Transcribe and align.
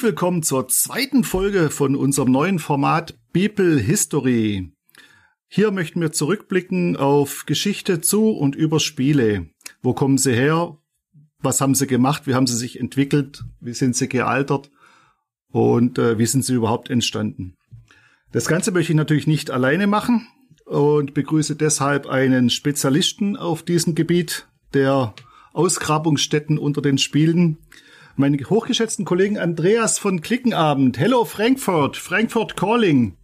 Herzlich 0.00 0.12
willkommen 0.12 0.42
zur 0.42 0.66
zweiten 0.66 1.24
Folge 1.24 1.68
von 1.68 1.94
unserem 1.94 2.32
neuen 2.32 2.58
Format 2.58 3.18
People 3.34 3.78
History. 3.78 4.72
Hier 5.46 5.72
möchten 5.72 6.00
wir 6.00 6.10
zurückblicken 6.10 6.96
auf 6.96 7.44
Geschichte 7.44 8.00
zu 8.00 8.30
und 8.30 8.56
über 8.56 8.80
Spiele. 8.80 9.50
Wo 9.82 9.92
kommen 9.92 10.16
sie 10.16 10.32
her? 10.32 10.78
Was 11.40 11.60
haben 11.60 11.74
sie 11.74 11.86
gemacht? 11.86 12.26
Wie 12.26 12.32
haben 12.34 12.46
sie 12.46 12.56
sich 12.56 12.80
entwickelt? 12.80 13.44
Wie 13.60 13.74
sind 13.74 13.94
sie 13.94 14.08
gealtert? 14.08 14.70
Und 15.52 15.98
äh, 15.98 16.18
wie 16.18 16.24
sind 16.24 16.46
sie 16.46 16.54
überhaupt 16.54 16.88
entstanden? 16.88 17.58
Das 18.32 18.48
Ganze 18.48 18.70
möchte 18.70 18.92
ich 18.92 18.96
natürlich 18.96 19.26
nicht 19.26 19.50
alleine 19.50 19.86
machen 19.86 20.26
und 20.64 21.12
begrüße 21.12 21.56
deshalb 21.56 22.06
einen 22.06 22.48
Spezialisten 22.48 23.36
auf 23.36 23.64
diesem 23.64 23.94
Gebiet 23.94 24.48
der 24.72 25.14
Ausgrabungsstätten 25.52 26.56
unter 26.56 26.80
den 26.80 26.96
Spielen, 26.96 27.58
meinen 28.20 28.38
hochgeschätzten 28.48 29.04
Kollegen 29.04 29.38
Andreas 29.38 29.98
von 29.98 30.20
Klickenabend. 30.20 30.98
Hello 30.98 31.24
Frankfurt, 31.24 31.96
Frankfurt 31.96 32.56
Calling. 32.56 33.16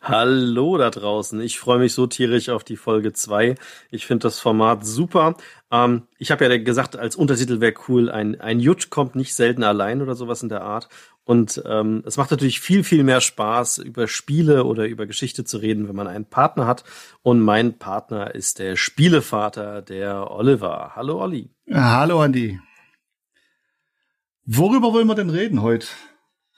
Hallo 0.00 0.78
da 0.78 0.90
draußen. 0.90 1.40
Ich 1.40 1.58
freue 1.58 1.78
mich 1.78 1.92
so 1.92 2.06
tierisch 2.06 2.48
auf 2.48 2.64
die 2.64 2.76
Folge 2.76 3.12
2. 3.12 3.56
Ich 3.90 4.06
finde 4.06 4.22
das 4.22 4.40
Format 4.40 4.86
super. 4.86 5.36
Ähm, 5.70 6.02
ich 6.18 6.30
habe 6.30 6.44
ja 6.46 6.56
gesagt, 6.58 6.96
als 6.96 7.16
Untertitel 7.16 7.60
wäre 7.60 7.74
cool, 7.88 8.10
ein, 8.10 8.40
ein 8.40 8.60
Jut 8.60 8.90
kommt 8.90 9.16
nicht 9.16 9.34
selten 9.34 9.64
allein 9.64 10.00
oder 10.00 10.14
sowas 10.14 10.42
in 10.42 10.48
der 10.48 10.62
Art. 10.62 10.88
Und 11.24 11.62
ähm, 11.66 12.02
es 12.06 12.16
macht 12.16 12.30
natürlich 12.30 12.60
viel, 12.60 12.84
viel 12.84 13.02
mehr 13.02 13.20
Spaß, 13.20 13.78
über 13.78 14.08
Spiele 14.08 14.64
oder 14.64 14.86
über 14.86 15.06
Geschichte 15.06 15.44
zu 15.44 15.58
reden, 15.58 15.88
wenn 15.88 15.96
man 15.96 16.06
einen 16.06 16.26
Partner 16.26 16.66
hat. 16.66 16.84
Und 17.22 17.40
mein 17.40 17.78
Partner 17.78 18.34
ist 18.34 18.58
der 18.58 18.76
Spielevater, 18.76 19.82
der 19.82 20.30
Oliver. 20.30 20.92
Hallo 20.94 21.20
Olli. 21.22 21.50
Hallo 21.70 22.20
Andi. 22.20 22.60
Worüber 24.46 24.92
wollen 24.92 25.06
wir 25.06 25.14
denn 25.14 25.30
reden 25.30 25.62
heute? 25.62 25.86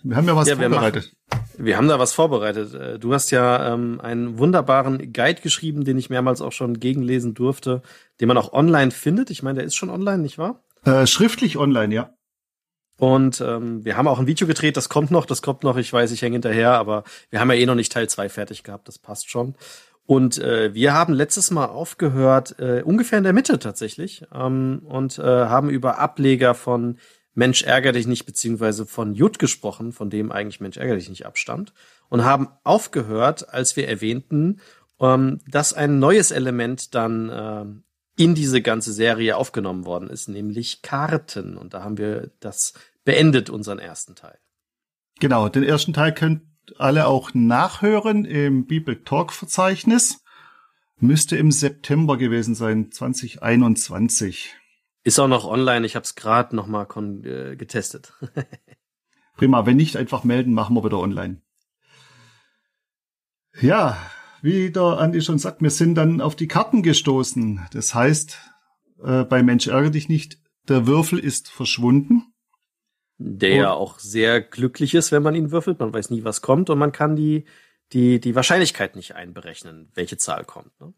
Wir 0.02 0.16
haben 0.16 0.26
ja 0.26 0.36
was 0.36 0.48
ja, 0.48 0.56
vorbereitet. 0.56 1.16
Wir, 1.28 1.38
machen, 1.38 1.66
wir, 1.66 1.76
haben 1.76 1.88
da 1.88 1.98
was 1.98 2.12
vorbereitet. 2.12 2.74
Äh, 2.74 2.98
du 2.98 3.14
hast 3.14 3.30
ja 3.30 3.72
ähm, 3.72 4.00
einen 4.00 4.38
wunderbaren 4.38 5.12
Guide 5.12 5.40
geschrieben, 5.40 5.84
den 5.84 5.98
ich 5.98 6.10
mehrmals 6.10 6.40
auch 6.40 6.52
schon 6.52 6.80
gegenlesen 6.80 7.34
durfte, 7.34 7.82
den 8.20 8.28
man 8.28 8.38
auch 8.38 8.52
online 8.52 8.90
findet. 8.90 9.30
Ich 9.30 9.42
meine, 9.42 9.58
der 9.58 9.66
ist 9.66 9.76
schon 9.76 9.90
online, 9.90 10.18
nicht 10.18 10.38
wahr? 10.38 10.64
Äh, 10.84 11.06
schriftlich 11.06 11.58
online, 11.58 11.94
ja. 11.94 12.10
Und 12.98 13.40
ähm, 13.40 13.84
wir 13.84 13.96
haben 13.96 14.08
auch 14.08 14.18
ein 14.18 14.26
Video 14.26 14.46
gedreht, 14.46 14.76
das 14.76 14.88
kommt 14.88 15.10
noch, 15.10 15.26
das 15.26 15.42
kommt 15.42 15.62
noch, 15.64 15.76
ich 15.76 15.92
weiß, 15.92 16.10
ich 16.12 16.22
hänge 16.22 16.34
hinterher, 16.34 16.72
aber 16.72 17.04
wir 17.30 17.40
haben 17.40 17.50
ja 17.50 17.56
eh 17.56 17.66
noch 17.66 17.74
nicht 17.74 17.92
Teil 17.92 18.08
2 18.08 18.28
fertig 18.30 18.62
gehabt, 18.62 18.88
das 18.88 18.98
passt 18.98 19.28
schon. 19.30 19.54
Und 20.06 20.38
äh, 20.38 20.72
wir 20.72 20.94
haben 20.94 21.12
letztes 21.12 21.50
Mal 21.50 21.66
aufgehört, 21.66 22.58
äh, 22.58 22.82
ungefähr 22.82 23.18
in 23.18 23.24
der 23.24 23.32
Mitte 23.32 23.58
tatsächlich, 23.58 24.24
ähm, 24.32 24.82
und 24.84 25.18
äh, 25.18 25.22
haben 25.22 25.68
über 25.68 25.98
Ableger 25.98 26.54
von 26.54 26.98
Mensch 27.36 27.62
ärger 27.62 27.92
dich 27.92 28.06
nicht, 28.06 28.24
beziehungsweise 28.24 28.86
von 28.86 29.14
Jut 29.14 29.38
gesprochen, 29.38 29.92
von 29.92 30.10
dem 30.10 30.32
eigentlich 30.32 30.60
Mensch 30.60 30.78
ärger 30.78 30.96
dich 30.96 31.10
nicht 31.10 31.26
abstammt, 31.26 31.72
und 32.08 32.24
haben 32.24 32.48
aufgehört, 32.64 33.50
als 33.50 33.76
wir 33.76 33.88
erwähnten, 33.88 34.60
ähm, 35.00 35.40
dass 35.46 35.74
ein 35.74 35.98
neues 35.98 36.30
Element 36.30 36.94
dann 36.94 37.28
äh, 37.28 37.64
in 38.22 38.34
diese 38.34 38.62
ganze 38.62 38.92
Serie 38.92 39.36
aufgenommen 39.36 39.84
worden 39.84 40.08
ist, 40.08 40.28
nämlich 40.28 40.80
Karten. 40.80 41.58
Und 41.58 41.74
da 41.74 41.82
haben 41.82 41.98
wir 41.98 42.30
das 42.40 42.72
beendet, 43.04 43.50
unseren 43.50 43.78
ersten 43.78 44.14
Teil. 44.14 44.38
Genau, 45.20 45.50
den 45.50 45.62
ersten 45.62 45.92
Teil 45.92 46.14
könnt 46.14 46.42
alle 46.78 47.06
auch 47.06 47.34
nachhören 47.34 48.24
im 48.24 48.66
Bible 48.66 49.04
Talk 49.04 49.32
Verzeichnis. 49.32 50.24
Müsste 50.98 51.36
im 51.36 51.52
September 51.52 52.16
gewesen 52.16 52.54
sein, 52.54 52.90
2021. 52.90 54.56
Ist 55.06 55.20
auch 55.20 55.28
noch 55.28 55.44
online, 55.44 55.86
ich 55.86 55.94
habe 55.94 56.02
es 56.02 56.16
gerade 56.16 56.56
noch 56.56 56.66
mal 56.66 56.84
äh, 57.22 57.54
getestet. 57.54 58.12
Prima, 59.36 59.64
wenn 59.64 59.76
nicht, 59.76 59.96
einfach 59.96 60.24
melden, 60.24 60.52
machen 60.52 60.74
wir 60.74 60.82
wieder 60.82 60.98
online. 60.98 61.40
Ja, 63.60 63.96
wie 64.42 64.72
der 64.72 64.98
Andi 64.98 65.22
schon 65.22 65.38
sagt, 65.38 65.62
wir 65.62 65.70
sind 65.70 65.94
dann 65.94 66.20
auf 66.20 66.34
die 66.34 66.48
Karten 66.48 66.82
gestoßen. 66.82 67.68
Das 67.70 67.94
heißt, 67.94 68.36
äh, 69.04 69.22
bei 69.22 69.44
Mensch 69.44 69.68
ärgere 69.68 69.92
dich 69.92 70.08
nicht, 70.08 70.40
der 70.66 70.88
Würfel 70.88 71.20
ist 71.20 71.50
verschwunden. 71.50 72.34
Der 73.18 73.54
ja 73.54 73.72
auch 73.72 74.00
sehr 74.00 74.40
glücklich 74.40 74.92
ist, 74.96 75.12
wenn 75.12 75.22
man 75.22 75.36
ihn 75.36 75.52
würfelt. 75.52 75.78
Man 75.78 75.94
weiß 75.94 76.10
nie, 76.10 76.24
was 76.24 76.42
kommt 76.42 76.68
und 76.68 76.80
man 76.80 76.90
kann 76.90 77.14
die, 77.14 77.44
die, 77.92 78.18
die 78.18 78.34
Wahrscheinlichkeit 78.34 78.96
nicht 78.96 79.14
einberechnen, 79.14 79.88
welche 79.94 80.16
Zahl 80.16 80.44
kommt. 80.44 80.80
Ne? 80.80 80.94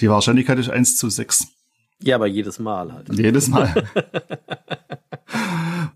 Die 0.00 0.10
Wahrscheinlichkeit 0.10 0.58
ist 0.58 0.68
eins 0.68 0.98
zu 0.98 1.08
sechs. 1.08 1.57
Ja, 2.02 2.16
aber 2.16 2.26
jedes 2.26 2.58
Mal 2.58 2.92
halt. 2.92 3.08
Jedes 3.12 3.48
Mal. 3.48 3.74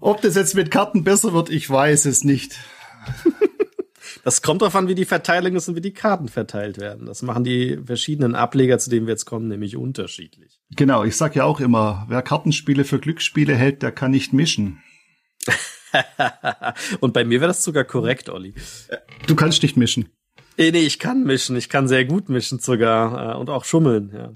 Ob 0.01 0.21
das 0.21 0.35
jetzt 0.35 0.55
mit 0.55 0.71
Karten 0.71 1.05
besser 1.05 1.33
wird, 1.33 1.51
ich 1.51 1.69
weiß 1.69 2.07
es 2.07 2.25
nicht. 2.25 2.59
Das 4.25 4.41
kommt 4.43 4.63
darauf 4.63 4.77
an, 4.77 4.87
wie 4.89 4.95
die 4.95 5.05
Verteilung 5.05 5.57
ist 5.57 5.69
und 5.69 5.75
wie 5.75 5.81
die 5.81 5.93
Karten 5.93 6.29
verteilt 6.29 6.79
werden. 6.79 7.07
Das 7.07 7.23
machen 7.23 7.43
die 7.43 7.79
verschiedenen 7.85 8.35
Ableger, 8.35 8.79
zu 8.79 8.89
denen 8.89 9.07
wir 9.07 9.13
jetzt 9.13 9.25
kommen, 9.25 9.49
nämlich 9.49 9.77
unterschiedlich. 9.77 10.61
Genau, 10.71 11.03
ich 11.03 11.17
sag 11.17 11.35
ja 11.35 11.45
auch 11.45 11.61
immer, 11.61 12.07
wer 12.09 12.23
Kartenspiele 12.23 12.85
für 12.85 13.01
Glücksspiele 13.01 13.55
hält, 13.55 13.83
der 13.83 13.91
kann 13.91 14.13
nicht 14.13 14.33
mischen. 14.33 14.81
und 17.01 17.13
bei 17.13 17.25
mir 17.25 17.41
wäre 17.41 17.49
das 17.49 17.65
sogar 17.65 17.85
korrekt, 17.85 18.29
Olli. 18.29 18.55
Du 19.27 19.35
kannst 19.35 19.63
nicht 19.63 19.77
mischen. 19.77 20.09
Nee, 20.57 20.71
nee, 20.71 20.81
ich 20.81 20.99
kann 20.99 21.25
mischen. 21.25 21.57
Ich 21.57 21.69
kann 21.69 21.89
sehr 21.89 22.05
gut 22.05 22.29
mischen 22.29 22.61
sogar 22.61 23.35
äh, 23.35 23.39
und 23.39 23.51
auch 23.51 23.65
schummeln, 23.65 24.13
ja. 24.15 24.35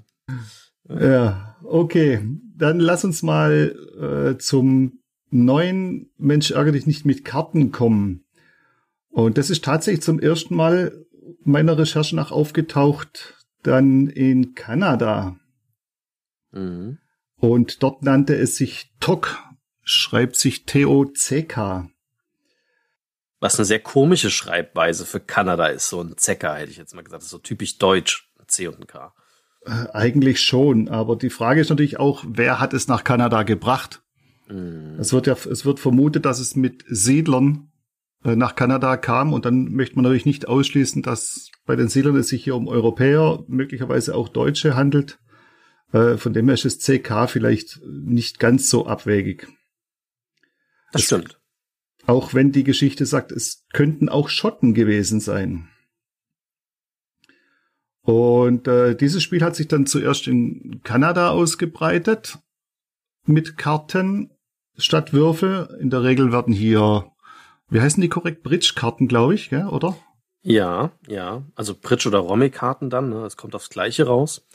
Ja, 0.89 1.57
okay. 1.63 2.25
Dann 2.55 2.79
lass 2.79 3.03
uns 3.03 3.23
mal 3.23 4.33
äh, 4.33 4.37
zum 4.37 4.99
neuen 5.29 6.09
Mensch 6.17 6.51
ärgere 6.51 6.73
dich 6.73 6.87
nicht 6.87 7.05
mit 7.05 7.25
Karten 7.25 7.71
kommen. 7.71 8.25
Und 9.09 9.37
das 9.37 9.49
ist 9.49 9.65
tatsächlich 9.65 10.03
zum 10.03 10.19
ersten 10.19 10.55
Mal 10.55 11.05
meiner 11.43 11.77
Recherche 11.77 12.15
nach 12.15 12.31
aufgetaucht, 12.31 13.35
dann 13.63 14.07
in 14.07 14.53
Kanada. 14.55 15.37
Mhm. 16.51 16.99
Und 17.35 17.83
dort 17.83 18.03
nannte 18.03 18.35
es 18.35 18.55
sich 18.55 18.91
TOC, 18.99 19.37
schreibt 19.83 20.35
sich 20.35 20.65
T-O-C-K. 20.65 21.89
Was 23.39 23.59
eine 23.59 23.65
sehr 23.65 23.79
komische 23.79 24.31
Schreibweise 24.31 25.05
für 25.05 25.19
Kanada 25.19 25.67
ist, 25.67 25.89
so 25.89 26.01
ein 26.01 26.17
Zecker, 26.17 26.55
hätte 26.55 26.71
ich 26.71 26.77
jetzt 26.77 26.95
mal 26.95 27.03
gesagt. 27.03 27.21
Das 27.21 27.25
ist 27.25 27.31
so 27.31 27.37
typisch 27.37 27.77
deutsch, 27.77 28.31
C 28.47 28.67
und 28.67 28.79
ein 28.79 28.87
K. 28.87 29.13
Äh, 29.67 29.87
eigentlich 29.93 30.39
schon, 30.39 30.87
aber 30.87 31.17
die 31.17 31.29
Frage 31.29 31.59
ist 31.59 31.69
natürlich 31.69 31.99
auch, 31.99 32.23
wer 32.27 32.59
hat 32.59 32.73
es 32.73 32.87
nach 32.87 33.03
Kanada 33.03 33.43
gebracht? 33.43 34.01
Mm. 34.47 34.97
Es 34.97 35.11
wird 35.11 35.27
ja, 35.27 35.33
es 35.33 35.65
wird 35.65 35.79
vermutet, 35.79 36.25
dass 36.25 36.39
es 36.39 36.55
mit 36.55 36.85
Siedlern 36.87 37.69
äh, 38.23 38.37
nach 38.37 38.55
Kanada 38.55 38.95
kam 38.95 39.33
und 39.33 39.43
dann 39.43 39.73
möchte 39.73 39.95
man 39.95 40.03
natürlich 40.03 40.25
nicht 40.25 40.47
ausschließen, 40.47 41.01
dass 41.01 41.51
bei 41.65 41.75
den 41.75 41.89
Siedlern 41.89 42.15
es 42.15 42.29
sich 42.29 42.45
hier 42.45 42.55
um 42.55 42.69
Europäer, 42.69 43.43
möglicherweise 43.47 44.15
auch 44.15 44.29
Deutsche 44.29 44.75
handelt. 44.75 45.19
Äh, 45.91 46.15
von 46.15 46.31
dem 46.31 46.45
her 46.45 46.53
ist 46.53 46.63
das 46.63 46.77
CK 46.79 47.27
vielleicht 47.27 47.81
nicht 47.85 48.39
ganz 48.39 48.69
so 48.69 48.87
abwegig. 48.87 49.47
Das 50.93 51.03
stimmt. 51.03 51.41
Auch 52.05 52.33
wenn 52.33 52.53
die 52.53 52.63
Geschichte 52.63 53.05
sagt, 53.05 53.33
es 53.33 53.65
könnten 53.73 54.07
auch 54.07 54.29
Schotten 54.29 54.73
gewesen 54.73 55.19
sein. 55.19 55.67
Und 58.07 58.69
äh, 58.69 58.95
dieses 58.95 59.21
Spiel 59.21 59.43
hat 59.43 59.57
sich 59.57 59.67
dann 59.67 59.85
zuerst 59.85 60.27
in 60.27 60.79
Kanada 60.83 61.31
ausgebreitet 61.31 62.39
mit 63.25 63.57
Karten 63.57 64.31
statt 64.77 65.11
Würfel. 65.11 65.77
In 65.81 65.89
der 65.89 66.03
Regel 66.03 66.31
werden 66.31 66.53
hier, 66.53 67.11
wie 67.67 67.81
heißen 67.81 67.99
die 67.99 68.07
korrekt? 68.07 68.43
Bridge-Karten, 68.43 69.09
glaube 69.09 69.33
ich, 69.33 69.49
gell, 69.49 69.67
oder? 69.67 69.97
Ja, 70.41 70.93
ja. 71.05 71.43
Also 71.55 71.75
Bridge- 71.75 72.07
oder 72.07 72.19
Romy-Karten 72.19 72.89
dann, 72.89 73.09
ne? 73.09 73.25
es 73.25 73.35
kommt 73.35 73.55
aufs 73.55 73.69
Gleiche 73.69 74.07
raus, 74.07 74.47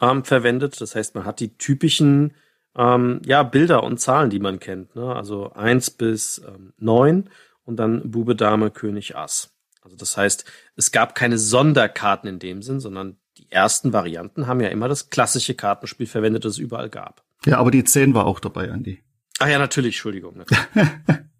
ähm, 0.00 0.24
verwendet. 0.24 0.80
Das 0.80 0.96
heißt, 0.96 1.14
man 1.14 1.24
hat 1.24 1.38
die 1.38 1.56
typischen 1.56 2.34
ähm, 2.76 3.22
ja, 3.24 3.44
Bilder 3.44 3.84
und 3.84 4.00
Zahlen, 4.00 4.30
die 4.30 4.40
man 4.40 4.58
kennt. 4.58 4.96
Ne? 4.96 5.14
Also 5.14 5.52
eins 5.52 5.92
bis 5.92 6.42
ähm, 6.44 6.72
neun 6.76 7.30
und 7.62 7.76
dann 7.76 8.10
Bube, 8.10 8.34
Dame, 8.34 8.72
König, 8.72 9.14
Ass. 9.14 9.55
Also 9.86 9.96
das 9.96 10.16
heißt, 10.16 10.44
es 10.74 10.90
gab 10.90 11.14
keine 11.14 11.38
Sonderkarten 11.38 12.28
in 12.28 12.40
dem 12.40 12.60
Sinn, 12.60 12.80
sondern 12.80 13.18
die 13.38 13.50
ersten 13.52 13.92
Varianten 13.92 14.48
haben 14.48 14.60
ja 14.60 14.68
immer 14.68 14.88
das 14.88 15.10
klassische 15.10 15.54
Kartenspiel 15.54 16.08
verwendet, 16.08 16.44
das 16.44 16.54
es 16.54 16.58
überall 16.58 16.90
gab. 16.90 17.24
Ja, 17.44 17.58
aber 17.58 17.70
die 17.70 17.84
10 17.84 18.12
war 18.12 18.26
auch 18.26 18.40
dabei, 18.40 18.72
Andi. 18.72 18.98
Ach 19.38 19.46
ja, 19.46 19.60
natürlich, 19.60 19.94
Entschuldigung. 19.94 20.42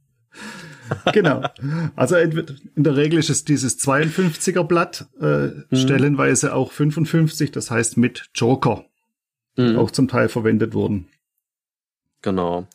genau. 1.12 1.42
Also 1.96 2.14
in 2.14 2.44
der 2.76 2.96
Regel 2.96 3.18
ist 3.18 3.30
es 3.30 3.44
dieses 3.44 3.80
52er 3.80 4.62
Blatt, 4.62 5.06
äh, 5.20 5.48
mhm. 5.48 5.66
stellenweise 5.72 6.54
auch 6.54 6.70
55, 6.70 7.50
das 7.50 7.72
heißt 7.72 7.96
mit 7.96 8.30
Joker, 8.32 8.84
mhm. 9.56 9.76
auch 9.76 9.90
zum 9.90 10.06
Teil 10.06 10.28
verwendet 10.28 10.72
wurden. 10.72 11.08
Genau. 12.22 12.68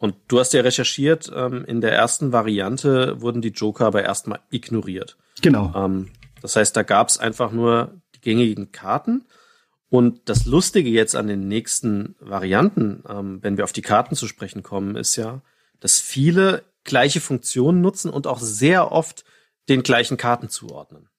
Und 0.00 0.16
du 0.28 0.40
hast 0.40 0.54
ja 0.54 0.62
recherchiert, 0.62 1.30
ähm, 1.34 1.62
in 1.66 1.82
der 1.82 1.92
ersten 1.92 2.32
Variante 2.32 3.20
wurden 3.20 3.42
die 3.42 3.50
Joker 3.50 3.84
aber 3.84 4.02
erstmal 4.02 4.40
ignoriert. 4.50 5.18
Genau. 5.42 5.74
Ähm, 5.76 6.08
das 6.40 6.56
heißt, 6.56 6.74
da 6.74 6.82
gab 6.82 7.10
es 7.10 7.18
einfach 7.18 7.52
nur 7.52 8.00
die 8.14 8.22
gängigen 8.22 8.72
Karten. 8.72 9.26
Und 9.90 10.30
das 10.30 10.46
Lustige 10.46 10.88
jetzt 10.88 11.14
an 11.14 11.26
den 11.26 11.48
nächsten 11.48 12.14
Varianten, 12.18 13.04
ähm, 13.06 13.42
wenn 13.42 13.58
wir 13.58 13.64
auf 13.64 13.74
die 13.74 13.82
Karten 13.82 14.14
zu 14.14 14.26
sprechen 14.26 14.62
kommen, 14.62 14.96
ist 14.96 15.16
ja, 15.16 15.42
dass 15.80 16.00
viele 16.00 16.62
gleiche 16.82 17.20
Funktionen 17.20 17.82
nutzen 17.82 18.10
und 18.10 18.26
auch 18.26 18.40
sehr 18.40 18.92
oft 18.92 19.26
den 19.68 19.82
gleichen 19.82 20.16
Karten 20.16 20.48
zuordnen. 20.48 21.10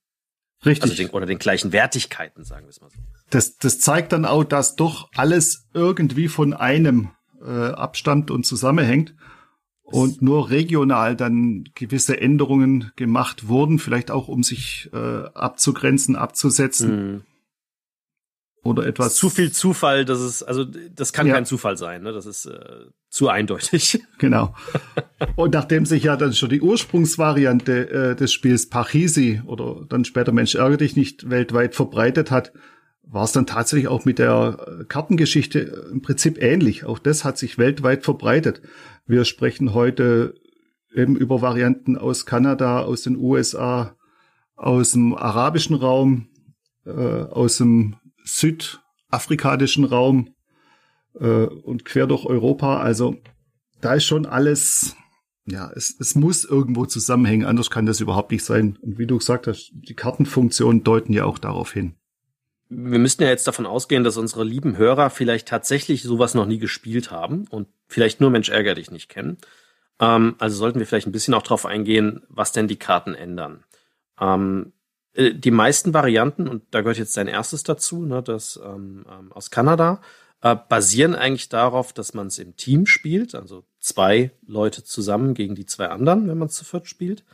Richtig. 0.66 0.82
Also 0.82 0.94
den, 0.96 1.10
oder 1.10 1.26
den 1.26 1.38
gleichen 1.38 1.70
Wertigkeiten, 1.72 2.42
sagen 2.42 2.66
wir 2.66 2.70
es 2.70 2.80
mal 2.80 2.90
so. 2.90 2.98
Das, 3.30 3.58
das 3.58 3.78
zeigt 3.78 4.10
dann 4.10 4.24
auch, 4.24 4.42
dass 4.42 4.74
doch 4.74 5.08
alles 5.14 5.68
irgendwie 5.72 6.26
von 6.26 6.52
einem 6.52 7.12
äh, 7.44 7.68
abstammt 7.72 8.30
und 8.30 8.44
zusammenhängt 8.44 9.14
und 9.82 10.22
nur 10.22 10.50
regional 10.50 11.16
dann 11.16 11.64
gewisse 11.74 12.20
Änderungen 12.20 12.92
gemacht 12.96 13.48
wurden, 13.48 13.78
vielleicht 13.78 14.10
auch 14.10 14.28
um 14.28 14.42
sich 14.42 14.88
äh, 14.92 14.96
abzugrenzen, 14.96 16.16
abzusetzen. 16.16 16.90
Mhm. 17.14 17.22
Oder 18.64 18.86
etwas. 18.86 19.16
Zu 19.16 19.28
viel 19.28 19.50
Zufall, 19.50 20.04
das 20.04 20.20
ist, 20.20 20.44
also 20.44 20.64
das 20.64 21.12
kann 21.12 21.26
Ja. 21.26 21.34
kein 21.34 21.44
Zufall 21.44 21.76
sein, 21.76 22.02
ne? 22.04 22.12
Das 22.12 22.26
ist 22.26 22.46
äh, 22.46 22.86
zu 23.10 23.28
eindeutig. 23.28 24.00
Genau. 24.18 24.54
Und 25.34 25.52
nachdem 25.54 25.84
sich 25.84 26.04
ja 26.04 26.16
dann 26.16 26.32
schon 26.32 26.48
die 26.48 26.60
Ursprungsvariante 26.60 27.90
äh, 27.90 28.14
des 28.16 28.32
Spiels 28.32 28.68
Pachisi 28.68 29.42
oder 29.46 29.84
dann 29.88 30.04
später 30.04 30.30
Mensch 30.30 30.54
ärgere 30.54 30.76
dich 30.76 30.94
nicht 30.94 31.28
weltweit 31.28 31.74
verbreitet 31.74 32.30
hat, 32.30 32.52
war 33.02 33.24
es 33.24 33.32
dann 33.32 33.46
tatsächlich 33.46 33.88
auch 33.88 34.04
mit 34.04 34.18
der 34.18 34.80
äh, 34.80 34.84
Kartengeschichte 34.84 35.60
äh, 35.60 35.90
im 35.90 36.02
Prinzip 36.02 36.40
ähnlich. 36.40 36.84
Auch 36.84 36.98
das 36.98 37.24
hat 37.24 37.38
sich 37.38 37.58
weltweit 37.58 38.04
verbreitet. 38.04 38.62
Wir 39.06 39.24
sprechen 39.24 39.74
heute 39.74 40.34
eben 40.94 41.16
über 41.16 41.42
Varianten 41.42 41.96
aus 41.96 42.26
Kanada, 42.26 42.80
aus 42.80 43.02
den 43.02 43.16
USA, 43.16 43.96
aus 44.56 44.92
dem 44.92 45.14
arabischen 45.14 45.76
Raum, 45.76 46.28
äh, 46.84 46.90
aus 46.90 47.58
dem 47.58 47.96
südafrikanischen 48.24 49.84
Raum 49.84 50.34
äh, 51.18 51.46
und 51.46 51.84
quer 51.84 52.06
durch 52.06 52.24
Europa. 52.24 52.80
Also 52.80 53.16
da 53.80 53.94
ist 53.94 54.04
schon 54.04 54.26
alles, 54.26 54.96
ja, 55.46 55.70
es, 55.74 55.96
es 55.98 56.14
muss 56.14 56.44
irgendwo 56.44 56.86
zusammenhängen, 56.86 57.46
anders 57.46 57.70
kann 57.70 57.86
das 57.86 58.00
überhaupt 58.00 58.30
nicht 58.30 58.44
sein. 58.44 58.78
Und 58.80 58.98
wie 58.98 59.06
du 59.06 59.18
gesagt 59.18 59.46
hast, 59.46 59.72
die 59.74 59.94
Kartenfunktionen 59.94 60.84
deuten 60.84 61.12
ja 61.12 61.24
auch 61.24 61.38
darauf 61.38 61.72
hin. 61.72 61.96
Wir 62.74 62.98
müssten 62.98 63.22
ja 63.22 63.28
jetzt 63.28 63.46
davon 63.46 63.66
ausgehen, 63.66 64.02
dass 64.02 64.16
unsere 64.16 64.44
lieben 64.44 64.76
Hörer 64.76 65.10
vielleicht 65.10 65.48
tatsächlich 65.48 66.02
sowas 66.02 66.34
noch 66.34 66.46
nie 66.46 66.58
gespielt 66.58 67.10
haben 67.10 67.46
und 67.50 67.68
vielleicht 67.86 68.20
nur 68.20 68.30
Mensch 68.30 68.48
ärger 68.48 68.74
dich 68.74 68.90
nicht 68.90 69.08
kennen. 69.08 69.36
Ähm, 70.00 70.36
also 70.38 70.56
sollten 70.56 70.78
wir 70.78 70.86
vielleicht 70.86 71.06
ein 71.06 71.12
bisschen 71.12 71.34
auch 71.34 71.42
drauf 71.42 71.66
eingehen, 71.66 72.22
was 72.28 72.52
denn 72.52 72.68
die 72.68 72.78
Karten 72.78 73.14
ändern. 73.14 73.64
Ähm, 74.20 74.72
äh, 75.14 75.34
die 75.34 75.50
meisten 75.50 75.94
Varianten, 75.94 76.48
und 76.48 76.62
da 76.70 76.80
gehört 76.80 76.98
jetzt 76.98 77.16
dein 77.16 77.28
erstes 77.28 77.62
dazu, 77.62 78.04
ne, 78.04 78.22
das 78.22 78.60
ähm, 78.64 79.04
ähm, 79.10 79.32
aus 79.32 79.50
Kanada, 79.50 80.00
äh, 80.40 80.56
basieren 80.56 81.14
eigentlich 81.14 81.48
darauf, 81.48 81.92
dass 81.92 82.14
man 82.14 82.26
es 82.26 82.38
im 82.38 82.56
Team 82.56 82.86
spielt, 82.86 83.34
also 83.34 83.64
zwei 83.80 84.32
Leute 84.46 84.82
zusammen 84.82 85.34
gegen 85.34 85.54
die 85.54 85.66
zwei 85.66 85.88
anderen, 85.88 86.28
wenn 86.28 86.38
man 86.38 86.48
es 86.48 86.54
zu 86.54 86.64
viert 86.64 86.88
spielt. 86.88 87.24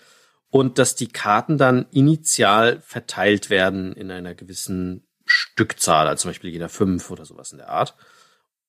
Und 0.50 0.79
dass 0.79 0.94
die 0.94 1.08
Karten 1.08 1.58
dann 1.58 1.87
initial 1.90 2.81
verteilt 2.81 3.50
werden 3.50 3.93
in 3.93 4.11
einer 4.11 4.35
gewissen 4.35 5.07
Stückzahl, 5.30 6.08
also 6.08 6.22
zum 6.22 6.30
Beispiel 6.30 6.50
jeder 6.50 6.69
fünf 6.69 7.10
oder 7.10 7.25
sowas 7.25 7.52
in 7.52 7.58
der 7.58 7.69
Art. 7.69 7.94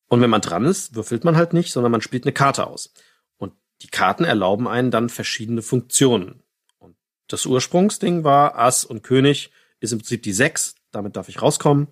Und 0.08 0.22
wenn 0.22 0.30
man 0.30 0.42
dran 0.42 0.66
ist, 0.66 0.96
würfelt 0.96 1.24
man 1.24 1.36
halt 1.36 1.54
nicht, 1.54 1.72
sondern 1.72 1.92
man 1.92 2.02
spielt 2.02 2.26
eine 2.26 2.34
Karte 2.34 2.68
aus. 2.68 2.94
Und 3.38 3.54
die 3.82 3.90
Karten 3.90 4.26
erlauben 4.26 4.68
einen 4.68 4.92
dann 4.92 5.10
verschiedene 5.10 5.62
Funktionen. 5.62 6.44
Und 6.80 6.96
das 7.28 7.46
Ursprungsding 7.46 8.24
war 8.24 8.58
Ass 8.58 8.84
und 8.84 9.04
König 9.04 9.52
ist 9.80 9.94
im 9.94 10.00
Prinzip 10.00 10.24
die 10.24 10.34
sechs, 10.34 10.76
damit 10.92 11.16
darf 11.16 11.30
ich 11.30 11.42
rauskommen. 11.42 11.88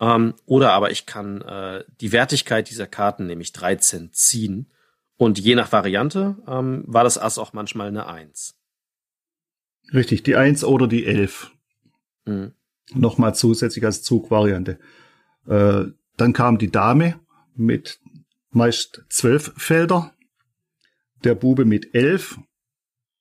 Ähm, 0.00 0.34
oder 0.46 0.72
aber 0.72 0.90
ich 0.90 1.06
kann 1.06 1.42
äh, 1.42 1.84
die 2.00 2.12
Wertigkeit 2.12 2.70
dieser 2.70 2.86
Karten, 2.86 3.26
nämlich 3.26 3.52
13, 3.52 4.12
ziehen. 4.12 4.70
Und 5.16 5.38
je 5.38 5.54
nach 5.54 5.72
Variante 5.72 6.36
ähm, 6.46 6.84
war 6.86 7.04
das 7.04 7.18
Ass 7.18 7.38
auch 7.38 7.52
manchmal 7.52 7.88
eine 7.88 8.06
Eins. 8.06 8.56
Richtig, 9.92 10.22
die 10.22 10.36
Eins 10.36 10.64
oder 10.64 10.86
die 10.86 11.06
Elf. 11.06 11.50
Mhm. 12.24 12.54
Nochmal 12.94 13.34
zusätzlich 13.34 13.84
als 13.84 14.02
Zugvariante. 14.02 14.78
Äh, 15.46 15.84
dann 16.16 16.32
kam 16.32 16.58
die 16.58 16.70
Dame 16.70 17.20
mit 17.54 18.00
meist 18.50 19.04
zwölf 19.08 19.52
Felder, 19.56 20.14
der 21.24 21.34
Bube 21.34 21.64
mit 21.64 21.94
elf 21.94 22.38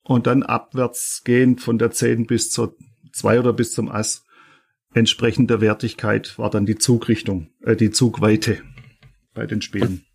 und 0.03 0.27
dann 0.27 0.43
abwärts 0.43 1.21
gehend 1.23 1.61
von 1.61 1.77
der 1.77 1.91
zehn 1.91 2.27
bis 2.27 2.49
zur 2.49 2.75
zwei 3.11 3.39
oder 3.39 3.53
bis 3.53 3.73
zum 3.73 3.89
Ass. 3.89 4.23
Entsprechend 4.93 5.49
der 5.49 5.61
Wertigkeit 5.61 6.39
war 6.39 6.49
dann 6.49 6.65
die 6.65 6.77
Zugrichtung, 6.77 7.49
äh, 7.61 7.75
die 7.75 7.91
Zugweite 7.91 8.61
bei 9.33 9.45
den 9.45 9.61
Spielen. 9.61 10.05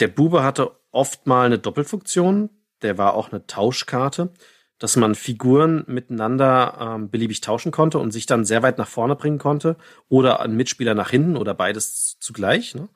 Der 0.00 0.08
Bube 0.08 0.42
hatte 0.42 0.70
oft 0.90 1.26
mal 1.26 1.46
eine 1.46 1.58
Doppelfunktion. 1.58 2.50
Der 2.82 2.98
war 2.98 3.14
auch 3.14 3.30
eine 3.30 3.46
Tauschkarte, 3.46 4.32
dass 4.82 4.96
man 4.96 5.14
Figuren 5.14 5.84
miteinander 5.86 6.76
ähm, 6.80 7.08
beliebig 7.08 7.40
tauschen 7.40 7.70
konnte 7.70 8.00
und 8.00 8.10
sich 8.10 8.26
dann 8.26 8.44
sehr 8.44 8.64
weit 8.64 8.78
nach 8.78 8.88
vorne 8.88 9.14
bringen 9.14 9.38
konnte 9.38 9.76
oder 10.08 10.40
einen 10.40 10.56
Mitspieler 10.56 10.94
nach 10.94 11.10
hinten 11.10 11.36
oder 11.36 11.54
beides 11.54 12.16
zugleich. 12.18 12.74
Ne? 12.74 12.88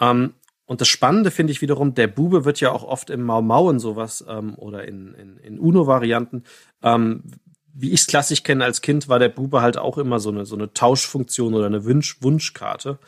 Ähm, 0.00 0.32
und 0.64 0.80
das 0.80 0.88
Spannende 0.88 1.30
finde 1.30 1.52
ich 1.52 1.60
wiederum, 1.60 1.92
der 1.92 2.06
Bube 2.06 2.46
wird 2.46 2.60
ja 2.60 2.72
auch 2.72 2.84
oft 2.84 3.10
im 3.10 3.22
Mau 3.22 3.42
Mau 3.42 3.68
und 3.68 3.80
sowas 3.80 4.24
ähm, 4.26 4.54
oder 4.54 4.88
in, 4.88 5.12
in, 5.12 5.36
in 5.36 5.58
Uno-Varianten. 5.58 6.44
Ähm, 6.82 7.24
wie 7.74 7.92
ich 7.92 8.00
es 8.00 8.06
klassisch 8.06 8.42
kenne 8.42 8.64
als 8.64 8.80
Kind, 8.80 9.10
war 9.10 9.18
der 9.18 9.28
Bube 9.28 9.60
halt 9.60 9.76
auch 9.76 9.98
immer 9.98 10.20
so 10.20 10.30
eine, 10.30 10.46
so 10.46 10.56
eine 10.56 10.72
Tauschfunktion 10.72 11.52
oder 11.52 11.66
eine 11.66 11.84
Wunsch 11.84 12.16
Wunschkarte. 12.22 12.98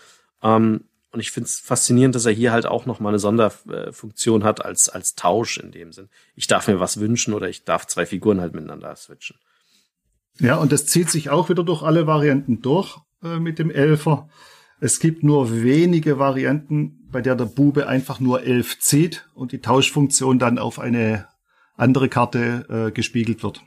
Ähm, 0.43 0.85
und 1.11 1.21
ich 1.21 1.31
finde 1.31 1.47
es 1.47 1.59
faszinierend, 1.59 2.15
dass 2.15 2.27
er 2.27 2.33
hier 2.33 2.53
halt 2.53 2.67
auch 2.67 2.85
noch 2.85 3.01
mal 3.01 3.09
eine 3.09 3.19
Sonderfunktion 3.19 4.45
hat 4.45 4.65
als, 4.65 4.89
als 4.89 5.15
Tausch 5.15 5.59
in 5.59 5.73
dem 5.73 5.93
Sinn. 5.93 6.09
Ich 6.35 6.47
darf 6.47 6.69
mir 6.69 6.81
was 6.81 7.01
wünschen 7.01 7.33
oder 7.33 7.49
ich 7.49 7.65
darf 7.65 7.87
zwei 7.87 8.05
Figuren 8.05 8.41
halt 8.41 8.55
miteinander 8.55 8.95
switchen. 8.95 9.37
Ja, 10.39 10.57
und 10.57 10.71
das 10.71 10.87
zieht 10.87 11.11
sich 11.11 11.31
auch 11.31 11.49
wieder 11.49 11.65
durch 11.65 11.83
alle 11.83 12.07
Varianten 12.07 12.61
durch 12.61 12.99
äh, 13.23 13.39
mit 13.39 13.59
dem 13.59 13.71
Elfer. 13.71 14.29
Es 14.81 15.01
gibt 15.01 15.25
nur 15.25 15.63
wenige 15.63 16.19
Varianten, 16.19 17.09
bei 17.11 17.23
der 17.23 17.35
der 17.35 17.47
Bube 17.47 17.89
einfach 17.89 18.21
nur 18.21 18.43
elf 18.43 18.79
zieht 18.79 19.29
und 19.35 19.53
die 19.53 19.61
Tauschfunktion 19.61 20.39
dann 20.39 20.59
auf 20.59 20.79
eine 20.79 21.27
andere 21.77 22.09
Karte 22.09 22.67
äh, 22.89 22.93
gespiegelt 22.93 23.43
wird. 23.43 23.63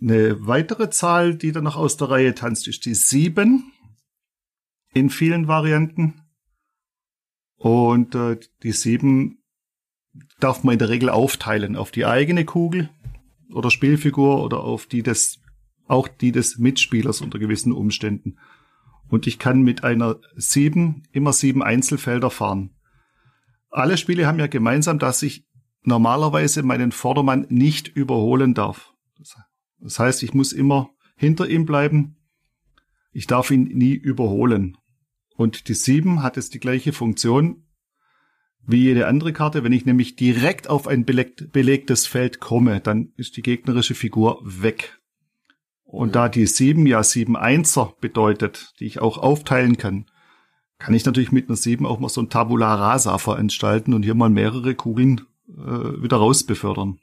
Eine 0.00 0.46
weitere 0.46 0.90
Zahl, 0.90 1.34
die 1.36 1.52
dann 1.52 1.64
noch 1.64 1.76
aus 1.76 1.96
der 1.96 2.10
Reihe 2.10 2.34
tanzt, 2.34 2.68
ist 2.68 2.84
die 2.84 2.94
sieben 2.94 3.71
in 4.94 5.10
vielen 5.10 5.48
Varianten. 5.48 6.14
Und 7.56 8.14
äh, 8.14 8.38
die 8.62 8.72
sieben 8.72 9.42
darf 10.40 10.64
man 10.64 10.74
in 10.74 10.78
der 10.78 10.88
Regel 10.88 11.08
aufteilen 11.08 11.76
auf 11.76 11.90
die 11.90 12.06
eigene 12.06 12.44
Kugel 12.44 12.90
oder 13.52 13.70
Spielfigur 13.70 14.42
oder 14.42 14.60
auf 14.60 14.86
die 14.86 15.02
des, 15.02 15.40
auch 15.86 16.08
die 16.08 16.32
des 16.32 16.58
Mitspielers 16.58 17.20
unter 17.20 17.38
gewissen 17.38 17.72
Umständen. 17.72 18.36
Und 19.08 19.26
ich 19.26 19.38
kann 19.38 19.62
mit 19.62 19.84
einer 19.84 20.16
sieben 20.36 21.02
immer 21.12 21.32
sieben 21.32 21.62
Einzelfelder 21.62 22.30
fahren. 22.30 22.70
Alle 23.70 23.96
Spiele 23.96 24.26
haben 24.26 24.38
ja 24.38 24.46
gemeinsam, 24.46 24.98
dass 24.98 25.22
ich 25.22 25.46
normalerweise 25.82 26.62
meinen 26.62 26.92
Vordermann 26.92 27.46
nicht 27.48 27.88
überholen 27.88 28.54
darf. 28.54 28.92
Das 29.80 29.98
heißt, 29.98 30.22
ich 30.22 30.34
muss 30.34 30.52
immer 30.52 30.90
hinter 31.16 31.48
ihm 31.48 31.66
bleiben. 31.66 32.16
Ich 33.12 33.26
darf 33.26 33.50
ihn 33.50 33.64
nie 33.64 33.94
überholen. 33.94 34.76
Und 35.36 35.68
die 35.68 35.74
sieben 35.74 36.22
hat 36.22 36.36
jetzt 36.36 36.54
die 36.54 36.60
gleiche 36.60 36.92
Funktion 36.92 37.64
wie 38.66 38.82
jede 38.84 39.06
andere 39.06 39.32
Karte. 39.32 39.64
Wenn 39.64 39.72
ich 39.72 39.86
nämlich 39.86 40.14
direkt 40.16 40.68
auf 40.68 40.86
ein 40.86 41.04
beleg 41.04 41.52
belegtes 41.52 42.06
Feld 42.06 42.38
komme, 42.40 42.80
dann 42.80 43.12
ist 43.16 43.36
die 43.36 43.42
gegnerische 43.42 43.94
Figur 43.94 44.40
weg. 44.44 44.98
Und 45.84 46.08
Mhm. 46.08 46.12
da 46.12 46.28
die 46.28 46.46
sieben 46.46 46.86
ja 46.86 47.02
sieben 47.02 47.36
Einser 47.36 47.94
bedeutet, 48.00 48.72
die 48.78 48.86
ich 48.86 49.00
auch 49.00 49.18
aufteilen 49.18 49.76
kann, 49.78 50.06
kann 50.78 50.94
ich 50.94 51.04
natürlich 51.04 51.32
mit 51.32 51.48
einer 51.48 51.56
sieben 51.56 51.86
auch 51.86 51.98
mal 52.00 52.08
so 52.08 52.20
ein 52.20 52.30
Tabula 52.30 52.74
Rasa 52.74 53.18
veranstalten 53.18 53.94
und 53.94 54.02
hier 54.02 54.14
mal 54.14 54.30
mehrere 54.30 54.74
Kugeln 54.74 55.22
äh, 55.48 56.02
wieder 56.02 56.16
rausbefördern. 56.16 56.98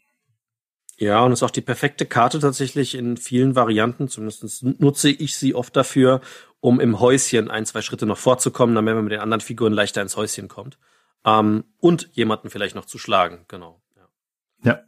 Ja, 0.98 1.24
und 1.24 1.31
ist 1.31 1.43
auch 1.43 1.50
die 1.51 1.62
perfekte 1.62 2.05
Karte 2.05 2.39
tatsächlich 2.39 2.93
in 2.93 3.15
vielen 3.15 3.55
Varianten. 3.55 4.09
Zumindest 4.09 4.63
nutze 4.81 5.09
ich 5.09 5.38
sie 5.38 5.55
oft 5.55 5.74
dafür, 5.77 6.19
um 6.59 6.79
im 6.79 6.99
Häuschen 6.99 7.49
ein, 7.49 7.65
zwei 7.65 7.81
Schritte 7.81 8.05
noch 8.05 8.17
vorzukommen, 8.17 8.75
damit 8.75 8.95
man 8.95 9.03
mit 9.03 9.13
den 9.13 9.21
anderen 9.21 9.41
Figuren 9.41 9.73
leichter 9.73 10.01
ins 10.01 10.17
Häuschen 10.17 10.47
kommt. 10.47 10.77
Ähm, 11.25 11.65
und 11.79 12.09
jemanden 12.13 12.49
vielleicht 12.49 12.75
noch 12.75 12.85
zu 12.85 12.97
schlagen, 12.97 13.45
genau. 13.47 13.81
Ja. 13.95 14.71
Ja. 14.71 14.79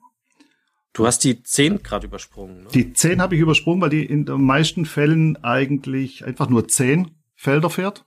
Du 0.93 1.05
hast 1.05 1.23
die 1.23 1.41
10 1.41 1.83
gerade 1.83 2.07
übersprungen. 2.07 2.63
Ne? 2.63 2.69
Die 2.73 2.93
zehn 2.93 3.21
habe 3.21 3.35
ich 3.35 3.41
übersprungen, 3.41 3.81
weil 3.81 3.89
die 3.89 4.05
in 4.05 4.25
den 4.25 4.41
meisten 4.41 4.85
Fällen 4.85 5.41
eigentlich 5.41 6.25
einfach 6.25 6.49
nur 6.49 6.67
zehn 6.67 7.11
Felder 7.35 7.69
fährt. 7.69 8.05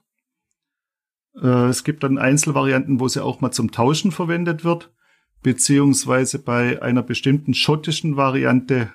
Äh, 1.41 1.67
es 1.67 1.83
gibt 1.83 2.03
dann 2.03 2.19
Einzelvarianten, 2.19 2.99
wo 2.99 3.07
sie 3.07 3.23
auch 3.23 3.41
mal 3.41 3.51
zum 3.51 3.71
Tauschen 3.71 4.11
verwendet 4.11 4.63
wird, 4.63 4.93
beziehungsweise 5.41 6.39
bei 6.39 6.81
einer 6.81 7.01
bestimmten 7.01 7.55
schottischen 7.55 8.17
Variante 8.17 8.93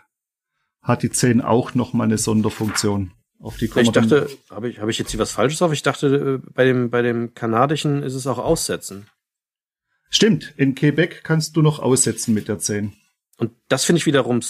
hat 0.82 1.02
die 1.02 1.10
10 1.10 1.40
auch 1.40 1.74
noch 1.74 1.92
mal 1.92 2.04
eine 2.04 2.18
Sonderfunktion. 2.18 3.12
Auf 3.42 3.56
die 3.56 3.70
ich 3.74 3.90
dachte, 3.90 4.28
habe 4.50 4.68
ich, 4.68 4.80
habe 4.80 4.90
ich 4.90 4.98
jetzt 4.98 5.10
hier 5.10 5.20
was 5.20 5.32
Falsches 5.32 5.62
auf? 5.62 5.72
Ich 5.72 5.82
dachte, 5.82 6.40
äh, 6.44 6.50
bei 6.52 6.64
dem, 6.64 6.90
bei 6.90 7.00
dem 7.00 7.34
kanadischen 7.34 8.02
ist 8.02 8.14
es 8.14 8.26
auch 8.26 8.38
Aussetzen. 8.38 9.06
Stimmt, 10.10 10.52
in 10.56 10.74
Quebec 10.74 11.24
kannst 11.24 11.56
du 11.56 11.62
noch 11.62 11.78
aussetzen 11.78 12.34
mit 12.34 12.48
der 12.48 12.58
10. 12.58 12.92
Und 13.38 13.52
das 13.68 13.84
finde 13.84 13.98
ich 13.98 14.06
wiederum 14.06 14.40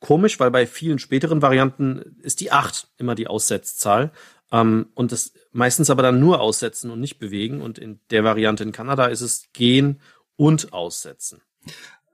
komisch, 0.00 0.40
weil 0.40 0.50
bei 0.50 0.66
vielen 0.66 0.98
späteren 0.98 1.42
Varianten 1.42 2.16
ist 2.22 2.40
die 2.40 2.50
8 2.50 2.88
immer 2.98 3.14
die 3.14 3.28
Aussetzzahl. 3.28 4.10
Ähm, 4.50 4.88
und 4.94 5.12
das 5.12 5.32
meistens 5.52 5.90
aber 5.90 6.02
dann 6.02 6.18
nur 6.18 6.40
aussetzen 6.40 6.90
und 6.90 7.00
nicht 7.00 7.18
bewegen. 7.18 7.60
Und 7.60 7.78
in 7.78 8.00
der 8.10 8.24
Variante 8.24 8.64
in 8.64 8.72
Kanada 8.72 9.06
ist 9.06 9.20
es 9.20 9.48
gehen 9.52 10.00
und 10.36 10.72
aussetzen. 10.72 11.42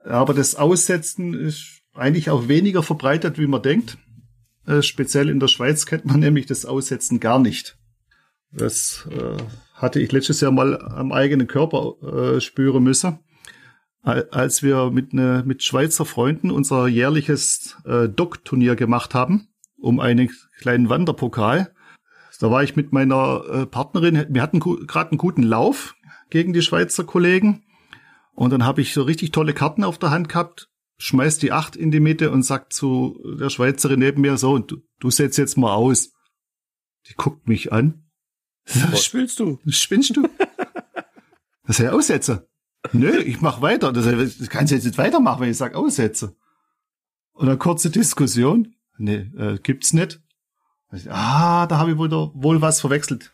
Aber 0.03 0.33
das 0.35 0.55
Aussetzen 0.55 1.33
ist 1.33 1.81
eigentlich 1.93 2.29
auch 2.29 2.47
weniger 2.47 2.83
verbreitet, 2.83 3.39
wie 3.39 3.47
man 3.47 3.63
denkt. 3.63 3.97
Äh, 4.67 4.81
speziell 4.81 5.29
in 5.29 5.39
der 5.39 5.47
Schweiz 5.47 5.85
kennt 5.85 6.05
man 6.05 6.19
nämlich 6.19 6.45
das 6.45 6.65
Aussetzen 6.65 7.19
gar 7.19 7.39
nicht. 7.39 7.77
Das 8.51 9.07
äh, 9.11 9.41
hatte 9.73 9.99
ich 9.99 10.11
letztes 10.11 10.41
Jahr 10.41 10.51
mal 10.51 10.77
am 10.81 11.11
eigenen 11.11 11.47
Körper 11.47 12.35
äh, 12.35 12.41
spüren 12.41 12.83
müssen, 12.83 13.19
als 14.03 14.63
wir 14.63 14.89
mit, 14.91 15.13
ne, 15.13 15.43
mit 15.45 15.63
Schweizer 15.63 16.05
Freunden 16.05 16.49
unser 16.49 16.87
jährliches 16.87 17.77
äh, 17.85 18.07
Dock-Turnier 18.07 18.75
gemacht 18.75 19.13
haben, 19.13 19.49
um 19.79 19.99
einen 19.99 20.29
kleinen 20.59 20.89
Wanderpokal. 20.89 21.73
Da 22.39 22.51
war 22.51 22.63
ich 22.63 22.75
mit 22.75 22.93
meiner 22.93 23.43
äh, 23.49 23.65
Partnerin, 23.65 24.27
wir 24.29 24.41
hatten 24.41 24.59
gerade 24.59 25.11
einen 25.11 25.17
guten 25.17 25.43
Lauf 25.43 25.95
gegen 26.29 26.53
die 26.53 26.61
Schweizer 26.61 27.03
Kollegen. 27.03 27.63
Und 28.33 28.51
dann 28.51 28.65
habe 28.65 28.81
ich 28.81 28.93
so 28.93 29.01
richtig 29.01 29.31
tolle 29.31 29.53
Karten 29.53 29.83
auf 29.83 29.97
der 29.97 30.11
Hand 30.11 30.29
gehabt, 30.29 30.69
schmeißt 30.97 31.41
die 31.41 31.51
acht 31.51 31.75
in 31.75 31.91
die 31.91 31.99
Mitte 31.99 32.31
und 32.31 32.43
sagt 32.43 32.73
zu 32.73 33.21
der 33.39 33.49
Schweizerin 33.49 33.99
neben 33.99 34.21
mir 34.21 34.37
so, 34.37 34.57
du, 34.59 34.77
du 34.99 35.09
setzt 35.11 35.37
jetzt 35.37 35.57
mal 35.57 35.73
aus. 35.73 36.11
Die 37.07 37.13
guckt 37.15 37.47
mich 37.47 37.71
an. 37.71 38.09
Was 38.65 39.05
spielst 39.05 39.39
du? 39.39 39.59
Spinnst 39.67 40.15
du? 40.15 40.27
Das 41.67 41.79
ist 41.79 41.83
ja 41.83 41.91
Aussetzer. 41.91 42.47
Nö, 42.93 43.17
ich 43.19 43.41
mach 43.41 43.61
weiter. 43.61 43.91
Das, 43.91 44.05
das 44.05 44.47
kannst 44.47 44.71
du 44.71 44.75
jetzt 44.75 44.85
nicht 44.85 44.97
weitermachen, 44.97 45.41
wenn 45.41 45.51
ich 45.51 45.57
sag 45.57 45.75
Aussetzer. 45.75 46.33
Und 47.33 47.49
eine 47.49 47.57
kurze 47.57 47.89
Diskussion. 47.89 48.73
Nee, 48.97 49.29
äh, 49.37 49.59
gibt's 49.61 49.91
nicht. 49.91 50.21
Ah, 51.09 51.67
da 51.67 51.77
habe 51.77 51.91
ich 51.91 51.97
wohl, 51.97 52.09
wohl 52.09 52.61
was 52.61 52.79
verwechselt. 52.79 53.33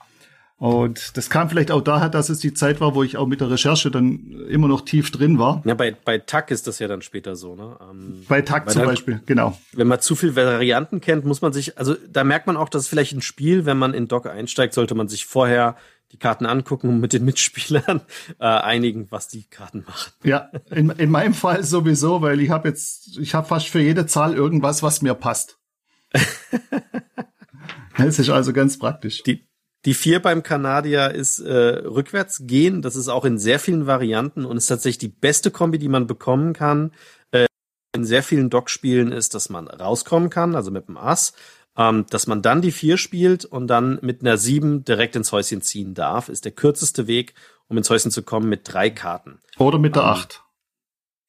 Und 0.63 1.17
das 1.17 1.29
kam 1.29 1.49
vielleicht 1.49 1.71
auch 1.71 1.81
daher, 1.81 2.07
dass 2.07 2.29
es 2.29 2.39
die 2.39 2.53
Zeit 2.53 2.79
war, 2.79 2.95
wo 2.95 3.03
ich 3.03 3.17
auch 3.17 3.27
mit 3.27 3.41
der 3.41 3.49
Recherche 3.49 3.91
dann 3.91 4.45
immer 4.47 4.69
noch 4.69 4.79
tief 4.79 5.11
drin 5.11 5.37
war. 5.37 5.61
Ja, 5.65 5.73
bei, 5.73 5.91
bei 5.91 6.19
TAC 6.19 6.51
ist 6.51 6.67
das 6.67 6.79
ja 6.79 6.87
dann 6.87 7.01
später 7.01 7.35
so, 7.35 7.53
ne? 7.53 7.77
Ähm, 7.81 8.23
bei 8.29 8.41
TAC 8.43 8.69
zum 8.71 8.85
Beispiel, 8.85 9.21
genau. 9.25 9.59
Wenn 9.73 9.87
man 9.87 9.99
zu 9.99 10.15
viel 10.15 10.37
Varianten 10.37 11.01
kennt, 11.01 11.25
muss 11.25 11.41
man 11.41 11.51
sich, 11.51 11.77
also 11.77 11.97
da 12.09 12.23
merkt 12.23 12.47
man 12.47 12.55
auch, 12.55 12.69
dass 12.69 12.87
vielleicht 12.87 13.11
ein 13.11 13.21
Spiel, 13.21 13.65
wenn 13.65 13.77
man 13.77 13.93
in 13.93 14.07
Doc 14.07 14.25
einsteigt, 14.25 14.73
sollte 14.73 14.95
man 14.95 15.09
sich 15.09 15.25
vorher 15.25 15.75
die 16.13 16.17
Karten 16.17 16.45
angucken 16.45 16.87
und 16.87 17.01
mit 17.01 17.11
den 17.11 17.25
Mitspielern 17.25 17.99
äh, 18.39 18.45
einigen, 18.45 19.07
was 19.09 19.27
die 19.27 19.43
Karten 19.43 19.83
machen. 19.85 20.13
Ja, 20.23 20.49
in, 20.71 20.91
in 20.91 21.11
meinem 21.11 21.33
Fall 21.33 21.65
sowieso, 21.65 22.21
weil 22.21 22.39
ich 22.39 22.51
habe 22.51 22.69
jetzt, 22.69 23.17
ich 23.17 23.35
habe 23.35 23.45
fast 23.49 23.67
für 23.67 23.81
jede 23.81 24.05
Zahl 24.05 24.33
irgendwas, 24.33 24.81
was 24.81 25.01
mir 25.01 25.13
passt. 25.13 25.57
das 27.97 28.17
ist 28.17 28.29
also 28.29 28.53
ganz 28.53 28.79
praktisch. 28.79 29.23
Die, 29.23 29.45
die 29.85 29.93
vier 29.93 30.21
beim 30.21 30.43
Kanadier 30.43 31.11
ist 31.11 31.39
äh, 31.39 31.51
rückwärts 31.51 32.43
gehen. 32.45 32.81
Das 32.81 32.95
ist 32.95 33.09
auch 33.09 33.25
in 33.25 33.37
sehr 33.37 33.59
vielen 33.59 33.85
Varianten 33.85 34.45
und 34.45 34.57
ist 34.57 34.67
tatsächlich 34.67 34.99
die 34.99 35.09
beste 35.09 35.51
Kombi, 35.51 35.77
die 35.77 35.89
man 35.89 36.07
bekommen 36.07 36.53
kann. 36.53 36.91
Äh, 37.31 37.47
in 37.95 38.05
sehr 38.05 38.23
vielen 38.23 38.49
Dock-Spielen 38.49 39.11
ist, 39.11 39.35
dass 39.35 39.49
man 39.49 39.67
rauskommen 39.67 40.29
kann, 40.29 40.55
also 40.55 40.71
mit 40.71 40.87
dem 40.87 40.97
Ass. 40.97 41.33
Ähm, 41.75 42.05
dass 42.09 42.27
man 42.27 42.43
dann 42.43 42.61
die 42.61 42.71
vier 42.71 42.97
spielt 42.97 43.45
und 43.45 43.67
dann 43.67 43.97
mit 44.01 44.21
einer 44.21 44.37
sieben 44.37 44.85
direkt 44.85 45.15
ins 45.15 45.31
Häuschen 45.31 45.61
ziehen 45.61 45.95
darf, 45.95 46.29
ist 46.29 46.45
der 46.45 46.51
kürzeste 46.51 47.07
Weg, 47.07 47.33
um 47.67 47.77
ins 47.77 47.89
Häuschen 47.89 48.11
zu 48.11 48.21
kommen 48.21 48.47
mit 48.47 48.71
drei 48.71 48.91
Karten. 48.91 49.39
Oder 49.57 49.79
mit 49.79 49.95
der 49.95 50.03
ähm, 50.03 50.09
acht. 50.09 50.43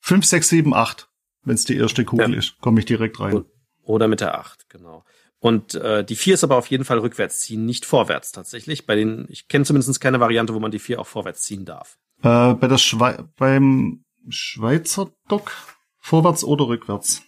Fünf, 0.01 0.27
sechs, 0.27 0.51
sieben, 0.51 0.75
acht. 0.75 1.09
Wenn 1.43 1.55
es 1.55 1.65
die 1.65 1.77
erste 1.77 2.05
Kugel 2.05 2.33
ja. 2.33 2.39
ist, 2.39 2.61
komme 2.61 2.81
ich 2.81 2.87
direkt 2.87 3.19
rein. 3.21 3.47
Oder 3.83 4.07
mit 4.07 4.21
der 4.21 4.39
acht, 4.39 4.69
genau. 4.69 5.05
Und 5.45 5.75
äh, 5.75 6.03
die 6.03 6.17
4 6.17 6.33
ist 6.33 6.45
aber 6.45 6.57
auf 6.57 6.69
jeden 6.69 6.87
Fall 6.87 7.01
rückwärts 7.01 7.41
ziehen, 7.41 7.67
nicht 7.67 7.85
vorwärts 7.85 8.33
tatsächlich. 8.33 8.87
Bei 8.87 8.95
den, 8.95 9.27
ich 9.29 9.47
kenne 9.47 9.67
zumindest 9.67 10.01
keine 10.01 10.19
Variante, 10.19 10.55
wo 10.55 10.59
man 10.59 10.71
die 10.71 10.79
4 10.79 10.99
auch 10.99 11.07
vorwärts 11.07 11.43
ziehen 11.43 11.67
darf. 11.67 11.99
Äh, 12.23 12.55
bei 12.55 12.67
der 12.67 12.79
Schwe 12.79 13.29
beim 13.37 14.07
Schweizer 14.31 15.11
Dock 15.29 15.53
vorwärts 15.99 16.45
oder 16.45 16.69
rückwärts? 16.69 17.21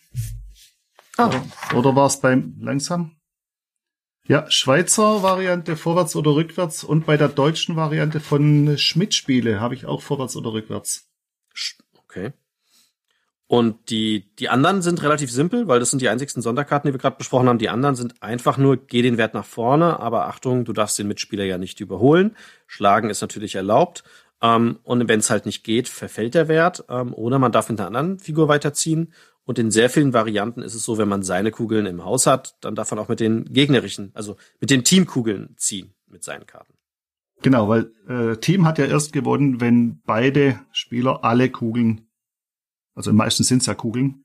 Ah. 1.19 1.27
Oder, 1.27 1.45
oder 1.75 1.97
war 1.97 2.07
es 2.07 2.19
beim 2.19 2.57
langsam? 2.59 3.17
Ja, 4.27 4.51
Schweizer 4.51 5.23
Variante 5.23 5.77
vorwärts 5.77 6.17
oder 6.17 6.37
rückwärts 6.37 6.85
und 6.85 7.05
bei 7.05 7.19
der 7.19 7.29
deutschen 7.29 7.77
Variante 7.77 8.21
von 8.21 8.79
Schmidt 8.79 9.13
Spiele 9.13 9.61
habe 9.61 9.75
ich 9.75 9.85
auch 9.85 10.01
vorwärts 10.01 10.37
oder 10.37 10.55
rückwärts. 10.55 11.11
Okay. 11.99 12.33
Und 13.49 13.91
die, 13.91 14.35
die 14.38 14.49
anderen 14.49 14.83
sind 14.83 15.03
relativ 15.03 15.31
simpel, 15.31 15.69
weil 15.69 15.79
das 15.79 15.91
sind 15.91 16.03
die 16.03 16.09
einzigsten 16.09 16.43
Sonderkarten, 16.43 16.88
die 16.88 16.95
wir 16.95 16.99
gerade 16.99 17.17
besprochen 17.17 17.49
haben. 17.49 17.59
Die 17.59 17.69
anderen 17.69 17.95
sind 17.95 18.21
einfach 18.21 18.59
nur, 18.59 18.76
geh 18.76 19.03
den 19.03 19.19
Wert 19.19 19.35
nach 19.35 19.45
vorne, 19.45 20.00
aber 20.00 20.26
Achtung, 20.26 20.65
du 20.65 20.73
darfst 20.73 20.99
den 20.99 21.07
Mitspieler 21.07 21.45
ja 21.45 21.57
nicht 21.57 21.81
überholen. 21.81 22.37
Schlagen 22.67 23.09
ist 23.09 23.21
natürlich 23.21 23.55
erlaubt. 23.55 24.03
Ähm, 24.43 24.81
und 24.83 25.09
wenn 25.09 25.21
es 25.21 25.31
halt 25.31 25.47
nicht 25.47 25.62
geht, 25.62 25.88
verfällt 25.88 26.35
der 26.35 26.49
Wert. 26.49 26.85
Ähm, 26.88 27.15
oder 27.15 27.38
man 27.38 27.53
darf 27.53 27.69
mit 27.69 27.79
einer 27.79 27.87
anderen 27.87 28.19
Figur 28.19 28.49
weiterziehen. 28.49 29.12
Und 29.45 29.61
in 29.61 29.71
sehr 29.71 29.91
vielen 29.91 30.12
Varianten 30.12 30.61
ist 30.61 30.75
es 30.75 30.83
so, 30.83 30.99
wenn 30.99 31.09
man 31.09 31.23
seine 31.23 31.53
Kugeln 31.53 31.87
im 31.87 32.05
Haus 32.05 32.26
hat, 32.26 32.57
dann 32.62 32.75
darf 32.75 32.91
man 32.91 32.99
auch 32.99 33.09
mit 33.09 33.21
den 33.21 33.45
gegnerischen, 33.45 34.11
also 34.15 34.37
mit 34.61 34.71
den 34.71 34.83
Teamkugeln 34.83 35.55
ziehen 35.57 35.95
mit 36.09 36.25
seinen 36.25 36.47
Karten. 36.47 36.75
Genau, 37.43 37.69
weil 37.69 37.93
äh, 38.09 38.37
Team 38.38 38.67
hat 38.67 38.79
ja 38.79 38.87
erst 38.87 39.12
gewonnen, 39.12 39.61
wenn 39.61 40.00
beide 40.05 40.59
Spieler 40.73 41.23
alle 41.23 41.49
Kugeln 41.49 42.06
also 42.97 43.12
meistens 43.12 43.47
sind 43.47 43.61
es 43.61 43.67
ja 43.67 43.75
Kugeln, 43.75 44.25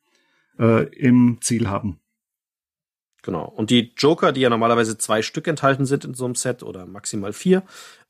äh, 0.58 0.86
im 0.96 1.38
Ziel 1.42 1.70
haben. 1.70 2.00
Genau. 3.22 3.46
Und 3.46 3.70
die 3.70 3.94
Joker, 3.98 4.32
die 4.32 4.42
ja 4.42 4.50
normalerweise 4.50 4.98
zwei 4.98 5.22
Stück 5.22 5.48
enthalten 5.48 5.86
sind 5.86 6.06
in 6.06 6.16
so 6.16 6.26
einem 6.26 6.34
Set 6.34 6.64
oder 6.64 6.88
maximal 6.88 7.34
vier, 7.34 7.62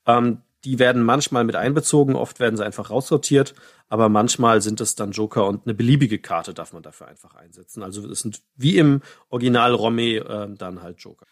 ähm, 0.06 0.38
die 0.64 0.78
werden 0.78 1.02
manchmal 1.02 1.44
mit 1.44 1.56
einbezogen, 1.56 2.14
oft 2.14 2.38
werden 2.40 2.56
sie 2.56 2.64
einfach 2.64 2.90
raussortiert, 2.90 3.54
aber 3.88 4.08
manchmal 4.08 4.62
sind 4.62 4.80
es 4.80 4.94
dann 4.94 5.10
Joker 5.10 5.46
und 5.46 5.66
eine 5.66 5.74
beliebige 5.74 6.18
Karte 6.18 6.54
darf 6.54 6.72
man 6.72 6.82
dafür 6.82 7.08
einfach 7.08 7.34
einsetzen. 7.34 7.82
Also 7.82 8.08
es 8.08 8.20
sind 8.20 8.40
wie 8.56 8.78
im 8.78 9.02
Original 9.28 9.74
Romy 9.74 10.16
äh, 10.16 10.48
dann 10.56 10.82
halt 10.82 11.00
Joker. 11.00 11.26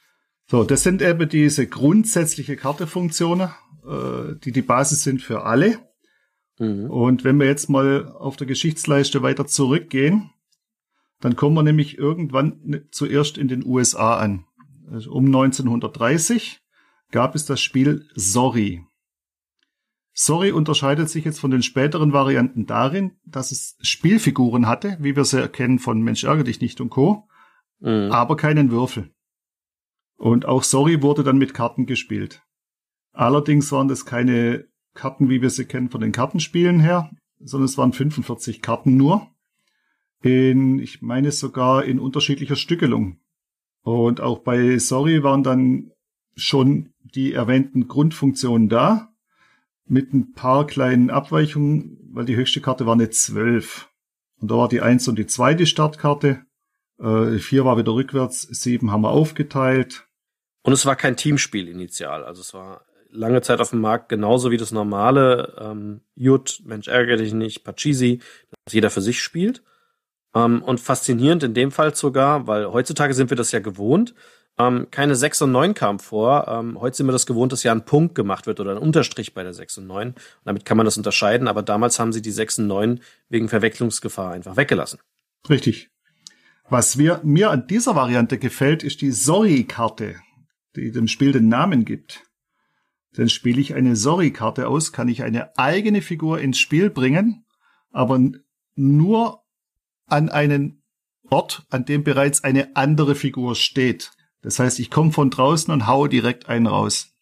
So, 0.50 0.64
das 0.64 0.82
sind 0.82 1.00
eben 1.00 1.28
diese 1.28 1.68
grundsätzliche 1.68 2.56
Kartefunktionen, 2.56 3.50
äh, 3.86 4.34
die 4.42 4.50
die 4.50 4.62
Basis 4.62 5.04
sind 5.04 5.22
für 5.22 5.44
alle. 5.44 5.78
Mhm. 6.60 6.90
Und 6.90 7.24
wenn 7.24 7.38
wir 7.38 7.46
jetzt 7.46 7.70
mal 7.70 8.06
auf 8.08 8.36
der 8.36 8.46
Geschichtsleiste 8.46 9.22
weiter 9.22 9.46
zurückgehen, 9.46 10.30
dann 11.20 11.34
kommen 11.34 11.56
wir 11.56 11.62
nämlich 11.62 11.98
irgendwann 11.98 12.84
zuerst 12.90 13.38
in 13.38 13.48
den 13.48 13.66
USA 13.66 14.18
an. 14.18 14.44
Also 14.90 15.12
um 15.12 15.26
1930 15.26 16.60
gab 17.10 17.34
es 17.34 17.46
das 17.46 17.60
Spiel 17.60 18.06
Sorry. 18.14 18.84
Sorry 20.12 20.52
unterscheidet 20.52 21.08
sich 21.08 21.24
jetzt 21.24 21.40
von 21.40 21.50
den 21.50 21.62
späteren 21.62 22.12
Varianten 22.12 22.66
darin, 22.66 23.12
dass 23.24 23.52
es 23.52 23.76
Spielfiguren 23.80 24.66
hatte, 24.66 24.96
wie 25.00 25.16
wir 25.16 25.24
sie 25.24 25.40
erkennen 25.40 25.78
von 25.78 26.02
Mensch 26.02 26.24
ärgere 26.24 26.44
dich 26.44 26.60
nicht 26.60 26.80
und 26.80 26.90
Co., 26.90 27.28
mhm. 27.78 28.10
aber 28.12 28.36
keinen 28.36 28.70
Würfel. 28.70 29.14
Und 30.16 30.44
auch 30.44 30.62
Sorry 30.62 31.00
wurde 31.02 31.24
dann 31.24 31.38
mit 31.38 31.54
Karten 31.54 31.86
gespielt. 31.86 32.42
Allerdings 33.12 33.72
waren 33.72 33.88
das 33.88 34.04
keine 34.04 34.69
Karten, 34.94 35.28
wie 35.28 35.42
wir 35.42 35.50
sie 35.50 35.64
kennen 35.64 35.90
von 35.90 36.00
den 36.00 36.12
Kartenspielen 36.12 36.80
her, 36.80 37.10
sondern 37.38 37.66
es 37.66 37.78
waren 37.78 37.92
45 37.92 38.62
Karten 38.62 38.96
nur. 38.96 39.28
In, 40.22 40.78
ich 40.78 41.00
meine 41.00 41.32
sogar 41.32 41.84
in 41.84 41.98
unterschiedlicher 41.98 42.56
Stückelung. 42.56 43.18
Und 43.82 44.20
auch 44.20 44.40
bei 44.40 44.78
Sorry 44.78 45.22
waren 45.22 45.42
dann 45.42 45.92
schon 46.36 46.92
die 47.02 47.32
erwähnten 47.32 47.88
Grundfunktionen 47.88 48.68
da, 48.68 49.08
mit 49.86 50.12
ein 50.12 50.32
paar 50.32 50.66
kleinen 50.66 51.10
Abweichungen, 51.10 51.98
weil 52.12 52.24
die 52.24 52.36
höchste 52.36 52.60
Karte 52.60 52.86
war 52.86 52.94
eine 52.94 53.10
12. 53.10 53.88
Und 54.40 54.50
da 54.50 54.56
war 54.56 54.68
die 54.68 54.80
1 54.80 55.08
und 55.08 55.18
die 55.18 55.26
2 55.26 55.54
die 55.54 55.66
Startkarte. 55.66 56.44
Äh, 56.98 57.38
4 57.38 57.64
war 57.64 57.76
wieder 57.76 57.92
rückwärts, 57.92 58.42
7 58.42 58.90
haben 58.90 59.02
wir 59.02 59.10
aufgeteilt. 59.10 60.06
Und 60.62 60.72
es 60.72 60.86
war 60.86 60.94
kein 60.94 61.16
Teamspiel 61.16 61.68
initial, 61.68 62.24
also 62.24 62.42
es 62.42 62.52
war 62.54 62.84
lange 63.12 63.42
Zeit 63.42 63.60
auf 63.60 63.70
dem 63.70 63.80
Markt, 63.80 64.08
genauso 64.08 64.50
wie 64.50 64.56
das 64.56 64.72
normale 64.72 65.56
ähm, 65.60 66.00
Jut, 66.14 66.62
Mensch 66.64 66.88
ärgere 66.88 67.16
dich 67.16 67.32
nicht, 67.32 67.64
Pachisi, 67.64 68.20
das 68.64 68.74
jeder 68.74 68.90
für 68.90 69.00
sich 69.00 69.20
spielt. 69.22 69.62
Ähm, 70.34 70.62
und 70.62 70.80
faszinierend 70.80 71.42
in 71.42 71.54
dem 71.54 71.72
Fall 71.72 71.94
sogar, 71.94 72.46
weil 72.46 72.66
heutzutage 72.66 73.14
sind 73.14 73.30
wir 73.30 73.36
das 73.36 73.52
ja 73.52 73.60
gewohnt, 73.60 74.14
Ähm, 74.58 74.88
keine 74.90 75.14
6 75.14 75.42
und 75.42 75.52
9 75.52 75.74
kam 75.74 75.98
vor. 75.98 76.46
Ähm, 76.48 76.78
heute 76.78 76.96
sind 76.96 77.06
wir 77.06 77.12
das 77.12 77.24
gewohnt, 77.24 77.52
dass 77.52 77.62
ja 77.62 77.72
ein 77.72 77.84
Punkt 77.86 78.14
gemacht 78.14 78.46
wird 78.46 78.60
oder 78.60 78.72
ein 78.72 78.78
Unterstrich 78.78 79.32
bei 79.32 79.42
der 79.42 79.54
6 79.54 79.78
und 79.78 79.86
9. 79.86 80.08
Und 80.08 80.16
damit 80.44 80.64
kann 80.64 80.76
man 80.76 80.84
das 80.84 80.98
unterscheiden, 80.98 81.48
aber 81.48 81.62
damals 81.62 81.98
haben 81.98 82.12
sie 82.12 82.20
die 82.20 82.30
6 82.30 82.58
und 82.58 82.66
9 82.66 83.00
wegen 83.30 83.48
Verwechslungsgefahr 83.48 84.32
einfach 84.32 84.56
weggelassen. 84.56 85.00
Richtig. 85.48 85.88
Was 86.68 86.98
wir, 86.98 87.20
mir 87.24 87.50
an 87.50 87.66
dieser 87.68 87.94
Variante 87.96 88.38
gefällt, 88.38 88.82
ist 88.82 89.00
die 89.00 89.12
Sorry-Karte, 89.12 90.16
die 90.76 90.90
dem 90.92 91.08
Spiel 91.08 91.32
den 91.32 91.48
Namen 91.48 91.84
gibt. 91.84 92.22
Denn 93.16 93.28
spiele 93.28 93.60
ich 93.60 93.74
eine 93.74 93.96
Sorry-Karte 93.96 94.68
aus, 94.68 94.92
kann 94.92 95.08
ich 95.08 95.22
eine 95.22 95.56
eigene 95.58 96.00
Figur 96.00 96.40
ins 96.40 96.58
Spiel 96.58 96.90
bringen, 96.90 97.44
aber 97.90 98.20
nur 98.76 99.42
an 100.06 100.28
einen 100.28 100.82
Ort, 101.28 101.64
an 101.70 101.84
dem 101.84 102.04
bereits 102.04 102.44
eine 102.44 102.76
andere 102.76 103.14
Figur 103.14 103.54
steht. 103.54 104.12
Das 104.42 104.58
heißt, 104.58 104.78
ich 104.78 104.90
komme 104.90 105.12
von 105.12 105.30
draußen 105.30 105.72
und 105.72 105.86
haue 105.86 106.08
direkt 106.08 106.48
einen 106.48 106.66
raus. 106.66 107.14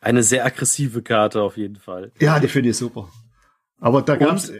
Eine 0.00 0.22
sehr 0.22 0.44
aggressive 0.44 1.02
Karte 1.02 1.42
auf 1.42 1.56
jeden 1.56 1.76
Fall. 1.76 2.12
Ja, 2.20 2.40
die 2.40 2.48
finde 2.48 2.70
ich 2.70 2.76
super. 2.76 3.10
Aber 3.80 4.02
da 4.02 4.16
gab's 4.16 4.52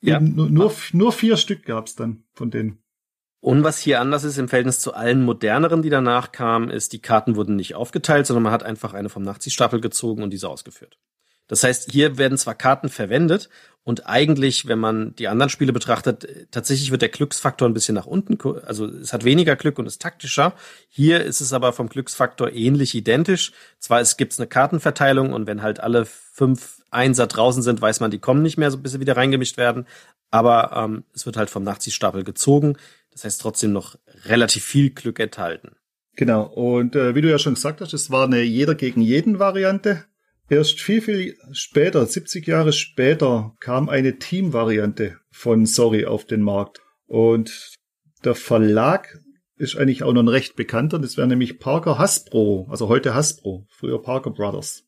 ja. 0.00 0.20
nur, 0.20 0.50
nur, 0.50 0.72
nur 0.92 1.12
vier 1.12 1.36
Stück 1.36 1.64
gab's 1.64 1.94
dann 1.94 2.24
von 2.34 2.50
denen. 2.50 2.81
Und 3.42 3.64
was 3.64 3.78
hier 3.78 4.00
anders 4.00 4.22
ist 4.22 4.38
im 4.38 4.48
Verhältnis 4.48 4.78
zu 4.78 4.94
allen 4.94 5.24
moderneren, 5.24 5.82
die 5.82 5.90
danach 5.90 6.30
kamen, 6.30 6.70
ist, 6.70 6.92
die 6.92 7.02
Karten 7.02 7.34
wurden 7.34 7.56
nicht 7.56 7.74
aufgeteilt, 7.74 8.24
sondern 8.24 8.44
man 8.44 8.52
hat 8.52 8.62
einfach 8.62 8.94
eine 8.94 9.08
vom 9.08 9.24
Nachziehstapel 9.24 9.80
gezogen 9.80 10.22
und 10.22 10.30
diese 10.30 10.48
ausgeführt. 10.48 10.96
Das 11.48 11.64
heißt, 11.64 11.90
hier 11.90 12.18
werden 12.18 12.38
zwar 12.38 12.54
Karten 12.54 12.88
verwendet 12.88 13.48
und 13.82 14.06
eigentlich, 14.06 14.68
wenn 14.68 14.78
man 14.78 15.16
die 15.16 15.26
anderen 15.26 15.50
Spiele 15.50 15.72
betrachtet, 15.72 16.46
tatsächlich 16.52 16.92
wird 16.92 17.02
der 17.02 17.08
Glücksfaktor 17.08 17.68
ein 17.68 17.74
bisschen 17.74 17.96
nach 17.96 18.06
unten, 18.06 18.38
also 18.64 18.86
es 18.86 19.12
hat 19.12 19.24
weniger 19.24 19.56
Glück 19.56 19.80
und 19.80 19.86
ist 19.86 20.00
taktischer. 20.00 20.54
Hier 20.88 21.24
ist 21.24 21.40
es 21.40 21.52
aber 21.52 21.72
vom 21.72 21.88
Glücksfaktor 21.88 22.52
ähnlich 22.52 22.94
identisch. 22.94 23.50
Zwar 23.80 24.00
es 24.00 24.16
gibt 24.16 24.38
eine 24.38 24.46
Kartenverteilung 24.46 25.32
und 25.32 25.48
wenn 25.48 25.62
halt 25.62 25.80
alle 25.80 26.06
fünf 26.06 26.80
Einser 26.92 27.26
draußen 27.26 27.64
sind, 27.64 27.80
weiß 27.80 27.98
man, 27.98 28.12
die 28.12 28.20
kommen 28.20 28.42
nicht 28.42 28.56
mehr, 28.56 28.70
so 28.70 28.78
bis 28.78 28.92
sie 28.92 29.00
wieder 29.00 29.16
reingemischt 29.16 29.56
werden. 29.56 29.88
Aber 30.30 30.72
ähm, 30.76 31.04
es 31.12 31.26
wird 31.26 31.36
halt 31.36 31.50
vom 31.50 31.64
Nachziehstapel 31.64 32.22
gezogen. 32.22 32.76
Das 33.12 33.24
heißt 33.24 33.40
trotzdem 33.40 33.72
noch 33.72 33.96
relativ 34.24 34.64
viel 34.64 34.90
Glück 34.90 35.20
enthalten. 35.20 35.76
Genau. 36.16 36.44
Und 36.44 36.96
äh, 36.96 37.14
wie 37.14 37.20
du 37.20 37.30
ja 37.30 37.38
schon 37.38 37.54
gesagt 37.54 37.80
hast, 37.80 37.94
es 37.94 38.10
war 38.10 38.26
eine 38.26 38.42
jeder 38.42 38.74
gegen 38.74 39.00
jeden 39.00 39.38
Variante. 39.38 40.04
Erst 40.48 40.80
viel, 40.80 41.00
viel 41.00 41.36
später, 41.52 42.04
70 42.04 42.46
Jahre 42.46 42.72
später, 42.72 43.54
kam 43.60 43.88
eine 43.88 44.18
Team-Variante 44.18 45.18
von 45.30 45.64
Sorry 45.64 46.04
auf 46.04 46.26
den 46.26 46.42
Markt. 46.42 46.80
Und 47.06 47.74
der 48.24 48.34
Verlag 48.34 49.18
ist 49.56 49.76
eigentlich 49.76 50.02
auch 50.02 50.12
noch 50.12 50.22
ein 50.22 50.28
recht 50.28 50.56
bekannter. 50.56 50.98
Das 50.98 51.16
wäre 51.16 51.26
nämlich 51.26 51.58
Parker 51.58 51.98
Hasbro, 51.98 52.66
also 52.70 52.88
heute 52.88 53.14
Hasbro, 53.14 53.66
früher 53.70 54.02
Parker 54.02 54.30
Brothers. 54.30 54.84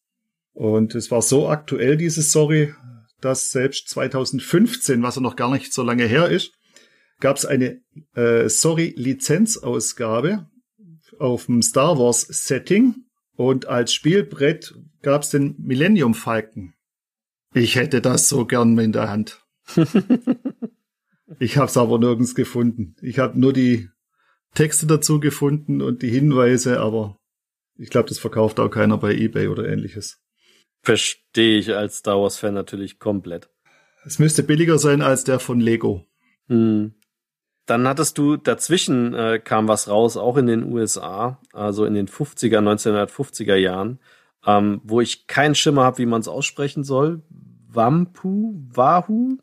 Und 0.53 0.95
es 0.95 1.11
war 1.11 1.23
so 1.23 1.49
aktuell, 1.49 1.97
dieses 1.97 2.33
Sorry, 2.33 2.75
dass 3.21 3.51
selbst 3.51 3.89
2015, 3.89 5.03
was 5.03 5.17
ja 5.17 5.23
noch 5.23 5.37
gar 5.37 5.51
nicht 5.51 5.73
so 5.73 5.83
lange 5.83 6.05
her 6.05 6.29
ist, 6.29 6.53
gab 7.21 7.37
es 7.37 7.47
eine 7.47 7.81
äh, 8.15 8.49
Sorry-Lizenzausgabe 8.49 10.49
auf 11.19 11.47
dem 11.47 11.63
Star 11.63 11.99
Wars 11.99 12.23
Setting 12.23 13.05
und 13.37 13.67
als 13.67 13.93
Spielbrett 13.93 14.75
gab 15.03 15.23
es 15.23 15.31
den 15.31 15.57
Millennium 15.59 16.15
Falcon. 16.15 16.75
Ich 17.53 17.77
hätte 17.77 18.01
das 18.01 18.29
so 18.29 18.47
gern 18.47 18.79
in 18.79 18.93
der 18.93 19.11
Hand. 19.11 19.45
ich 21.39 21.57
habe 21.57 21.67
es 21.67 21.77
aber 21.77 21.99
nirgends 21.99 22.35
gefunden. 22.35 22.97
Ich 23.01 23.19
habe 23.19 23.39
nur 23.39 23.53
die 23.53 23.89
Texte 24.55 24.87
dazu 24.87 25.21
gefunden 25.21 25.83
und 25.83 26.03
die 26.03 26.11
Hinweise, 26.11 26.81
aber 26.81 27.19
ich 27.77 27.91
glaube, 27.91 28.09
das 28.09 28.19
verkauft 28.19 28.61
auch 28.61 28.69
keiner 28.69 28.99
bei 28.99 29.15
eBay 29.15 29.49
oder 29.49 29.69
ähnliches. 29.69 30.21
Verstehe 30.83 31.59
ich 31.59 31.75
als 31.75 31.99
Star 31.99 32.21
Wars-Fan 32.21 32.55
natürlich 32.55 32.99
komplett. 32.99 33.51
Es 34.05 34.19
müsste 34.19 34.43
billiger 34.43 34.79
sein 34.79 35.03
als 35.03 35.25
der 35.25 35.41
von 35.41 35.61
Lego. 35.61 36.07
Hm. 36.49 36.95
Dann 37.67 37.89
hattest 37.89 38.19
du 38.19 38.37
dazwischen 38.37 39.15
äh, 39.15 39.39
kam 39.43 39.69
was 39.69 39.89
raus, 39.89 40.17
auch 40.17 40.37
in 40.37 40.47
den 40.47 40.73
USA, 40.73 41.41
also 41.53 41.87
in 41.87 41.95
den 41.95 42.09
50er, 42.09 42.59
1950er 42.59 43.55
Jahren, 43.55 44.01
ähm, 44.47 44.81
wo 44.85 45.01
ich 45.01 45.27
keinen 45.27 45.55
Schimmer 45.55 45.85
habe, 45.85 45.99
wie 45.99 46.07
man 46.07 46.21
es 46.21 46.29
aussprechen 46.29 46.85
soll. 46.85 47.23
Wampu, 47.69 48.55
Wahoo 48.69 49.39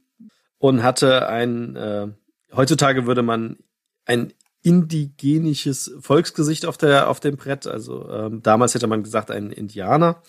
und 0.59 0.83
hatte 0.83 1.27
ein, 1.27 1.75
äh, 1.75 2.07
heutzutage 2.55 3.07
würde 3.07 3.23
man 3.23 3.57
ein 4.05 4.33
indigenisches 4.61 5.91
Volksgesicht 5.99 6.67
auf 6.67 6.77
der 6.77 7.09
auf 7.09 7.19
dem 7.19 7.35
Brett, 7.35 7.65
also 7.65 8.07
ähm, 8.09 8.43
damals 8.43 8.75
hätte 8.75 8.85
man 8.85 9.01
gesagt 9.01 9.31
ein 9.31 9.51
Indianer. 9.51 10.21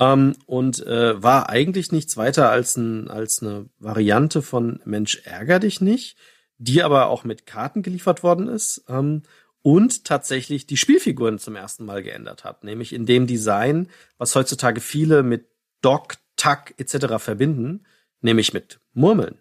Ähm, 0.00 0.34
und 0.46 0.84
äh, 0.84 1.22
war 1.22 1.48
eigentlich 1.48 1.92
nichts 1.92 2.16
weiter 2.16 2.50
als 2.50 2.76
ein 2.76 3.08
als 3.08 3.42
eine 3.42 3.66
Variante 3.78 4.42
von 4.42 4.80
Mensch 4.84 5.22
ärger 5.24 5.60
dich 5.60 5.80
nicht 5.80 6.16
die 6.58 6.82
aber 6.82 7.08
auch 7.08 7.24
mit 7.24 7.46
Karten 7.46 7.82
geliefert 7.82 8.22
worden 8.22 8.48
ist 8.48 8.84
ähm, 8.88 9.22
und 9.62 10.04
tatsächlich 10.04 10.66
die 10.66 10.76
Spielfiguren 10.76 11.38
zum 11.38 11.56
ersten 11.56 11.84
Mal 11.84 12.02
geändert 12.02 12.44
hat, 12.44 12.64
nämlich 12.64 12.92
in 12.92 13.06
dem 13.06 13.26
Design, 13.26 13.88
was 14.18 14.34
heutzutage 14.34 14.80
viele 14.80 15.22
mit 15.22 15.46
Dock, 15.82 16.14
Tack 16.36 16.74
etc. 16.78 17.18
verbinden, 17.18 17.84
nämlich 18.20 18.52
mit 18.52 18.80
Murmeln, 18.92 19.38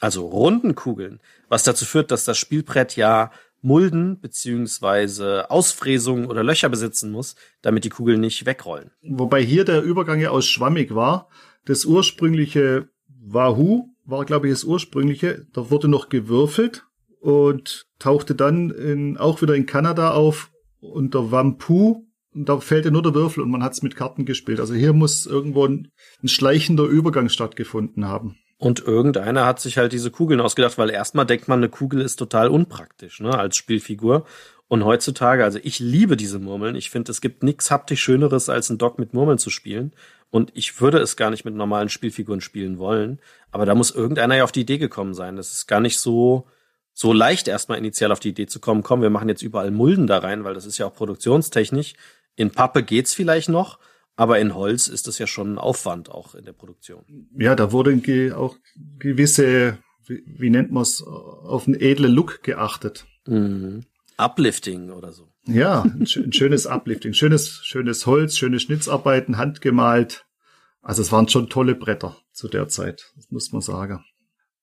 also 0.00 0.26
runden 0.26 0.74
Kugeln, 0.74 1.20
was 1.48 1.64
dazu 1.64 1.84
führt, 1.84 2.10
dass 2.10 2.24
das 2.24 2.38
Spielbrett 2.38 2.96
ja 2.96 3.30
Mulden 3.60 4.20
beziehungsweise 4.20 5.50
Ausfräsungen 5.50 6.26
oder 6.26 6.44
Löcher 6.44 6.68
besitzen 6.68 7.10
muss, 7.10 7.34
damit 7.60 7.84
die 7.84 7.88
Kugeln 7.88 8.20
nicht 8.20 8.46
wegrollen. 8.46 8.92
Wobei 9.02 9.42
hier 9.42 9.64
der 9.64 9.82
Übergang 9.82 10.20
ja 10.20 10.30
aus 10.30 10.46
schwammig 10.46 10.94
war. 10.94 11.28
Das 11.64 11.84
ursprüngliche 11.84 12.88
Wahoo 13.08 13.90
war, 14.08 14.24
glaube 14.24 14.48
ich, 14.48 14.54
das 14.54 14.64
ursprüngliche. 14.64 15.46
Da 15.52 15.70
wurde 15.70 15.86
noch 15.86 16.08
gewürfelt 16.08 16.86
und 17.20 17.86
tauchte 17.98 18.34
dann 18.34 18.70
in, 18.70 19.18
auch 19.18 19.42
wieder 19.42 19.54
in 19.54 19.66
Kanada 19.66 20.12
auf 20.12 20.50
unter 20.80 21.30
Wampu. 21.30 22.06
Und 22.34 22.48
da 22.48 22.58
fehlte 22.58 22.90
nur 22.90 23.02
der 23.02 23.14
Würfel 23.14 23.42
und 23.42 23.50
man 23.50 23.62
hat 23.62 23.72
es 23.72 23.82
mit 23.82 23.96
Karten 23.96 24.24
gespielt. 24.24 24.60
Also 24.60 24.74
hier 24.74 24.92
muss 24.92 25.26
irgendwo 25.26 25.66
ein, 25.66 25.90
ein 26.22 26.28
schleichender 26.28 26.84
Übergang 26.84 27.28
stattgefunden 27.28 28.06
haben. 28.06 28.36
Und 28.56 28.80
irgendeiner 28.80 29.46
hat 29.46 29.60
sich 29.60 29.78
halt 29.78 29.92
diese 29.92 30.10
Kugeln 30.10 30.40
ausgedacht, 30.40 30.78
weil 30.78 30.90
erstmal 30.90 31.26
denkt 31.26 31.46
man, 31.46 31.60
eine 31.60 31.68
Kugel 31.68 32.00
ist 32.00 32.16
total 32.16 32.48
unpraktisch, 32.48 33.20
ne, 33.20 33.38
als 33.38 33.56
Spielfigur. 33.56 34.24
Und 34.66 34.84
heutzutage, 34.84 35.44
also 35.44 35.58
ich 35.62 35.78
liebe 35.78 36.16
diese 36.16 36.38
Murmeln. 36.38 36.74
Ich 36.74 36.90
finde, 36.90 37.10
es 37.10 37.20
gibt 37.20 37.42
nichts 37.42 37.70
haptisch 37.70 38.02
Schöneres, 38.02 38.48
als 38.48 38.68
ein 38.68 38.78
Dock 38.78 38.98
mit 38.98 39.14
Murmeln 39.14 39.38
zu 39.38 39.48
spielen. 39.48 39.92
Und 40.30 40.50
ich 40.54 40.80
würde 40.80 40.98
es 40.98 41.16
gar 41.16 41.30
nicht 41.30 41.44
mit 41.44 41.54
normalen 41.54 41.88
Spielfiguren 41.88 42.40
spielen 42.40 42.78
wollen. 42.78 43.20
Aber 43.50 43.64
da 43.64 43.74
muss 43.74 43.90
irgendeiner 43.90 44.36
ja 44.36 44.44
auf 44.44 44.52
die 44.52 44.60
Idee 44.60 44.78
gekommen 44.78 45.14
sein. 45.14 45.36
Das 45.36 45.52
ist 45.52 45.66
gar 45.66 45.80
nicht 45.80 45.98
so, 45.98 46.46
so 46.92 47.12
leicht 47.12 47.48
erstmal 47.48 47.78
initial 47.78 48.12
auf 48.12 48.20
die 48.20 48.30
Idee 48.30 48.46
zu 48.46 48.60
kommen. 48.60 48.82
Komm, 48.82 49.00
wir 49.00 49.10
machen 49.10 49.28
jetzt 49.28 49.42
überall 49.42 49.70
Mulden 49.70 50.06
da 50.06 50.18
rein, 50.18 50.44
weil 50.44 50.54
das 50.54 50.66
ist 50.66 50.78
ja 50.78 50.86
auch 50.86 50.94
produktionstechnisch. 50.94 51.94
In 52.36 52.50
Pappe 52.50 52.82
geht's 52.82 53.14
vielleicht 53.14 53.48
noch, 53.48 53.78
aber 54.16 54.38
in 54.38 54.54
Holz 54.54 54.88
ist 54.88 55.06
das 55.06 55.18
ja 55.18 55.26
schon 55.26 55.54
ein 55.54 55.58
Aufwand 55.58 56.10
auch 56.10 56.34
in 56.34 56.44
der 56.44 56.52
Produktion. 56.52 57.28
Ja, 57.38 57.54
da 57.54 57.72
wurden 57.72 58.02
ge 58.02 58.32
auch 58.32 58.56
gewisse, 58.98 59.78
wie, 60.06 60.22
wie 60.26 60.50
nennt 60.50 60.72
man 60.72 60.82
es, 60.82 61.02
auf 61.02 61.66
einen 61.66 61.80
edlen 61.80 62.12
Look 62.12 62.42
geachtet. 62.42 63.06
Mhm. 63.26 63.84
Uplifting 64.18 64.90
oder 64.90 65.12
so. 65.12 65.28
Ja, 65.48 65.82
ein, 65.82 66.02
ein 66.02 66.32
schönes 66.32 66.66
Uplifting, 66.66 67.14
schönes, 67.14 67.60
schönes 67.64 68.06
Holz, 68.06 68.36
schöne 68.36 68.60
Schnitzarbeiten, 68.60 69.38
handgemalt. 69.38 70.26
Also 70.82 71.02
es 71.02 71.10
waren 71.10 71.28
schon 71.28 71.48
tolle 71.48 71.74
Bretter 71.74 72.16
zu 72.32 72.48
der 72.48 72.68
Zeit, 72.68 73.12
das 73.16 73.30
muss 73.30 73.52
man 73.52 73.62
sagen. 73.62 74.04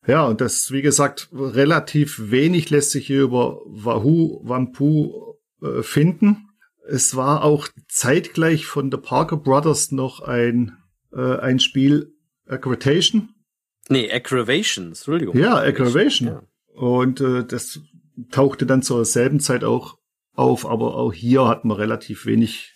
Ja, 0.08 0.26
und 0.26 0.40
das, 0.42 0.72
wie 0.72 0.82
gesagt, 0.82 1.30
relativ 1.34 2.30
wenig 2.30 2.70
lässt 2.70 2.92
sich 2.92 3.08
hier 3.08 3.24
über 3.24 3.62
Wahoo, 3.66 4.40
Wampu 4.44 5.36
äh, 5.62 5.82
finden. 5.82 6.50
Es 6.88 7.16
war 7.16 7.44
auch 7.44 7.68
zeitgleich 7.88 8.68
von 8.68 8.92
der 8.92 9.00
Parker 9.00 9.38
Brothers 9.38 9.92
noch 9.92 10.22
ein, 10.22 10.78
äh, 11.12 11.38
ein 11.38 11.60
Spiel 11.60 12.14
Aggravation. 12.48 13.30
Nee, 13.90 14.12
Aggravation, 14.12 14.90
Entschuldigung. 14.90 15.36
Ja, 15.38 15.58
Aggravation. 15.58 16.28
Ja. 16.28 16.44
Und 16.74 17.22
äh, 17.22 17.44
das 17.44 17.80
tauchte 18.32 18.68
dann 18.68 18.84
zur 18.84 19.04
selben 19.06 19.40
Zeit 19.40 19.64
auch 19.64 19.98
auf, 20.36 20.66
aber 20.66 20.96
auch 20.96 21.14
hier 21.14 21.48
hat 21.48 21.66
man 21.66 21.78
relativ 21.78 22.26
wenig, 22.26 22.74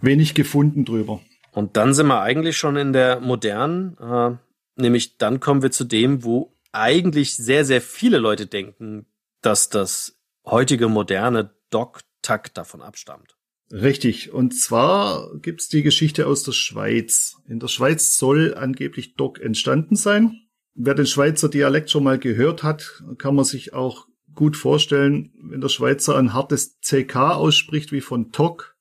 wenig 0.00 0.34
gefunden 0.34 0.84
drüber. 0.84 1.20
Und 1.52 1.76
dann 1.76 1.94
sind 1.94 2.06
wir 2.06 2.20
eigentlich 2.20 2.56
schon 2.56 2.76
in 2.76 2.92
der 2.92 3.20
modernen, 3.20 3.96
äh, 3.98 4.36
nämlich 4.80 5.16
dann 5.18 5.40
kommen 5.40 5.62
wir 5.62 5.70
zu 5.70 5.84
dem, 5.84 6.24
wo 6.24 6.56
eigentlich 6.72 7.36
sehr, 7.36 7.64
sehr 7.64 7.80
viele 7.80 8.18
Leute 8.18 8.46
denken, 8.46 9.06
dass 9.42 9.68
das 9.68 10.20
heutige 10.44 10.88
moderne 10.88 11.50
Doc-Tack 11.70 12.54
davon 12.54 12.82
abstammt. 12.82 13.36
Richtig. 13.72 14.32
Und 14.32 14.52
zwar 14.52 15.30
gibt's 15.38 15.68
die 15.68 15.82
Geschichte 15.82 16.26
aus 16.26 16.42
der 16.42 16.52
Schweiz. 16.52 17.36
In 17.46 17.60
der 17.60 17.68
Schweiz 17.68 18.16
soll 18.16 18.54
angeblich 18.54 19.14
Doc 19.14 19.40
entstanden 19.40 19.94
sein. 19.96 20.40
Wer 20.74 20.94
den 20.94 21.06
Schweizer 21.06 21.48
Dialekt 21.48 21.90
schon 21.90 22.04
mal 22.04 22.18
gehört 22.18 22.62
hat, 22.62 23.02
kann 23.18 23.34
man 23.34 23.44
sich 23.44 23.72
auch 23.72 24.06
gut 24.40 24.56
vorstellen, 24.56 25.34
wenn 25.38 25.60
der 25.60 25.68
Schweizer 25.68 26.16
ein 26.16 26.32
hartes 26.32 26.78
CK 26.80 27.16
ausspricht 27.16 27.92
wie 27.92 28.00
von 28.00 28.32
Tok, 28.32 28.74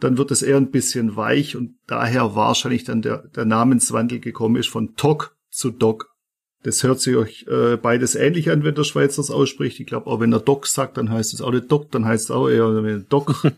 dann 0.00 0.18
wird 0.18 0.30
es 0.30 0.42
eher 0.42 0.58
ein 0.58 0.70
bisschen 0.70 1.16
weich 1.16 1.56
und 1.56 1.76
daher 1.86 2.34
wahrscheinlich 2.34 2.84
dann 2.84 3.00
der, 3.00 3.26
der 3.28 3.46
Namenswandel 3.46 4.20
gekommen 4.20 4.56
ist 4.56 4.68
von 4.68 4.96
Tok 4.96 5.34
zu 5.48 5.70
Dog. 5.70 6.14
Das 6.62 6.82
hört 6.82 7.00
sich 7.00 7.16
euch 7.16 7.46
äh, 7.48 7.78
beides 7.78 8.16
ähnlich 8.16 8.50
an, 8.50 8.64
wenn 8.64 8.74
der 8.74 8.84
Schweizer 8.84 9.22
es 9.22 9.30
ausspricht. 9.30 9.80
Ich 9.80 9.86
glaube, 9.86 10.08
auch 10.08 10.20
wenn 10.20 10.30
er 10.30 10.40
Doc 10.40 10.66
sagt, 10.66 10.98
dann 10.98 11.08
heißt 11.08 11.32
es 11.32 11.40
auch 11.40 11.52
nicht 11.52 11.72
Doc, 11.72 11.90
dann 11.90 12.04
heißt 12.04 12.24
es 12.24 12.30
auch 12.30 12.46
eher 12.46 12.98
Doc. 13.08 13.50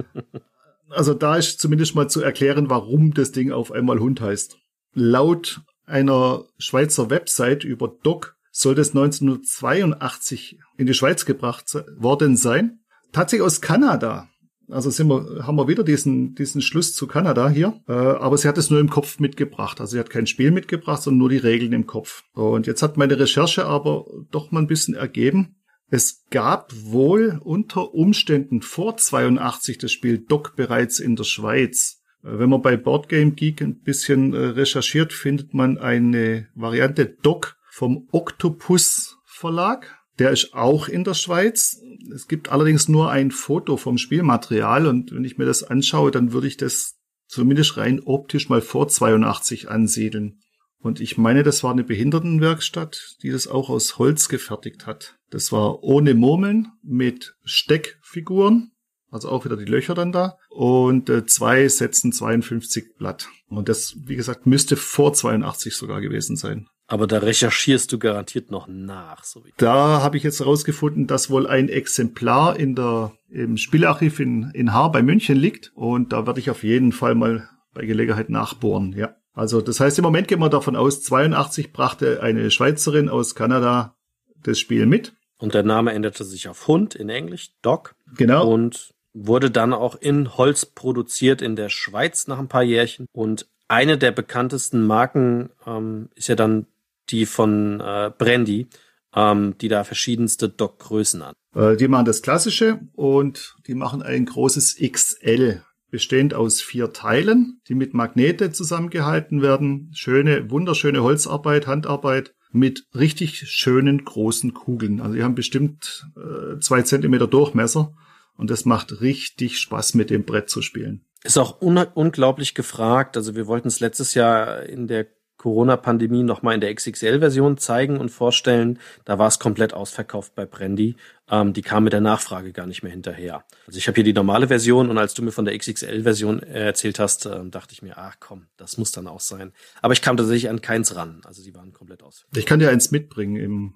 also 0.90 1.14
da 1.14 1.34
ist 1.34 1.58
zumindest 1.58 1.96
mal 1.96 2.08
zu 2.08 2.22
erklären, 2.22 2.70
warum 2.70 3.12
das 3.12 3.32
Ding 3.32 3.50
auf 3.50 3.72
einmal 3.72 3.98
Hund 3.98 4.20
heißt. 4.20 4.56
Laut 4.94 5.62
einer 5.84 6.44
Schweizer 6.58 7.10
Website 7.10 7.64
über 7.64 7.92
Doc 8.04 8.35
soll 8.56 8.74
das 8.74 8.94
1982 8.94 10.58
in 10.78 10.86
die 10.86 10.94
Schweiz 10.94 11.26
gebracht 11.26 11.74
worden 11.98 12.36
sein. 12.36 12.80
Tatsächlich 13.12 13.46
aus 13.46 13.60
Kanada. 13.60 14.28
Also 14.68 14.90
sind 14.90 15.08
wir, 15.08 15.46
haben 15.46 15.56
wir 15.56 15.68
wieder 15.68 15.84
diesen, 15.84 16.34
diesen 16.34 16.62
Schluss 16.62 16.94
zu 16.94 17.06
Kanada 17.06 17.50
hier. 17.50 17.80
Äh, 17.86 17.92
aber 17.92 18.38
sie 18.38 18.48
hat 18.48 18.58
es 18.58 18.70
nur 18.70 18.80
im 18.80 18.88
Kopf 18.88 19.20
mitgebracht. 19.20 19.80
Also 19.80 19.92
sie 19.92 19.98
hat 19.98 20.10
kein 20.10 20.26
Spiel 20.26 20.50
mitgebracht, 20.50 21.02
sondern 21.02 21.18
nur 21.18 21.28
die 21.28 21.36
Regeln 21.36 21.72
im 21.72 21.86
Kopf. 21.86 22.24
Und 22.32 22.66
jetzt 22.66 22.82
hat 22.82 22.96
meine 22.96 23.18
Recherche 23.18 23.66
aber 23.66 24.06
doch 24.30 24.50
mal 24.50 24.60
ein 24.60 24.66
bisschen 24.66 24.94
ergeben. 24.94 25.56
Es 25.88 26.24
gab 26.30 26.72
wohl 26.74 27.40
unter 27.44 27.94
Umständen 27.94 28.62
vor 28.62 28.96
82 28.96 29.78
das 29.78 29.92
Spiel 29.92 30.18
Doc 30.18 30.56
bereits 30.56 30.98
in 30.98 31.14
der 31.14 31.24
Schweiz. 31.24 32.02
Äh, 32.24 32.38
wenn 32.38 32.48
man 32.48 32.62
bei 32.62 32.78
Boardgame 32.78 33.32
Geek 33.32 33.60
ein 33.60 33.80
bisschen 33.82 34.32
äh, 34.32 34.38
recherchiert, 34.38 35.12
findet 35.12 35.52
man 35.52 35.76
eine 35.76 36.48
Variante 36.54 37.04
Doc 37.22 37.56
vom 37.76 38.08
Octopus 38.10 39.18
Verlag. 39.26 39.98
Der 40.18 40.30
ist 40.30 40.54
auch 40.54 40.88
in 40.88 41.04
der 41.04 41.12
Schweiz. 41.12 41.78
Es 42.14 42.26
gibt 42.26 42.48
allerdings 42.48 42.88
nur 42.88 43.10
ein 43.10 43.30
Foto 43.30 43.76
vom 43.76 43.98
Spielmaterial 43.98 44.86
und 44.86 45.12
wenn 45.14 45.26
ich 45.26 45.36
mir 45.36 45.44
das 45.44 45.62
anschaue, 45.62 46.10
dann 46.10 46.32
würde 46.32 46.46
ich 46.46 46.56
das 46.56 46.96
zumindest 47.26 47.76
rein 47.76 48.00
optisch 48.00 48.48
mal 48.48 48.62
vor 48.62 48.88
82 48.88 49.68
ansiedeln. 49.68 50.40
Und 50.78 51.00
ich 51.00 51.18
meine, 51.18 51.42
das 51.42 51.62
war 51.64 51.72
eine 51.72 51.84
Behindertenwerkstatt, 51.84 53.18
die 53.22 53.30
das 53.30 53.46
auch 53.46 53.68
aus 53.68 53.98
Holz 53.98 54.30
gefertigt 54.30 54.86
hat. 54.86 55.18
Das 55.28 55.52
war 55.52 55.82
ohne 55.82 56.14
Murmeln 56.14 56.68
mit 56.82 57.36
Steckfiguren, 57.44 58.72
also 59.10 59.28
auch 59.28 59.44
wieder 59.44 59.58
die 59.58 59.66
Löcher 59.66 59.94
dann 59.94 60.12
da 60.12 60.38
und 60.48 61.10
äh, 61.10 61.26
zwei 61.26 61.68
Sätzen 61.68 62.10
52 62.10 62.96
Blatt. 62.96 63.28
Und 63.48 63.68
das, 63.68 63.96
wie 64.06 64.16
gesagt, 64.16 64.46
müsste 64.46 64.76
vor 64.76 65.12
82 65.12 65.76
sogar 65.76 66.00
gewesen 66.00 66.36
sein. 66.36 66.68
Aber 66.88 67.06
da 67.06 67.18
recherchierst 67.18 67.92
du 67.92 67.98
garantiert 67.98 68.50
noch 68.50 68.68
nach. 68.68 69.24
So 69.24 69.44
wie 69.44 69.52
da 69.56 70.02
habe 70.02 70.16
ich 70.16 70.22
jetzt 70.22 70.40
herausgefunden, 70.40 71.06
dass 71.06 71.30
wohl 71.30 71.46
ein 71.46 71.68
Exemplar 71.68 72.56
in 72.56 72.76
der, 72.76 73.12
im 73.28 73.56
Spielarchiv 73.56 74.20
in, 74.20 74.50
in 74.52 74.72
Haar 74.72 74.92
bei 74.92 75.02
München 75.02 75.36
liegt. 75.36 75.72
Und 75.74 76.12
da 76.12 76.26
werde 76.26 76.38
ich 76.38 76.50
auf 76.50 76.62
jeden 76.62 76.92
Fall 76.92 77.14
mal 77.14 77.48
bei 77.74 77.84
Gelegenheit 77.84 78.30
nachbohren, 78.30 78.92
ja. 78.92 79.16
Also 79.34 79.60
das 79.60 79.80
heißt, 79.80 79.98
im 79.98 80.02
Moment 80.02 80.28
gehen 80.28 80.40
wir 80.40 80.48
davon 80.48 80.76
aus, 80.76 81.02
82 81.02 81.70
brachte 81.70 82.22
eine 82.22 82.50
Schweizerin 82.50 83.10
aus 83.10 83.34
Kanada 83.34 83.94
das 84.42 84.58
Spiel 84.58 84.86
mit. 84.86 85.14
Und 85.38 85.52
der 85.52 85.62
Name 85.62 85.92
änderte 85.92 86.24
sich 86.24 86.48
auf 86.48 86.66
Hund 86.68 86.94
in 86.94 87.10
Englisch, 87.10 87.50
Doc. 87.60 87.94
Genau. 88.16 88.50
Und 88.50 88.94
wurde 89.12 89.50
dann 89.50 89.74
auch 89.74 89.94
in 89.94 90.36
Holz 90.36 90.64
produziert 90.64 91.42
in 91.42 91.54
der 91.54 91.68
Schweiz 91.68 92.26
nach 92.26 92.38
ein 92.38 92.48
paar 92.48 92.62
Jährchen. 92.62 93.06
Und 93.12 93.46
eine 93.68 93.98
der 93.98 94.12
bekanntesten 94.12 94.86
Marken 94.86 95.50
ähm, 95.66 96.08
ist 96.14 96.28
ja 96.28 96.34
dann 96.34 96.66
die 97.10 97.26
von 97.26 97.80
äh, 97.80 98.10
Brandy, 98.16 98.68
ähm, 99.14 99.56
die 99.60 99.68
da 99.68 99.84
verschiedenste 99.84 100.48
Dockgrößen 100.48 101.22
an. 101.22 101.34
Äh, 101.54 101.76
die 101.76 101.88
machen 101.88 102.04
das 102.04 102.22
Klassische 102.22 102.80
und 102.94 103.56
die 103.66 103.74
machen 103.74 104.02
ein 104.02 104.26
großes 104.26 104.76
XL, 104.76 105.62
bestehend 105.90 106.34
aus 106.34 106.60
vier 106.60 106.92
Teilen, 106.92 107.60
die 107.68 107.74
mit 107.74 107.94
Magnete 107.94 108.52
zusammengehalten 108.52 109.42
werden. 109.42 109.90
Schöne, 109.94 110.50
wunderschöne 110.50 111.02
Holzarbeit, 111.02 111.66
Handarbeit 111.66 112.34
mit 112.52 112.86
richtig 112.94 113.48
schönen 113.48 114.04
großen 114.04 114.54
Kugeln. 114.54 115.00
Also 115.00 115.14
die 115.14 115.22
haben 115.22 115.34
bestimmt 115.34 116.06
äh, 116.16 116.58
zwei 116.60 116.82
Zentimeter 116.82 117.26
Durchmesser 117.26 117.94
und 118.36 118.50
das 118.50 118.64
macht 118.64 119.00
richtig 119.00 119.58
Spaß 119.58 119.94
mit 119.94 120.10
dem 120.10 120.24
Brett 120.24 120.50
zu 120.50 120.62
spielen. 120.62 121.04
Ist 121.24 121.38
auch 121.38 121.60
un 121.60 121.78
unglaublich 121.78 122.54
gefragt. 122.54 123.16
Also 123.16 123.34
wir 123.34 123.46
wollten 123.46 123.68
es 123.68 123.80
letztes 123.80 124.14
Jahr 124.14 124.62
in 124.62 124.86
der 124.86 125.06
Corona-Pandemie 125.46 126.24
nochmal 126.24 126.56
in 126.56 126.60
der 126.60 126.74
XXL-Version 126.74 127.56
zeigen 127.56 127.98
und 127.98 128.08
vorstellen. 128.08 128.80
Da 129.04 129.20
war 129.20 129.28
es 129.28 129.38
komplett 129.38 129.74
ausverkauft 129.74 130.34
bei 130.34 130.44
Brandy. 130.44 130.96
Ähm, 131.30 131.52
die 131.52 131.62
kam 131.62 131.84
mit 131.84 131.92
der 131.92 132.00
Nachfrage 132.00 132.50
gar 132.50 132.66
nicht 132.66 132.82
mehr 132.82 132.90
hinterher. 132.90 133.44
Also 133.64 133.78
ich 133.78 133.86
habe 133.86 133.94
hier 133.94 134.02
die 134.02 134.12
normale 134.12 134.48
Version 134.48 134.90
und 134.90 134.98
als 134.98 135.14
du 135.14 135.22
mir 135.22 135.30
von 135.30 135.44
der 135.44 135.56
XXL-Version 135.56 136.40
erzählt 136.42 136.98
hast, 136.98 137.26
äh, 137.26 137.44
dachte 137.48 137.74
ich 137.74 137.80
mir, 137.80 137.96
ach 137.96 138.16
komm, 138.18 138.48
das 138.56 138.76
muss 138.76 138.90
dann 138.90 139.06
auch 139.06 139.20
sein. 139.20 139.52
Aber 139.82 139.92
ich 139.92 140.02
kam 140.02 140.16
tatsächlich 140.16 140.50
an 140.50 140.62
keins 140.62 140.96
ran. 140.96 141.20
Also 141.22 141.44
die 141.44 141.54
waren 141.54 141.72
komplett 141.72 142.02
ausverkauft. 142.02 142.36
Ich 142.36 142.44
kann 142.44 142.58
dir 142.58 142.70
eins 142.70 142.90
mitbringen 142.90 143.36
im 143.36 143.74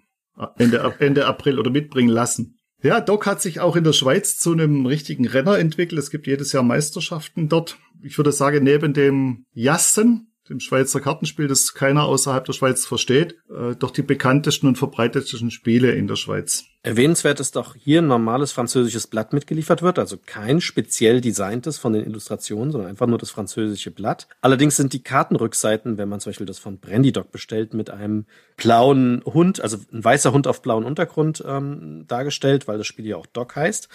Ende, 0.59 0.97
Ende 0.99 1.27
April 1.27 1.61
oder 1.61 1.71
mitbringen 1.71 2.11
lassen. 2.11 2.59
Ja, 2.83 3.01
Doc 3.01 3.27
hat 3.27 3.41
sich 3.41 3.61
auch 3.61 3.77
in 3.77 3.85
der 3.85 3.93
Schweiz 3.93 4.39
zu 4.39 4.51
einem 4.51 4.87
richtigen 4.87 5.29
Renner 5.29 5.57
entwickelt. 5.57 6.01
Es 6.01 6.11
gibt 6.11 6.27
jedes 6.27 6.51
Jahr 6.51 6.65
Meisterschaften 6.65 7.49
dort. 7.49 7.79
Ich 8.03 8.19
würde 8.19 8.33
sagen, 8.33 8.65
neben 8.65 8.93
dem 8.93 9.45
Jassen 9.53 10.30
dem 10.51 10.61
Schweizer 10.61 11.01
Kartenspiel, 11.01 11.49
das 11.49 11.75
keiner 11.75 12.05
außerhalb 12.05 12.45
der 12.45 12.53
Schweiz 12.53 12.85
versteht, 12.85 13.37
äh, 13.49 13.77
doch 13.77 13.93
die 13.93 14.03
bekanntesten 14.03 14.67
und 14.67 14.77
verbreitetsten 14.77 15.51
Spiele 15.51 15.93
in 15.93 16.09
der 16.09 16.17
Schweiz. 16.17 16.65
Erwähnenswert 16.83 17.41
ist 17.41 17.57
doch 17.57 17.75
hier 17.75 18.01
ein 18.01 18.07
normales 18.07 18.53
französisches 18.53 19.07
Blatt 19.07 19.33
mitgeliefert 19.33 19.83
wird, 19.83 19.99
also 19.99 20.17
kein 20.25 20.61
speziell 20.61 21.21
designtes 21.21 21.79
von 21.79 21.93
den 21.93 22.05
Illustrationen, 22.05 22.73
sondern 22.73 22.91
einfach 22.91 23.07
nur 23.07 23.19
das 23.19 23.31
französische 23.31 23.91
Blatt. 23.91 24.29
Allerdings 24.41 24.77
sind 24.77 24.93
die 24.93 25.03
Kartenrückseiten, 25.03 25.99
wenn 25.99 26.09
man 26.09 26.21
zum 26.21 26.31
Beispiel 26.31 26.47
das 26.47 26.59
von 26.59 26.79
Brandydoc 26.79 27.31
bestellt, 27.31 27.75
mit 27.75 27.91
einem 27.91 28.27
blauen 28.57 29.23
Hund, 29.25 29.61
also 29.61 29.79
ein 29.93 30.03
weißer 30.03 30.33
Hund 30.33 30.47
auf 30.47 30.63
blauen 30.63 30.85
Untergrund 30.85 31.45
ähm, 31.47 32.07
dargestellt, 32.09 32.67
weil 32.67 32.79
das 32.79 32.87
Spiel 32.87 33.07
ja 33.07 33.17
auch 33.17 33.27
Doc 33.27 33.57
heißt. 33.57 33.89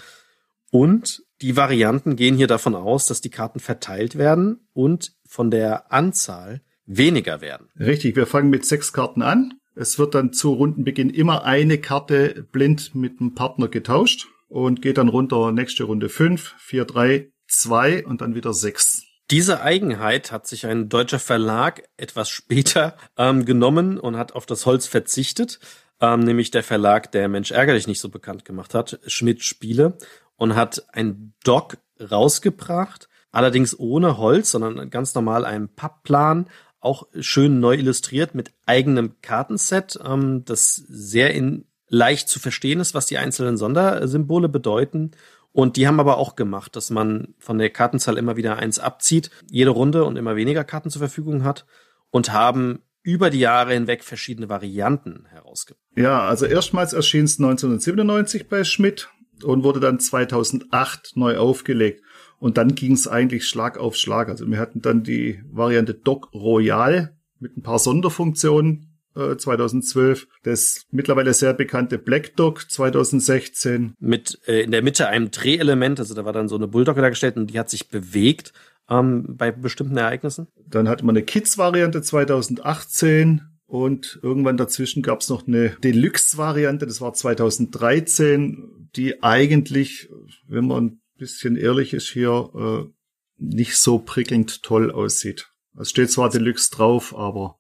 Und 0.71 1.23
die 1.41 1.57
Varianten 1.57 2.15
gehen 2.15 2.37
hier 2.37 2.47
davon 2.47 2.75
aus, 2.75 3.07
dass 3.07 3.21
die 3.21 3.29
Karten 3.29 3.59
verteilt 3.59 4.17
werden 4.17 4.67
und 4.73 5.14
von 5.27 5.51
der 5.51 5.91
Anzahl 5.91 6.61
weniger 6.85 7.41
werden. 7.41 7.69
Richtig, 7.79 8.15
wir 8.15 8.27
fangen 8.27 8.49
mit 8.49 8.65
sechs 8.65 8.93
Karten 8.93 9.21
an. 9.21 9.53
Es 9.75 9.99
wird 9.99 10.15
dann 10.15 10.31
zu 10.31 10.53
Rundenbeginn 10.53 11.09
immer 11.09 11.43
eine 11.43 11.77
Karte 11.77 12.47
blind 12.51 12.95
mit 12.95 13.19
dem 13.19 13.35
Partner 13.35 13.67
getauscht 13.67 14.27
und 14.47 14.81
geht 14.81 14.97
dann 14.97 15.09
runter 15.09 15.51
nächste 15.51 15.83
Runde 15.83 16.09
fünf, 16.09 16.55
vier, 16.59 16.85
drei, 16.85 17.31
zwei 17.47 18.05
und 18.05 18.21
dann 18.21 18.35
wieder 18.35 18.53
sechs. 18.53 19.03
Diese 19.31 19.61
Eigenheit 19.61 20.31
hat 20.31 20.45
sich 20.47 20.67
ein 20.67 20.87
deutscher 20.87 21.19
Verlag 21.19 21.83
etwas 21.97 22.29
später 22.29 22.95
ähm, 23.17 23.45
genommen 23.45 23.97
und 23.97 24.17
hat 24.17 24.33
auf 24.33 24.45
das 24.45 24.65
Holz 24.67 24.85
verzichtet, 24.85 25.59
ähm, 25.99 26.19
nämlich 26.19 26.51
der 26.51 26.63
Verlag, 26.63 27.11
der 27.11 27.27
Mensch 27.27 27.51
ärgerlich 27.51 27.87
nicht 27.87 27.99
so 27.99 28.09
bekannt 28.09 28.45
gemacht 28.45 28.75
hat, 28.75 28.99
Schmidt 29.07 29.43
Spiele 29.43 29.97
und 30.35 30.55
hat 30.55 30.85
ein 30.93 31.33
Dock 31.43 31.77
rausgebracht, 31.99 33.09
allerdings 33.35 33.77
ohne 33.77 34.17
Holz, 34.17 34.51
sondern 34.51 34.89
ganz 34.89 35.13
normal 35.13 35.43
einem 35.45 35.67
Pappplan, 35.67 36.47
auch 36.79 37.07
schön 37.19 37.59
neu 37.59 37.75
illustriert 37.75 38.33
mit 38.33 38.53
eigenem 38.65 39.15
Kartenset, 39.21 39.99
ähm, 40.05 40.45
das 40.45 40.75
sehr 40.75 41.33
in 41.33 41.65
leicht 41.87 42.29
zu 42.29 42.39
verstehen 42.39 42.79
ist, 42.79 42.93
was 42.93 43.05
die 43.05 43.17
einzelnen 43.17 43.57
Sondersymbole 43.57 44.49
bedeuten. 44.49 45.11
Und 45.51 45.75
die 45.75 45.87
haben 45.87 45.99
aber 45.99 46.17
auch 46.17 46.35
gemacht, 46.35 46.75
dass 46.75 46.89
man 46.89 47.35
von 47.39 47.57
der 47.57 47.69
Kartenzahl 47.69 48.17
immer 48.17 48.37
wieder 48.37 48.57
eins 48.57 48.79
abzieht, 48.79 49.29
jede 49.49 49.69
Runde 49.71 50.05
und 50.05 50.17
immer 50.17 50.35
weniger 50.35 50.63
Karten 50.63 50.89
zur 50.89 50.99
Verfügung 50.99 51.43
hat 51.43 51.65
und 52.11 52.31
haben 52.31 52.79
über 53.03 53.29
die 53.29 53.39
Jahre 53.39 53.73
hinweg 53.73 54.03
verschiedene 54.03 54.49
Varianten 54.49 55.25
herausgebracht. 55.29 55.85
Ja, 55.95 56.21
also 56.21 56.45
erstmals 56.45 56.93
erschien 56.93 57.25
es 57.25 57.37
1997 57.37 58.47
bei 58.47 58.63
Schmidt 58.63 59.09
und 59.43 59.63
wurde 59.63 59.79
dann 59.79 59.99
2008 59.99 61.13
neu 61.15 61.37
aufgelegt. 61.37 62.01
Und 62.45 62.57
dann 62.57 62.75
ging 62.75 62.91
es 62.91 63.07
eigentlich 63.07 63.47
Schlag 63.47 63.79
auf 63.79 63.95
Schlag. 63.95 64.29
Also 64.29 64.47
wir 64.47 64.59
hatten 64.59 64.79
dann 64.79 65.01
die 65.01 65.41
Variante 65.49 65.95
Doc 65.95 66.31
Royal 66.31 67.17
mit 67.39 67.57
ein 67.57 67.63
paar 67.63 67.79
Sonderfunktionen 67.79 68.99
äh, 69.15 69.35
2012. 69.35 70.27
Das 70.43 70.85
mittlerweile 70.91 71.33
sehr 71.33 71.55
bekannte 71.55 71.97
Black 71.97 72.35
Dog 72.35 72.69
2016. 72.69 73.95
Mit 73.99 74.39
äh, 74.45 74.61
in 74.61 74.69
der 74.69 74.83
Mitte 74.83 75.07
einem 75.07 75.31
Drehelement, 75.31 75.99
also 75.99 76.13
da 76.13 76.23
war 76.23 76.33
dann 76.33 76.47
so 76.47 76.55
eine 76.55 76.67
Bulldogge 76.67 77.01
dargestellt 77.01 77.35
und 77.35 77.47
die 77.47 77.57
hat 77.57 77.71
sich 77.71 77.89
bewegt 77.89 78.53
ähm, 78.91 79.25
bei 79.27 79.49
bestimmten 79.49 79.97
Ereignissen. 79.97 80.45
Dann 80.67 80.87
hatte 80.87 81.03
man 81.03 81.15
eine 81.15 81.25
Kids-Variante 81.25 82.03
2018 82.03 83.41
und 83.65 84.19
irgendwann 84.21 84.57
dazwischen 84.57 85.01
gab 85.01 85.21
es 85.21 85.29
noch 85.29 85.47
eine 85.47 85.69
Deluxe-Variante, 85.83 86.85
das 86.85 87.01
war 87.01 87.11
2013, 87.11 88.89
die 88.95 89.23
eigentlich, 89.23 90.09
wenn 90.47 90.67
man 90.67 90.99
bisschen 91.17 91.55
ehrlich 91.55 91.93
ist 91.93 92.09
hier, 92.09 92.49
äh, 92.55 92.91
nicht 93.37 93.77
so 93.77 93.99
prickelnd 93.99 94.63
toll 94.63 94.91
aussieht. 94.91 95.49
Es 95.77 95.89
steht 95.89 96.11
zwar 96.11 96.29
Deluxe 96.29 96.71
drauf, 96.71 97.15
aber 97.15 97.57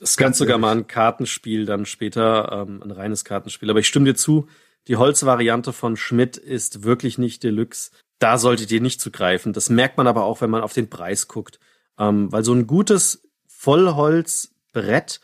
es 0.00 0.16
gab 0.16 0.34
sogar 0.34 0.58
mal 0.58 0.76
ein 0.76 0.86
Kartenspiel 0.86 1.64
dann 1.64 1.86
später, 1.86 2.50
ähm, 2.52 2.82
ein 2.82 2.90
reines 2.90 3.24
Kartenspiel. 3.24 3.70
Aber 3.70 3.80
ich 3.80 3.88
stimme 3.88 4.06
dir 4.06 4.14
zu, 4.14 4.48
Die 4.88 4.96
Holzvariante 4.96 5.72
von 5.72 5.96
Schmidt 5.96 6.36
ist 6.36 6.82
wirklich 6.82 7.16
nicht 7.16 7.44
Deluxe. 7.44 7.92
Da 8.18 8.36
solltet 8.36 8.72
ihr 8.72 8.80
nicht 8.80 9.00
zugreifen. 9.00 9.52
Das 9.52 9.70
merkt 9.70 9.96
man 9.96 10.08
aber 10.08 10.24
auch, 10.24 10.40
wenn 10.40 10.50
man 10.50 10.62
auf 10.62 10.72
den 10.72 10.90
Preis 10.90 11.28
guckt. 11.28 11.60
Ähm, 11.98 12.32
weil 12.32 12.42
so 12.42 12.52
ein 12.52 12.66
gutes 12.66 13.28
Vollholzbrett 13.46 15.20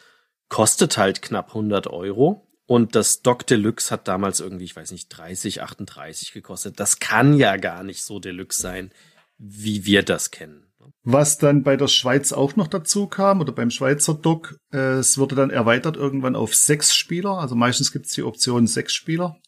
kostet 0.48 0.96
halt 0.96 1.22
knapp 1.22 1.48
100 1.48 1.88
Euro. 1.88 2.47
Und 2.68 2.94
das 2.94 3.22
Doc 3.22 3.46
Deluxe 3.46 3.90
hat 3.90 4.08
damals 4.08 4.40
irgendwie, 4.40 4.66
ich 4.66 4.76
weiß 4.76 4.92
nicht, 4.92 5.08
30, 5.08 5.62
38 5.62 6.32
gekostet. 6.32 6.78
Das 6.78 6.98
kann 6.98 7.32
ja 7.32 7.56
gar 7.56 7.82
nicht 7.82 8.02
so 8.02 8.20
Deluxe 8.20 8.60
sein, 8.60 8.90
wie 9.38 9.86
wir 9.86 10.02
das 10.02 10.30
kennen. 10.30 10.66
Was 11.02 11.38
dann 11.38 11.62
bei 11.62 11.78
der 11.78 11.88
Schweiz 11.88 12.30
auch 12.30 12.56
noch 12.56 12.66
dazu 12.66 13.06
kam, 13.06 13.40
oder 13.40 13.52
beim 13.52 13.70
Schweizer 13.70 14.12
Doc, 14.12 14.58
äh, 14.70 14.98
es 14.98 15.16
wurde 15.16 15.34
dann 15.34 15.48
erweitert 15.48 15.96
irgendwann 15.96 16.36
auf 16.36 16.54
sechs 16.54 16.94
Spieler. 16.94 17.38
Also 17.38 17.54
meistens 17.54 17.90
gibt 17.90 18.04
es 18.04 18.12
die 18.12 18.22
Option 18.22 18.66
sechs 18.66 18.92
Spieler. 18.92 19.38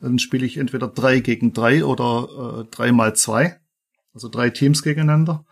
Dann 0.00 0.18
spiele 0.18 0.46
ich 0.46 0.56
entweder 0.56 0.88
drei 0.88 1.20
gegen 1.20 1.52
drei 1.52 1.84
oder 1.84 2.62
äh, 2.62 2.74
drei 2.74 2.92
mal 2.92 3.14
zwei. 3.14 3.60
Also 4.14 4.30
drei 4.30 4.48
Teams 4.48 4.82
gegeneinander. 4.82 5.44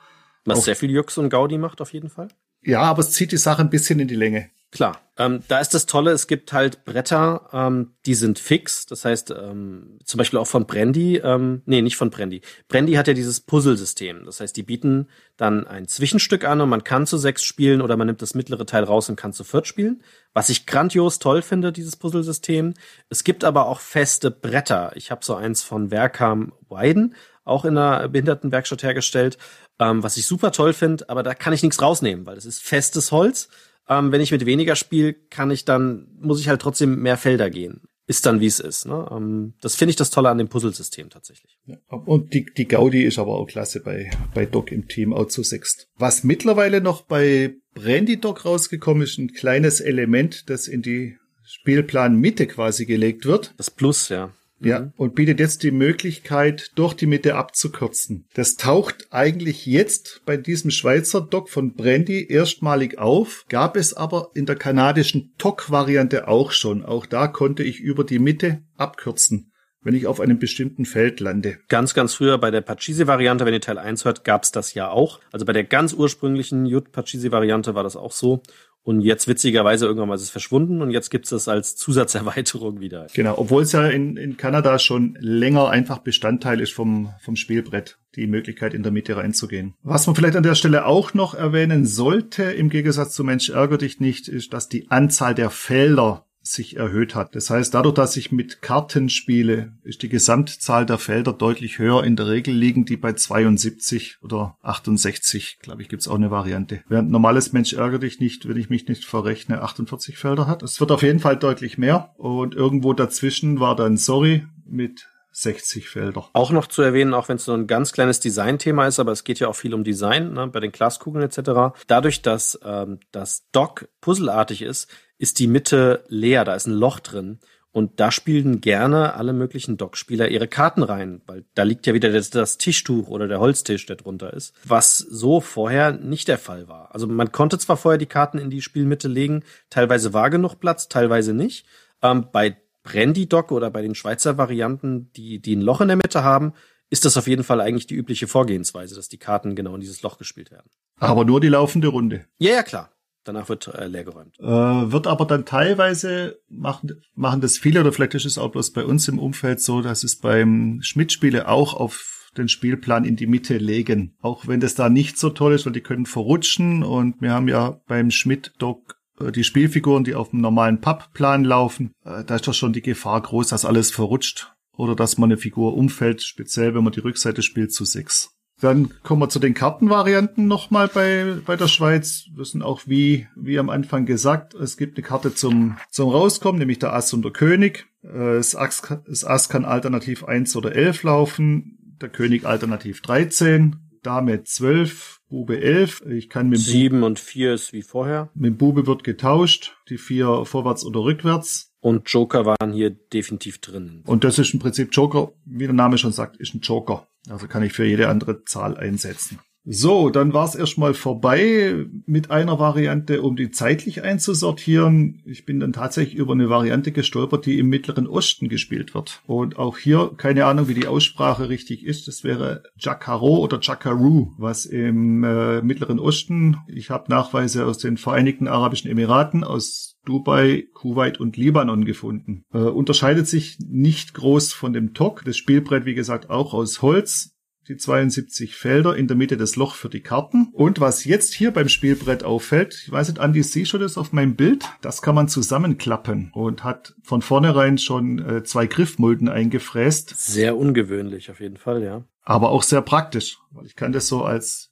Was 0.46 0.60
auch, 0.60 0.64
sehr 0.64 0.76
viel 0.76 0.90
Jux 0.90 1.18
und 1.18 1.28
Gaudi 1.28 1.58
macht 1.58 1.82
auf 1.82 1.92
jeden 1.92 2.08
Fall. 2.08 2.28
Ja, 2.62 2.80
aber 2.80 3.00
es 3.00 3.10
zieht 3.10 3.32
die 3.32 3.36
Sache 3.36 3.60
ein 3.60 3.68
bisschen 3.68 4.00
in 4.00 4.08
die 4.08 4.16
Länge. 4.16 4.48
Klar, 4.70 5.00
ähm, 5.16 5.42
da 5.48 5.60
ist 5.60 5.72
das 5.72 5.86
Tolle, 5.86 6.10
es 6.10 6.26
gibt 6.26 6.52
halt 6.52 6.84
Bretter, 6.84 7.48
ähm, 7.54 7.94
die 8.04 8.14
sind 8.14 8.38
fix. 8.38 8.84
Das 8.84 9.04
heißt, 9.04 9.30
ähm, 9.30 9.98
zum 10.04 10.18
Beispiel 10.18 10.38
auch 10.38 10.46
von 10.46 10.66
Brandy, 10.66 11.16
ähm, 11.16 11.62
nee, 11.64 11.80
nicht 11.80 11.96
von 11.96 12.10
Brandy. 12.10 12.42
Brandy 12.68 12.92
hat 12.92 13.08
ja 13.08 13.14
dieses 13.14 13.40
Puzzle-System. 13.40 14.26
Das 14.26 14.40
heißt, 14.40 14.54
die 14.54 14.62
bieten 14.62 15.08
dann 15.38 15.66
ein 15.66 15.88
Zwischenstück 15.88 16.44
an 16.44 16.60
und 16.60 16.68
man 16.68 16.84
kann 16.84 17.06
zu 17.06 17.16
sechs 17.16 17.44
spielen 17.44 17.80
oder 17.80 17.96
man 17.96 18.08
nimmt 18.08 18.20
das 18.20 18.34
mittlere 18.34 18.66
Teil 18.66 18.84
raus 18.84 19.08
und 19.08 19.16
kann 19.16 19.32
zu 19.32 19.42
viert 19.42 19.66
spielen. 19.66 20.02
Was 20.34 20.50
ich 20.50 20.66
grandios 20.66 21.18
toll 21.18 21.40
finde, 21.40 21.72
dieses 21.72 21.96
Puzzle-System. 21.96 22.74
Es 23.08 23.24
gibt 23.24 23.44
aber 23.44 23.66
auch 23.68 23.80
feste 23.80 24.30
Bretter. 24.30 24.92
Ich 24.96 25.10
habe 25.10 25.24
so 25.24 25.34
eins 25.34 25.62
von 25.62 25.90
Werkham 25.90 26.52
Weiden, 26.68 27.14
auch 27.44 27.64
in 27.64 27.78
einer 27.78 28.06
Behindertenwerkstatt 28.08 28.82
hergestellt, 28.82 29.38
ähm, 29.78 30.02
was 30.02 30.18
ich 30.18 30.26
super 30.26 30.52
toll 30.52 30.74
finde, 30.74 31.08
aber 31.08 31.22
da 31.22 31.34
kann 31.34 31.54
ich 31.54 31.62
nichts 31.62 31.80
rausnehmen, 31.80 32.26
weil 32.26 32.36
es 32.36 32.44
ist 32.44 32.62
festes 32.62 33.10
Holz 33.12 33.48
ähm, 33.88 34.12
wenn 34.12 34.20
ich 34.20 34.32
mit 34.32 34.46
weniger 34.46 34.76
spiele, 34.76 35.14
kann 35.14 35.50
ich 35.50 35.64
dann, 35.64 36.08
muss 36.20 36.40
ich 36.40 36.48
halt 36.48 36.60
trotzdem 36.60 37.00
mehr 37.00 37.16
Felder 37.16 37.50
gehen. 37.50 37.82
Ist 38.06 38.24
dann, 38.24 38.40
wie 38.40 38.46
es 38.46 38.58
ist. 38.58 38.86
Ne? 38.86 39.06
Ähm, 39.10 39.52
das 39.60 39.76
finde 39.76 39.90
ich 39.90 39.96
das 39.96 40.10
Tolle 40.10 40.30
an 40.30 40.38
dem 40.38 40.48
Puzzlesystem 40.48 41.10
tatsächlich. 41.10 41.58
Ja, 41.66 41.76
und 41.90 42.32
die, 42.32 42.46
die 42.56 42.66
Gaudi 42.66 43.04
ist 43.04 43.18
aber 43.18 43.34
auch 43.34 43.46
klasse 43.46 43.80
bei, 43.80 44.10
bei 44.32 44.46
Doc 44.46 44.72
im 44.72 44.88
Team, 44.88 45.12
auch 45.12 45.26
zu 45.26 45.42
sechst. 45.42 45.88
Was 45.96 46.24
mittlerweile 46.24 46.80
noch 46.80 47.02
bei 47.02 47.56
Brandy 47.74 48.18
Doc 48.18 48.46
rausgekommen 48.46 49.02
ist, 49.02 49.18
ein 49.18 49.32
kleines 49.34 49.80
Element, 49.80 50.48
das 50.48 50.68
in 50.68 50.80
die 50.80 51.18
Spielplan 51.44 52.16
Mitte 52.18 52.46
quasi 52.46 52.86
gelegt 52.86 53.26
wird. 53.26 53.54
Das 53.58 53.70
Plus, 53.70 54.08
ja. 54.08 54.32
Ja, 54.60 54.80
mhm. 54.80 54.92
und 54.96 55.14
bietet 55.14 55.38
jetzt 55.40 55.62
die 55.62 55.70
Möglichkeit, 55.70 56.72
durch 56.74 56.94
die 56.94 57.06
Mitte 57.06 57.36
abzukürzen. 57.36 58.26
Das 58.34 58.56
taucht 58.56 59.06
eigentlich 59.10 59.66
jetzt 59.66 60.22
bei 60.26 60.36
diesem 60.36 60.70
Schweizer 60.70 61.20
Dock 61.20 61.48
von 61.48 61.74
Brandy 61.74 62.26
erstmalig 62.28 62.98
auf, 62.98 63.44
gab 63.48 63.76
es 63.76 63.94
aber 63.94 64.30
in 64.34 64.46
der 64.46 64.56
kanadischen 64.56 65.32
TOC-Variante 65.38 66.26
auch 66.26 66.50
schon. 66.50 66.84
Auch 66.84 67.06
da 67.06 67.28
konnte 67.28 67.62
ich 67.62 67.80
über 67.80 68.04
die 68.04 68.18
Mitte 68.18 68.62
abkürzen 68.76 69.52
wenn 69.82 69.94
ich 69.94 70.06
auf 70.06 70.20
einem 70.20 70.38
bestimmten 70.38 70.84
Feld 70.84 71.20
lande. 71.20 71.58
Ganz, 71.68 71.94
ganz 71.94 72.14
früher 72.14 72.38
bei 72.38 72.50
der 72.50 72.60
Pachisi-Variante, 72.60 73.46
wenn 73.46 73.54
ihr 73.54 73.60
Teil 73.60 73.78
1 73.78 74.04
hört, 74.04 74.24
gab 74.24 74.42
es 74.42 74.52
das 74.52 74.74
ja 74.74 74.90
auch. 74.90 75.20
Also 75.32 75.46
bei 75.46 75.52
der 75.52 75.64
ganz 75.64 75.92
ursprünglichen 75.92 76.66
Jut-Pachisi-Variante 76.66 77.74
war 77.74 77.84
das 77.84 77.96
auch 77.96 78.12
so. 78.12 78.42
Und 78.82 79.02
jetzt 79.02 79.28
witzigerweise 79.28 79.84
irgendwann 79.84 80.08
mal 80.08 80.14
ist 80.14 80.22
es 80.22 80.30
verschwunden 80.30 80.80
und 80.80 80.90
jetzt 80.90 81.10
gibt 81.10 81.26
es 81.26 81.30
das 81.30 81.48
als 81.48 81.76
Zusatzerweiterung 81.76 82.80
wieder. 82.80 83.06
Genau, 83.12 83.34
obwohl 83.36 83.62
es 83.62 83.72
ja 83.72 83.86
in, 83.86 84.16
in 84.16 84.38
Kanada 84.38 84.78
schon 84.78 85.16
länger 85.20 85.68
einfach 85.68 85.98
Bestandteil 85.98 86.60
ist 86.60 86.72
vom, 86.72 87.12
vom 87.20 87.36
Spielbrett, 87.36 87.98
die 88.16 88.26
Möglichkeit 88.26 88.72
in 88.72 88.82
der 88.82 88.92
Mitte 88.92 89.16
reinzugehen. 89.16 89.74
Was 89.82 90.06
man 90.06 90.16
vielleicht 90.16 90.36
an 90.36 90.42
der 90.42 90.54
Stelle 90.54 90.86
auch 90.86 91.12
noch 91.12 91.34
erwähnen 91.34 91.84
sollte, 91.84 92.44
im 92.44 92.70
Gegensatz 92.70 93.14
zu 93.14 93.24
Mensch 93.24 93.50
ärger 93.50 93.76
dich 93.76 94.00
nicht, 94.00 94.28
ist, 94.28 94.54
dass 94.54 94.68
die 94.68 94.90
Anzahl 94.90 95.34
der 95.34 95.50
Felder 95.50 96.24
sich 96.52 96.76
erhöht 96.76 97.14
hat. 97.14 97.34
Das 97.34 97.50
heißt, 97.50 97.74
dadurch, 97.74 97.94
dass 97.94 98.16
ich 98.16 98.32
mit 98.32 98.62
Karten 98.62 99.08
spiele, 99.08 99.72
ist 99.82 100.02
die 100.02 100.08
Gesamtzahl 100.08 100.86
der 100.86 100.98
Felder 100.98 101.32
deutlich 101.32 101.78
höher. 101.78 102.04
In 102.04 102.16
der 102.16 102.28
Regel 102.28 102.54
liegen 102.54 102.84
die 102.84 102.96
bei 102.96 103.12
72 103.12 104.18
oder 104.22 104.56
68, 104.62 105.58
glaube 105.60 105.82
ich, 105.82 105.88
gibt's 105.88 106.08
auch 106.08 106.16
eine 106.16 106.30
Variante. 106.30 106.82
Während 106.88 107.10
normales 107.10 107.52
Mensch 107.52 107.72
ärgere 107.72 108.00
dich 108.00 108.20
nicht, 108.20 108.48
wenn 108.48 108.56
ich 108.56 108.70
mich 108.70 108.88
nicht 108.88 109.04
verrechne, 109.04 109.62
48 109.62 110.18
Felder 110.18 110.46
hat. 110.46 110.62
Es 110.62 110.80
wird 110.80 110.92
auf 110.92 111.02
jeden 111.02 111.20
Fall 111.20 111.36
deutlich 111.36 111.78
mehr. 111.78 112.14
Und 112.16 112.54
irgendwo 112.54 112.92
dazwischen 112.92 113.60
war 113.60 113.76
dann 113.76 113.96
Sorry 113.96 114.46
mit 114.66 115.08
60 115.42 115.88
Felder. 115.88 116.28
Auch 116.32 116.50
noch 116.50 116.66
zu 116.66 116.82
erwähnen, 116.82 117.14
auch 117.14 117.28
wenn 117.28 117.36
es 117.36 117.46
nur 117.46 117.56
ein 117.56 117.66
ganz 117.66 117.92
kleines 117.92 118.20
Designthema 118.20 118.86
ist, 118.86 118.98
aber 118.98 119.12
es 119.12 119.24
geht 119.24 119.38
ja 119.38 119.48
auch 119.48 119.56
viel 119.56 119.74
um 119.74 119.84
Design, 119.84 120.32
ne, 120.32 120.48
bei 120.48 120.60
den 120.60 120.72
Glaskugeln 120.72 121.24
etc. 121.24 121.78
Dadurch, 121.86 122.22
dass 122.22 122.58
ähm, 122.64 123.00
das 123.12 123.48
Dock 123.52 123.88
puzzelartig 124.00 124.62
ist, 124.62 124.88
ist 125.18 125.38
die 125.38 125.46
Mitte 125.46 126.04
leer, 126.08 126.44
da 126.44 126.54
ist 126.54 126.66
ein 126.66 126.72
Loch 126.72 127.00
drin. 127.00 127.38
Und 127.70 128.00
da 128.00 128.10
spielen 128.10 128.60
gerne 128.60 129.14
alle 129.14 129.32
möglichen 129.32 129.76
Dock-Spieler 129.76 130.28
ihre 130.28 130.48
Karten 130.48 130.82
rein, 130.82 131.20
weil 131.26 131.44
da 131.54 131.62
liegt 131.62 131.86
ja 131.86 131.94
wieder 131.94 132.10
das, 132.10 132.30
das, 132.30 132.56
Tischtuch 132.56 133.08
oder 133.08 133.28
der 133.28 133.40
Holztisch, 133.40 133.84
der 133.86 133.96
drunter 133.96 134.32
ist, 134.32 134.54
was 134.64 134.98
so 134.98 135.40
vorher 135.40 135.92
nicht 135.92 136.28
der 136.28 136.38
Fall 136.38 136.66
war. 136.66 136.92
Also 136.94 137.06
man 137.06 137.30
konnte 137.30 137.58
zwar 137.58 137.76
vorher 137.76 137.98
die 137.98 138.06
Karten 138.06 138.38
in 138.38 138.50
die 138.50 138.62
Spielmitte 138.62 139.06
legen, 139.06 139.44
teilweise 139.70 140.12
war 140.14 140.30
genug 140.30 140.58
Platz, 140.58 140.88
teilweise 140.88 141.34
nicht. 141.34 141.66
Ähm, 142.02 142.28
bei 142.32 142.56
Brandy 142.82 143.28
Dock 143.28 143.52
oder 143.52 143.70
bei 143.70 143.82
den 143.82 143.94
Schweizer 143.94 144.38
Varianten, 144.38 145.10
die, 145.12 145.40
die 145.40 145.56
ein 145.56 145.60
Loch 145.60 145.80
in 145.80 145.88
der 145.88 145.96
Mitte 145.96 146.22
haben, 146.22 146.54
ist 146.90 147.04
das 147.04 147.16
auf 147.16 147.26
jeden 147.26 147.44
Fall 147.44 147.60
eigentlich 147.60 147.86
die 147.86 147.94
übliche 147.94 148.26
Vorgehensweise, 148.26 148.94
dass 148.94 149.08
die 149.08 149.18
Karten 149.18 149.54
genau 149.54 149.74
in 149.74 149.80
dieses 149.80 150.02
Loch 150.02 150.18
gespielt 150.18 150.50
werden. 150.50 150.70
Aber 150.98 151.24
nur 151.24 151.40
die 151.40 151.48
laufende 151.48 151.88
Runde. 151.88 152.24
Ja, 152.38 152.52
ja, 152.52 152.62
klar. 152.62 152.90
Danach 153.24 153.50
wird 153.50 153.68
äh, 153.68 153.86
leergeräumt. 153.86 154.38
Äh, 154.40 154.44
wird 154.46 155.06
aber 155.06 155.26
dann 155.26 155.44
teilweise 155.44 156.40
machen, 156.48 157.02
machen 157.14 157.42
das 157.42 157.58
viele 157.58 157.80
oder 157.80 157.92
vielleicht 157.92 158.14
ist 158.14 158.24
es 158.24 158.38
auch 158.38 158.50
bloß 158.50 158.72
bei 158.72 158.84
uns 158.84 159.06
im 159.06 159.18
Umfeld 159.18 159.60
so, 159.60 159.82
dass 159.82 160.02
es 160.02 160.16
beim 160.16 160.78
Schmidt-Spiele 160.80 161.46
auch 161.46 161.74
auf 161.74 162.30
den 162.38 162.48
Spielplan 162.48 163.04
in 163.04 163.16
die 163.16 163.26
Mitte 163.26 163.58
legen. 163.58 164.16
Auch 164.20 164.46
wenn 164.46 164.60
das 164.60 164.74
da 164.74 164.88
nicht 164.88 165.18
so 165.18 165.28
toll 165.28 165.52
ist, 165.52 165.66
weil 165.66 165.72
die 165.72 165.82
können 165.82 166.06
verrutschen 166.06 166.82
und 166.82 167.20
wir 167.20 167.32
haben 167.32 167.48
ja 167.48 167.80
beim 167.86 168.10
Schmidt-Doc 168.10 168.97
die 169.32 169.44
Spielfiguren, 169.44 170.04
die 170.04 170.14
auf 170.14 170.30
dem 170.30 170.40
normalen 170.40 170.80
Pappplan 170.80 171.44
laufen, 171.44 171.92
äh, 172.04 172.24
da 172.24 172.36
ist 172.36 172.46
doch 172.46 172.54
schon 172.54 172.72
die 172.72 172.82
Gefahr 172.82 173.20
groß, 173.20 173.48
dass 173.48 173.64
alles 173.64 173.90
verrutscht 173.90 174.52
oder 174.76 174.94
dass 174.94 175.18
man 175.18 175.30
eine 175.30 175.38
Figur 175.38 175.76
umfällt, 175.76 176.22
speziell 176.22 176.74
wenn 176.74 176.84
man 176.84 176.92
die 176.92 177.00
Rückseite 177.00 177.42
spielt 177.42 177.72
zu 177.72 177.84
sechs. 177.84 178.34
Dann 178.60 178.92
kommen 179.04 179.22
wir 179.22 179.28
zu 179.28 179.38
den 179.38 179.54
Kartenvarianten 179.54 180.48
nochmal 180.48 180.88
bei, 180.88 181.36
bei 181.46 181.54
der 181.54 181.68
Schweiz. 181.68 182.24
Wir 182.34 182.44
sind 182.44 182.62
auch 182.62 182.82
wie, 182.86 183.28
wie 183.36 183.58
am 183.58 183.70
Anfang 183.70 184.04
gesagt, 184.04 184.54
es 184.54 184.76
gibt 184.76 184.96
eine 184.96 185.06
Karte 185.06 185.32
zum, 185.32 185.76
zum 185.90 186.10
Rauskommen, 186.10 186.58
nämlich 186.58 186.80
der 186.80 186.92
Ass 186.92 187.12
und 187.12 187.22
der 187.22 187.30
König. 187.30 187.86
Äh, 188.02 188.34
das 188.36 188.56
Ass, 188.56 188.82
das 189.06 189.24
Ass 189.24 189.48
kann 189.48 189.64
alternativ 189.64 190.24
1 190.24 190.56
oder 190.56 190.74
11 190.74 191.04
laufen, 191.04 191.96
der 192.00 192.08
König 192.08 192.46
alternativ 192.46 193.00
13, 193.02 193.76
Dame 194.02 194.44
12, 194.44 195.20
Bube 195.28 195.60
11. 195.60 196.02
Ich 196.08 196.28
kann 196.28 196.48
mit 196.48 196.60
7 196.60 197.02
und 197.02 197.18
4 197.18 197.54
ist 197.54 197.72
wie 197.72 197.82
vorher. 197.82 198.30
Mit 198.34 198.58
Bube 198.58 198.86
wird 198.86 199.04
getauscht, 199.04 199.76
die 199.88 199.98
4 199.98 200.44
vorwärts 200.44 200.84
oder 200.84 201.00
rückwärts. 201.00 201.72
Und 201.80 202.10
Joker 202.10 202.44
waren 202.44 202.72
hier 202.72 202.90
definitiv 202.90 203.58
drin. 203.58 204.02
Und 204.04 204.24
das 204.24 204.38
ist 204.38 204.52
im 204.52 204.60
Prinzip 204.60 204.88
Joker, 204.92 205.32
wie 205.44 205.64
der 205.64 205.74
Name 205.74 205.96
schon 205.96 206.12
sagt, 206.12 206.36
ist 206.38 206.54
ein 206.54 206.60
Joker. 206.60 207.06
Also 207.28 207.46
kann 207.46 207.62
ich 207.62 207.72
für 207.72 207.84
jede 207.84 208.08
andere 208.08 208.44
Zahl 208.44 208.76
einsetzen. 208.76 209.38
So, 209.70 210.08
dann 210.08 210.32
war 210.32 210.46
es 210.46 210.54
erstmal 210.54 210.94
vorbei 210.94 211.84
mit 212.06 212.30
einer 212.30 212.58
Variante, 212.58 213.20
um 213.20 213.36
die 213.36 213.50
zeitlich 213.50 214.02
einzusortieren. 214.02 215.20
Ich 215.26 215.44
bin 215.44 215.60
dann 215.60 215.74
tatsächlich 215.74 216.16
über 216.16 216.32
eine 216.32 216.48
Variante 216.48 216.90
gestolpert, 216.90 217.44
die 217.44 217.58
im 217.58 217.68
Mittleren 217.68 218.06
Osten 218.06 218.48
gespielt 218.48 218.94
wird. 218.94 219.20
Und 219.26 219.58
auch 219.58 219.76
hier 219.76 220.12
keine 220.16 220.46
Ahnung, 220.46 220.68
wie 220.68 220.74
die 220.74 220.86
Aussprache 220.86 221.50
richtig 221.50 221.84
ist. 221.84 222.08
Das 222.08 222.24
wäre 222.24 222.62
Jacaro 222.78 223.40
oder 223.40 223.58
Jackaroo, 223.60 224.32
was 224.38 224.64
im 224.64 225.22
äh, 225.22 225.60
Mittleren 225.60 225.98
Osten, 225.98 226.56
ich 226.66 226.88
habe 226.88 227.10
Nachweise 227.10 227.66
aus 227.66 227.76
den 227.76 227.98
Vereinigten 227.98 228.48
Arabischen 228.48 228.90
Emiraten, 228.90 229.44
aus 229.44 229.96
Dubai, 230.06 230.66
Kuwait 230.72 231.20
und 231.20 231.36
Libanon 231.36 231.84
gefunden. 231.84 232.44
Äh, 232.54 232.60
unterscheidet 232.60 233.28
sich 233.28 233.58
nicht 233.60 234.14
groß 234.14 234.54
von 234.54 234.72
dem 234.72 234.94
TOC. 234.94 235.26
Das 235.26 235.36
Spielbrett, 235.36 235.84
wie 235.84 235.94
gesagt, 235.94 236.30
auch 236.30 236.54
aus 236.54 236.80
Holz 236.80 237.34
die 237.68 237.76
72 237.76 238.56
Felder, 238.56 238.96
in 238.96 239.06
der 239.06 239.16
Mitte 239.16 239.36
das 239.36 239.56
Loch 239.56 239.74
für 239.74 239.88
die 239.88 240.00
Karten. 240.00 240.48
Und 240.52 240.80
was 240.80 241.04
jetzt 241.04 241.34
hier 241.34 241.52
beim 241.52 241.68
Spielbrett 241.68 242.24
auffällt, 242.24 242.82
ich 242.84 242.90
weiß 242.90 243.08
nicht, 243.08 243.20
Andi, 243.20 243.42
siehst 243.42 243.72
du 243.72 243.78
das 243.78 243.98
auf 243.98 244.12
meinem 244.12 244.36
Bild? 244.36 244.64
Das 244.80 245.02
kann 245.02 245.14
man 245.14 245.28
zusammenklappen 245.28 246.30
und 246.32 246.64
hat 246.64 246.94
von 247.02 247.22
vornherein 247.22 247.78
schon 247.78 248.18
äh, 248.18 248.42
zwei 248.42 248.66
Griffmulden 248.66 249.28
eingefräst. 249.28 250.14
Sehr 250.16 250.56
ungewöhnlich 250.56 251.30
auf 251.30 251.40
jeden 251.40 251.56
Fall, 251.56 251.82
ja. 251.82 252.04
Aber 252.22 252.50
auch 252.50 252.62
sehr 252.62 252.82
praktisch, 252.82 253.38
weil 253.52 253.66
ich 253.66 253.76
kann 253.76 253.92
das 253.92 254.06
so 254.08 254.22
als 254.22 254.67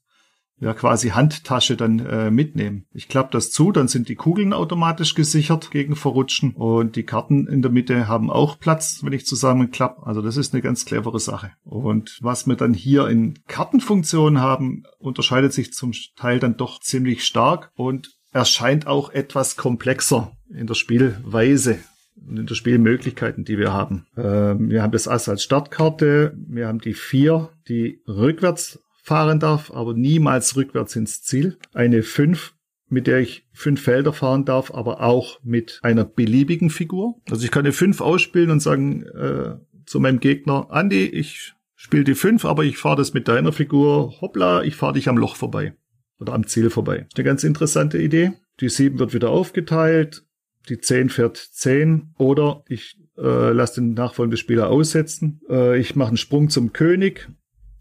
ja 0.58 0.72
quasi 0.72 1.10
Handtasche 1.10 1.76
dann 1.76 1.98
äh, 2.00 2.30
mitnehmen. 2.30 2.86
Ich 2.92 3.08
klappe 3.08 3.30
das 3.32 3.50
zu, 3.50 3.72
dann 3.72 3.88
sind 3.88 4.08
die 4.08 4.14
Kugeln 4.14 4.52
automatisch 4.52 5.14
gesichert 5.14 5.70
gegen 5.70 5.96
Verrutschen 5.96 6.52
und 6.54 6.96
die 6.96 7.02
Karten 7.02 7.46
in 7.46 7.62
der 7.62 7.70
Mitte 7.70 8.08
haben 8.08 8.30
auch 8.30 8.58
Platz, 8.58 9.00
wenn 9.02 9.12
ich 9.12 9.26
zusammenklappe. 9.26 10.06
Also 10.06 10.22
das 10.22 10.36
ist 10.36 10.54
eine 10.54 10.62
ganz 10.62 10.84
clevere 10.84 11.20
Sache. 11.20 11.52
Und 11.64 12.18
was 12.22 12.46
wir 12.46 12.56
dann 12.56 12.72
hier 12.72 13.08
in 13.08 13.38
Kartenfunktion 13.46 14.40
haben, 14.40 14.84
unterscheidet 14.98 15.52
sich 15.52 15.72
zum 15.72 15.92
Teil 16.16 16.38
dann 16.38 16.56
doch 16.56 16.80
ziemlich 16.80 17.24
stark 17.24 17.70
und 17.74 18.16
erscheint 18.32 18.86
auch 18.86 19.10
etwas 19.10 19.56
komplexer 19.56 20.32
in 20.50 20.66
der 20.66 20.74
Spielweise 20.74 21.78
und 22.16 22.38
in 22.38 22.46
der 22.46 22.54
Spielmöglichkeiten, 22.54 23.44
die 23.44 23.58
wir 23.58 23.72
haben. 23.72 24.06
Ähm, 24.16 24.70
wir 24.70 24.82
haben 24.82 24.92
das 24.92 25.08
Ass 25.08 25.28
als 25.28 25.42
Startkarte, 25.42 26.34
wir 26.48 26.66
haben 26.66 26.80
die 26.80 26.94
vier, 26.94 27.50
die 27.68 28.00
rückwärts 28.08 28.80
fahren 29.06 29.38
darf, 29.38 29.70
aber 29.70 29.94
niemals 29.94 30.56
rückwärts 30.56 30.96
ins 30.96 31.22
Ziel. 31.22 31.58
Eine 31.72 32.02
5, 32.02 32.54
mit 32.88 33.06
der 33.06 33.20
ich 33.20 33.46
fünf 33.52 33.80
Felder 33.80 34.12
fahren 34.12 34.44
darf, 34.44 34.74
aber 34.74 35.00
auch 35.00 35.38
mit 35.44 35.78
einer 35.84 36.04
beliebigen 36.04 36.70
Figur. 36.70 37.14
Also 37.30 37.44
ich 37.44 37.52
kann 37.52 37.64
eine 37.64 37.72
5 37.72 38.00
ausspielen 38.00 38.50
und 38.50 38.58
sagen 38.58 39.04
äh, 39.04 39.58
zu 39.86 40.00
meinem 40.00 40.18
Gegner, 40.18 40.66
Andi, 40.70 41.04
ich 41.04 41.54
spiele 41.76 42.02
die 42.02 42.16
5, 42.16 42.44
aber 42.44 42.64
ich 42.64 42.78
fahre 42.78 42.96
das 42.96 43.14
mit 43.14 43.28
deiner 43.28 43.52
Figur, 43.52 44.20
hoppla, 44.20 44.64
ich 44.64 44.74
fahre 44.74 44.94
dich 44.94 45.08
am 45.08 45.18
Loch 45.18 45.36
vorbei. 45.36 45.76
Oder 46.18 46.32
am 46.32 46.48
Ziel 46.48 46.68
vorbei. 46.68 47.06
Eine 47.14 47.24
ganz 47.24 47.44
interessante 47.44 47.98
Idee. 47.98 48.32
Die 48.58 48.68
7 48.68 48.98
wird 48.98 49.14
wieder 49.14 49.30
aufgeteilt, 49.30 50.24
die 50.68 50.80
10 50.80 51.10
fährt 51.10 51.36
10 51.36 52.14
oder 52.18 52.64
ich 52.66 52.98
äh, 53.16 53.52
lasse 53.52 53.80
den 53.80 53.94
nachfolgenden 53.94 54.38
Spieler 54.38 54.68
aussetzen. 54.68 55.42
Äh, 55.48 55.78
ich 55.78 55.94
mache 55.94 56.08
einen 56.08 56.16
Sprung 56.16 56.48
zum 56.48 56.72
König 56.72 57.28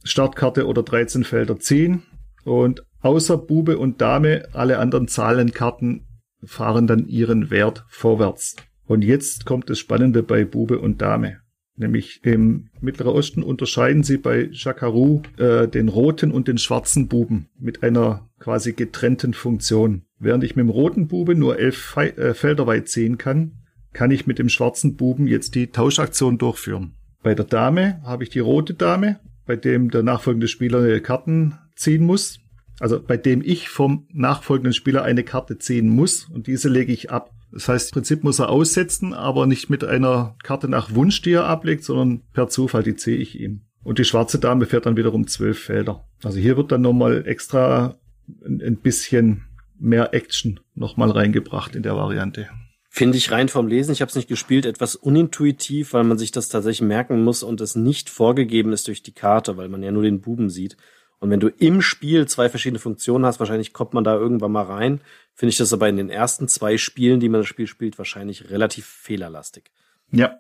Startkarte 0.06 0.68
oder 0.68 0.84
13 0.84 1.24
Felder 1.24 1.60
ziehen 1.60 2.04
und 2.44 2.86
außer 3.02 3.38
Bube 3.38 3.78
und 3.78 4.02
Dame 4.02 4.48
alle 4.54 4.80
anderen 4.80 5.08
Zahlenkarten 5.08 6.06
fahren 6.44 6.86
dann 6.86 7.08
ihren 7.08 7.50
Wert 7.50 7.86
vorwärts. 7.89 8.56
Und 8.86 9.04
jetzt 9.04 9.46
kommt 9.46 9.70
das 9.70 9.80
Spannende 9.80 10.22
bei 10.22 10.46
Bube 10.46 10.80
und 10.80 11.02
Dame. 11.02 11.39
Nämlich 11.76 12.24
im 12.24 12.70
Mittleren 12.80 13.13
Osten 13.13 13.44
unterscheiden 13.44 14.04
sie 14.04 14.18
bei 14.18 14.48
Jackarou 14.52 15.24
äh, 15.38 15.68
den 15.68 15.89
roten 15.89 16.32
und 16.32 16.48
den 16.48 16.60
schwarzen 16.60 17.08
Buben 17.08 17.50
mit 17.60 17.84
einer 17.84 18.30
quasi 18.39 18.74
getrennten 18.74 19.34
Funktion. 19.34 20.04
Während 20.20 20.44
ich 20.44 20.56
mit 20.56 20.63
dem 20.63 20.70
roten 20.70 21.08
Bube 21.08 21.36
nur 21.36 21.60
elf 21.60 21.78
Fe 21.78 22.15
äh, 22.15 22.34
Felder 22.34 22.68
weit 22.68 22.88
ziehen 22.88 23.18
kann, 23.18 23.63
kann 23.91 24.12
ich 24.12 24.28
mit 24.28 24.39
dem 24.39 24.50
schwarzen 24.50 24.96
Buben 24.96 25.28
jetzt 25.28 25.56
die 25.56 25.68
Tauschaktion 25.68 26.38
durchführen. 26.38 26.94
Bei 27.24 27.34
der 27.34 27.46
Dame 27.46 28.02
habe 28.04 28.24
ich 28.24 28.30
die 28.30 28.39
rote 28.39 28.76
Dame 28.76 29.20
bei 29.45 29.55
dem 29.55 29.91
der 29.91 30.03
nachfolgende 30.03 30.47
Spieler 30.47 30.99
Karten 30.99 31.58
ziehen 31.75 32.03
muss. 32.03 32.39
Also 32.79 33.01
bei 33.01 33.17
dem 33.17 33.41
ich 33.41 33.69
vom 33.69 34.08
nachfolgenden 34.12 34.73
Spieler 34.73 35.03
eine 35.03 35.23
Karte 35.23 35.58
ziehen 35.58 35.88
muss 35.88 36.25
und 36.25 36.47
diese 36.47 36.67
lege 36.67 36.91
ich 36.91 37.10
ab. 37.10 37.31
Das 37.51 37.69
heißt, 37.69 37.91
im 37.91 37.93
Prinzip 37.93 38.23
muss 38.23 38.39
er 38.39 38.49
aussetzen, 38.49 39.13
aber 39.13 39.45
nicht 39.45 39.69
mit 39.69 39.86
einer 39.86 40.36
Karte 40.43 40.67
nach 40.67 40.93
Wunsch, 40.93 41.21
die 41.21 41.31
er 41.31 41.45
ablegt, 41.45 41.86
sondern 41.86 42.21
per 42.34 42.49
Zufall, 42.49 42.84
die 42.84 42.95
ziehe 42.95 43.17
ich 43.17 43.39
ihm. 43.39 43.62
Und 43.84 43.99
die 43.99 44.03
schwarze 44.03 44.39
Dame 44.39 44.65
fährt 44.65 44.88
dann 44.88 44.97
wiederum 44.97 45.27
zwölf 45.27 45.60
Felder. 45.60 46.03
Also 46.23 46.38
hier 46.38 46.58
wird 46.58 46.71
dann 46.71 46.81
nochmal 46.81 47.25
extra 47.25 47.95
ein 48.43 48.77
bisschen 48.77 49.45
mehr 49.79 50.13
Action 50.13 50.60
nochmal 50.73 51.12
reingebracht 51.12 51.75
in 51.75 51.84
der 51.84 51.95
Variante 51.95 52.49
finde 52.95 53.17
ich 53.17 53.29
rein 53.29 53.49
vom 53.49 53.67
Lesen, 53.67 53.91
ich 53.91 53.99
habe 53.99 54.08
es 54.08 54.15
nicht 54.15 54.29
gespielt, 54.29 54.65
etwas 54.65 54.95
unintuitiv, 54.95 55.91
weil 55.91 56.05
man 56.05 56.17
sich 56.17 56.31
das 56.31 56.47
tatsächlich 56.47 56.88
merken 56.88 57.25
muss 57.25 57.43
und 57.43 57.60
es 57.60 57.75
nicht 57.75 58.10
vorgegeben 58.10 58.71
ist 58.71 58.88
durch 58.88 59.03
die 59.03 59.12
Karte, 59.12 59.58
weil 59.58 59.67
man 59.67 59.84
ja 59.84 59.91
nur 59.91 60.03
den 60.03 60.21
Buben 60.21 60.49
sieht. 60.49 60.77
Und 61.19 61.29
wenn 61.29 61.41
du 61.41 61.49
im 61.49 61.81
Spiel 61.81 62.25
zwei 62.25 62.47
verschiedene 62.47 62.79
Funktionen 62.79 63.25
hast, 63.25 63.41
wahrscheinlich 63.41 63.73
kommt 63.73 63.93
man 63.93 64.05
da 64.05 64.15
irgendwann 64.15 64.53
mal 64.53 64.63
rein, 64.63 65.01
finde 65.34 65.49
ich 65.49 65.58
das 65.58 65.73
aber 65.73 65.89
in 65.89 65.97
den 65.97 66.10
ersten 66.10 66.47
zwei 66.47 66.77
Spielen, 66.77 67.19
die 67.19 67.27
man 67.27 67.41
das 67.41 67.49
Spiel 67.49 67.67
spielt, 67.67 67.97
wahrscheinlich 67.97 68.49
relativ 68.49 68.86
fehlerlastig. 68.86 69.71
Ja, 70.13 70.38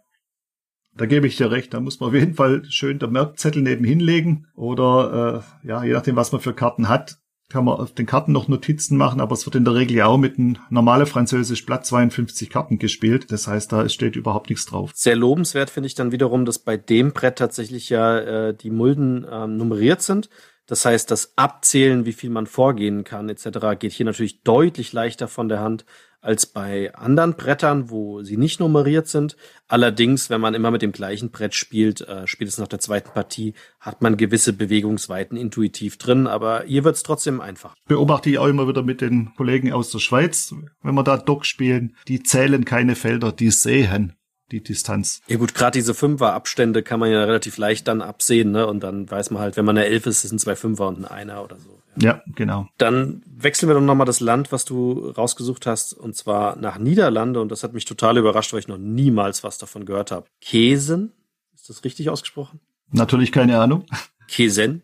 da 0.95 1.07
gebe 1.07 1.27
ich 1.27 1.35
dir 1.35 1.51
recht. 1.51 1.73
Da 1.73 1.81
muss 1.81 1.99
man 1.99 2.07
auf 2.07 2.15
jeden 2.15 2.35
Fall 2.35 2.63
schön 2.69 2.99
der 2.99 3.09
Merkzettel 3.09 3.63
nebenhin 3.63 3.99
legen 3.99 4.47
oder 4.55 5.43
äh, 5.63 5.67
ja, 5.67 5.83
je 5.83 5.91
nachdem, 5.91 6.15
was 6.15 6.31
man 6.31 6.39
für 6.39 6.53
Karten 6.53 6.87
hat, 6.87 7.17
kann 7.49 7.65
man 7.65 7.79
auf 7.79 7.93
den 7.93 8.05
Karten 8.05 8.31
noch 8.31 8.47
Notizen 8.47 8.97
machen, 8.97 9.21
aber 9.21 9.33
es 9.33 9.45
wird 9.45 9.55
in 9.55 9.65
der 9.65 9.75
Regel 9.75 9.97
ja 9.97 10.07
auch 10.07 10.17
mit 10.17 10.39
einem 10.39 10.57
normale 10.69 11.05
Französisch 11.05 11.65
Blatt 11.65 11.85
52 11.85 12.49
Karten 12.49 12.79
gespielt. 12.79 13.31
Das 13.31 13.47
heißt, 13.47 13.71
da 13.71 13.87
steht 13.87 14.15
überhaupt 14.15 14.49
nichts 14.49 14.65
drauf. 14.65 14.91
Sehr 14.95 15.15
lobenswert 15.15 15.69
finde 15.69 15.87
ich 15.87 15.95
dann 15.95 16.11
wiederum, 16.11 16.45
dass 16.45 16.59
bei 16.59 16.75
dem 16.77 17.13
Brett 17.13 17.37
tatsächlich 17.37 17.89
ja 17.89 18.17
äh, 18.17 18.55
die 18.55 18.71
Mulden 18.71 19.25
ähm, 19.29 19.57
nummeriert 19.57 20.01
sind. 20.01 20.29
Das 20.67 20.83
heißt, 20.83 21.11
das 21.11 21.33
Abzählen, 21.35 22.05
wie 22.07 22.13
viel 22.13 22.31
man 22.31 22.47
vorgehen 22.47 23.03
kann, 23.03 23.29
etc., 23.29 23.77
geht 23.77 23.91
hier 23.91 24.05
natürlich 24.07 24.41
deutlich 24.41 24.93
leichter 24.93 25.27
von 25.27 25.47
der 25.47 25.59
Hand 25.59 25.85
als 26.25 26.45
bei 26.45 26.93
anderen 26.95 27.35
Brettern, 27.35 27.89
wo 27.89 28.23
sie 28.23 28.37
nicht 28.37 28.59
nummeriert 28.59 29.07
sind. 29.07 29.37
Allerdings, 29.67 30.29
wenn 30.29 30.41
man 30.41 30.53
immer 30.53 30.71
mit 30.71 30.81
dem 30.81 30.91
gleichen 30.91 31.31
Brett 31.31 31.53
spielt, 31.53 32.01
äh, 32.01 32.27
spätestens 32.27 32.61
nach 32.61 32.67
der 32.67 32.79
zweiten 32.79 33.11
Partie, 33.11 33.53
hat 33.79 34.01
man 34.01 34.17
gewisse 34.17 34.53
Bewegungsweiten 34.53 35.37
intuitiv 35.37 35.97
drin, 35.97 36.27
aber 36.27 36.63
hier 36.65 36.83
wird 36.83 36.95
es 36.95 37.03
trotzdem 37.03 37.41
einfach. 37.41 37.75
Beobachte 37.87 38.29
ich 38.29 38.39
auch 38.39 38.47
immer 38.47 38.67
wieder 38.67 38.83
mit 38.83 39.01
den 39.01 39.33
Kollegen 39.35 39.71
aus 39.71 39.91
der 39.91 39.99
Schweiz, 39.99 40.53
wenn 40.81 40.95
wir 40.95 41.03
da 41.03 41.17
Dock 41.17 41.45
spielen, 41.45 41.95
die 42.07 42.23
zählen 42.23 42.65
keine 42.65 42.95
Felder, 42.95 43.31
die 43.31 43.51
sehen 43.51 44.15
die 44.51 44.61
Distanz. 44.61 45.21
Ja 45.27 45.37
gut, 45.37 45.55
gerade 45.55 45.77
diese 45.77 45.93
Fünfer-Abstände 45.93 46.83
kann 46.83 46.99
man 46.99 47.11
ja 47.11 47.23
relativ 47.23 47.57
leicht 47.57 47.87
dann 47.87 48.01
absehen, 48.01 48.51
ne? 48.51 48.67
Und 48.67 48.81
dann 48.81 49.09
weiß 49.09 49.31
man 49.31 49.41
halt, 49.41 49.57
wenn 49.57 49.65
man 49.65 49.77
eine 49.77 49.87
Elf 49.87 50.05
ist, 50.05 50.21
sind 50.21 50.39
zwei 50.39 50.55
Fünfer 50.55 50.87
und 50.87 50.99
ein 50.99 51.05
Einer 51.05 51.43
oder 51.43 51.57
so. 51.57 51.81
Ja, 51.97 52.21
genau. 52.35 52.67
Dann 52.77 53.23
wechseln 53.25 53.69
wir 53.69 53.73
doch 53.73 53.81
nochmal 53.81 54.05
das 54.05 54.19
Land, 54.19 54.51
was 54.51 54.65
du 54.65 55.09
rausgesucht 55.09 55.65
hast, 55.65 55.93
und 55.93 56.15
zwar 56.15 56.57
nach 56.57 56.77
Niederlande. 56.77 57.41
Und 57.41 57.51
das 57.51 57.63
hat 57.63 57.73
mich 57.73 57.85
total 57.85 58.17
überrascht, 58.17 58.53
weil 58.53 58.59
ich 58.59 58.67
noch 58.67 58.77
niemals 58.77 59.43
was 59.43 59.57
davon 59.57 59.85
gehört 59.85 60.11
habe. 60.11 60.27
Kesen? 60.41 61.13
Ist 61.53 61.69
das 61.69 61.83
richtig 61.83 62.09
ausgesprochen? 62.09 62.59
Natürlich 62.91 63.31
keine 63.31 63.59
Ahnung. 63.59 63.85
Kesen? 64.27 64.81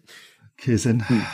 Kesen. 0.58 1.08
Hm. 1.08 1.26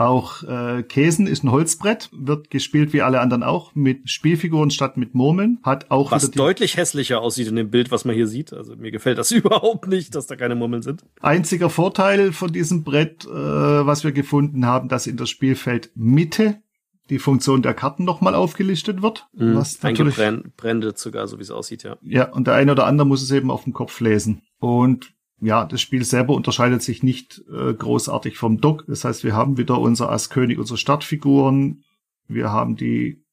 Auch 0.00 0.42
äh, 0.44 0.82
Käsen 0.82 1.26
ist 1.26 1.44
ein 1.44 1.50
Holzbrett, 1.50 2.08
wird 2.10 2.48
gespielt 2.48 2.94
wie 2.94 3.02
alle 3.02 3.20
anderen 3.20 3.42
auch 3.42 3.74
mit 3.74 4.08
Spielfiguren 4.08 4.70
statt 4.70 4.96
mit 4.96 5.14
Murmeln. 5.14 5.58
Hat 5.62 5.90
auch 5.90 6.10
was 6.10 6.30
deutlich 6.30 6.78
hässlicher 6.78 7.20
aussieht 7.20 7.48
in 7.48 7.56
dem 7.56 7.68
Bild, 7.68 7.90
was 7.90 8.06
man 8.06 8.14
hier 8.14 8.26
sieht. 8.26 8.54
Also 8.54 8.76
mir 8.76 8.92
gefällt 8.92 9.18
das 9.18 9.30
überhaupt 9.30 9.88
nicht, 9.88 10.14
dass 10.14 10.26
da 10.26 10.36
keine 10.36 10.54
Murmeln 10.54 10.80
sind. 10.80 11.04
Einziger 11.20 11.68
Vorteil 11.68 12.32
von 12.32 12.50
diesem 12.50 12.82
Brett, 12.82 13.26
äh, 13.26 13.28
was 13.28 14.02
wir 14.02 14.12
gefunden 14.12 14.64
haben, 14.64 14.88
dass 14.88 15.06
in 15.06 15.18
der 15.18 15.26
Spielfeld 15.26 15.90
Mitte 15.94 16.62
die 17.10 17.18
Funktion 17.18 17.60
der 17.60 17.74
Karten 17.74 18.04
nochmal 18.04 18.34
aufgelistet 18.34 19.02
wird. 19.02 19.28
Mhm, 19.34 19.56
was 19.56 19.82
natürlich 19.82 20.16
brennt 20.56 20.96
sogar, 20.96 21.28
so 21.28 21.36
wie 21.36 21.42
es 21.42 21.50
aussieht, 21.50 21.82
ja. 21.82 21.98
Ja, 22.00 22.32
und 22.32 22.46
der 22.46 22.54
eine 22.54 22.72
oder 22.72 22.86
andere 22.86 23.06
muss 23.06 23.20
es 23.20 23.30
eben 23.32 23.50
auf 23.50 23.64
dem 23.64 23.74
Kopf 23.74 24.00
lesen. 24.00 24.40
Und 24.60 25.12
ja, 25.40 25.64
das 25.64 25.80
Spiel 25.80 26.04
selber 26.04 26.34
unterscheidet 26.34 26.82
sich 26.82 27.02
nicht 27.02 27.42
äh, 27.50 27.72
großartig 27.72 28.36
vom 28.36 28.60
Dock. 28.60 28.84
Das 28.86 29.04
heißt, 29.04 29.24
wir 29.24 29.34
haben 29.34 29.56
wieder 29.56 29.78
unser 29.78 30.10
Ass-König, 30.10 30.58
unsere 30.58 30.76
Startfiguren. 30.76 31.84
Wir 32.28 32.52
haben 32.52 32.76
die, 32.76 33.24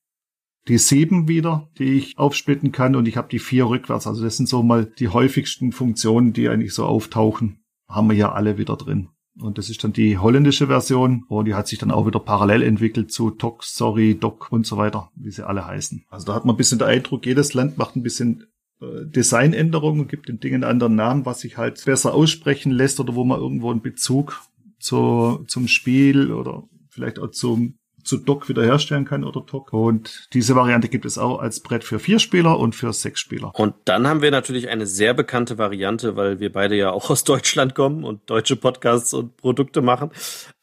die 0.67 0.77
sieben 0.77 1.27
wieder, 1.27 1.69
die 1.77 1.97
ich 1.97 2.17
aufsplitten 2.17 2.71
kann 2.71 2.95
und 2.95 3.07
ich 3.07 3.17
habe 3.17 3.27
die 3.29 3.39
vier 3.39 3.67
rückwärts. 3.67 4.07
Also 4.07 4.23
das 4.23 4.37
sind 4.37 4.47
so 4.47 4.63
mal 4.63 4.85
die 4.85 5.09
häufigsten 5.09 5.71
Funktionen, 5.71 6.33
die 6.33 6.47
eigentlich 6.47 6.73
so 6.73 6.85
auftauchen. 6.85 7.59
Haben 7.89 8.09
wir 8.09 8.17
ja 8.17 8.31
alle 8.31 8.57
wieder 8.57 8.77
drin. 8.77 9.09
Und 9.39 9.57
das 9.57 9.69
ist 9.69 9.83
dann 9.83 9.93
die 9.93 10.17
holländische 10.17 10.67
Version. 10.67 11.25
Und 11.27 11.45
die 11.45 11.53
hat 11.53 11.67
sich 11.67 11.77
dann 11.77 11.91
auch 11.91 12.07
wieder 12.07 12.19
parallel 12.19 12.63
entwickelt 12.63 13.11
zu 13.11 13.31
Tok, 13.31 13.63
Sorry, 13.63 14.15
Doc 14.15 14.51
und 14.51 14.65
so 14.65 14.77
weiter, 14.77 15.11
wie 15.15 15.31
sie 15.31 15.45
alle 15.45 15.65
heißen. 15.65 16.05
Also 16.09 16.25
da 16.25 16.33
hat 16.33 16.45
man 16.45 16.55
ein 16.55 16.57
bisschen 16.57 16.79
den 16.79 16.87
Eindruck, 16.87 17.25
jedes 17.25 17.53
Land 17.53 17.77
macht 17.77 17.95
ein 17.95 18.03
bisschen 18.03 18.47
Designänderungen, 18.79 20.07
gibt 20.07 20.29
den 20.29 20.39
Dingen 20.39 20.63
einen 20.63 20.71
anderen 20.71 20.95
Namen, 20.95 21.25
was 21.25 21.41
sich 21.41 21.57
halt 21.57 21.83
besser 21.85 22.13
aussprechen 22.13 22.71
lässt 22.71 22.99
oder 22.99 23.15
wo 23.15 23.23
man 23.23 23.39
irgendwo 23.39 23.71
einen 23.71 23.81
Bezug 23.81 24.41
zu, 24.79 25.43
zum 25.47 25.67
Spiel 25.67 26.31
oder 26.31 26.63
vielleicht 26.89 27.19
auch 27.19 27.31
zum 27.31 27.79
zu 28.07 28.17
Dock 28.17 28.47
wiederherstellen 28.49 29.05
kann 29.05 29.23
oder 29.23 29.41
Dock. 29.41 29.73
Und 29.73 30.29
diese 30.33 30.55
Variante 30.55 30.87
gibt 30.87 31.05
es 31.05 31.17
auch 31.17 31.39
als 31.39 31.59
Brett 31.59 31.83
für 31.83 31.99
vier 31.99 32.19
Spieler 32.19 32.57
und 32.57 32.73
für 32.73 32.93
sechs 32.93 33.19
Spieler. 33.19 33.51
Und 33.53 33.75
dann 33.85 34.07
haben 34.07 34.21
wir 34.21 34.31
natürlich 34.31 34.69
eine 34.69 34.87
sehr 34.87 35.13
bekannte 35.13 35.57
Variante, 35.57 36.15
weil 36.15 36.39
wir 36.39 36.51
beide 36.51 36.75
ja 36.75 36.91
auch 36.91 37.09
aus 37.11 37.23
Deutschland 37.23 37.75
kommen 37.75 38.03
und 38.03 38.29
deutsche 38.29 38.55
Podcasts 38.55 39.13
und 39.13 39.37
Produkte 39.37 39.81
machen. 39.81 40.11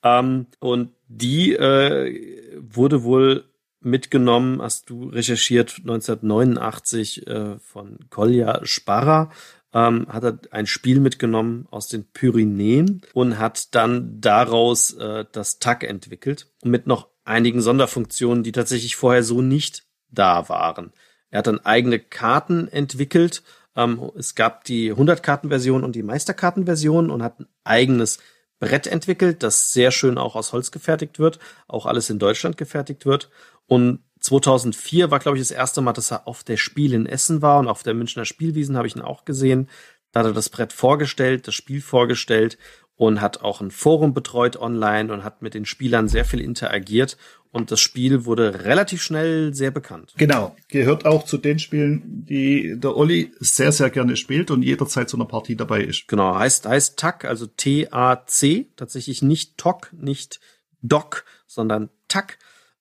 Ähm, 0.03 0.47
und 0.59 0.91
die 1.09 1.53
äh, 1.53 2.59
wurde 2.61 3.05
wohl 3.05 3.45
mitgenommen, 3.85 4.61
hast 4.63 4.91
du 4.91 5.09
recherchiert, 5.09 5.77
1989 5.79 7.27
äh, 7.27 7.59
von 7.59 7.99
Kolja 8.11 8.65
Sparra, 8.65 9.31
ähm, 9.73 10.07
hat 10.09 10.25
er 10.25 10.39
ein 10.51 10.67
Spiel 10.67 11.01
mitgenommen 11.01 11.67
aus 11.71 11.89
den 11.89 12.05
Pyrenäen 12.05 13.03
und 13.13 13.39
hat 13.39 13.75
dann 13.75 14.21
daraus 14.21 14.93
äh, 14.93 15.25
das 15.33 15.59
TAC 15.59 15.83
entwickelt 15.85 16.49
mit 16.63 16.87
noch 16.87 17.09
einigen 17.25 17.61
Sonderfunktionen, 17.61 18.45
die 18.45 18.53
tatsächlich 18.53 18.97
vorher 18.97 19.23
so 19.23 19.43
nicht 19.43 19.85
da 20.11 20.49
waren. 20.49 20.93
Er 21.31 21.39
hat 21.39 21.49
dann 21.49 21.65
eigene 21.65 21.99
Karten 21.99 22.69
entwickelt. 22.69 23.43
Ähm, 23.75 24.11
es 24.17 24.37
gab 24.37 24.65
die 24.65 24.93
100-Karten-Version 24.93 25.83
und 25.83 25.97
die 25.97 26.05
Meisterkarten-Version 26.05 27.11
und 27.11 27.23
hat 27.23 27.41
ein 27.41 27.49
eigenes 27.65 28.21
Brett 28.61 28.87
entwickelt, 28.87 29.43
das 29.43 29.73
sehr 29.73 29.91
schön 29.91 30.17
auch 30.17 30.37
aus 30.37 30.53
Holz 30.53 30.71
gefertigt 30.71 31.19
wird, 31.19 31.41
auch 31.67 31.87
alles 31.87 32.09
in 32.09 32.21
Deutschland 32.21 32.57
gefertigt 32.57 33.05
wird. 33.05 33.31
Und 33.67 34.01
2004 34.21 35.11
war, 35.11 35.19
glaube 35.19 35.37
ich, 35.37 35.43
das 35.43 35.51
erste 35.51 35.81
Mal, 35.81 35.93
dass 35.93 36.11
er 36.11 36.27
auf 36.27 36.45
der 36.45 36.57
Spiel 36.57 36.95
in 36.95 37.07
Essen 37.07 37.43
war 37.43 37.59
und 37.59 37.69
auf 37.69 37.83
der 37.83 37.95
Münchner 37.95 38.25
Spielwiesen 38.25 38.77
habe 38.77 38.87
ich 38.87 38.97
ihn 38.97 39.03
auch 39.03 39.25
gesehen. 39.25 39.69
Da 40.13 40.21
hat 40.21 40.27
er 40.27 40.33
das 40.33 40.49
Brett 40.49 40.73
vorgestellt, 40.73 41.47
das 41.47 41.55
Spiel 41.55 41.81
vorgestellt 41.81 42.57
und 42.97 43.21
hat 43.21 43.43
auch 43.43 43.61
ein 43.61 43.71
Forum 43.71 44.15
betreut 44.15 44.57
online 44.57 45.13
und 45.13 45.25
hat 45.25 45.43
mit 45.43 45.55
den 45.55 45.65
Spielern 45.65 46.09
sehr 46.09 46.25
viel 46.25 46.41
interagiert 46.41 47.17
und 47.55 47.71
das 47.71 47.81
Spiel 47.81 48.25
wurde 48.25 48.65
relativ 48.65 49.01
schnell 49.01 49.55
sehr 49.55 49.71
bekannt. 49.71 50.13
Genau, 50.17 50.57
gehört 50.67 51.07
auch 51.07 51.25
zu 51.25 51.39
den 51.39 51.61
Spielen, 51.61 52.25
die 52.29 52.75
der 52.77 52.97
Olli 52.97 53.31
sehr, 53.39 53.71
sehr 53.71 53.91
gerne 53.91 54.17
spielt 54.17 54.51
und 54.51 54.63
jederzeit 54.63 55.09
zu 55.09 55.17
einer 55.17 55.27
Partie 55.27 55.55
dabei 55.55 55.85
ist. 55.85 56.09
Genau, 56.09 56.35
heißt, 56.35 56.67
heißt 56.67 56.99
TAC, 56.99 57.25
also 57.25 57.47
T-A-C, 57.47 58.73
tatsächlich 58.75 59.23
nicht 59.23 59.57
TOC, 59.57 59.93
nicht 59.93 60.41
DOC, 60.83 61.25
sondern 61.47 61.91
TAC. 62.09 62.39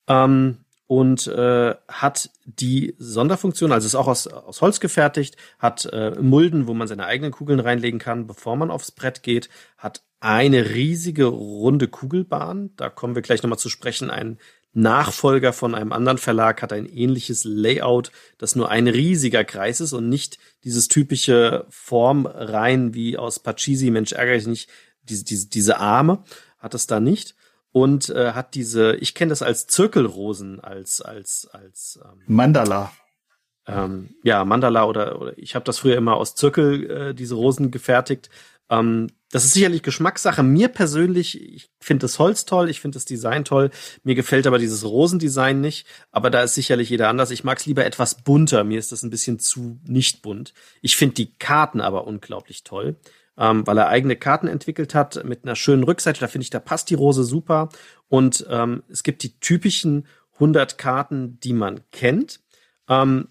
Ähm, 0.08 0.58
und 0.94 1.26
äh, 1.26 1.74
hat 1.88 2.30
die 2.46 2.94
Sonderfunktion, 3.00 3.72
also 3.72 3.88
ist 3.88 3.96
auch 3.96 4.06
aus, 4.06 4.28
aus 4.28 4.62
Holz 4.62 4.80
gefertigt, 4.80 5.38
hat 5.58 5.86
äh, 5.92 6.12
Mulden, 6.22 6.68
wo 6.68 6.76
man 6.76 6.88
seine 6.88 7.08
eigenen 7.08 7.32
Kugeln 7.32 7.60
reinlegen 7.60 8.00
kann, 8.00 8.28
bevor 8.28 8.56
man 8.58 8.70
aufs 8.70 8.92
Brett 8.92 9.24
geht, 9.24 9.50
hat 9.76 10.04
eine 10.20 10.70
riesige 10.70 11.26
runde 11.26 11.88
Kugelbahn, 11.88 12.76
da 12.78 12.90
kommen 12.90 13.16
wir 13.16 13.24
gleich 13.24 13.42
nochmal 13.42 13.58
zu 13.58 13.70
sprechen, 13.70 14.12
ein 14.12 14.38
Nachfolger 14.74 15.52
von 15.52 15.74
einem 15.74 15.94
anderen 15.94 16.20
Verlag 16.20 16.62
hat 16.62 16.72
ein 16.72 16.86
ähnliches 16.86 17.44
Layout, 17.44 18.12
das 18.38 18.56
nur 18.56 18.70
ein 18.70 18.88
riesiger 18.88 19.44
Kreis 19.44 19.82
ist 19.82 19.94
und 19.94 20.10
nicht 20.10 20.38
dieses 20.64 20.90
typische 20.90 21.66
Form 21.72 22.28
rein 22.28 22.94
wie 22.94 23.18
aus 23.18 23.40
Pachisi, 23.40 23.90
Mensch 23.90 24.12
ärgere 24.12 24.36
ich 24.36 24.46
nicht, 24.46 24.70
diese, 25.10 25.26
diese, 25.26 25.50
diese 25.50 25.80
Arme 25.80 26.24
hat 26.60 26.76
es 26.76 26.86
da 26.86 27.00
nicht 27.00 27.34
und 27.74 28.10
äh, 28.10 28.32
hat 28.32 28.54
diese, 28.54 28.96
ich 28.96 29.16
kenne 29.16 29.32
das 29.32 29.42
als 29.42 29.68
Zirkelrosen, 29.68 30.62
als 30.62 31.02
als 31.02 31.50
als 31.52 32.00
ähm, 32.02 32.22
Mandala. 32.28 32.94
Ähm, 33.66 34.16
ja, 34.24 34.46
Mandala 34.46 34.86
oder, 34.86 35.20
oder 35.20 35.38
ich 35.38 35.56
habe 35.56 35.66
das 35.66 35.80
früher 35.80 35.98
immer 35.98 36.16
aus 36.16 36.36
Zirkel 36.36 36.90
äh, 36.90 37.14
diese 37.14 37.36
Rosen 37.36 37.72
gefertigt. 37.72 38.30
Ähm, 38.70 39.08
das 39.32 39.46
ist 39.46 39.54
sicherlich 39.54 39.82
Geschmackssache. 39.82 40.44
Mir 40.44 40.68
persönlich, 40.68 41.42
ich 41.42 41.70
finde 41.80 42.04
das 42.04 42.20
Holz 42.20 42.46
toll, 42.46 42.70
ich 42.70 42.82
finde 42.82 42.98
das 42.98 43.06
Design 43.06 43.44
toll. 43.46 43.72
Mir 44.04 44.14
gefällt 44.14 44.46
aber 44.46 44.60
dieses 44.60 44.84
Rosendesign 44.86 45.60
nicht. 45.60 45.88
Aber 46.12 46.30
da 46.30 46.44
ist 46.44 46.54
sicherlich 46.54 46.90
jeder 46.90 47.10
anders. 47.10 47.32
Ich 47.32 47.44
mag 47.44 47.58
es 47.58 47.66
lieber 47.66 47.86
etwas 47.86 48.22
bunter. 48.22 48.64
Mir 48.64 48.78
ist 48.78 48.92
das 48.92 49.02
ein 49.02 49.10
bisschen 49.10 49.40
zu 49.40 49.80
nicht 49.88 50.22
bunt. 50.22 50.54
Ich 50.82 50.96
finde 50.96 51.16
die 51.16 51.34
Karten 51.34 51.82
aber 51.82 52.06
unglaublich 52.06 52.64
toll 52.64 52.98
ähm, 53.38 53.66
weil 53.66 53.78
er 53.78 53.88
eigene 53.88 54.16
Karten 54.16 54.48
entwickelt 54.48 54.94
hat 54.94 55.24
mit 55.24 55.44
einer 55.44 55.56
schönen 55.56 55.84
Rückseite. 55.84 56.20
Da 56.20 56.28
finde 56.28 56.44
ich, 56.44 56.50
da 56.50 56.60
passt 56.60 56.90
die 56.90 56.96
Rose 56.96 57.24
super. 57.24 57.70
Und 58.10 58.46
ähm, 58.50 58.84
es 58.90 59.04
gibt 59.04 59.24
die 59.24 59.40
typischen 59.40 60.08
100 60.36 60.78
Karten, 60.78 61.40
die 61.40 61.54
man 61.54 61.82
kennt. 61.92 62.42
Ähm, 62.88 63.28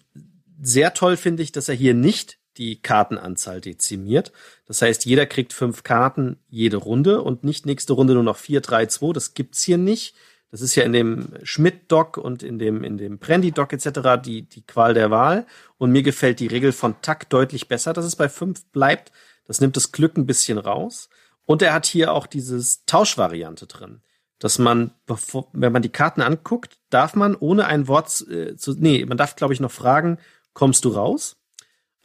sehr 0.61 0.95
toll 0.95 1.17
finde 1.17 1.43
ich, 1.43 1.53
dass 1.53 1.69
er 1.69 1.75
hier 1.75 1.95
nicht 1.95 2.39
die 2.59 2.81
Kartenanzahl 2.81 3.61
dezimiert. 3.61 4.33
Das 4.67 4.83
heißt, 4.83 5.07
jeder 5.07 5.27
kriegt 5.27 5.53
fünf 5.53 5.83
Karten 5.83 6.37
jede 6.49 6.77
Runde 6.77 7.23
und 7.23 7.45
nicht 7.45 7.67
nächste 7.67 7.95
Runde 7.95 8.15
nur 8.15 8.23
noch 8.23 8.37
vier, 8.37 8.61
drei, 8.61 8.87
zwei. 8.87 9.13
Das 9.13 9.35
gibt's 9.35 9.63
hier 9.63 9.79
nicht. 9.79 10.15
Das 10.51 10.61
ist 10.61 10.75
ja 10.75 10.85
in 10.85 10.93
dem 10.93 11.29
Schmidt-Doc 11.43 12.19
und 12.19 12.43
in 12.43 12.59
dem, 12.59 12.85
in 12.85 12.99
dem 12.99 13.19
Brandy-Doc 13.19 13.73
etc. 13.73 14.23
Die, 14.23 14.43
die 14.43 14.61
Qual 14.67 14.93
der 14.93 15.11
Wahl. 15.11 15.47
Und 15.79 15.93
mir 15.93 16.03
gefällt 16.03 16.41
die 16.41 16.47
Regel 16.47 16.73
von 16.73 16.95
Tack 17.01 17.31
deutlich 17.31 17.69
besser, 17.69 17.95
dass 17.95 18.05
es 18.05 18.17
bei 18.17 18.29
fünf 18.29 18.65
bleibt, 18.67 19.13
das 19.47 19.61
nimmt 19.61 19.77
das 19.77 19.93
Glück 19.93 20.17
ein 20.17 20.27
bisschen 20.27 20.59
raus. 20.59 21.09
Und 21.45 21.63
er 21.63 21.73
hat 21.73 21.87
hier 21.87 22.13
auch 22.13 22.27
dieses 22.27 22.85
Tauschvariante 22.85 23.67
drin. 23.67 24.03
Dass 24.39 24.59
man, 24.59 24.93
bevor, 25.07 25.49
wenn 25.53 25.73
man 25.73 25.83
die 25.83 25.89
Karten 25.89 26.21
anguckt, 26.21 26.79
darf 26.91 27.15
man 27.15 27.37
ohne 27.37 27.67
ein 27.67 27.87
Wort 27.89 28.27
äh, 28.29 28.57
zu, 28.57 28.75
nee, 28.75 29.05
man 29.05 29.19
darf, 29.19 29.37
glaube 29.37 29.55
ich, 29.55 29.61
noch 29.61 29.71
fragen, 29.71 30.19
kommst 30.53 30.85
du 30.85 30.91
raus? 30.91 31.37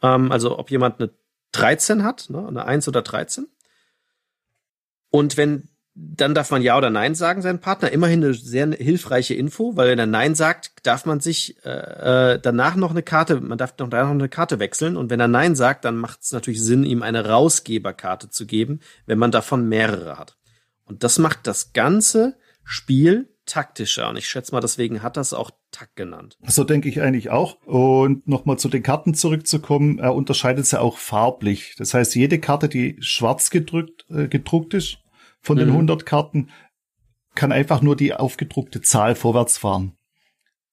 Ähm, 0.02 0.30
also 0.30 0.58
ob 0.58 0.70
jemand 0.70 1.00
eine 1.00 1.10
13 1.52 2.04
hat, 2.04 2.30
ne, 2.30 2.46
eine 2.46 2.64
1 2.64 2.86
oder 2.88 3.02
13. 3.02 3.48
Und 5.10 5.36
wenn 5.36 5.68
dann 6.00 6.34
darf 6.34 6.50
man 6.50 6.62
Ja 6.62 6.78
oder 6.78 6.90
Nein 6.90 7.16
sagen, 7.16 7.42
sein 7.42 7.60
Partner. 7.60 7.90
Immerhin 7.90 8.22
eine 8.22 8.34
sehr 8.34 8.70
hilfreiche 8.70 9.34
Info, 9.34 9.76
weil 9.76 9.88
wenn 9.90 9.98
er 9.98 10.06
Nein 10.06 10.36
sagt, 10.36 10.72
darf 10.84 11.06
man 11.06 11.18
sich 11.18 11.56
äh, 11.64 12.34
äh, 12.34 12.40
danach 12.40 12.76
noch 12.76 12.92
eine 12.92 13.02
Karte, 13.02 13.40
man 13.40 13.58
darf 13.58 13.74
noch 13.78 13.88
danach 13.88 14.06
noch 14.06 14.12
eine 14.12 14.28
Karte 14.28 14.60
wechseln. 14.60 14.96
Und 14.96 15.10
wenn 15.10 15.18
er 15.18 15.28
Nein 15.28 15.56
sagt, 15.56 15.84
dann 15.84 15.96
macht 15.96 16.22
es 16.22 16.30
natürlich 16.30 16.62
Sinn, 16.62 16.84
ihm 16.84 17.02
eine 17.02 17.26
Rausgeberkarte 17.26 18.30
zu 18.30 18.46
geben, 18.46 18.80
wenn 19.06 19.18
man 19.18 19.32
davon 19.32 19.68
mehrere 19.68 20.18
hat. 20.18 20.36
Und 20.84 21.02
das 21.02 21.18
macht 21.18 21.46
das 21.48 21.72
ganze 21.72 22.36
Spiel 22.64 23.28
taktischer. 23.44 24.08
Und 24.08 24.16
ich 24.16 24.28
schätze 24.28 24.52
mal, 24.52 24.60
deswegen 24.60 25.02
hat 25.02 25.16
das 25.16 25.32
auch 25.32 25.50
Takt 25.72 25.96
genannt. 25.96 26.38
So 26.46 26.64
denke 26.64 26.88
ich 26.88 27.02
eigentlich 27.02 27.30
auch. 27.30 27.60
Und 27.64 28.26
nochmal 28.28 28.58
zu 28.58 28.68
den 28.68 28.82
Karten 28.82 29.14
zurückzukommen, 29.14 29.98
er 29.98 30.14
unterscheidet 30.14 30.66
sie 30.66 30.80
auch 30.80 30.96
farblich. 30.96 31.74
Das 31.76 31.92
heißt, 31.92 32.14
jede 32.14 32.38
Karte, 32.38 32.68
die 32.68 32.96
schwarz 33.00 33.50
gedrückt, 33.50 34.06
äh, 34.10 34.28
gedruckt 34.28 34.74
ist, 34.74 34.98
von 35.40 35.56
mhm. 35.56 35.60
den 35.60 35.68
100 35.70 36.06
Karten 36.06 36.50
kann 37.34 37.52
einfach 37.52 37.82
nur 37.82 37.96
die 37.96 38.14
aufgedruckte 38.14 38.80
Zahl 38.80 39.14
vorwärts 39.14 39.58
fahren. 39.58 39.96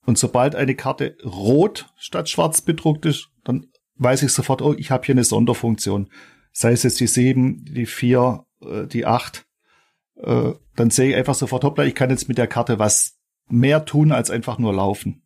Und 0.05 0.17
sobald 0.17 0.55
eine 0.55 0.75
Karte 0.75 1.17
rot 1.23 1.87
statt 1.97 2.29
schwarz 2.29 2.61
bedruckt 2.61 3.05
ist, 3.05 3.29
dann 3.43 3.67
weiß 3.97 4.23
ich 4.23 4.31
sofort, 4.31 4.61
oh, 4.61 4.73
ich 4.77 4.91
habe 4.91 5.05
hier 5.05 5.15
eine 5.15 5.23
Sonderfunktion. 5.23 6.09
Sei 6.51 6.71
es 6.71 6.83
jetzt 6.83 6.99
die 6.99 7.07
7, 7.07 7.65
die 7.65 7.85
4, 7.85 8.45
äh, 8.61 8.87
die 8.87 9.05
8. 9.05 9.45
Äh, 10.17 10.53
dann 10.75 10.89
sehe 10.89 11.09
ich 11.09 11.15
einfach 11.15 11.35
sofort, 11.35 11.63
hoppla, 11.63 11.85
ich 11.85 11.95
kann 11.95 12.09
jetzt 12.09 12.27
mit 12.27 12.37
der 12.37 12.47
Karte 12.47 12.79
was 12.79 13.17
mehr 13.49 13.85
tun, 13.85 14.11
als 14.11 14.29
einfach 14.29 14.57
nur 14.57 14.73
laufen. 14.73 15.21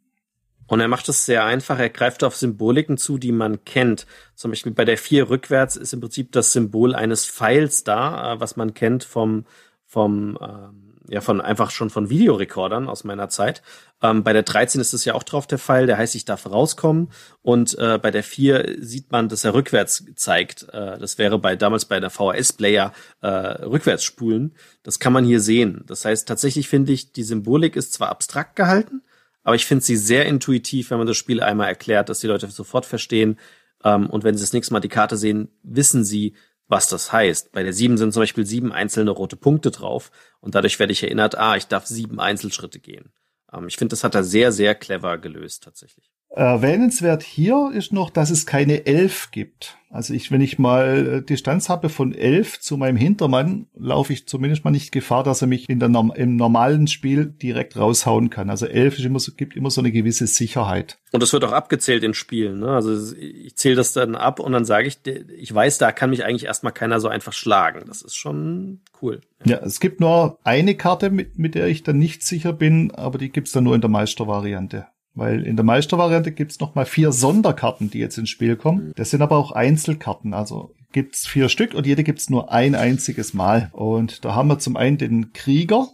Und 0.70 0.82
er 0.82 0.88
macht 0.88 1.10
es 1.10 1.26
sehr 1.26 1.46
einfach. 1.46 1.80
Er 1.80 1.90
greift 1.90 2.24
auf 2.24 2.36
Symboliken 2.36 2.98
zu, 2.98 3.18
die 3.18 3.32
man 3.32 3.66
kennt. 3.66 4.06
Zum 4.36 4.52
Beispiel 4.52 4.72
bei 4.72 4.86
der 4.86 5.00
4 5.00 5.30
rückwärts 5.30 5.76
ist 5.76 5.94
im 5.94 6.00
Prinzip 6.00 6.32
das 6.32 6.54
Symbol 6.54 6.94
eines 6.94 7.26
Pfeils 7.26 7.84
da, 7.84 8.34
äh, 8.34 8.40
was 8.40 8.56
man 8.56 8.76
kennt 8.76 9.04
vom, 9.04 9.46
vom, 9.88 10.38
ähm, 10.40 10.94
ja, 11.10 11.22
von 11.22 11.42
einfach 11.42 11.72
schon 11.72 11.90
von 11.90 12.12
Videorekordern 12.12 12.88
aus 12.88 13.04
meiner 13.04 13.30
Zeit. 13.30 13.64
Ähm, 14.04 14.24
bei 14.24 14.32
der 14.32 14.44
13 14.44 14.80
ist 14.80 14.94
es 14.94 15.06
ja 15.06 15.16
auch 15.16 15.24
drauf 15.24 15.48
der 15.48 15.58
Pfeil, 15.58 15.88
der 15.88 15.98
heißt, 15.98 16.14
ich 16.14 16.26
darf 16.26 16.46
rauskommen. 16.46 17.10
Und 17.42 17.76
äh, 17.80 17.98
bei 17.98 18.12
der 18.12 18.22
4 18.22 18.76
sieht 18.80 19.12
man, 19.12 19.28
dass 19.28 19.44
er 19.46 19.56
rückwärts 19.56 20.06
zeigt. 20.18 20.68
Äh, 20.72 21.00
das 21.00 21.18
wäre 21.18 21.40
bei 21.40 21.56
damals 21.56 21.86
bei 21.86 22.00
der 22.00 22.12
VHS-Player 22.12 22.94
äh, 23.22 23.28
rückwärts 23.28 24.04
spulen. 24.04 24.54
Das 24.84 25.00
kann 25.00 25.14
man 25.14 25.26
hier 25.26 25.40
sehen. 25.40 25.84
Das 25.88 26.06
heißt, 26.06 26.28
tatsächlich 26.28 26.70
finde 26.70 26.92
ich, 26.92 27.12
die 27.12 27.24
Symbolik 27.24 27.76
ist 27.76 27.94
zwar 27.94 28.10
abstrakt 28.10 28.56
gehalten, 28.56 29.02
aber 29.50 29.56
ich 29.56 29.66
finde 29.66 29.84
sie 29.84 29.98
sehr 29.98 30.28
intuitiv, 30.28 30.92
wenn 30.92 31.00
man 31.00 31.08
das 31.08 31.18
Spiel 31.18 31.42
einmal 31.42 31.70
erklärt, 31.70 32.08
dass 32.08 32.20
die 32.20 32.28
Leute 32.28 32.46
sofort 32.52 32.86
verstehen. 32.86 33.40
Ähm, 33.84 34.08
und 34.08 34.24
wenn 34.24 34.38
sie 34.38 34.44
das 34.44 34.54
nächste 34.54 34.74
Mal 34.74 34.80
die 34.80 34.90
Karte 34.90 35.18
sehen, 35.18 35.50
wissen 35.64 36.04
sie, 36.04 36.36
was 36.68 36.88
das 36.88 37.12
heißt. 37.12 37.52
Bei 37.52 37.64
der 37.64 37.74
sieben 37.74 37.98
sind 37.98 38.14
zum 38.14 38.22
Beispiel 38.22 38.46
sieben 38.46 38.72
einzelne 38.72 39.10
rote 39.10 39.38
Punkte 39.38 39.72
drauf 39.72 40.12
und 40.40 40.54
dadurch 40.54 40.78
werde 40.78 40.94
ich 40.94 41.02
erinnert, 41.02 41.36
ah, 41.36 41.56
ich 41.56 41.66
darf 41.66 41.88
sieben 41.88 42.20
Einzelschritte 42.20 42.80
gehen. 42.80 43.12
Ähm, 43.52 43.68
ich 43.68 43.78
finde, 43.78 43.94
das 43.94 44.04
hat 44.04 44.14
er 44.14 44.24
sehr, 44.24 44.52
sehr 44.52 44.76
clever 44.76 45.18
gelöst 45.18 45.64
tatsächlich. 45.64 46.12
Erwähnenswert 46.40 47.22
hier 47.22 47.72
ist 47.74 47.92
noch, 47.92 48.10
dass 48.10 48.30
es 48.30 48.46
keine 48.46 48.86
Elf 48.86 49.32
gibt. 49.32 49.78
Also 49.90 50.14
ich, 50.14 50.32
wenn 50.32 50.40
ich 50.40 50.60
mal 50.60 51.08
äh, 51.08 51.22
Distanz 51.22 51.68
habe 51.68 51.90
von 51.90 52.14
elf 52.14 52.60
zu 52.62 52.78
meinem 52.78 52.96
Hintermann, 52.96 53.68
laufe 53.76 54.14
ich 54.14 54.28
zumindest 54.28 54.64
mal 54.64 54.72
nicht 54.72 54.92
Gefahr, 54.92 55.24
dass 55.24 55.42
er 55.42 55.48
mich 55.48 55.68
in 55.68 55.80
der, 55.80 55.90
im 56.16 56.36
normalen 56.36 56.88
Spiel 56.88 57.26
direkt 57.26 57.76
raushauen 57.76 58.30
kann. 58.30 58.50
Also 58.50 58.68
elf 58.68 59.00
ist 59.00 59.06
immer 59.06 59.20
so, 59.20 59.34
gibt 59.34 59.58
immer 59.58 59.72
so 59.72 59.82
eine 59.82 59.92
gewisse 59.92 60.28
Sicherheit. 60.28 61.00
Und 61.12 61.22
das 61.22 61.34
wird 61.34 61.44
auch 61.44 61.52
abgezählt 61.52 62.04
in 62.04 62.14
Spielen. 62.14 62.60
Ne? 62.60 62.70
Also 62.70 63.16
ich 63.18 63.58
zähle 63.58 63.76
das 63.76 63.92
dann 63.92 64.16
ab 64.16 64.40
und 64.40 64.54
dann 64.54 64.64
sage 64.64 64.88
ich, 64.88 65.00
ich 65.06 65.54
weiß, 65.54 65.80
da 65.80 65.92
kann 65.92 66.12
mich 66.12 66.24
eigentlich 66.24 66.46
erstmal 66.46 66.72
keiner 66.72 67.02
so 67.02 67.10
einfach 67.10 67.34
schlagen. 67.34 67.84
Das 67.88 68.02
ist 68.02 68.16
schon 68.16 68.82
cool. 69.02 69.20
Ja, 69.44 69.58
ja 69.58 69.66
es 69.66 69.80
gibt 69.80 70.00
nur 70.00 70.38
eine 70.44 70.76
Karte, 70.76 71.10
mit, 71.10 71.38
mit 71.38 71.56
der 71.56 71.68
ich 71.68 71.84
dann 71.84 71.98
nicht 71.98 72.24
sicher 72.24 72.54
bin, 72.54 72.92
aber 72.92 73.18
die 73.18 73.30
gibt's 73.30 73.52
dann 73.52 73.64
nur 73.66 73.76
in 73.76 73.82
der 73.82 73.90
Meistervariante. 73.90 74.88
Weil 75.20 75.46
in 75.46 75.58
der 75.58 75.66
Meistervariante 75.66 76.32
gibt's 76.32 76.62
noch 76.62 76.76
mal 76.76 76.86
vier 76.86 77.12
Sonderkarten, 77.12 77.90
die 77.90 78.00
jetzt 78.00 78.18
ins 78.18 78.30
Spiel 78.30 78.56
kommen. 78.56 78.94
Das 78.96 79.10
sind 79.10 79.22
aber 79.22 79.36
auch 79.36 79.52
Einzelkarten. 79.52 80.34
Also 80.34 80.74
gibt's 80.94 81.28
vier 81.28 81.50
Stück 81.50 81.74
und 81.74 81.86
jede 81.86 82.06
gibt's 82.06 82.30
nur 82.30 82.54
ein 82.54 82.74
einziges 82.74 83.34
Mal. 83.34 83.70
Und 83.74 84.24
da 84.24 84.34
haben 84.34 84.48
wir 84.48 84.60
zum 84.60 84.78
einen 84.78 84.98
den 84.98 85.34
Krieger, 85.34 85.90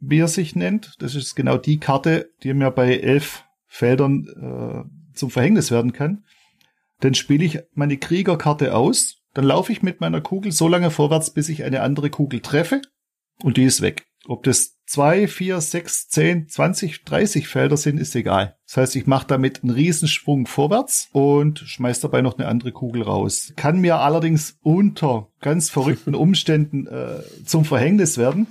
wie 0.00 0.18
er 0.18 0.26
sich 0.26 0.56
nennt. 0.56 0.94
Das 0.98 1.14
ist 1.14 1.36
genau 1.36 1.56
die 1.56 1.78
Karte, 1.78 2.30
die 2.42 2.52
mir 2.52 2.72
bei 2.72 2.96
elf 2.96 3.44
Feldern 3.68 4.26
äh, 4.26 5.16
zum 5.16 5.30
Verhängnis 5.30 5.70
werden 5.70 5.92
kann. 5.92 6.24
Dann 6.98 7.14
spiele 7.14 7.44
ich 7.44 7.60
meine 7.74 7.96
Kriegerkarte 7.96 8.74
aus. 8.74 9.18
Dann 9.34 9.44
laufe 9.44 9.70
ich 9.70 9.82
mit 9.82 10.00
meiner 10.00 10.20
Kugel 10.20 10.50
so 10.50 10.66
lange 10.66 10.90
vorwärts, 10.90 11.32
bis 11.32 11.48
ich 11.48 11.62
eine 11.62 11.82
andere 11.82 12.10
Kugel 12.10 12.40
treffe. 12.40 12.82
Und 13.40 13.56
die 13.56 13.64
ist 13.64 13.82
weg. 13.82 14.04
Ob 14.26 14.42
das 14.42 14.73
zwei, 14.86 15.26
vier, 15.28 15.60
sechs, 15.60 16.08
zehn, 16.08 16.48
zwanzig, 16.48 17.04
dreißig 17.04 17.48
Felder 17.48 17.76
sind, 17.76 17.98
ist 17.98 18.14
egal. 18.14 18.56
Das 18.66 18.76
heißt, 18.76 18.96
ich 18.96 19.06
mache 19.06 19.26
damit 19.26 19.62
einen 19.62 19.72
Riesensprung 19.72 20.46
vorwärts 20.46 21.08
und 21.12 21.60
schmeiß 21.60 22.00
dabei 22.00 22.22
noch 22.22 22.38
eine 22.38 22.48
andere 22.48 22.72
Kugel 22.72 23.02
raus. 23.02 23.52
Kann 23.56 23.80
mir 23.80 23.98
allerdings 23.98 24.58
unter 24.62 25.28
ganz 25.40 25.70
verrückten 25.70 26.14
Umständen 26.14 26.86
äh, 26.86 27.20
zum 27.44 27.64
Verhängnis 27.64 28.18
werden, 28.18 28.46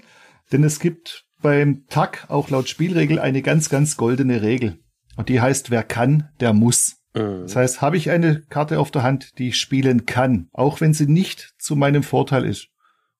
denn 0.52 0.64
es 0.64 0.80
gibt 0.80 1.26
beim 1.42 1.86
TAC 1.90 2.26
auch 2.30 2.50
laut 2.50 2.70
Spielregel 2.70 3.20
eine 3.20 3.42
ganz, 3.42 3.70
ganz 3.70 3.98
goldene 3.98 4.42
Regel. 4.42 4.80
Und 5.16 5.30
die 5.30 5.42
heißt, 5.42 5.72
wer 5.72 5.84
kann, 5.84 6.30
der 6.40 6.54
muss. 6.54 6.98
Mhm. 7.14 7.42
Das 7.44 7.56
heißt, 7.56 7.82
habe 7.82 7.98
ich 7.98 8.10
eine 8.10 8.42
Karte 8.50 8.80
auf 8.80 8.92
der 8.92 9.04
Hand, 9.04 9.38
die 9.38 9.50
ich 9.50 9.58
spielen 9.58 10.06
kann, 10.06 10.48
auch 10.54 10.82
wenn 10.82 10.94
sie 10.94 11.08
nicht 11.08 11.54
zu 11.60 11.76
meinem 11.76 12.02
Vorteil 12.02 12.46
ist, 12.46 12.70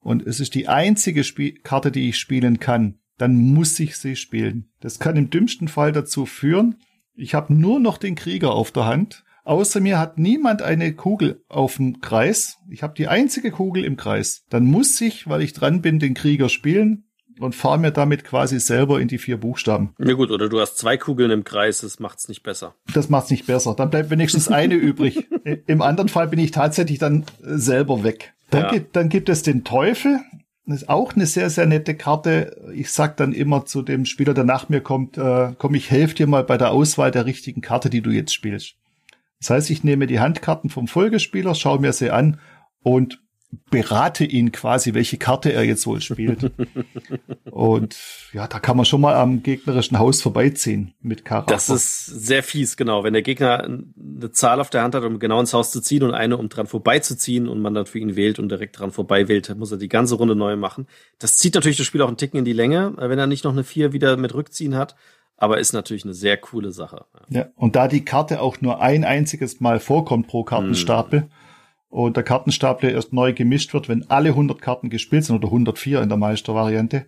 und 0.04 0.28
es 0.28 0.42
ist 0.42 0.54
die 0.54 0.68
einzige 0.68 1.24
Spiel 1.24 1.54
Karte, 1.64 1.90
die 1.90 2.10
ich 2.10 2.20
spielen 2.20 2.60
kann, 2.60 3.00
dann 3.18 3.36
muss 3.36 3.80
ich 3.80 3.98
sie 3.98 4.16
spielen. 4.16 4.72
Das 4.80 5.00
kann 5.00 5.18
im 5.18 5.30
dümmsten 5.30 5.68
Fall 5.68 5.92
dazu 5.92 6.26
führen, 6.26 6.78
ich 7.16 7.36
habe 7.36 7.54
nur 7.54 7.80
noch 7.80 7.98
den 7.98 8.16
Krieger 8.16 8.54
auf 8.54 8.72
der 8.72 8.86
Hand. 8.86 9.24
Außer 9.44 9.82
mir 9.82 10.00
hat 10.00 10.18
niemand 10.18 10.62
eine 10.62 10.94
Kugel 10.94 11.44
auf 11.50 11.76
dem 11.76 12.00
Kreis. 12.00 12.58
Ich 12.70 12.82
habe 12.82 12.94
die 12.96 13.08
einzige 13.08 13.52
Kugel 13.52 13.84
im 13.84 13.98
Kreis. 13.98 14.46
Dann 14.50 14.66
muss 14.66 15.00
ich, 15.02 15.28
weil 15.28 15.42
ich 15.42 15.54
dran 15.54 15.82
bin, 15.82 16.00
den 16.00 16.14
Krieger 16.14 16.50
spielen 16.50 17.06
und 17.40 17.54
fahre 17.54 17.78
mir 17.78 17.92
damit 17.92 18.24
quasi 18.24 18.60
selber 18.60 19.02
in 19.02 19.08
die 19.08 19.18
vier 19.18 19.38
Buchstaben. 19.38 19.94
Ja 20.00 20.14
gut, 20.14 20.32
oder 20.32 20.50
du 20.50 20.60
hast 20.60 20.78
zwei 20.78 20.98
Kugeln 20.98 21.30
im 21.30 21.44
Kreis, 21.44 21.82
das 21.82 22.00
macht's 22.00 22.28
nicht 22.30 22.42
besser. 22.42 22.76
Das 22.94 23.10
macht's 23.10 23.32
nicht 23.32 23.46
besser. 23.46 23.76
Dann 23.76 23.90
bleibt 23.90 24.10
wenigstens 24.10 24.48
eine 24.48 24.76
übrig. 24.76 25.28
Im 25.68 25.82
anderen 25.82 26.10
Fall 26.10 26.30
bin 26.30 26.40
ich 26.40 26.52
tatsächlich 26.52 27.00
dann 27.00 27.26
selber 27.42 28.04
weg. 28.04 28.34
Dann, 28.50 28.64
ja. 28.64 28.72
gibt, 28.72 28.96
dann 28.96 29.10
gibt 29.10 29.30
es 29.30 29.44
den 29.44 29.64
Teufel. 29.64 30.20
Das 30.66 30.84
ist 30.84 30.90
auch 30.90 31.14
eine 31.14 31.26
sehr, 31.26 31.50
sehr 31.50 31.66
nette 31.66 31.96
Karte. 31.96 32.72
Ich 32.74 32.92
sag 32.92 33.18
dann 33.18 33.34
immer 33.34 33.66
zu 33.66 33.82
dem 33.82 34.06
Spieler, 34.06 34.34
der 34.34 34.46
nach 34.46 34.70
mir 34.70 34.82
kommt, 34.82 35.18
äh, 35.18 35.54
komm, 35.58 35.76
ich 35.76 35.92
helfe 35.92 36.16
dir 36.16 36.28
mal 36.28 36.44
bei 36.44 36.58
der 36.58 36.72
Auswahl 36.72 37.12
der 37.12 37.26
richtigen 37.26 37.62
Karte, 37.62 37.90
die 37.90 38.02
du 38.02 38.12
jetzt 38.12 38.34
spielst. 38.34 38.76
Das 39.40 39.50
heißt, 39.50 39.70
ich 39.72 39.84
nehme 39.84 40.08
die 40.08 40.22
Handkarten 40.22 40.70
vom 40.70 40.88
Folgespieler, 40.88 41.54
schaue 41.54 41.80
mir 41.80 41.92
sie 41.92 42.12
an 42.12 42.40
und 42.82 43.23
berate 43.70 44.26
ihn 44.26 44.52
quasi, 44.52 44.94
welche 44.94 45.18
Karte 45.18 45.54
er 45.54 45.64
jetzt 45.64 45.86
wohl 45.86 46.02
spielt. 46.02 46.52
und 47.52 47.96
ja, 48.32 48.48
da 48.48 48.60
kann 48.60 48.78
man 48.78 48.86
schon 48.86 49.02
mal 49.02 49.16
am 49.16 49.44
gegnerischen 49.44 50.00
Haus 50.00 50.22
vorbeiziehen 50.22 50.94
mit 51.02 51.24
Charakter. 51.24 51.54
Das 51.54 51.70
ist 51.70 52.06
sehr 52.06 52.42
fies, 52.42 52.78
genau. 52.78 53.04
Wenn 53.04 53.14
der 53.14 53.22
Gegner 53.22 53.64
eine 53.64 54.32
Zahl 54.32 54.60
auf 54.60 54.70
der 54.70 54.82
Hand 54.82 54.96
hat, 54.96 55.04
um 55.04 55.20
genau 55.20 55.40
ins 55.40 55.54
Haus 55.54 55.72
zu 55.72 55.82
ziehen 55.82 56.04
und 56.04 56.14
eine, 56.14 56.38
um 56.38 56.50
dran 56.50 56.68
vorbeizuziehen 56.68 57.48
und 57.48 57.62
man 57.62 57.74
dann 57.74 57.86
für 57.86 58.00
ihn 58.00 58.16
wählt 58.16 58.40
und 58.40 58.50
direkt 58.50 58.80
dran 58.80 58.92
vorbei 58.92 59.28
wählt, 59.28 59.56
muss 59.56 59.72
er 59.72 59.78
die 59.78 59.90
ganze 59.90 60.16
Runde 60.16 60.36
neu 60.36 60.56
machen. 60.56 60.88
Das 61.20 61.38
zieht 61.38 61.54
natürlich 61.54 61.78
das 61.78 61.86
Spiel 61.86 62.02
auch 62.02 62.08
einen 62.08 62.18
Ticken 62.18 62.40
in 62.40 62.46
die 62.46 62.54
Länge, 62.54 62.94
wenn 62.98 63.20
er 63.20 63.28
nicht 63.28 63.44
noch 63.44 63.52
eine 63.52 63.64
vier 63.64 63.94
wieder 63.94 64.18
mit 64.18 64.34
Rückziehen 64.34 64.76
hat. 64.76 64.96
Aber 65.36 65.60
ist 65.60 65.74
natürlich 65.74 66.06
eine 66.06 66.14
sehr 66.14 66.38
coole 66.38 66.72
Sache. 66.72 67.06
Ja, 67.28 67.48
und 67.56 67.76
da 67.76 67.88
die 67.88 68.06
Karte 68.06 68.40
auch 68.40 68.62
nur 68.62 68.82
ein 68.82 69.04
einziges 69.04 69.60
Mal 69.60 69.80
vorkommt 69.80 70.28
pro 70.28 70.44
Kartenstapel, 70.44 71.22
hm 71.22 71.30
und 71.94 72.18
der 72.18 72.24
Kartenstapel 72.24 72.90
erst 72.90 73.14
neu 73.14 73.34
gemischt 73.34 73.74
wird, 73.76 73.88
wenn 73.88 74.10
alle 74.10 74.30
100 74.30 74.60
Karten 74.60 74.90
gespielt 74.90 75.26
sind 75.26 75.36
oder 75.36 75.48
104 75.48 76.02
in 76.02 76.10
der 76.10 76.18
Meistervariante, 76.18 77.06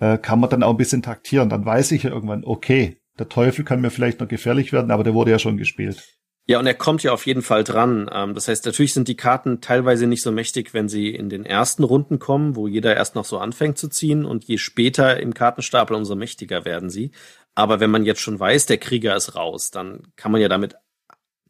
äh, 0.00 0.18
kann 0.18 0.40
man 0.40 0.50
dann 0.50 0.64
auch 0.64 0.70
ein 0.70 0.76
bisschen 0.76 1.02
taktieren. 1.02 1.48
Dann 1.48 1.64
weiß 1.64 1.92
ich 1.92 2.02
ja 2.02 2.10
irgendwann, 2.10 2.42
okay, 2.44 3.00
der 3.16 3.28
Teufel 3.28 3.64
kann 3.64 3.80
mir 3.80 3.90
vielleicht 3.90 4.18
noch 4.18 4.26
gefährlich 4.26 4.72
werden, 4.72 4.90
aber 4.90 5.04
der 5.04 5.14
wurde 5.14 5.30
ja 5.30 5.38
schon 5.38 5.56
gespielt. 5.56 6.02
Ja, 6.46 6.58
und 6.58 6.66
er 6.66 6.74
kommt 6.74 7.04
ja 7.04 7.12
auf 7.12 7.26
jeden 7.26 7.42
Fall 7.42 7.62
dran. 7.62 8.10
Ähm, 8.12 8.34
das 8.34 8.48
heißt, 8.48 8.66
natürlich 8.66 8.92
sind 8.92 9.06
die 9.06 9.16
Karten 9.16 9.60
teilweise 9.60 10.08
nicht 10.08 10.22
so 10.22 10.32
mächtig, 10.32 10.74
wenn 10.74 10.88
sie 10.88 11.14
in 11.14 11.28
den 11.28 11.46
ersten 11.46 11.84
Runden 11.84 12.18
kommen, 12.18 12.56
wo 12.56 12.66
jeder 12.66 12.96
erst 12.96 13.14
noch 13.14 13.24
so 13.24 13.38
anfängt 13.38 13.78
zu 13.78 13.88
ziehen 13.88 14.24
und 14.24 14.44
je 14.44 14.58
später 14.58 15.20
im 15.20 15.32
Kartenstapel, 15.32 15.96
umso 15.96 16.16
mächtiger 16.16 16.64
werden 16.64 16.90
sie. 16.90 17.12
Aber 17.54 17.78
wenn 17.78 17.90
man 17.90 18.04
jetzt 18.04 18.20
schon 18.20 18.40
weiß, 18.40 18.66
der 18.66 18.78
Krieger 18.78 19.14
ist 19.14 19.36
raus, 19.36 19.70
dann 19.70 20.08
kann 20.16 20.32
man 20.32 20.40
ja 20.40 20.48
damit 20.48 20.74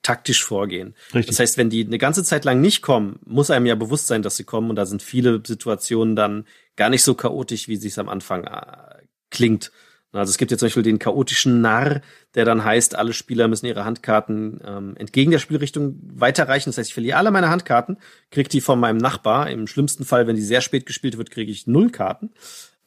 taktisch 0.05 0.45
vorgehen. 0.45 0.95
Richtig. 1.07 1.27
Das 1.27 1.41
heißt, 1.41 1.59
wenn 1.59 1.71
die 1.71 1.85
eine 1.85 1.99
ganze 1.99 2.23
Zeit 2.23 2.45
lang 2.45 2.61
nicht 2.61 2.83
kommen, 2.83 3.19
muss 3.27 3.51
einem 3.51 3.67
ja 3.67 3.75
bewusst 3.75 4.07
sein, 4.07 4.23
dass 4.23 4.37
sie 4.37 4.45
kommen 4.45 4.71
und 4.71 4.77
da 4.77 4.87
sind 4.87 5.03
viele 5.03 5.43
Situationen 5.45 6.15
dann 6.15 6.47
gar 6.77 6.91
nicht 6.91 7.03
so 7.03 7.15
chaotisch, 7.15 7.67
wie 7.67 7.75
es 7.75 7.99
am 7.99 8.09
Anfang 8.09 8.45
äh, 8.45 9.03
klingt. 9.31 9.73
Also 10.13 10.31
es 10.31 10.39
gibt 10.39 10.53
jetzt 10.53 10.61
zum 10.61 10.67
Beispiel 10.67 10.85
den 10.85 11.01
chaotischen 11.01 11.61
Narr, 11.61 12.01
der 12.37 12.45
dann 12.45 12.65
heißt, 12.65 12.95
alle 12.95 13.13
Spieler 13.13 13.49
müssen 13.49 13.67
ihre 13.67 13.85
Handkarten 13.85 14.61
ähm, 14.65 14.97
entgegen 14.97 15.33
der 15.33 15.41
Spielrichtung 15.41 15.99
weiterreichen. 16.15 16.69
Das 16.69 16.79
heißt, 16.79 16.91
ich 16.91 16.95
verliere 16.95 17.19
alle 17.19 17.33
meine 17.33 17.49
Handkarten, 17.49 17.97
kriege 18.31 18.49
die 18.49 18.61
von 18.61 18.79
meinem 18.79 18.99
Nachbar. 18.99 19.51
Im 19.51 19.67
schlimmsten 19.67 20.05
Fall, 20.05 20.29
wenn 20.29 20.37
die 20.37 20.43
sehr 20.43 20.61
spät 20.61 20.87
gespielt 20.87 21.19
wird, 21.19 21.33
kriege 21.33 21.51
ich 21.51 21.67
null 21.67 21.91
Karten. 21.91 22.31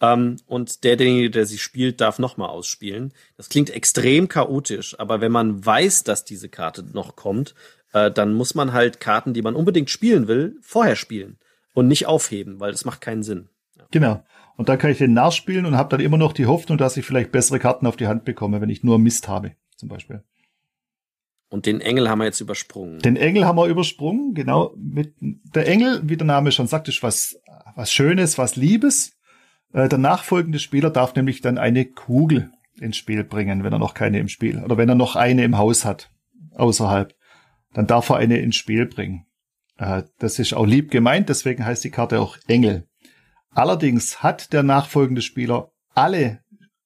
Ähm, 0.01 0.37
und 0.45 0.83
der, 0.83 0.95
derjenige, 0.95 1.31
der 1.31 1.45
sie 1.45 1.57
spielt, 1.57 2.01
darf 2.01 2.19
nochmal 2.19 2.49
ausspielen. 2.49 3.13
Das 3.35 3.49
klingt 3.49 3.69
extrem 3.69 4.27
chaotisch, 4.27 4.99
aber 4.99 5.21
wenn 5.21 5.31
man 5.31 5.65
weiß, 5.65 6.03
dass 6.03 6.25
diese 6.25 6.49
Karte 6.49 6.83
noch 6.93 7.15
kommt, 7.15 7.55
äh, 7.93 8.11
dann 8.11 8.33
muss 8.33 8.55
man 8.55 8.73
halt 8.73 8.99
Karten, 8.99 9.33
die 9.33 9.41
man 9.41 9.55
unbedingt 9.55 9.89
spielen 9.89 10.27
will, 10.27 10.57
vorher 10.61 10.95
spielen 10.95 11.37
und 11.73 11.87
nicht 11.87 12.05
aufheben, 12.07 12.59
weil 12.59 12.71
das 12.71 12.85
macht 12.85 13.01
keinen 13.01 13.23
Sinn. 13.23 13.49
Ja. 13.77 13.85
Genau. 13.91 14.23
Und 14.55 14.69
dann 14.69 14.79
kann 14.79 14.91
ich 14.91 14.97
den 14.97 15.13
nachspielen 15.13 15.65
und 15.65 15.77
habe 15.77 15.89
dann 15.89 15.99
immer 15.99 16.17
noch 16.17 16.33
die 16.33 16.47
Hoffnung, 16.47 16.77
dass 16.77 16.97
ich 16.97 17.05
vielleicht 17.05 17.31
bessere 17.31 17.59
Karten 17.59 17.85
auf 17.85 17.95
die 17.95 18.07
Hand 18.07 18.25
bekomme, 18.25 18.59
wenn 18.59 18.69
ich 18.69 18.83
nur 18.83 18.97
Mist 18.97 19.27
habe, 19.27 19.55
zum 19.75 19.87
Beispiel. 19.87 20.23
Und 21.49 21.65
den 21.65 21.79
Engel 21.79 22.09
haben 22.09 22.19
wir 22.19 22.25
jetzt 22.25 22.41
übersprungen. 22.41 22.99
Den 22.99 23.15
Engel 23.15 23.45
haben 23.45 23.57
wir 23.57 23.67
übersprungen, 23.67 24.33
genau. 24.33 24.73
Mit 24.75 25.13
der 25.21 25.67
Engel, 25.67 26.01
wie 26.03 26.17
der 26.17 26.27
Name 26.27 26.51
schon 26.51 26.67
sagt, 26.67 26.87
ist 26.89 27.03
was, 27.03 27.39
was 27.75 27.91
Schönes, 27.91 28.37
was 28.37 28.55
Liebes. 28.55 29.16
Äh, 29.73 29.89
der 29.89 29.97
nachfolgende 29.97 30.59
Spieler 30.59 30.89
darf 30.89 31.15
nämlich 31.15 31.41
dann 31.41 31.57
eine 31.57 31.85
Kugel 31.85 32.51
ins 32.79 32.97
Spiel 32.97 33.23
bringen, 33.23 33.63
wenn 33.63 33.73
er 33.73 33.79
noch 33.79 33.93
keine 33.93 34.19
im 34.19 34.27
Spiel 34.27 34.63
oder 34.63 34.77
wenn 34.77 34.89
er 34.89 34.95
noch 34.95 35.15
eine 35.15 35.43
im 35.43 35.57
Haus 35.57 35.85
hat 35.85 36.11
außerhalb, 36.55 37.15
dann 37.73 37.87
darf 37.87 38.09
er 38.09 38.17
eine 38.17 38.37
ins 38.37 38.55
Spiel 38.55 38.85
bringen. 38.85 39.25
Äh, 39.77 40.03
das 40.19 40.39
ist 40.39 40.53
auch 40.53 40.65
lieb 40.65 40.91
gemeint, 40.91 41.29
deswegen 41.29 41.65
heißt 41.65 41.83
die 41.83 41.91
Karte 41.91 42.19
auch 42.19 42.37
Engel. 42.47 42.87
Allerdings 43.51 44.21
hat 44.21 44.53
der 44.53 44.63
nachfolgende 44.63 45.21
Spieler 45.21 45.71
alle 45.95 46.41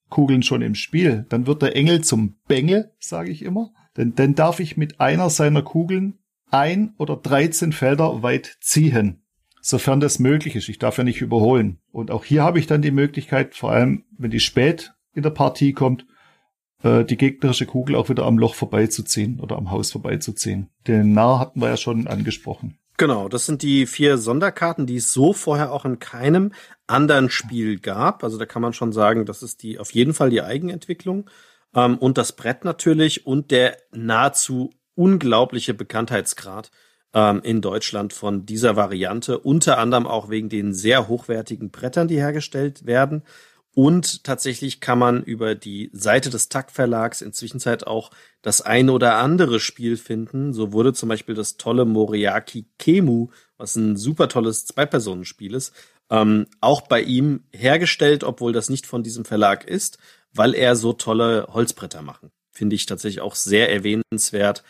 Kugeln 0.10 0.44
schon 0.44 0.62
im 0.62 0.76
Spiel, 0.76 1.26
dann 1.30 1.48
wird 1.48 1.62
der 1.62 1.76
Engel 1.76 2.04
zum 2.04 2.36
Bengel, 2.48 2.92
sage 3.00 3.32
ich 3.32 3.44
immer. 3.44 3.72
Denn 3.98 4.16
dann 4.16 4.36
darf 4.36 4.60
ich 4.60 4.78
mit 4.78 5.00
einer 5.00 5.30
seiner 5.30 5.64
Kugeln 5.64 6.20
ein 6.50 6.94
oder 6.98 7.18
13 7.18 7.74
Felder 7.74 8.24
weit 8.24 8.58
ziehen 8.62 9.24
sofern 9.62 10.00
das 10.00 10.20
möglich 10.20 10.56
ist. 10.56 10.70
Ich 10.70 10.80
darf 10.80 10.98
ja 10.98 11.04
nicht 11.04 11.22
überholen. 11.22 11.80
Und 11.92 12.12
auch 12.12 12.26
hier 12.26 12.44
habe 12.44 12.60
ich 12.60 12.68
dann 12.68 12.82
die 12.82 12.92
Möglichkeit, 12.92 13.56
vor 13.56 13.72
allem 13.72 14.04
wenn 14.18 14.32
die 14.32 14.40
spät 14.40 14.94
in 15.14 15.24
der 15.24 15.30
Partie 15.30 15.74
kommt, 15.74 16.06
äh, 16.84 17.06
die 17.06 17.18
gegnerische 17.18 17.66
Kugel 17.66 17.96
auch 17.96 18.10
wieder 18.10 18.26
am 18.26 18.38
Loch 18.38 18.56
vorbeizuziehen 18.56 19.40
oder 19.40 19.58
am 19.58 19.72
Haus 19.72 19.92
vorbeizuziehen. 19.92 20.70
Den 20.88 21.14
Narr 21.14 21.40
hatten 21.40 21.62
wir 21.62 21.70
ja 21.70 21.78
schon 21.78 22.08
angesprochen. 22.08 22.78
Genau, 22.98 23.30
das 23.30 23.46
sind 23.46 23.64
die 23.64 23.88
vier 23.88 24.18
Sonderkarten, 24.18 24.86
die 24.86 24.98
es 24.98 25.12
so 25.12 25.34
vorher 25.34 25.72
auch 25.72 25.86
in 25.86 26.00
keinem 26.00 26.52
anderen 26.88 27.30
Spiel 27.30 27.80
gab. 27.80 28.24
Also 28.24 28.38
da 28.38 28.46
kann 28.46 28.62
man 28.62 28.74
schon 28.74 28.92
sagen, 28.92 29.26
das 29.26 29.42
ist 29.42 29.64
die 29.64 29.80
auf 29.80 29.92
jeden 29.92 30.14
Fall 30.14 30.30
die 30.30 30.42
Eigenentwicklung. 30.42 31.30
Ähm, 31.74 31.98
und 31.98 32.18
das 32.18 32.34
Brett 32.34 32.64
natürlich 32.66 33.26
und 33.26 33.52
der 33.52 33.78
nahezu 33.92 34.72
unglaubliche 34.96 35.74
Bekanntheitsgrad 35.74 36.70
ähm, 37.14 37.42
in 37.44 37.62
Deutschland 37.62 38.14
von 38.14 38.46
dieser 38.46 38.76
Variante, 38.76 39.40
unter 39.40 39.78
anderem 39.78 40.08
auch 40.08 40.30
wegen 40.30 40.50
den 40.50 40.74
sehr 40.74 41.08
hochwertigen 41.08 41.72
Brettern, 41.72 42.08
die 42.08 42.18
hergestellt 42.18 42.86
werden. 42.86 43.24
Und 43.74 44.26
tatsächlich 44.26 44.82
kann 44.82 45.00
man 45.00 45.24
über 45.24 45.56
die 45.56 45.90
Seite 45.94 46.30
des 46.30 46.50
TAC 46.50 46.72
Verlags 46.72 47.22
inzwischen 47.22 47.62
auch 47.86 48.12
das 48.42 48.60
eine 48.62 48.92
oder 48.92 49.16
andere 49.16 49.62
Spiel 49.62 49.96
finden. 49.96 50.52
So 50.52 50.74
wurde 50.74 50.94
zum 50.94 51.08
Beispiel 51.08 51.36
das 51.36 51.56
tolle 51.56 51.86
Moriaki 51.86 52.66
Kemu, 52.80 53.30
was 53.58 53.78
ein 53.78 53.96
super 53.96 54.28
tolles 54.28 54.66
Zwei-Personen-Spiel 54.66 55.56
ist, 55.56 55.74
ähm, 56.10 56.48
auch 56.60 56.82
bei 56.82 57.02
ihm 57.02 57.46
hergestellt, 57.54 58.26
obwohl 58.26 58.52
das 58.52 58.70
nicht 58.70 58.86
von 58.86 59.04
diesem 59.04 59.24
Verlag 59.24 59.64
ist, 59.64 60.00
weil 60.34 60.54
er 60.54 60.76
so 60.76 60.92
tolle 60.92 61.48
Holzbretter 61.50 62.02
machen. 62.02 62.32
Finde 62.52 62.76
ich 62.76 62.86
tatsächlich 62.86 63.22
auch 63.22 63.36
sehr 63.36 63.72
erwähnenswert, 63.72 64.64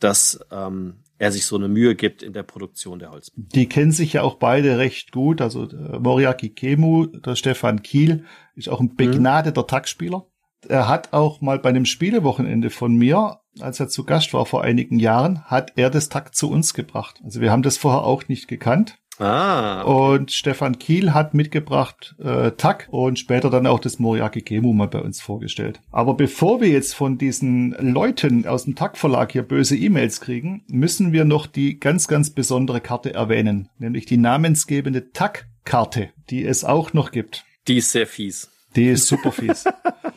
dass 0.00 0.40
ähm, 0.50 0.96
er 1.18 1.32
sich 1.32 1.46
so 1.46 1.56
eine 1.56 1.68
Mühe 1.68 1.94
gibt 1.94 2.22
in 2.22 2.32
der 2.32 2.44
Produktion 2.44 2.98
der 2.98 3.10
Holzbretter. 3.10 3.48
Die 3.52 3.68
kennen 3.68 3.92
sich 3.92 4.12
ja 4.14 4.22
auch 4.22 4.36
beide 4.36 4.78
recht 4.78 5.12
gut. 5.12 5.40
Also 5.40 5.64
äh, 5.64 5.98
Moriaki 5.98 6.50
Kemu, 6.50 7.06
der 7.06 7.36
Stefan 7.36 7.82
Kiel, 7.82 8.24
ist 8.54 8.68
auch 8.68 8.80
ein 8.80 8.94
begnadeter 8.94 9.62
mhm. 9.62 9.66
Taktspieler. 9.66 10.26
Er 10.68 10.88
hat 10.88 11.12
auch 11.12 11.40
mal 11.40 11.58
bei 11.58 11.68
einem 11.68 11.84
Spielewochenende 11.84 12.70
von 12.70 12.94
mir, 12.96 13.40
als 13.60 13.78
er 13.80 13.88
zu 13.88 14.04
Gast 14.04 14.34
war 14.34 14.46
vor 14.46 14.62
einigen 14.62 14.98
Jahren, 14.98 15.44
hat 15.44 15.72
er 15.76 15.90
das 15.90 16.08
Takt 16.08 16.34
zu 16.34 16.50
uns 16.50 16.74
gebracht. 16.74 17.20
Also 17.24 17.40
wir 17.40 17.52
haben 17.52 17.62
das 17.62 17.76
vorher 17.76 18.02
auch 18.02 18.26
nicht 18.28 18.48
gekannt. 18.48 18.98
Ah. 19.18 19.82
Und 19.82 20.30
Stefan 20.30 20.78
Kiel 20.78 21.12
hat 21.12 21.34
mitgebracht 21.34 22.14
äh, 22.18 22.52
Tak 22.52 22.88
und 22.90 23.18
später 23.18 23.50
dann 23.50 23.66
auch 23.66 23.80
das 23.80 23.98
Moriaki 23.98 24.42
Gemu 24.42 24.72
mal 24.72 24.88
bei 24.88 25.00
uns 25.00 25.20
vorgestellt. 25.20 25.80
Aber 25.90 26.14
bevor 26.14 26.60
wir 26.60 26.68
jetzt 26.68 26.94
von 26.94 27.18
diesen 27.18 27.72
Leuten 27.80 28.46
aus 28.46 28.64
dem 28.64 28.76
Tak 28.76 28.96
Verlag 28.96 29.32
hier 29.32 29.42
böse 29.42 29.76
E-Mails 29.76 30.20
kriegen, 30.20 30.64
müssen 30.68 31.12
wir 31.12 31.24
noch 31.24 31.46
die 31.46 31.80
ganz, 31.80 32.06
ganz 32.06 32.30
besondere 32.30 32.80
Karte 32.80 33.12
erwähnen, 33.12 33.68
nämlich 33.78 34.06
die 34.06 34.18
namensgebende 34.18 35.10
Tak 35.12 35.46
Karte, 35.64 36.10
die 36.30 36.44
es 36.44 36.64
auch 36.64 36.92
noch 36.92 37.10
gibt. 37.10 37.44
Die 37.66 37.78
ist 37.78 37.92
sehr 37.92 38.06
fies. 38.06 38.50
Die 38.76 38.88
ist 38.88 39.06
super 39.06 39.32
fies. 39.32 39.64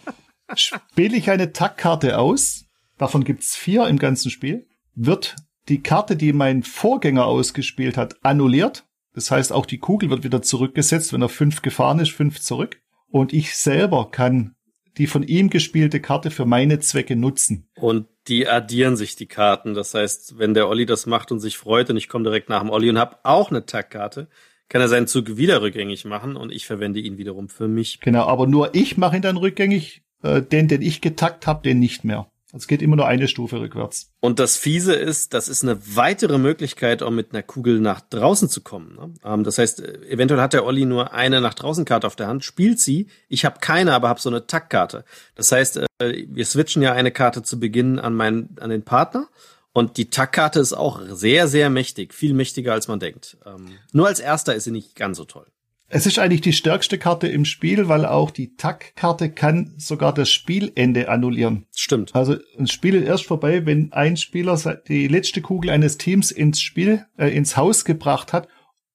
Spiele 0.56 1.18
ich 1.18 1.30
eine 1.30 1.54
Tackkarte 1.54 2.18
aus, 2.18 2.66
davon 2.98 3.24
gibt's 3.24 3.56
vier 3.56 3.88
im 3.88 3.98
ganzen 3.98 4.30
Spiel, 4.30 4.68
wird 4.96 5.36
die 5.70 5.82
Karte, 5.82 6.16
die 6.16 6.34
mein 6.34 6.64
Vorgänger 6.64 7.26
ausgespielt 7.26 7.98
hat, 7.98 8.16
annulliert. 8.24 8.84
Das 9.14 9.32
heißt, 9.32 9.52
auch 9.52 9.66
die 9.66 9.80
Kugel 9.80 10.10
wird 10.10 10.24
wieder 10.24 10.42
zurückgesetzt, 10.42 11.14
wenn 11.14 11.22
er 11.22 11.30
fünf 11.30 11.62
gefahren 11.62 12.00
ist, 12.00 12.12
fünf 12.12 12.40
zurück. 12.40 12.82
Und 13.10 13.34
ich 13.34 13.56
selber 13.56 14.10
kann 14.10 14.56
die 14.98 15.08
von 15.08 15.24
ihm 15.24 15.50
gespielte 15.50 16.00
Karte 16.00 16.32
für 16.32 16.46
meine 16.46 16.80
Zwecke 16.80 17.16
nutzen. 17.16 17.70
Und 17.76 18.08
die 18.28 18.48
addieren 18.48 18.98
sich 18.98 19.16
die 19.16 19.28
Karten. 19.28 19.74
Das 19.74 19.94
heißt, 19.94 20.38
wenn 20.38 20.54
der 20.54 20.68
Olli 20.68 20.86
das 20.86 21.06
macht 21.06 21.32
und 21.32 21.40
sich 21.40 21.58
freut 21.58 21.90
und 21.90 21.98
ich 21.98 22.10
komme 22.10 22.24
direkt 22.24 22.50
nach 22.50 22.62
dem 22.62 22.70
Olli 22.70 22.90
und 22.90 23.00
habe 23.00 23.18
auch 23.24 23.50
eine 23.50 23.66
Tackkarte, 23.66 24.28
kann 24.70 24.82
er 24.82 24.88
seinen 24.88 25.08
Zug 25.08 25.38
wieder 25.38 25.62
rückgängig 25.62 26.06
machen 26.06 26.36
und 26.36 26.52
ich 26.52 26.66
verwende 26.66 27.00
ihn 27.00 27.18
wiederum 27.18 27.50
für 27.50 27.68
mich. 27.68 28.00
Genau, 28.00 28.26
aber 28.26 28.48
nur 28.48 28.74
ich 28.74 28.98
mache 28.98 29.18
ihn 29.18 29.22
dann 29.22 29.38
rückgängig, 29.38 30.04
äh, 30.24 30.42
den, 30.42 30.68
den 30.68 30.82
ich 30.82 31.02
getackt 31.02 31.48
habe, 31.48 31.64
den 31.64 31.80
nicht 31.80 32.04
mehr. 32.04 32.31
Es 32.54 32.68
geht 32.68 32.82
immer 32.82 32.96
nur 32.96 33.08
eine 33.08 33.28
Stufe 33.28 33.60
rückwärts. 33.60 34.12
Und 34.20 34.40
das 34.40 34.58
Fiese 34.58 34.94
ist, 34.94 35.34
das 35.34 35.48
ist 35.48 35.64
eine 35.64 35.80
weitere 35.96 36.38
Möglichkeit, 36.38 37.02
um 37.02 37.16
mit 37.16 37.32
einer 37.32 37.44
Kugel 37.44 37.80
nach 37.80 38.02
draußen 38.02 38.50
zu 38.50 38.62
kommen. 38.62 38.96
Ne? 38.96 39.14
Ähm, 39.24 39.44
das 39.44 39.58
heißt, 39.58 39.82
eventuell 39.82 40.42
hat 40.42 40.54
der 40.54 40.66
Olli 40.66 40.86
nur 40.86 41.14
eine 41.14 41.42
nach 41.42 41.54
draußen 41.54 41.86
Karte 41.86 42.08
auf 42.08 42.16
der 42.16 42.28
Hand, 42.28 42.44
spielt 42.44 42.80
sie. 42.80 43.08
Ich 43.30 43.46
habe 43.46 43.60
keine, 43.60 43.94
aber 43.94 44.10
habe 44.10 44.20
so 44.20 44.30
eine 44.30 44.48
Tackkarte. 44.48 45.06
Das 45.36 45.52
heißt, 45.52 45.78
äh, 45.78 46.26
wir 46.28 46.46
switchen 46.46 46.82
ja 46.82 46.94
eine 46.94 47.12
Karte 47.12 47.42
zu 47.44 47.60
Beginn 47.60 48.00
an 48.00 48.16
meinen, 48.16 48.58
an 48.60 48.70
den 48.70 48.84
Partner. 48.84 49.30
Und 49.74 49.96
die 49.96 50.10
Tackkarte 50.10 50.60
ist 50.60 50.74
auch 50.74 51.02
sehr, 51.08 51.48
sehr 51.48 51.70
mächtig, 51.70 52.14
viel 52.14 52.34
mächtiger 52.34 52.74
als 52.74 52.90
man 52.90 53.00
denkt. 53.00 53.38
Ähm, 53.46 53.70
nur 53.94 54.08
als 54.08 54.20
erster 54.20 54.54
ist 54.54 54.66
sie 54.66 54.72
nicht 54.72 54.96
ganz 54.96 55.18
so 55.18 55.24
toll. 55.24 55.48
Es 55.94 56.06
ist 56.06 56.20
eigentlich 56.20 56.40
die 56.40 56.54
stärkste 56.54 56.98
Karte 56.98 57.28
im 57.28 57.44
Spiel, 57.44 57.90
weil 57.90 58.06
auch 58.06 58.32
die 58.32 58.56
Tack-Karte 58.56 59.30
kann 59.30 59.74
sogar 59.76 60.14
das 60.14 60.32
Spielende 60.32 61.10
annullieren. 61.10 61.66
Stimmt. 61.76 62.16
Also 62.16 62.38
ein 62.58 62.68
Spiel 62.68 62.96
ist 62.96 63.06
erst 63.06 63.26
vorbei, 63.26 63.66
wenn 63.66 63.92
ein 63.92 64.16
Spieler 64.16 64.58
die 64.88 65.10
letzte 65.10 65.42
Kugel 65.42 65.70
eines 65.70 65.98
Teams 65.98 66.32
ins 66.32 66.62
Spiel, 66.62 67.06
äh, 67.18 67.36
ins 67.36 67.58
Haus 67.58 67.84
gebracht 67.84 68.32
hat 68.32 68.48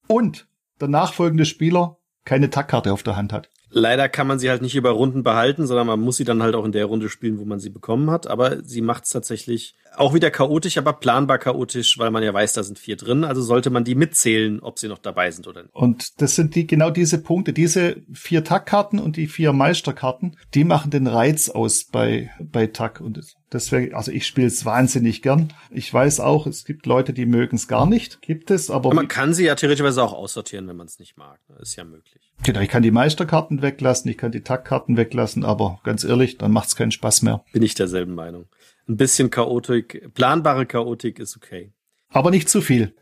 und 0.07 0.47
der 0.81 0.87
nachfolgende 0.87 1.45
Spieler 1.45 1.99
keine 2.25 2.49
Tackkarte 2.49 2.91
auf 2.91 3.03
der 3.03 3.15
Hand 3.15 3.31
hat. 3.31 3.51
Leider 3.69 4.07
kann 4.07 4.27
man 4.27 4.39
sie 4.39 4.49
halt 4.49 4.61
nicht 4.61 4.75
über 4.75 4.91
Runden 4.91 5.23
behalten, 5.23 5.67
sondern 5.67 5.87
man 5.87 5.99
muss 5.99 6.17
sie 6.17 6.23
dann 6.23 6.41
halt 6.41 6.55
auch 6.55 6.65
in 6.65 6.71
der 6.71 6.85
Runde 6.85 7.09
spielen, 7.09 7.37
wo 7.37 7.45
man 7.45 7.59
sie 7.59 7.69
bekommen 7.69 8.09
hat. 8.09 8.27
Aber 8.27 8.63
sie 8.63 8.81
macht 8.81 9.03
es 9.03 9.09
tatsächlich 9.09 9.75
auch 9.95 10.13
wieder 10.13 10.31
chaotisch, 10.31 10.77
aber 10.77 10.93
planbar 10.93 11.37
chaotisch, 11.37 11.97
weil 11.97 12.11
man 12.11 12.23
ja 12.23 12.33
weiß, 12.33 12.53
da 12.53 12.63
sind 12.63 12.79
vier 12.79 12.95
drin. 12.95 13.23
Also 13.23 13.41
sollte 13.41 13.69
man 13.69 13.83
die 13.83 13.95
mitzählen, 13.95 14.59
ob 14.61 14.79
sie 14.79 14.87
noch 14.87 14.99
dabei 14.99 15.31
sind 15.31 15.47
oder 15.47 15.63
nicht. 15.63 15.75
Und 15.75 16.21
das 16.21 16.35
sind 16.35 16.55
die 16.55 16.67
genau 16.67 16.91
diese 16.91 17.17
Punkte, 17.17 17.51
diese 17.51 17.97
vier 18.13 18.43
Tackkarten 18.43 18.99
und 18.99 19.17
die 19.17 19.27
vier 19.27 19.53
Meisterkarten, 19.53 20.37
die 20.53 20.63
machen 20.63 20.91
den 20.91 21.07
Reiz 21.07 21.49
aus 21.49 21.85
bei 21.85 22.31
bei 22.39 22.67
Tack. 22.67 23.01
Und 23.01 23.19
deswegen, 23.51 23.93
also 23.95 24.11
ich 24.11 24.25
spiele 24.25 24.47
es 24.47 24.65
wahnsinnig 24.65 25.21
gern. 25.21 25.53
Ich 25.71 25.93
weiß 25.93 26.19
auch, 26.19 26.47
es 26.47 26.63
gibt 26.63 26.85
Leute, 26.85 27.13
die 27.13 27.25
mögen 27.25 27.55
es 27.55 27.67
gar 27.67 27.85
nicht. 27.85 28.21
Gibt 28.21 28.51
es, 28.51 28.69
aber, 28.69 28.87
aber 28.87 28.95
man 28.95 29.07
kann 29.07 29.33
sie 29.33 29.45
ja 29.45 29.55
theoretisch 29.55 29.97
auch 29.97 30.13
aussortieren, 30.13 30.67
wenn 30.67 30.77
man 30.77 30.87
es 30.87 30.99
nicht 30.99 31.17
mag. 31.17 31.39
Das 31.47 31.69
ist 31.69 31.75
ja 31.75 31.83
möglich. 31.83 32.26
Genau, 32.43 32.61
ich 32.61 32.69
kann 32.69 32.83
die 32.83 32.91
Meisterkarten 32.91 33.61
weglassen, 33.61 34.09
ich 34.09 34.17
kann 34.17 34.31
die 34.31 34.43
Tackkarten 34.43 34.95
weglassen, 34.95 35.43
aber 35.43 35.79
ganz 35.83 36.03
ehrlich, 36.03 36.37
dann 36.37 36.51
macht 36.51 36.69
es 36.69 36.75
keinen 36.75 36.91
Spaß 36.91 37.23
mehr. 37.23 37.43
Bin 37.51 37.63
ich 37.63 37.75
derselben 37.75 38.15
Meinung 38.15 38.45
ein 38.87 38.97
bisschen 38.97 39.29
Chaotik, 39.29 40.13
planbare 40.13 40.65
Chaotik 40.65 41.19
ist 41.19 41.35
okay. 41.35 41.71
Aber 42.09 42.31
nicht 42.31 42.49
zu 42.49 42.61
viel. 42.61 42.95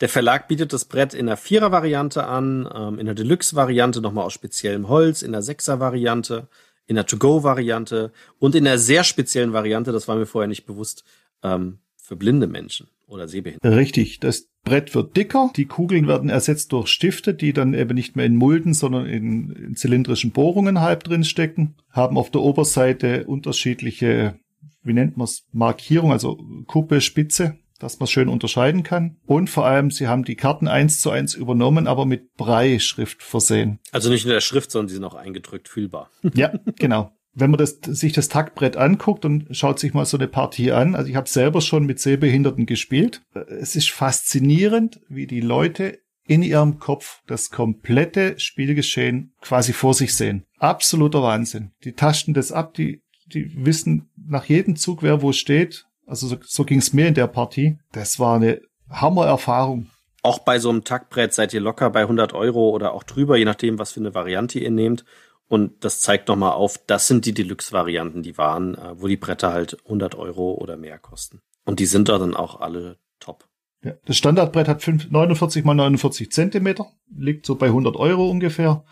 Der 0.00 0.08
Verlag 0.08 0.48
bietet 0.48 0.72
das 0.72 0.86
Brett 0.86 1.14
in 1.14 1.26
der 1.26 1.36
Vierer-Variante 1.36 2.26
an, 2.26 2.68
ähm, 2.74 2.98
in 2.98 3.06
der 3.06 3.14
Deluxe-Variante 3.14 4.00
nochmal 4.00 4.24
aus 4.24 4.32
speziellem 4.32 4.88
Holz, 4.88 5.22
in 5.22 5.32
der 5.32 5.42
Sechser-Variante, 5.42 6.48
in 6.86 6.96
der 6.96 7.06
To-Go-Variante 7.06 8.12
und 8.38 8.54
in 8.54 8.64
der 8.64 8.78
sehr 8.78 9.04
speziellen 9.04 9.52
Variante, 9.52 9.92
das 9.92 10.08
war 10.08 10.16
mir 10.16 10.26
vorher 10.26 10.48
nicht 10.48 10.66
bewusst, 10.66 11.04
ähm, 11.42 11.78
für 11.96 12.16
blinde 12.16 12.46
Menschen 12.46 12.88
oder 13.06 13.28
Sehbehinderte. 13.28 13.76
Richtig, 13.76 14.20
das 14.20 14.48
Brett 14.64 14.94
wird 14.94 15.16
dicker, 15.16 15.50
die 15.56 15.66
Kugeln 15.66 16.08
werden 16.08 16.28
ersetzt 16.28 16.72
durch 16.72 16.88
Stifte, 16.88 17.34
die 17.34 17.52
dann 17.52 17.72
eben 17.72 17.94
nicht 17.94 18.16
mehr 18.16 18.26
in 18.26 18.36
Mulden, 18.36 18.74
sondern 18.74 19.06
in, 19.06 19.50
in 19.52 19.76
zylindrischen 19.76 20.32
Bohrungen 20.32 20.80
halb 20.80 21.04
drin 21.04 21.24
stecken, 21.24 21.76
haben 21.90 22.18
auf 22.18 22.30
der 22.30 22.42
Oberseite 22.42 23.24
unterschiedliche 23.26 24.38
wie 24.86 24.92
nennt 24.92 25.16
man 25.16 25.24
es, 25.24 25.44
Markierung, 25.52 26.12
also 26.12 26.38
Kuppe, 26.66 27.00
Spitze, 27.00 27.58
dass 27.78 27.98
man 27.98 28.06
schön 28.06 28.28
unterscheiden 28.28 28.82
kann. 28.82 29.18
Und 29.26 29.50
vor 29.50 29.66
allem, 29.66 29.90
sie 29.90 30.08
haben 30.08 30.24
die 30.24 30.36
Karten 30.36 30.68
eins 30.68 31.00
zu 31.00 31.10
eins 31.10 31.34
übernommen, 31.34 31.86
aber 31.86 32.06
mit 32.06 32.34
Brei-Schrift 32.36 33.22
versehen. 33.22 33.80
Also 33.90 34.08
nicht 34.08 34.24
nur 34.24 34.34
der 34.34 34.40
Schrift, 34.40 34.70
sondern 34.70 34.88
sie 34.88 34.94
sind 34.94 35.04
auch 35.04 35.14
eingedrückt 35.14 35.68
fühlbar. 35.68 36.10
ja, 36.34 36.54
genau. 36.78 37.12
Wenn 37.38 37.50
man 37.50 37.58
das, 37.58 37.78
sich 37.82 38.14
das 38.14 38.28
Taktbrett 38.28 38.76
anguckt 38.76 39.24
und 39.24 39.54
schaut 39.54 39.78
sich 39.78 39.94
mal 39.94 40.06
so 40.06 40.16
eine 40.16 40.26
Partie 40.26 40.72
an, 40.72 40.94
also 40.94 41.08
ich 41.08 41.16
habe 41.16 41.28
selber 41.28 41.60
schon 41.60 41.84
mit 41.84 42.00
Sehbehinderten 42.00 42.66
gespielt. 42.66 43.22
Es 43.60 43.76
ist 43.76 43.90
faszinierend, 43.90 45.00
wie 45.08 45.26
die 45.26 45.42
Leute 45.42 45.98
in 46.26 46.42
ihrem 46.42 46.78
Kopf 46.78 47.20
das 47.26 47.50
komplette 47.50 48.40
Spielgeschehen 48.40 49.34
quasi 49.42 49.72
vor 49.72 49.94
sich 49.94 50.16
sehen. 50.16 50.44
Absoluter 50.58 51.22
Wahnsinn. 51.22 51.72
Die 51.84 51.92
tasten 51.92 52.34
das 52.34 52.50
ab, 52.50 52.74
die 52.74 53.02
die 53.32 53.64
wissen 53.64 54.08
nach 54.16 54.44
jedem 54.44 54.76
Zug, 54.76 55.02
wer 55.02 55.22
wo 55.22 55.32
steht. 55.32 55.86
Also 56.06 56.26
so, 56.28 56.36
so 56.42 56.64
ging 56.64 56.78
es 56.78 56.92
mir 56.92 57.08
in 57.08 57.14
der 57.14 57.26
Partie. 57.26 57.78
Das 57.92 58.18
war 58.18 58.36
eine 58.36 58.60
Hammererfahrung. 58.90 59.90
Auch 60.22 60.40
bei 60.40 60.58
so 60.58 60.70
einem 60.70 60.84
Taktbrett 60.84 61.34
seid 61.34 61.52
ihr 61.54 61.60
locker 61.60 61.90
bei 61.90 62.02
100 62.02 62.32
Euro 62.32 62.70
oder 62.70 62.94
auch 62.94 63.04
drüber, 63.04 63.36
je 63.36 63.44
nachdem, 63.44 63.78
was 63.78 63.92
für 63.92 64.00
eine 64.00 64.14
Variante 64.14 64.58
ihr 64.58 64.70
nehmt. 64.70 65.04
Und 65.48 65.84
das 65.84 66.00
zeigt 66.00 66.28
nochmal 66.28 66.52
auf, 66.52 66.78
das 66.86 67.06
sind 67.06 67.24
die 67.24 67.34
Deluxe-Varianten, 67.34 68.22
die 68.22 68.36
waren, 68.36 68.74
äh, 68.74 69.00
wo 69.00 69.06
die 69.06 69.16
Bretter 69.16 69.52
halt 69.52 69.78
100 69.84 70.16
Euro 70.16 70.54
oder 70.54 70.76
mehr 70.76 70.98
kosten. 70.98 71.40
Und 71.64 71.78
die 71.80 71.86
sind 71.86 72.08
da 72.08 72.18
dann 72.18 72.34
auch 72.34 72.60
alle 72.60 72.98
top. 73.20 73.48
Ja, 73.84 73.92
das 74.06 74.16
Standardbrett 74.16 74.68
hat 74.68 74.86
49 74.86 75.64
mal 75.64 75.74
49 75.74 76.32
Zentimeter, 76.32 76.86
liegt 77.16 77.46
so 77.46 77.54
bei 77.54 77.66
100 77.66 77.96
Euro 77.96 78.28
ungefähr. 78.28 78.84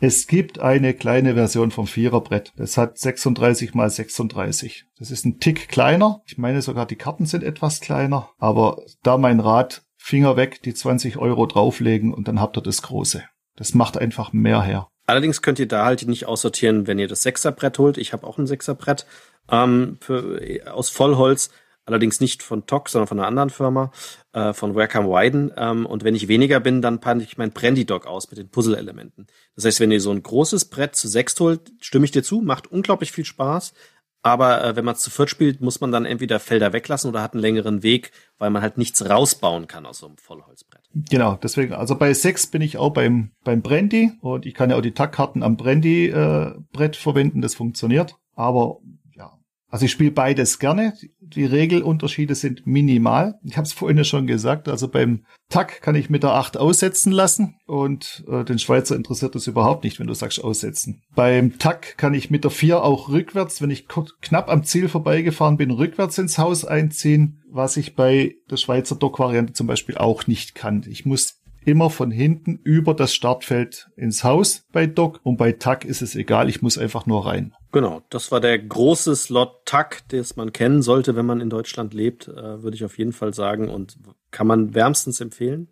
Es 0.00 0.26
gibt 0.26 0.58
eine 0.58 0.94
kleine 0.94 1.34
Version 1.34 1.70
vom 1.70 1.86
Viererbrett. 1.86 2.52
Das 2.56 2.76
hat 2.76 2.98
36 2.98 3.72
mal 3.74 3.88
36. 3.88 4.86
Das 4.98 5.12
ist 5.12 5.24
ein 5.24 5.38
Tick 5.38 5.68
kleiner. 5.68 6.22
Ich 6.26 6.38
meine 6.38 6.60
sogar 6.60 6.86
die 6.86 6.96
Karten 6.96 7.24
sind 7.24 7.44
etwas 7.44 7.80
kleiner. 7.80 8.28
Aber 8.38 8.82
da 9.04 9.16
mein 9.16 9.38
Rat, 9.38 9.84
Finger 9.96 10.36
weg, 10.36 10.60
die 10.64 10.74
20 10.74 11.18
Euro 11.18 11.46
drauflegen 11.46 12.12
und 12.12 12.26
dann 12.26 12.40
habt 12.40 12.58
ihr 12.58 12.62
das 12.62 12.82
große. 12.82 13.22
Das 13.54 13.74
macht 13.74 13.96
einfach 13.96 14.32
mehr 14.32 14.62
her. 14.62 14.88
Allerdings 15.06 15.42
könnt 15.42 15.58
ihr 15.58 15.68
da 15.68 15.84
halt 15.84 16.06
nicht 16.06 16.26
aussortieren, 16.26 16.86
wenn 16.86 16.98
ihr 16.98 17.08
das 17.08 17.22
Sechserbrett 17.22 17.78
holt. 17.78 17.98
Ich 17.98 18.12
habe 18.12 18.26
auch 18.26 18.38
ein 18.38 18.46
Sechserbrett 18.46 19.06
ähm, 19.50 19.98
für, 20.00 20.40
aus 20.72 20.90
Vollholz 20.90 21.50
allerdings 21.84 22.20
nicht 22.20 22.42
von 22.42 22.66
TOC, 22.66 22.88
sondern 22.88 23.08
von 23.08 23.18
einer 23.18 23.28
anderen 23.28 23.50
Firma, 23.50 23.90
äh, 24.32 24.52
von 24.52 24.74
Wackham 24.74 25.06
Widen. 25.06 25.52
Ähm, 25.56 25.86
und 25.86 26.04
wenn 26.04 26.14
ich 26.14 26.28
weniger 26.28 26.60
bin, 26.60 26.82
dann 26.82 27.00
packe 27.00 27.22
ich 27.22 27.38
mein 27.38 27.52
Brandy-Dog 27.52 28.06
aus 28.06 28.30
mit 28.30 28.38
den 28.38 28.48
Puzzle-Elementen. 28.48 29.26
Das 29.56 29.64
heißt, 29.64 29.80
wenn 29.80 29.90
ihr 29.90 30.00
so 30.00 30.10
ein 30.10 30.22
großes 30.22 30.66
Brett 30.66 30.94
zu 30.94 31.08
sechst 31.08 31.40
holt, 31.40 31.72
stimme 31.80 32.04
ich 32.04 32.12
dir 32.12 32.22
zu, 32.22 32.40
macht 32.40 32.70
unglaublich 32.70 33.12
viel 33.12 33.24
Spaß. 33.24 33.74
Aber 34.22 34.64
äh, 34.64 34.76
wenn 34.76 34.84
man 34.84 34.94
zu 34.94 35.10
viert 35.10 35.30
spielt, 35.30 35.60
muss 35.60 35.80
man 35.80 35.90
dann 35.90 36.04
entweder 36.04 36.38
Felder 36.38 36.72
weglassen 36.72 37.10
oder 37.10 37.22
hat 37.22 37.32
einen 37.32 37.42
längeren 37.42 37.82
Weg, 37.82 38.12
weil 38.38 38.50
man 38.50 38.62
halt 38.62 38.78
nichts 38.78 39.08
rausbauen 39.08 39.66
kann 39.66 39.84
aus 39.84 39.98
so 39.98 40.06
einem 40.06 40.16
Vollholzbrett. 40.16 40.82
Genau, 40.94 41.38
deswegen, 41.42 41.72
also 41.74 41.96
bei 41.96 42.14
sechs 42.14 42.46
bin 42.46 42.62
ich 42.62 42.76
auch 42.78 42.90
beim, 42.90 43.32
beim 43.42 43.62
Brandy 43.62 44.12
und 44.20 44.46
ich 44.46 44.54
kann 44.54 44.70
ja 44.70 44.76
auch 44.76 44.82
die 44.82 44.92
Tackkarten 44.92 45.42
am 45.42 45.56
Brandy-Brett 45.56 46.96
äh, 46.96 47.00
verwenden, 47.00 47.40
das 47.40 47.56
funktioniert. 47.56 48.16
Aber 48.34 48.78
also 49.72 49.86
ich 49.86 49.90
spiele 49.90 50.10
beides 50.10 50.58
gerne. 50.58 50.92
Die 51.20 51.46
Regelunterschiede 51.46 52.34
sind 52.34 52.66
minimal. 52.66 53.40
Ich 53.42 53.56
habe 53.56 53.66
es 53.66 53.72
vorhin 53.72 54.04
schon 54.04 54.26
gesagt. 54.26 54.68
Also 54.68 54.86
beim 54.86 55.24
Tack 55.48 55.80
kann 55.80 55.94
ich 55.94 56.10
mit 56.10 56.24
der 56.24 56.34
8 56.34 56.58
aussetzen 56.58 57.10
lassen 57.10 57.54
und 57.66 58.22
äh, 58.28 58.44
den 58.44 58.58
Schweizer 58.58 58.94
interessiert 58.94 59.34
das 59.34 59.46
überhaupt 59.46 59.84
nicht, 59.84 59.98
wenn 59.98 60.08
du 60.08 60.12
sagst 60.12 60.44
aussetzen. 60.44 61.00
Beim 61.14 61.58
Tack 61.58 61.96
kann 61.96 62.12
ich 62.12 62.30
mit 62.30 62.44
der 62.44 62.50
4 62.50 62.84
auch 62.84 63.08
rückwärts, 63.08 63.62
wenn 63.62 63.70
ich 63.70 63.88
knapp 63.88 64.50
am 64.50 64.62
Ziel 64.62 64.90
vorbeigefahren 64.90 65.56
bin, 65.56 65.70
rückwärts 65.70 66.18
ins 66.18 66.36
Haus 66.36 66.66
einziehen, 66.66 67.42
was 67.50 67.78
ich 67.78 67.94
bei 67.96 68.34
der 68.50 68.58
Schweizer 68.58 68.96
Dock-Variante 68.96 69.54
zum 69.54 69.66
Beispiel 69.66 69.96
auch 69.96 70.26
nicht 70.26 70.54
kann. 70.54 70.84
Ich 70.86 71.06
muss 71.06 71.41
immer 71.64 71.90
von 71.90 72.10
hinten 72.10 72.60
über 72.64 72.94
das 72.94 73.14
Startfeld 73.14 73.88
ins 73.96 74.24
Haus 74.24 74.64
bei 74.72 74.86
Doc 74.86 75.20
und 75.22 75.36
bei 75.36 75.52
Tack 75.52 75.84
ist 75.84 76.02
es 76.02 76.14
egal, 76.14 76.48
ich 76.48 76.62
muss 76.62 76.78
einfach 76.78 77.06
nur 77.06 77.26
rein. 77.26 77.54
Genau, 77.72 78.02
das 78.10 78.30
war 78.30 78.40
der 78.40 78.58
große 78.58 79.16
Slot 79.16 79.64
Tack, 79.64 80.02
das 80.08 80.36
man 80.36 80.52
kennen 80.52 80.82
sollte, 80.82 81.16
wenn 81.16 81.26
man 81.26 81.40
in 81.40 81.50
Deutschland 81.50 81.94
lebt, 81.94 82.28
äh, 82.28 82.62
würde 82.62 82.76
ich 82.76 82.84
auf 82.84 82.98
jeden 82.98 83.12
Fall 83.12 83.32
sagen 83.32 83.68
und 83.68 83.98
kann 84.30 84.46
man 84.46 84.74
wärmstens 84.74 85.20
empfehlen. 85.20 85.68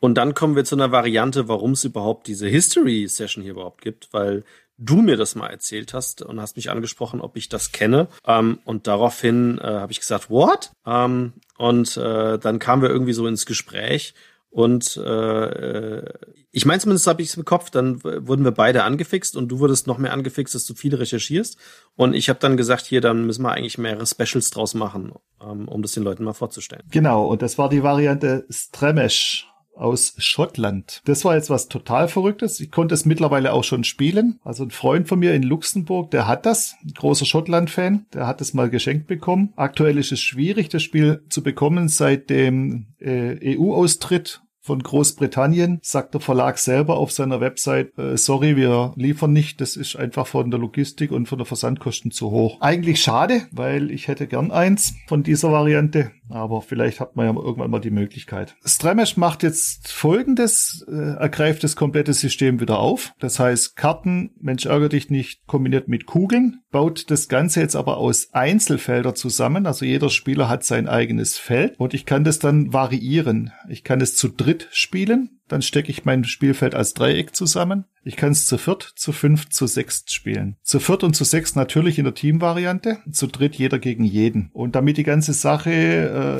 Und 0.00 0.14
dann 0.14 0.34
kommen 0.34 0.56
wir 0.56 0.64
zu 0.64 0.74
einer 0.74 0.92
Variante, 0.92 1.46
warum 1.48 1.72
es 1.72 1.84
überhaupt 1.84 2.26
diese 2.26 2.48
History 2.48 3.06
Session 3.06 3.42
hier 3.42 3.52
überhaupt 3.52 3.82
gibt, 3.82 4.08
weil 4.12 4.44
du 4.80 5.02
mir 5.02 5.16
das 5.16 5.34
mal 5.34 5.48
erzählt 5.48 5.92
hast 5.92 6.22
und 6.22 6.40
hast 6.40 6.56
mich 6.56 6.70
angesprochen, 6.70 7.20
ob 7.20 7.36
ich 7.36 7.48
das 7.48 7.70
kenne. 7.70 8.08
Ähm, 8.26 8.58
und 8.64 8.86
daraufhin 8.86 9.58
äh, 9.58 9.66
habe 9.66 9.92
ich 9.92 10.00
gesagt, 10.00 10.30
what? 10.30 10.72
Ähm, 10.86 11.34
und 11.58 11.96
äh, 11.98 12.38
dann 12.38 12.58
kamen 12.58 12.82
wir 12.82 12.88
irgendwie 12.88 13.12
so 13.12 13.26
ins 13.26 13.44
Gespräch 13.44 14.14
Und 14.50 14.96
äh, 14.96 16.02
ich 16.50 16.66
meine 16.66 16.80
zumindest 16.80 17.06
habe 17.06 17.22
ich 17.22 17.28
es 17.28 17.36
im 17.36 17.44
Kopf, 17.44 17.70
dann 17.70 18.02
wurden 18.02 18.44
wir 18.44 18.50
beide 18.50 18.82
angefixt 18.82 19.36
und 19.36 19.48
du 19.48 19.60
wurdest 19.60 19.86
noch 19.86 19.98
mehr 19.98 20.12
angefixt, 20.12 20.54
dass 20.54 20.66
du 20.66 20.74
viel 20.74 20.94
recherchierst. 20.94 21.56
Und 21.94 22.14
ich 22.14 22.28
habe 22.28 22.40
dann 22.40 22.56
gesagt, 22.56 22.86
hier, 22.86 23.00
dann 23.00 23.26
müssen 23.26 23.42
wir 23.42 23.52
eigentlich 23.52 23.78
mehrere 23.78 24.06
Specials 24.06 24.50
draus 24.50 24.74
machen, 24.74 25.12
ähm, 25.40 25.68
um 25.68 25.82
das 25.82 25.92
den 25.92 26.02
Leuten 26.02 26.24
mal 26.24 26.32
vorzustellen. 26.32 26.82
Genau, 26.90 27.26
und 27.26 27.42
das 27.42 27.58
war 27.58 27.68
die 27.68 27.84
Variante 27.84 28.44
Stremesh 28.50 29.49
aus 29.80 30.14
Schottland. 30.18 31.00
Das 31.04 31.24
war 31.24 31.34
jetzt 31.34 31.50
was 31.50 31.68
total 31.68 32.08
Verrücktes. 32.08 32.60
Ich 32.60 32.70
konnte 32.70 32.94
es 32.94 33.04
mittlerweile 33.04 33.52
auch 33.52 33.64
schon 33.64 33.84
spielen. 33.84 34.38
Also 34.44 34.64
ein 34.64 34.70
Freund 34.70 35.08
von 35.08 35.18
mir 35.18 35.34
in 35.34 35.42
Luxemburg, 35.42 36.10
der 36.10 36.28
hat 36.28 36.46
das, 36.46 36.76
ein 36.84 36.94
großer 36.94 37.24
Schottland-Fan, 37.24 38.06
der 38.12 38.26
hat 38.26 38.40
es 38.40 38.54
mal 38.54 38.70
geschenkt 38.70 39.06
bekommen. 39.06 39.52
Aktuell 39.56 39.98
ist 39.98 40.12
es 40.12 40.20
schwierig, 40.20 40.68
das 40.68 40.82
Spiel 40.82 41.22
zu 41.28 41.42
bekommen 41.42 41.88
seit 41.88 42.30
dem 42.30 42.86
äh, 42.98 43.56
EU-Austritt 43.56 44.42
von 44.60 44.82
Großbritannien, 44.82 45.78
sagt 45.82 46.14
der 46.14 46.20
Verlag 46.20 46.58
selber 46.58 46.96
auf 46.96 47.12
seiner 47.12 47.40
Website, 47.40 47.96
äh, 47.98 48.16
sorry, 48.16 48.56
wir 48.56 48.92
liefern 48.96 49.32
nicht, 49.32 49.60
das 49.60 49.76
ist 49.76 49.96
einfach 49.96 50.26
von 50.26 50.50
der 50.50 50.60
Logistik 50.60 51.12
und 51.12 51.26
von 51.26 51.38
der 51.38 51.46
Versandkosten 51.46 52.10
zu 52.10 52.30
hoch. 52.30 52.60
Eigentlich 52.60 53.00
schade, 53.00 53.42
weil 53.52 53.90
ich 53.90 54.08
hätte 54.08 54.26
gern 54.26 54.50
eins 54.50 54.94
von 55.08 55.22
dieser 55.22 55.50
Variante, 55.50 56.10
aber 56.28 56.62
vielleicht 56.62 57.00
hat 57.00 57.16
man 57.16 57.26
ja 57.26 57.42
irgendwann 57.42 57.70
mal 57.70 57.80
die 57.80 57.90
Möglichkeit. 57.90 58.56
Stremesh 58.64 59.16
macht 59.16 59.42
jetzt 59.42 59.90
folgendes, 59.90 60.84
äh, 60.88 61.16
ergreift 61.16 61.64
das 61.64 61.76
komplette 61.76 62.12
System 62.12 62.60
wieder 62.60 62.78
auf. 62.78 63.12
Das 63.18 63.38
heißt, 63.38 63.76
Karten, 63.76 64.30
Mensch 64.40 64.66
ärger 64.66 64.88
dich 64.88 65.10
nicht, 65.10 65.46
kombiniert 65.46 65.88
mit 65.88 66.06
Kugeln, 66.06 66.60
baut 66.70 67.10
das 67.10 67.28
Ganze 67.28 67.60
jetzt 67.60 67.76
aber 67.76 67.98
aus 67.98 68.32
Einzelfelder 68.32 69.14
zusammen. 69.14 69.66
Also 69.66 69.84
jeder 69.84 70.10
Spieler 70.10 70.48
hat 70.48 70.64
sein 70.64 70.88
eigenes 70.88 71.36
Feld 71.36 71.78
und 71.78 71.94
ich 71.94 72.06
kann 72.06 72.24
das 72.24 72.38
dann 72.38 72.72
variieren. 72.72 73.52
Ich 73.68 73.84
kann 73.84 74.00
es 74.00 74.16
zu 74.16 74.28
dritt 74.28 74.68
spielen 74.70 75.40
dann 75.50 75.62
stecke 75.62 75.90
ich 75.90 76.04
mein 76.04 76.24
Spielfeld 76.24 76.74
als 76.74 76.94
Dreieck 76.94 77.34
zusammen. 77.34 77.84
Ich 78.02 78.16
kann 78.16 78.32
es 78.32 78.46
zu 78.46 78.56
viert, 78.56 78.92
zu 78.94 79.12
fünf, 79.12 79.48
zu 79.50 79.66
sechst 79.66 80.12
spielen. 80.12 80.56
Zu 80.62 80.78
viert 80.78 81.02
und 81.02 81.14
zu 81.14 81.24
sechst 81.24 81.56
natürlich 81.56 81.98
in 81.98 82.04
der 82.04 82.14
Teamvariante, 82.14 82.98
zu 83.10 83.26
dritt 83.26 83.56
jeder 83.56 83.78
gegen 83.78 84.04
jeden. 84.04 84.50
Und 84.52 84.76
damit 84.76 84.96
die 84.96 85.02
ganze 85.02 85.32
Sache 85.32 85.70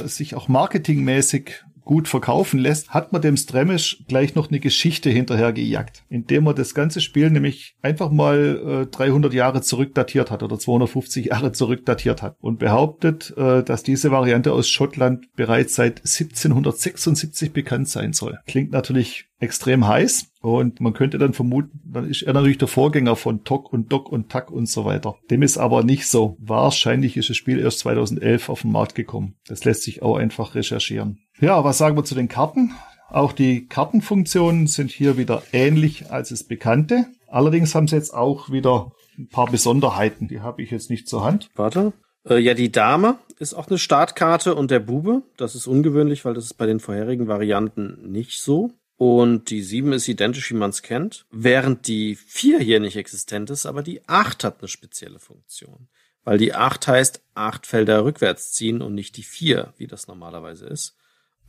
äh, 0.05 0.09
sich 0.09 0.35
auch 0.35 0.49
marketingmäßig 0.49 1.65
gut 1.91 2.07
verkaufen 2.07 2.61
lässt, 2.61 2.91
hat 2.91 3.13
man 3.13 3.21
dem 3.21 3.37
Stremisch 3.37 4.05
gleich 4.07 4.37
noch 4.37 4.49
eine 4.49 4.61
Geschichte 4.61 5.11
hinterher 5.11 5.53
gejagt, 5.53 6.05
indem 6.09 6.45
man 6.45 6.55
das 6.55 6.73
ganze 6.73 7.01
Spiel 7.01 7.31
nämlich 7.31 7.75
einfach 7.83 8.13
mal 8.13 8.85
äh, 8.85 8.87
300 8.87 9.35
Jahre 9.35 9.61
zurückdatiert 9.61 10.31
hat 10.31 10.45
oder 10.45 10.57
250 10.57 11.27
Jahre 11.27 11.51
zurückdatiert 11.51 12.23
hat 12.23 12.37
und 12.39 12.61
behauptet, 12.61 13.35
äh, 13.37 13.65
dass 13.65 13.83
diese 13.83 14.13
Variante 14.13 14.53
aus 14.53 14.69
Schottland 14.69 15.35
bereits 15.35 15.75
seit 15.75 15.99
1776 15.99 17.53
bekannt 17.53 17.89
sein 17.89 18.13
soll. 18.13 18.39
Klingt 18.47 18.71
natürlich 18.71 19.27
extrem 19.41 19.89
heiß 19.89 20.33
und 20.43 20.81
man 20.81 20.93
könnte 20.93 21.19
dann 21.19 21.33
vermuten, 21.33 21.81
dann 21.85 22.09
ist 22.09 22.23
er 22.23 22.35
natürlich 22.35 22.59
der 22.59 22.69
Vorgänger 22.69 23.17
von 23.17 23.43
Tok 23.43 23.73
und 23.73 23.91
Doc 23.91 24.13
und 24.13 24.31
Tack 24.31 24.51
und 24.51 24.69
so 24.69 24.85
weiter. 24.85 25.17
Dem 25.31 25.43
ist 25.43 25.59
aber 25.59 25.83
nicht 25.83 26.07
so. 26.07 26.37
Wahrscheinlich 26.39 27.17
ist 27.17 27.31
das 27.31 27.37
Spiel 27.37 27.59
erst 27.59 27.81
2011 27.81 28.49
auf 28.49 28.63
den 28.63 28.73
Markt 28.73 28.95
gekommen. 28.95 29.37
Das 29.47 29.65
lässt 29.65 29.83
sich 29.83 30.03
auch 30.03 30.17
einfach 30.17 30.55
recherchieren. 30.55 31.19
Ja, 31.41 31.65
was 31.65 31.79
sagen 31.79 31.97
wir 31.97 32.05
zu 32.05 32.15
den 32.15 32.29
Karten? 32.29 32.75
Auch 33.09 33.33
die 33.33 33.67
Kartenfunktionen 33.67 34.67
sind 34.67 34.91
hier 34.91 35.17
wieder 35.17 35.43
ähnlich 35.53 36.11
als 36.11 36.31
es 36.33 36.45
bekannte. 36.45 37.07
Allerdings 37.29 37.75
haben 37.75 37.89
sie 37.89 37.97
jetzt 37.97 38.13
auch 38.13 38.51
wieder 38.51 38.93
ein 39.19 39.29
paar 39.29 39.51
Besonderheiten. 39.51 40.29
Die 40.29 40.41
habe 40.41 40.61
ich 40.61 40.71
jetzt 40.71 40.91
nicht 40.91 41.09
zur 41.09 41.25
Hand. 41.25 41.49
Warte. 41.55 41.95
Äh, 42.29 42.39
ja, 42.39 42.53
die 42.53 42.71
Dame 42.71 43.17
ist 43.39 43.55
auch 43.55 43.69
eine 43.69 43.79
Startkarte 43.79 44.55
und 44.55 44.71
der 44.71 44.81
Bube. 44.81 45.23
Das 45.39 45.55
ist 45.55 45.67
ungewöhnlich, 45.67 46.27
weil 46.27 46.35
das 46.35 46.45
ist 46.45 46.59
bei 46.59 46.67
den 46.67 46.79
vorherigen 46.79 47.27
Varianten 47.27 48.13
nicht 48.13 48.43
so. 48.43 48.73
Und 48.99 49.49
die 49.49 49.63
7 49.63 49.95
ist 49.95 50.09
identisch, 50.09 50.51
wie 50.51 50.57
man 50.57 50.69
es 50.69 50.83
kennt. 50.83 51.25
Während 51.31 51.87
die 51.87 52.17
4 52.17 52.59
hier 52.59 52.81
nicht 52.81 52.97
existent 52.97 53.49
ist, 53.49 53.65
aber 53.65 53.83
die 53.83 54.07
8 54.07 54.45
hat 54.45 54.59
eine 54.59 54.69
spezielle 54.69 55.19
Funktion. 55.19 55.89
Weil 56.23 56.37
die 56.37 56.53
8 56.53 56.87
heißt 56.87 57.23
8 57.33 57.67
Felder 57.67 58.05
rückwärts 58.05 58.53
ziehen 58.53 58.83
und 58.83 58.95
nicht 58.95 59.17
die 59.17 59.23
4, 59.23 59.73
wie 59.79 59.87
das 59.87 60.07
normalerweise 60.07 60.67
ist. 60.67 60.99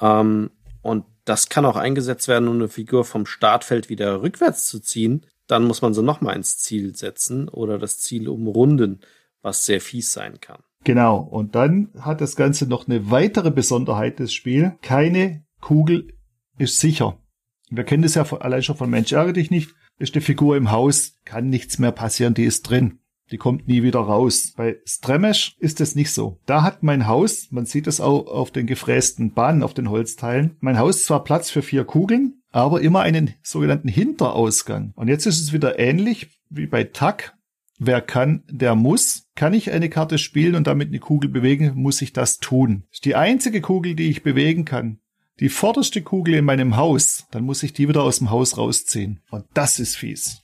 Ähm, 0.02 0.52
und 0.82 1.06
das 1.26 1.49
kann 1.49 1.66
auch 1.66 1.76
eingesetzt 1.76 2.28
werden, 2.28 2.47
um 2.47 2.56
eine 2.56 2.68
Figur 2.68 3.06
vom 3.06 3.26
Startfeld 3.26 3.89
wieder 3.89 4.22
rückwärts 4.22 4.66
zu 4.66 4.80
ziehen. 4.80 5.26
Dann 5.47 5.64
muss 5.66 5.82
man 5.82 5.93
sie 5.93 6.04
nochmal 6.04 6.36
ins 6.36 6.58
Ziel 6.58 6.95
setzen 6.95 7.47
oder 7.47 7.78
das 7.78 7.99
Ziel 7.99 8.28
umrunden, 8.28 9.02
was 9.41 9.66
sehr 9.66 9.82
fies 9.82 10.12
sein 10.14 10.39
kann. 10.39 10.64
Genau. 10.84 11.18
Und 11.18 11.56
dann 11.56 11.89
hat 11.99 12.22
das 12.22 12.36
Ganze 12.36 12.68
noch 12.68 12.88
eine 12.88 13.12
weitere 13.12 13.52
Besonderheit 13.52 14.20
des 14.20 14.34
Spiels. 14.34 14.74
Keine 14.82 15.45
Kugel 15.60 16.14
ist 16.58 16.80
sicher. 16.80 17.18
Wir 17.70 17.84
kennen 17.84 18.04
das 18.04 18.16
ja 18.16 18.24
allein 18.39 18.64
schon 18.64 18.78
von 18.78 18.89
Mensch 18.89 19.12
ärgere 19.12 19.34
dich 19.34 19.52
nicht. 19.52 19.74
Ist 19.99 20.16
die 20.16 20.22
Figur 20.22 20.58
im 20.58 20.72
Haus, 20.72 21.20
kann 21.26 21.49
nichts 21.49 21.78
mehr 21.78 21.91
passieren, 21.91 22.34
die 22.34 22.45
ist 22.45 22.64
drin. 22.64 23.01
Die 23.32 23.38
kommt 23.38 23.67
nie 23.67 23.82
wieder 23.82 23.99
raus. 23.99 24.53
Bei 24.55 24.77
Stremesh 24.86 25.55
ist 25.59 25.79
es 25.82 25.95
nicht 25.95 26.11
so. 26.11 26.39
Da 26.45 26.63
hat 26.63 26.84
mein 26.84 27.07
Haus, 27.07 27.47
man 27.51 27.65
sieht 27.65 27.88
es 27.88 28.01
auch 28.01 28.27
auf 28.27 28.51
den 28.51 28.67
gefrästen 28.67 29.34
Bahnen, 29.34 29.63
auf 29.63 29.73
den 29.73 29.89
Holzteilen, 29.89 30.57
mein 30.59 30.79
Haus 30.79 31.05
zwar 31.05 31.23
Platz 31.23 31.49
für 31.49 31.61
vier 31.61 31.86
Kugeln, 31.86 32.41
aber 32.51 32.82
immer 32.82 33.01
einen 33.01 33.34
sogenannten 33.41 33.88
Hinterausgang. 33.88 34.91
Und 34.95 35.07
jetzt 35.07 35.25
ist 35.25 35.39
es 35.39 35.53
wieder 35.53 35.79
ähnlich 35.79 36.41
wie 36.49 36.67
bei 36.67 36.84
Tack. 36.84 37.38
Wer 37.79 38.01
kann, 38.01 38.43
der 38.47 38.75
muss. 38.75 39.29
Kann 39.34 39.55
ich 39.55 39.71
eine 39.71 39.89
Karte 39.89 40.19
spielen 40.19 40.55
und 40.55 40.67
damit 40.67 40.89
eine 40.89 40.99
Kugel 40.99 41.29
bewegen, 41.29 41.71
muss 41.75 42.01
ich 42.01 42.13
das 42.13 42.38
tun. 42.38 42.84
Ist 42.91 43.05
die 43.05 43.15
einzige 43.15 43.61
Kugel, 43.61 43.95
die 43.95 44.09
ich 44.09 44.21
bewegen 44.21 44.65
kann. 44.65 44.99
Die 45.39 45.49
vorderste 45.49 46.03
Kugel 46.03 46.36
in 46.36 46.45
meinem 46.45 46.75
Haus, 46.75 47.25
dann 47.32 47.43
muss 47.43 47.63
ich 47.63 47.73
die 47.73 47.88
wieder 47.88 48.03
aus 48.03 48.19
dem 48.19 48.29
Haus 48.29 48.59
rausziehen. 48.59 49.21
Und 49.32 49.45
das 49.55 49.79
ist 49.79 49.95
fies. 49.95 50.40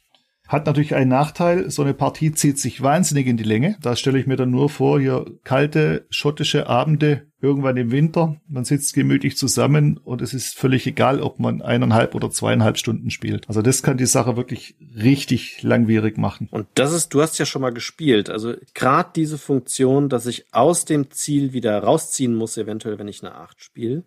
Hat 0.48 0.66
natürlich 0.66 0.96
einen 0.96 1.10
Nachteil, 1.10 1.70
so 1.70 1.82
eine 1.82 1.94
Partie 1.94 2.32
zieht 2.32 2.58
sich 2.58 2.82
wahnsinnig 2.82 3.28
in 3.28 3.38
die 3.38 3.44
Länge. 3.44 3.78
Da 3.82 3.96
stelle 3.96 4.20
ich 4.20 4.28
mir 4.28 4.38
dann 4.38 4.50
nur 4.50 4.70
vor, 4.70 5.00
hier 5.00 5.26
kalte 5.44 6.06
schottische 6.10 6.68
Abende 6.68 7.28
irgendwann 7.42 7.78
im 7.78 7.92
Winter. 7.92 8.40
Man 8.48 8.66
sitzt 8.66 8.94
gemütlich 8.94 9.38
zusammen 9.38 9.98
und 9.98 10.22
es 10.22 10.34
ist 10.34 10.58
völlig 10.58 10.88
egal, 10.88 11.22
ob 11.22 11.40
man 11.40 11.62
eineinhalb 11.62 12.16
oder 12.16 12.32
zweieinhalb 12.32 12.78
Stunden 12.78 13.12
spielt. 13.12 13.48
Also 13.48 13.62
das 13.62 13.84
kann 13.84 13.98
die 13.98 14.06
Sache 14.06 14.38
wirklich 14.38 14.76
richtig 14.96 15.62
langwierig 15.64 16.18
machen. 16.18 16.48
Und 16.50 16.68
das 16.76 16.94
ist, 16.94 17.14
du 17.14 17.22
hast 17.22 17.38
ja 17.38 17.46
schon 17.46 17.62
mal 17.62 17.74
gespielt. 17.74 18.30
Also 18.30 18.56
gerade 18.74 19.10
diese 19.16 19.38
Funktion, 19.38 20.10
dass 20.10 20.26
ich 20.26 20.46
aus 20.54 20.86
dem 20.86 21.12
Ziel 21.12 21.54
wieder 21.54 21.78
rausziehen 21.84 22.34
muss, 22.34 22.58
eventuell, 22.58 22.98
wenn 22.98 23.08
ich 23.08 23.24
eine 23.24 23.36
Acht 23.36 23.62
spiele. 23.62 24.04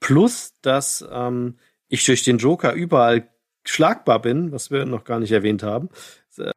Plus, 0.00 0.52
dass 0.62 1.04
ähm, 1.10 1.56
ich 1.88 2.04
durch 2.04 2.22
den 2.22 2.38
Joker 2.38 2.74
überall 2.74 3.28
schlagbar 3.70 4.20
bin, 4.20 4.52
was 4.52 4.70
wir 4.70 4.84
noch 4.86 5.04
gar 5.04 5.20
nicht 5.20 5.32
erwähnt 5.32 5.62
haben, 5.62 5.88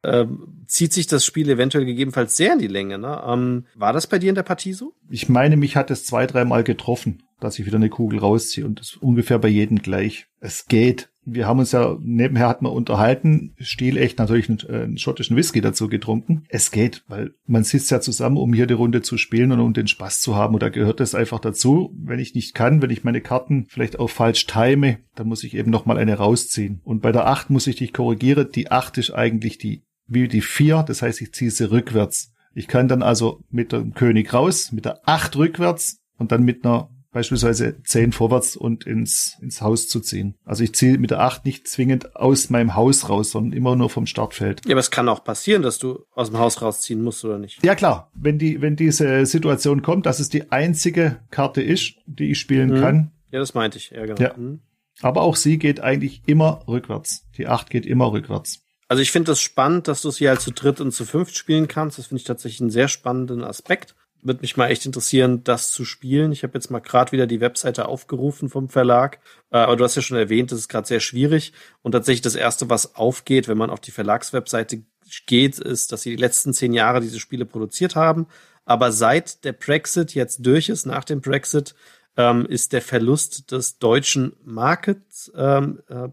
äh, 0.02 0.26
zieht 0.66 0.92
sich 0.92 1.06
das 1.06 1.24
Spiel 1.24 1.48
eventuell 1.48 1.84
gegebenenfalls 1.84 2.36
sehr 2.36 2.54
in 2.54 2.58
die 2.58 2.68
Länge. 2.68 2.98
Ne? 2.98 3.22
Ähm, 3.26 3.66
war 3.74 3.92
das 3.92 4.06
bei 4.06 4.18
dir 4.18 4.28
in 4.28 4.34
der 4.34 4.42
Partie 4.42 4.72
so? 4.72 4.94
Ich 5.10 5.28
meine, 5.28 5.56
mich 5.56 5.76
hat 5.76 5.90
es 5.90 6.04
zwei, 6.04 6.26
dreimal 6.26 6.64
getroffen, 6.64 7.22
dass 7.40 7.58
ich 7.58 7.66
wieder 7.66 7.76
eine 7.76 7.90
Kugel 7.90 8.18
rausziehe 8.18 8.66
und 8.66 8.78
das 8.78 8.90
ist 8.90 9.02
ungefähr 9.02 9.38
bei 9.38 9.48
jedem 9.48 9.82
gleich. 9.82 10.26
Es 10.40 10.66
geht 10.66 11.10
wir 11.24 11.46
haben 11.46 11.60
uns 11.60 11.72
ja 11.72 11.96
nebenher 12.00 12.48
hat 12.48 12.62
man 12.62 12.72
unterhalten, 12.72 13.54
stilecht 13.58 14.18
natürlich 14.18 14.48
einen, 14.48 14.58
äh, 14.68 14.82
einen, 14.84 14.98
schottischen 14.98 15.36
Whisky 15.36 15.60
dazu 15.60 15.88
getrunken. 15.88 16.44
Es 16.48 16.70
geht, 16.70 17.04
weil 17.08 17.34
man 17.46 17.64
sitzt 17.64 17.90
ja 17.90 18.00
zusammen, 18.00 18.36
um 18.36 18.52
hier 18.52 18.66
die 18.66 18.74
Runde 18.74 19.02
zu 19.02 19.16
spielen 19.18 19.52
und 19.52 19.60
um 19.60 19.72
den 19.72 19.86
Spaß 19.86 20.20
zu 20.20 20.34
haben. 20.34 20.54
Und 20.54 20.62
da 20.62 20.68
gehört 20.68 21.00
es 21.00 21.14
einfach 21.14 21.38
dazu. 21.38 21.94
Wenn 21.96 22.18
ich 22.18 22.34
nicht 22.34 22.54
kann, 22.54 22.82
wenn 22.82 22.90
ich 22.90 23.04
meine 23.04 23.20
Karten 23.20 23.66
vielleicht 23.68 23.98
auch 23.98 24.10
falsch 24.10 24.46
time, 24.46 24.98
dann 25.14 25.28
muss 25.28 25.44
ich 25.44 25.54
eben 25.54 25.70
noch 25.70 25.86
mal 25.86 25.98
eine 25.98 26.14
rausziehen. 26.14 26.80
Und 26.84 27.02
bei 27.02 27.12
der 27.12 27.26
acht 27.26 27.50
muss 27.50 27.66
ich 27.66 27.76
dich 27.76 27.92
korrigieren. 27.92 28.48
Die 28.54 28.70
acht 28.70 28.98
ist 28.98 29.12
eigentlich 29.12 29.58
die 29.58 29.82
wie 30.08 30.28
die 30.28 30.40
vier. 30.40 30.82
Das 30.82 31.02
heißt, 31.02 31.20
ich 31.22 31.32
ziehe 31.32 31.50
sie 31.50 31.70
rückwärts. 31.70 32.32
Ich 32.54 32.68
kann 32.68 32.88
dann 32.88 33.02
also 33.02 33.40
mit 33.50 33.72
dem 33.72 33.94
König 33.94 34.34
raus, 34.34 34.72
mit 34.72 34.84
der 34.84 35.08
acht 35.08 35.36
rückwärts 35.36 36.00
und 36.18 36.32
dann 36.32 36.42
mit 36.42 36.64
einer 36.64 36.90
beispielsweise 37.12 37.82
zehn 37.84 38.12
vorwärts 38.12 38.56
und 38.56 38.84
ins, 38.84 39.36
ins 39.40 39.60
Haus 39.60 39.88
zu 39.88 40.00
ziehen. 40.00 40.34
Also 40.44 40.64
ich 40.64 40.74
ziehe 40.74 40.98
mit 40.98 41.10
der 41.10 41.20
acht 41.20 41.44
nicht 41.44 41.68
zwingend 41.68 42.16
aus 42.16 42.50
meinem 42.50 42.74
Haus 42.74 43.08
raus, 43.08 43.30
sondern 43.30 43.52
immer 43.52 43.76
nur 43.76 43.90
vom 43.90 44.06
Startfeld. 44.06 44.62
Ja, 44.66 44.72
aber 44.72 44.80
es 44.80 44.90
kann 44.90 45.08
auch 45.08 45.22
passieren, 45.22 45.62
dass 45.62 45.78
du 45.78 46.04
aus 46.14 46.30
dem 46.30 46.38
Haus 46.38 46.62
rausziehen 46.62 47.02
musst 47.02 47.24
oder 47.24 47.38
nicht. 47.38 47.62
Ja 47.64 47.74
klar, 47.74 48.10
wenn 48.14 48.38
die, 48.38 48.60
wenn 48.60 48.76
diese 48.76 49.24
Situation 49.26 49.82
kommt, 49.82 50.06
dass 50.06 50.20
es 50.20 50.28
die 50.28 50.50
einzige 50.50 51.20
Karte 51.30 51.62
ist, 51.62 51.94
die 52.06 52.30
ich 52.30 52.40
spielen 52.40 52.70
mhm. 52.70 52.80
kann. 52.80 53.12
Ja, 53.30 53.38
das 53.38 53.54
meinte 53.54 53.78
ich, 53.78 53.90
ja 53.90 54.04
genau. 54.06 54.20
Ja. 54.20 54.34
Mhm. 54.36 54.60
Aber 55.00 55.22
auch 55.22 55.36
sie 55.36 55.58
geht 55.58 55.80
eigentlich 55.80 56.22
immer 56.26 56.64
rückwärts. 56.66 57.26
Die 57.36 57.46
acht 57.46 57.70
geht 57.70 57.86
immer 57.86 58.12
rückwärts. 58.12 58.60
Also 58.88 59.02
ich 59.02 59.10
finde 59.10 59.32
das 59.32 59.40
spannend, 59.40 59.88
dass 59.88 60.02
du 60.02 60.10
sie 60.10 60.28
halt 60.28 60.40
zu 60.40 60.52
dritt 60.52 60.80
und 60.80 60.92
zu 60.92 61.06
fünft 61.06 61.36
spielen 61.36 61.66
kannst. 61.66 61.98
Das 61.98 62.06
finde 62.08 62.20
ich 62.20 62.26
tatsächlich 62.26 62.60
einen 62.60 62.70
sehr 62.70 62.88
spannenden 62.88 63.42
Aspekt 63.42 63.94
würde 64.22 64.40
mich 64.40 64.56
mal 64.56 64.68
echt 64.68 64.86
interessieren, 64.86 65.44
das 65.44 65.70
zu 65.72 65.84
spielen. 65.84 66.32
Ich 66.32 66.42
habe 66.42 66.54
jetzt 66.54 66.70
mal 66.70 66.80
gerade 66.80 67.12
wieder 67.12 67.26
die 67.26 67.40
Webseite 67.40 67.86
aufgerufen 67.86 68.48
vom 68.48 68.68
Verlag, 68.68 69.18
äh, 69.50 69.58
aber 69.58 69.76
du 69.76 69.84
hast 69.84 69.96
ja 69.96 70.02
schon 70.02 70.16
erwähnt, 70.16 70.52
das 70.52 70.60
ist 70.60 70.68
gerade 70.68 70.86
sehr 70.86 71.00
schwierig 71.00 71.52
und 71.82 71.92
tatsächlich 71.92 72.22
das 72.22 72.36
erste, 72.36 72.70
was 72.70 72.94
aufgeht, 72.94 73.48
wenn 73.48 73.58
man 73.58 73.70
auf 73.70 73.80
die 73.80 73.90
Verlagswebseite 73.90 74.84
geht, 75.26 75.58
ist, 75.58 75.92
dass 75.92 76.02
sie 76.02 76.10
die 76.10 76.22
letzten 76.22 76.54
zehn 76.54 76.72
Jahre 76.72 77.00
diese 77.00 77.20
Spiele 77.20 77.44
produziert 77.44 77.96
haben, 77.96 78.26
aber 78.64 78.92
seit 78.92 79.44
der 79.44 79.52
Brexit 79.52 80.14
jetzt 80.14 80.46
durch 80.46 80.68
ist, 80.68 80.86
nach 80.86 81.04
dem 81.04 81.20
Brexit, 81.20 81.74
ähm, 82.16 82.46
ist 82.46 82.72
der 82.72 82.82
Verlust 82.82 83.50
des 83.52 83.78
deutschen 83.78 84.36
Markets 84.44 85.32
ähm, 85.34 85.80
äh, 85.88 86.08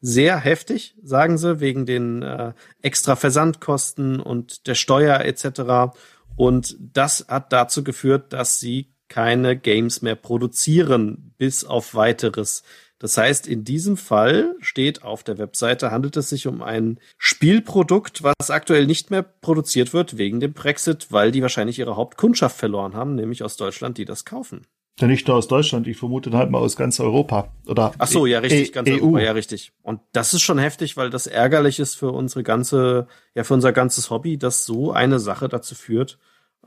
sehr 0.00 0.38
heftig, 0.38 0.96
sagen 1.02 1.38
sie, 1.38 1.60
wegen 1.60 1.86
den 1.86 2.22
äh, 2.22 2.54
extra 2.82 3.14
Versandkosten 3.16 4.18
und 4.18 4.66
der 4.66 4.74
Steuer 4.74 5.20
etc. 5.20 5.94
Und 6.36 6.76
das 6.78 7.26
hat 7.28 7.52
dazu 7.52 7.84
geführt, 7.84 8.32
dass 8.32 8.60
sie 8.60 8.92
keine 9.08 9.58
Games 9.58 10.00
mehr 10.00 10.16
produzieren, 10.16 11.34
bis 11.36 11.64
auf 11.64 11.94
weiteres. 11.94 12.62
Das 12.98 13.18
heißt, 13.18 13.48
in 13.48 13.64
diesem 13.64 13.96
Fall 13.96 14.54
steht 14.60 15.02
auf 15.02 15.24
der 15.24 15.36
Webseite, 15.36 15.90
handelt 15.90 16.16
es 16.16 16.28
sich 16.28 16.46
um 16.46 16.62
ein 16.62 17.00
Spielprodukt, 17.18 18.22
was 18.22 18.50
aktuell 18.50 18.86
nicht 18.86 19.10
mehr 19.10 19.22
produziert 19.22 19.92
wird 19.92 20.18
wegen 20.18 20.38
dem 20.38 20.52
Brexit, 20.52 21.08
weil 21.10 21.32
die 21.32 21.42
wahrscheinlich 21.42 21.80
ihre 21.80 21.96
Hauptkundschaft 21.96 22.56
verloren 22.56 22.94
haben, 22.94 23.16
nämlich 23.16 23.42
aus 23.42 23.56
Deutschland, 23.56 23.98
die 23.98 24.04
das 24.04 24.24
kaufen. 24.24 24.66
Ja, 25.00 25.06
nicht 25.06 25.26
nur 25.26 25.36
aus 25.36 25.48
Deutschland, 25.48 25.86
ich 25.86 25.96
vermute 25.96 26.30
halt 26.32 26.50
mal 26.50 26.58
aus 26.58 26.76
ganz 26.76 27.00
Europa. 27.00 27.48
Oder 27.66 27.92
Ach 27.98 28.06
so, 28.06 28.26
ja, 28.26 28.40
richtig, 28.40 28.68
e 28.68 28.72
ganz 28.72 28.88
EU. 28.88 28.94
Europa, 28.94 29.20
ja, 29.20 29.32
richtig. 29.32 29.72
Und 29.82 30.00
das 30.12 30.34
ist 30.34 30.42
schon 30.42 30.58
heftig, 30.58 30.96
weil 30.96 31.08
das 31.08 31.26
ärgerlich 31.26 31.80
ist 31.80 31.94
für 31.94 32.12
unsere 32.12 32.42
ganze, 32.42 33.06
ja, 33.34 33.42
für 33.42 33.54
unser 33.54 33.72
ganzes 33.72 34.10
Hobby, 34.10 34.36
dass 34.36 34.66
so 34.66 34.92
eine 34.92 35.18
Sache 35.18 35.48
dazu 35.48 35.74
führt, 35.74 36.18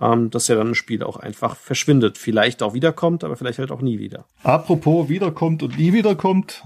ähm, 0.01 0.31
dass 0.31 0.47
ja 0.47 0.55
dann 0.55 0.69
ein 0.69 0.75
Spiel 0.75 1.03
auch 1.03 1.17
einfach 1.17 1.55
verschwindet. 1.55 2.17
Vielleicht 2.17 2.63
auch 2.63 2.73
wiederkommt, 2.73 3.23
aber 3.23 3.35
vielleicht 3.37 3.59
halt 3.59 3.71
auch 3.71 3.81
nie 3.81 3.99
wieder. 3.99 4.25
Apropos 4.43 5.07
wiederkommt 5.07 5.61
und 5.61 5.77
nie 5.77 5.93
wiederkommt. 5.93 6.63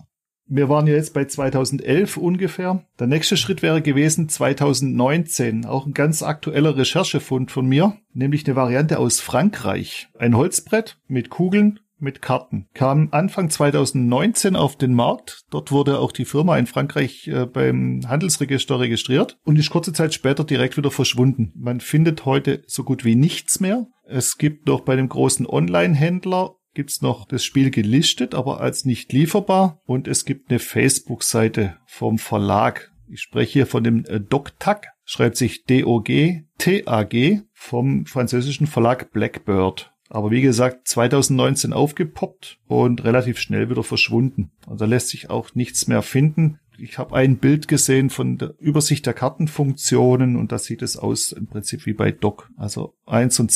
Wir 0.52 0.68
waren 0.68 0.88
ja 0.88 0.96
jetzt 0.96 1.14
bei 1.14 1.26
2011 1.26 2.18
ungefähr. 2.18 2.84
Der 2.98 3.06
nächste 3.06 3.38
Schritt 3.38 3.62
wäre 3.62 3.84
gewesen 3.84 4.30
2019. 4.30 5.66
Auch 5.66 5.86
ein 5.86 5.94
ganz 5.94 6.24
aktueller 6.24 6.76
Recherchefund 6.76 7.52
von 7.52 7.68
mir, 7.68 7.98
nämlich 8.14 8.48
eine 8.48 8.56
Variante 8.56 8.98
aus 8.98 9.20
Frankreich. 9.20 10.08
Ein 10.18 10.36
Holzbrett 10.36 10.98
mit 11.08 11.30
Kugeln, 11.30 11.80
mit 12.00 12.24
Karten. 12.24 12.68
Kam 12.74 13.10
Anfang 13.12 13.52
2019 13.52 14.56
auf 14.56 14.76
den 14.76 14.96
Markt. 14.96 15.44
Dort 15.52 15.72
wurde 15.72 16.00
auch 16.00 16.12
die 16.12 16.26
Firma 16.26 16.58
in 16.58 16.66
Frankreich 16.66 17.28
äh, 17.28 17.46
beim 17.46 18.02
Handelsregister 18.08 18.80
registriert 18.80 19.38
und 19.44 19.60
ist 19.60 19.70
kurze 19.70 19.94
Zeit 19.94 20.16
später 20.16 20.44
direkt 20.44 20.78
wieder 20.78 20.90
verschwunden. 20.92 21.54
Man 21.56 21.80
findet 21.80 22.26
heute 22.26 22.64
so 22.66 22.84
gut 22.84 23.06
wie 23.06 23.16
nichts 23.16 23.60
mehr. 23.60 23.86
Es 24.06 24.40
gibt 24.40 24.66
noch 24.66 24.82
bei 24.82 24.96
dem 24.96 25.10
großen 25.10 25.46
Online-Händler 25.46 26.56
gibt's 26.74 27.02
noch 27.02 27.26
das 27.26 27.44
Spiel 27.44 27.72
gelistet, 27.72 28.36
aber 28.36 28.62
als 28.62 28.86
nicht 28.86 29.12
lieferbar. 29.14 29.82
Und 29.86 30.08
es 30.08 30.26
gibt 30.26 30.50
eine 30.50 30.60
Facebook-Seite 30.60 31.78
vom 31.86 32.18
Verlag. 32.18 32.92
Ich 33.08 33.22
spreche 33.22 33.54
hier 33.54 33.68
von 33.68 33.84
dem 33.84 34.06
äh, 34.06 34.20
DocTag, 34.20 34.88
schreibt 35.04 35.38
sich 35.38 35.66
D-O-G-T-A-G 35.66 37.42
vom 37.54 38.06
französischen 38.06 38.68
Verlag 38.68 39.12
Blackbird. 39.12 39.92
Aber 40.10 40.32
wie 40.32 40.42
gesagt, 40.42 40.88
2019 40.88 41.72
aufgepoppt 41.72 42.60
und 42.68 43.04
relativ 43.04 43.40
schnell 43.40 43.70
wieder 43.70 43.84
verschwunden. 43.84 44.52
Also 44.66 44.78
da 44.78 44.86
lässt 44.86 45.10
sich 45.10 45.30
auch 45.30 45.54
nichts 45.54 45.88
mehr 45.88 46.02
finden. 46.02 46.60
Ich 46.80 46.98
habe 46.98 47.16
ein 47.16 47.38
Bild 47.38 47.68
gesehen 47.68 48.10
von 48.10 48.38
der 48.38 48.56
Übersicht 48.58 49.06
der 49.06 49.14
Kartenfunktionen 49.14 50.36
und 50.36 50.52
da 50.52 50.58
sieht 50.58 50.82
es 50.82 50.98
aus 50.98 51.32
im 51.32 51.48
Prinzip 51.48 51.86
wie 51.86 51.94
bei 51.94 52.12
Doc. 52.12 52.50
Also 52.58 52.96
1 53.06 53.40
und 53.40 53.52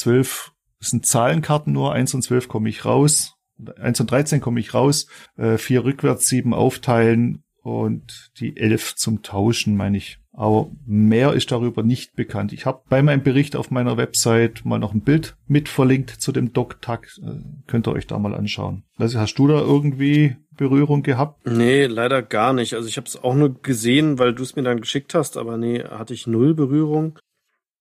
12 0.83 0.87
sind 0.89 1.05
Zahlenkarten 1.05 1.73
nur, 1.73 1.93
1 1.93 2.13
und 2.13 2.21
12 2.21 2.47
komme 2.47 2.69
ich 2.69 2.85
raus. 2.85 3.35
1 3.79 3.99
und 4.01 4.11
13 4.11 4.41
komme 4.41 4.59
ich 4.59 4.73
raus, 4.73 5.07
äh, 5.37 5.57
vier 5.57 5.85
rückwärts, 5.85 6.27
sieben 6.27 6.53
aufteilen 6.53 7.43
und 7.61 8.31
die 8.39 8.57
11 8.57 8.95
zum 8.95 9.21
Tauschen, 9.21 9.77
meine 9.77 9.97
ich. 9.97 10.19
Aber 10.35 10.71
mehr 10.85 11.33
ist 11.33 11.51
darüber 11.51 11.83
nicht 11.83 12.15
bekannt. 12.15 12.51
Ich 12.51 12.65
habe 12.65 12.81
bei 12.89 13.03
meinem 13.03 13.21
Bericht 13.21 13.55
auf 13.55 13.69
meiner 13.69 13.97
Website 13.97 14.65
mal 14.65 14.79
noch 14.79 14.93
ein 14.93 15.01
Bild 15.01 15.37
mit 15.47 15.69
verlinkt 15.69 16.09
zu 16.09 16.31
dem 16.31 16.51
DocTag. 16.51 17.07
Äh, 17.21 17.43
könnt 17.67 17.87
ihr 17.87 17.93
euch 17.93 18.07
da 18.07 18.17
mal 18.17 18.33
anschauen. 18.33 18.83
Also 18.97 19.19
hast 19.19 19.35
du 19.35 19.47
da 19.47 19.61
irgendwie 19.61 20.35
Berührung 20.57 21.03
gehabt? 21.03 21.45
Nee, 21.45 21.85
leider 21.85 22.23
gar 22.23 22.53
nicht. 22.53 22.73
Also 22.73 22.89
ich 22.89 22.97
habe 22.97 23.07
es 23.07 23.23
auch 23.23 23.35
nur 23.35 23.61
gesehen, 23.61 24.17
weil 24.17 24.33
du 24.33 24.43
es 24.43 24.55
mir 24.55 24.63
dann 24.63 24.81
geschickt 24.81 25.13
hast, 25.13 25.37
aber 25.37 25.57
nee, 25.57 25.83
hatte 25.83 26.15
ich 26.15 26.27
null 26.27 26.55
Berührung. 26.55 27.19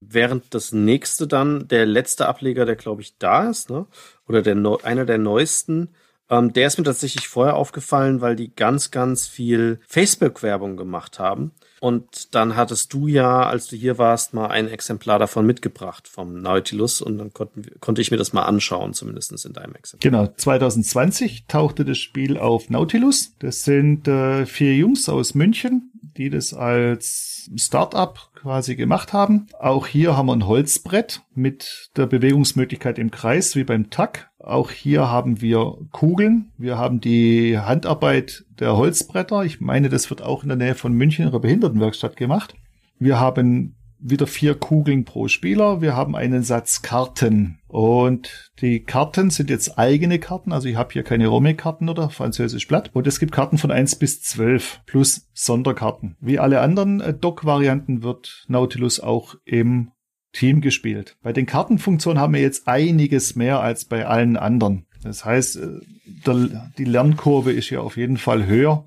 Während 0.09 0.55
das 0.55 0.73
nächste 0.73 1.27
dann, 1.27 1.69
der 1.69 1.87
letzte 1.87 2.27
Ableger, 2.27 2.65
der 2.65 2.77
glaube 2.77 3.03
ich 3.03 3.17
da 3.19 3.49
ist, 3.49 3.71
ne? 3.71 3.87
oder 4.27 4.43
der 4.43 4.57
einer 4.85 5.05
der 5.05 5.19
neuesten, 5.19 5.91
ähm, 6.33 6.53
der 6.53 6.67
ist 6.67 6.79
mir 6.79 6.85
tatsächlich 6.85 7.29
vorher 7.29 7.57
aufgefallen, 7.57 8.23
weil 8.23 8.37
die 8.37 8.55
ganz, 8.55 8.91
ganz 8.91 9.29
viel 9.29 9.81
Facebook-Werbung 9.87 10.77
gemacht 10.79 11.19
haben. 11.19 11.53
Und 11.81 12.35
dann 12.35 12.57
hattest 12.57 12.93
du 12.93 13.07
ja, 13.07 13.43
als 13.43 13.67
du 13.67 13.77
hier 13.77 13.99
warst, 13.99 14.35
mal 14.35 14.47
ein 14.47 14.69
Exemplar 14.69 15.19
davon 15.19 15.45
mitgebracht 15.45 16.09
vom 16.09 16.41
Nautilus 16.41 17.03
und 17.03 17.19
dann 17.19 17.33
konnten, 17.35 17.65
konnte 17.81 18.01
ich 18.01 18.11
mir 18.11 18.17
das 18.17 18.33
mal 18.33 18.45
anschauen, 18.45 18.95
zumindest 18.95 19.45
in 19.45 19.53
deinem 19.53 19.75
Exemplar. 19.75 20.11
Genau, 20.11 20.33
2020 20.35 21.47
tauchte 21.49 21.85
das 21.85 21.99
Spiel 21.99 22.39
auf 22.39 22.71
Nautilus. 22.71 23.35
Das 23.41 23.65
sind 23.65 24.09
äh, 24.09 24.47
vier 24.47 24.75
Jungs 24.77 25.09
aus 25.09 25.35
München, 25.35 25.92
die 26.17 26.31
das 26.31 26.55
als 26.55 27.51
Startup 27.57 28.19
quasi 28.35 28.77
gemacht 28.77 29.13
haben. 29.13 29.47
Auch 29.59 29.87
hier 29.87 30.17
haben 30.17 30.27
wir 30.27 30.35
ein 30.35 30.47
Holzbrett 30.47 31.23
mit 31.35 31.91
der 31.97 32.07
Bewegungsmöglichkeit 32.07 32.99
im 32.99 33.11
Kreis, 33.11 33.57
wie 33.57 33.65
beim 33.65 33.91
Tack. 33.91 34.31
Auch 34.39 34.71
hier 34.71 35.09
haben 35.09 35.41
wir 35.41 35.77
Kugeln. 35.93 36.51
Wir 36.59 36.77
haben 36.77 37.01
die 37.01 37.59
Handarbeit 37.59 38.45
der 38.59 38.77
Holzbretter. 38.77 39.45
Ich 39.45 39.61
meine, 39.61 39.89
das 39.89 40.11
wird 40.11 40.23
auch 40.23 40.43
in 40.43 40.49
der 40.49 40.59
Nähe 40.59 40.75
von 40.75 40.93
München 40.93 41.25
in 41.25 41.31
ihrer 41.31 41.41
Behindertenwerkstatt 41.41 42.17
gemacht. 42.17 42.55
Wir 42.99 43.21
haben 43.21 43.77
wieder 44.03 44.27
vier 44.27 44.55
Kugeln 44.55 45.05
pro 45.05 45.29
Spieler. 45.29 45.81
Wir 45.81 45.97
haben 45.97 46.17
einen 46.17 46.43
Satz 46.43 46.83
Karten. 46.83 47.59
Und 47.69 48.51
die 48.61 48.81
Karten 48.81 49.31
sind 49.31 49.49
jetzt 49.49 49.79
eigene 49.79 50.19
Karten. 50.19 50.53
Also 50.53 50.69
ich 50.69 50.77
habe 50.77 50.93
hier 50.93 51.05
keine 51.05 51.29
Romme-Karten 51.29 51.89
oder 51.89 52.11
französisch 52.11 52.67
Blatt. 52.69 52.91
Und 52.93 53.07
es 53.07 53.21
gibt 53.21 53.33
Karten 53.33 53.59
von 53.59 53.71
eins 53.71 53.97
bis 53.97 54.23
zwölf 54.23 54.81
plus 54.87 55.29
Sonderkarten. 55.33 56.17
Wie 56.21 56.39
alle 56.39 56.61
anderen 56.61 57.01
äh, 57.01 57.15
Dock-Varianten 57.15 58.03
wird 58.03 58.45
Nautilus 58.49 59.01
auch 59.01 59.37
im 59.45 59.93
Team 60.33 60.61
gespielt. 60.61 61.17
Bei 61.23 61.33
den 61.33 61.47
Kartenfunktionen 61.47 62.21
haben 62.21 62.35
wir 62.35 62.41
jetzt 62.41 62.67
einiges 62.67 63.37
mehr 63.37 63.61
als 63.61 63.85
bei 63.85 64.07
allen 64.07 64.37
anderen. 64.37 64.87
Das 65.03 65.25
heißt, 65.25 65.57
äh, 65.57 65.81
der, 66.27 66.71
die 66.79 66.85
Lernkurve 66.85 67.53
ist 67.53 67.71
ja 67.71 67.81
auf 67.81 67.97
jeden 67.97 68.17
Fall 68.17 68.47
höher 68.47 68.85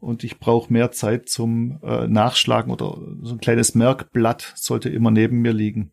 und 0.00 0.24
ich 0.24 0.38
brauche 0.38 0.72
mehr 0.72 0.90
Zeit 0.92 1.28
zum 1.28 1.78
äh, 1.82 2.06
Nachschlagen 2.06 2.72
oder 2.72 2.98
so 3.22 3.34
ein 3.34 3.40
kleines 3.40 3.74
Merkblatt 3.74 4.52
sollte 4.56 4.88
immer 4.88 5.10
neben 5.10 5.40
mir 5.40 5.52
liegen. 5.52 5.92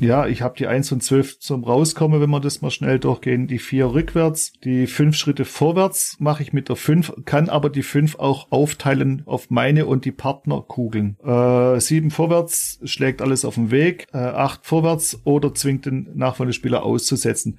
Ja, 0.00 0.26
ich 0.26 0.40
habe 0.40 0.56
die 0.56 0.66
1 0.66 0.92
und 0.92 1.02
12 1.02 1.40
zum 1.40 1.62
Rauskommen, 1.62 2.22
wenn 2.22 2.30
wir 2.30 2.40
das 2.40 2.62
mal 2.62 2.70
schnell 2.70 2.98
durchgehen. 2.98 3.46
Die 3.46 3.58
4 3.58 3.92
rückwärts, 3.92 4.52
die 4.64 4.86
5 4.86 5.14
Schritte 5.14 5.44
vorwärts 5.44 6.16
mache 6.18 6.42
ich 6.42 6.54
mit 6.54 6.70
der 6.70 6.76
5, 6.76 7.24
kann 7.26 7.50
aber 7.50 7.68
die 7.68 7.82
5 7.82 8.18
auch 8.18 8.50
aufteilen 8.50 9.22
auf 9.26 9.50
meine 9.50 9.84
und 9.84 10.06
die 10.06 10.12
Partnerkugeln. 10.12 11.18
Äh, 11.22 11.78
7 11.78 12.10
vorwärts 12.10 12.80
schlägt 12.84 13.20
alles 13.20 13.44
auf 13.44 13.56
den 13.56 13.70
Weg, 13.70 14.06
äh, 14.14 14.16
8 14.16 14.64
vorwärts 14.64 15.20
oder 15.24 15.52
zwingt 15.52 15.84
den 15.84 16.08
nachfolgenden 16.14 16.54
Spieler 16.54 16.82
auszusetzen. 16.82 17.58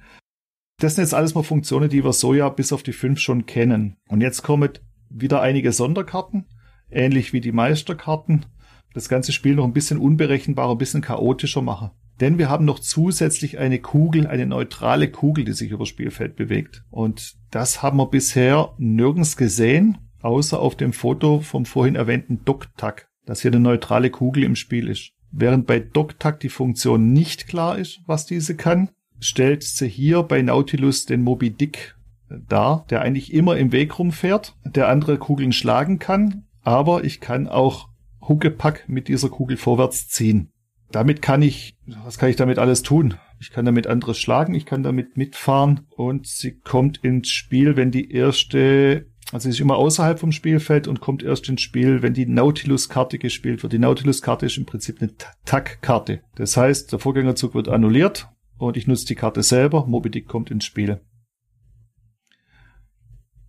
Das 0.80 0.96
sind 0.96 1.04
jetzt 1.04 1.14
alles 1.14 1.36
mal 1.36 1.44
Funktionen, 1.44 1.90
die 1.90 2.02
wir 2.02 2.12
so 2.12 2.34
ja 2.34 2.48
bis 2.48 2.72
auf 2.72 2.82
die 2.82 2.92
5 2.92 3.20
schon 3.20 3.46
kennen. 3.46 3.98
Und 4.08 4.20
jetzt 4.20 4.42
kommen 4.42 4.68
wieder 5.14 5.40
einige 5.42 5.72
Sonderkarten, 5.72 6.46
ähnlich 6.90 7.32
wie 7.32 7.40
die 7.40 7.52
Meisterkarten. 7.52 8.46
Das 8.94 9.08
ganze 9.08 9.32
Spiel 9.32 9.54
noch 9.54 9.64
ein 9.64 9.72
bisschen 9.72 9.98
unberechenbarer, 9.98 10.72
ein 10.72 10.78
bisschen 10.78 11.00
chaotischer 11.00 11.62
machen. 11.62 11.90
Denn 12.20 12.38
wir 12.38 12.48
haben 12.48 12.64
noch 12.64 12.78
zusätzlich 12.78 13.58
eine 13.58 13.78
Kugel, 13.78 14.26
eine 14.26 14.46
neutrale 14.46 15.10
Kugel, 15.10 15.44
die 15.44 15.52
sich 15.52 15.70
über 15.70 15.80
das 15.80 15.88
Spielfeld 15.88 16.36
bewegt. 16.36 16.84
Und 16.90 17.34
das 17.50 17.82
haben 17.82 17.96
wir 17.96 18.06
bisher 18.06 18.74
nirgends 18.78 19.36
gesehen, 19.36 19.98
außer 20.20 20.60
auf 20.60 20.76
dem 20.76 20.92
Foto 20.92 21.40
vom 21.40 21.64
vorhin 21.64 21.96
erwähnten 21.96 22.44
DocTac, 22.44 23.08
dass 23.24 23.42
hier 23.42 23.50
eine 23.50 23.60
neutrale 23.60 24.10
Kugel 24.10 24.44
im 24.44 24.56
Spiel 24.56 24.88
ist. 24.88 25.12
Während 25.30 25.66
bei 25.66 25.80
DocTac 25.80 26.40
die 26.40 26.50
Funktion 26.50 27.12
nicht 27.12 27.48
klar 27.48 27.78
ist, 27.78 28.00
was 28.06 28.26
diese 28.26 28.54
kann, 28.54 28.90
stellt 29.18 29.62
sie 29.62 29.88
hier 29.88 30.22
bei 30.22 30.42
Nautilus 30.42 31.06
den 31.06 31.22
Moby 31.22 31.50
Dick 31.50 31.96
dar, 32.48 32.86
der 32.90 33.02
eigentlich 33.02 33.32
immer 33.32 33.56
im 33.56 33.72
Weg 33.72 33.98
rumfährt, 33.98 34.56
der 34.64 34.88
andere 34.88 35.18
Kugeln 35.18 35.52
schlagen 35.52 35.98
kann, 35.98 36.44
aber 36.62 37.04
ich 37.04 37.20
kann 37.20 37.48
auch 37.48 37.88
Huckepack 38.26 38.88
mit 38.88 39.08
dieser 39.08 39.28
Kugel 39.28 39.56
vorwärts 39.56 40.08
ziehen 40.08 40.52
damit 40.92 41.22
kann 41.22 41.42
ich, 41.42 41.76
was 42.04 42.18
kann 42.18 42.28
ich 42.28 42.36
damit 42.36 42.58
alles 42.58 42.82
tun? 42.82 43.14
Ich 43.40 43.50
kann 43.50 43.64
damit 43.64 43.86
anderes 43.86 44.18
schlagen, 44.18 44.54
ich 44.54 44.66
kann 44.66 44.82
damit 44.82 45.16
mitfahren 45.16 45.86
und 45.96 46.26
sie 46.26 46.58
kommt 46.60 46.98
ins 46.98 47.28
Spiel, 47.28 47.76
wenn 47.76 47.90
die 47.90 48.12
erste, 48.12 49.06
also 49.32 49.44
sie 49.44 49.50
ist 49.50 49.60
immer 49.60 49.76
außerhalb 49.76 50.20
vom 50.20 50.30
Spielfeld 50.30 50.86
und 50.86 51.00
kommt 51.00 51.24
erst 51.24 51.48
ins 51.48 51.62
Spiel, 51.62 52.02
wenn 52.02 52.14
die 52.14 52.26
Nautilus-Karte 52.26 53.18
gespielt 53.18 53.62
wird. 53.62 53.72
Die 53.72 53.78
Nautilus-Karte 53.78 54.46
ist 54.46 54.58
im 54.58 54.66
Prinzip 54.66 55.00
eine 55.00 55.10
Tack-Karte. 55.44 56.20
Das 56.36 56.56
heißt, 56.56 56.92
der 56.92 57.00
Vorgängerzug 57.00 57.54
wird 57.54 57.68
annulliert 57.68 58.28
und 58.58 58.76
ich 58.76 58.86
nutze 58.86 59.06
die 59.06 59.16
Karte 59.16 59.42
selber. 59.42 59.86
Moby 59.86 60.10
Dick 60.10 60.28
kommt 60.28 60.50
ins 60.50 60.64
Spiel. 60.64 61.00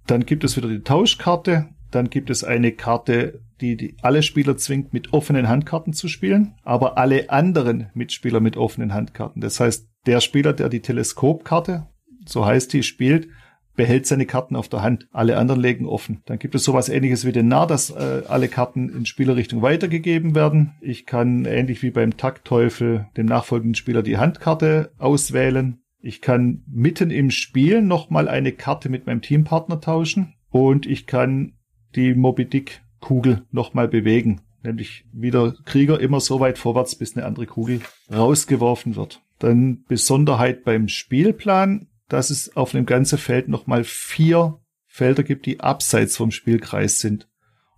Dann 0.08 0.26
gibt 0.26 0.44
es 0.44 0.58
wieder 0.58 0.70
die 0.70 0.82
Tauschkarte. 0.82 1.70
Dann 1.92 2.10
gibt 2.10 2.30
es 2.30 2.44
eine 2.44 2.72
Karte, 2.72 3.42
die, 3.62 3.78
die 3.78 3.96
alle 4.02 4.24
Spieler 4.24 4.58
zwingt, 4.58 4.94
mit 4.94 5.14
offenen 5.14 5.48
Handkarten 5.48 5.94
zu 5.94 6.08
spielen, 6.08 6.56
aber 6.64 6.98
alle 6.98 7.30
anderen 7.30 7.90
Mitspieler 7.94 8.40
mit 8.40 8.58
offenen 8.58 8.94
Handkarten. 8.94 9.42
Das 9.42 9.60
heißt, 9.60 9.88
der 10.06 10.20
Spieler, 10.20 10.54
der 10.54 10.70
die 10.70 10.82
Teleskopkarte, 10.82 11.88
so 12.26 12.46
heißt 12.46 12.74
die, 12.74 12.84
spielt, 12.84 13.28
behält 13.76 14.06
seine 14.06 14.26
Karten 14.26 14.56
auf 14.56 14.70
der 14.70 14.82
Hand. 14.82 15.08
Alle 15.12 15.38
anderen 15.38 15.62
legen 15.62 15.86
offen. 15.86 16.22
Dann 16.26 16.40
gibt 16.40 16.56
es 16.56 16.64
sowas 16.64 16.90
ähnliches 16.90 17.26
wie 17.26 17.32
den 17.32 17.48
Narr, 17.48 17.68
dass 17.68 17.90
äh, 17.90 18.24
alle 18.28 18.48
Karten 18.48 18.90
in 18.90 19.06
Spielerrichtung 19.06 19.62
weitergegeben 19.62 20.36
werden. 20.36 20.74
Ich 20.82 21.06
kann 21.06 21.46
ähnlich 21.46 21.82
wie 21.82 21.92
beim 21.92 22.18
Taktteufel 22.18 23.08
dem 23.18 23.26
nachfolgenden 23.26 23.76
Spieler 23.76 24.04
die 24.04 24.18
Handkarte 24.18 24.92
auswählen. 24.98 25.83
Ich 26.04 26.22
kann 26.22 26.64
mitten 26.68 27.10
im 27.10 27.32
Spiel 27.32 27.82
nochmal 27.82 28.28
eine 28.28 28.52
Karte 28.52 28.90
mit 28.90 29.08
meinem 29.08 29.22
Teampartner 29.22 29.82
tauschen 29.82 30.36
und 30.52 30.86
ich 30.86 31.08
kann 31.08 31.54
die 31.96 32.14
Moby 32.14 32.46
Dick 32.46 32.82
Kugel 33.00 33.42
nochmal 33.52 33.88
bewegen. 33.88 34.42
Nämlich 34.62 35.06
wieder 35.12 35.56
Krieger 35.66 36.00
immer 36.00 36.20
so 36.20 36.40
weit 36.40 36.60
vorwärts, 36.60 36.96
bis 36.96 37.18
eine 37.18 37.26
andere 37.26 37.48
Kugel 37.48 37.82
rausgeworfen 38.14 38.96
wird. 38.96 39.24
Dann 39.40 39.84
Besonderheit 39.88 40.64
beim 40.64 40.88
Spielplan 40.88 41.88
dass 42.14 42.30
es 42.30 42.56
auf 42.56 42.72
dem 42.72 42.86
ganzen 42.86 43.18
Feld 43.18 43.48
nochmal 43.48 43.84
vier 43.84 44.60
Felder 44.86 45.24
gibt, 45.24 45.48
die 45.48 45.60
abseits 45.60 46.16
vom 46.16 46.30
Spielkreis 46.30 47.00
sind. 47.00 47.28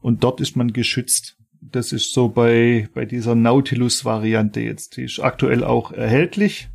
Und 0.01 0.26
dort 0.26 0.41
ist 0.41 0.57
man 0.57 0.73
geschützt. 0.73 1.38
Das 1.61 1.93
ist 1.93 2.13
so 2.13 2.28
bei, 2.28 2.89
bei 2.93 3.05
dieser 3.05 3.34
Nautilus-Variante 3.34 4.59
jetzt. 4.59 4.97
Die 4.97 5.03
ist 5.03 5.19
aktuell 5.19 5.63
auch 5.63 5.93
erhältlich. 5.93 6.67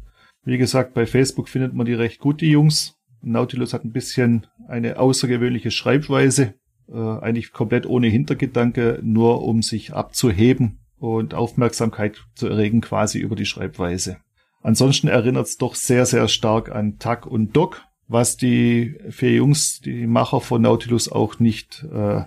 Wie 0.44 0.58
gesagt, 0.58 0.94
bei 0.94 1.06
Facebook 1.06 1.48
findet 1.48 1.74
man 1.74 1.86
die 1.86 1.94
recht 1.94 2.20
gut, 2.20 2.40
die 2.40 2.50
Jungs. 2.50 2.96
Nautilus 3.22 3.74
hat 3.74 3.84
ein 3.84 3.92
bisschen 3.92 4.46
eine 4.68 4.98
außergewöhnliche 4.98 5.70
Schreibweise. 5.70 6.54
Äh, 6.88 6.96
eigentlich 6.96 7.52
komplett 7.52 7.86
ohne 7.86 8.08
Hintergedanke, 8.08 9.00
nur 9.02 9.42
um 9.42 9.62
sich 9.62 9.92
abzuheben 9.92 10.80
und 10.98 11.34
Aufmerksamkeit 11.34 12.24
zu 12.34 12.48
erregen 12.48 12.80
quasi 12.80 13.18
über 13.18 13.36
die 13.36 13.46
Schreibweise. 13.46 14.18
Ansonsten 14.62 15.08
erinnert 15.08 15.46
es 15.46 15.56
doch 15.56 15.74
sehr, 15.74 16.04
sehr 16.04 16.28
stark 16.28 16.70
an 16.70 16.98
Tuck 16.98 17.26
und 17.26 17.56
Doc, 17.56 17.82
was 18.08 18.36
die 18.36 18.96
vier 19.08 19.34
Jungs, 19.34 19.80
die 19.80 20.06
Macher 20.06 20.40
von 20.40 20.62
Nautilus 20.62 21.10
auch 21.10 21.38
nicht 21.38 21.86
äh, 21.92 22.24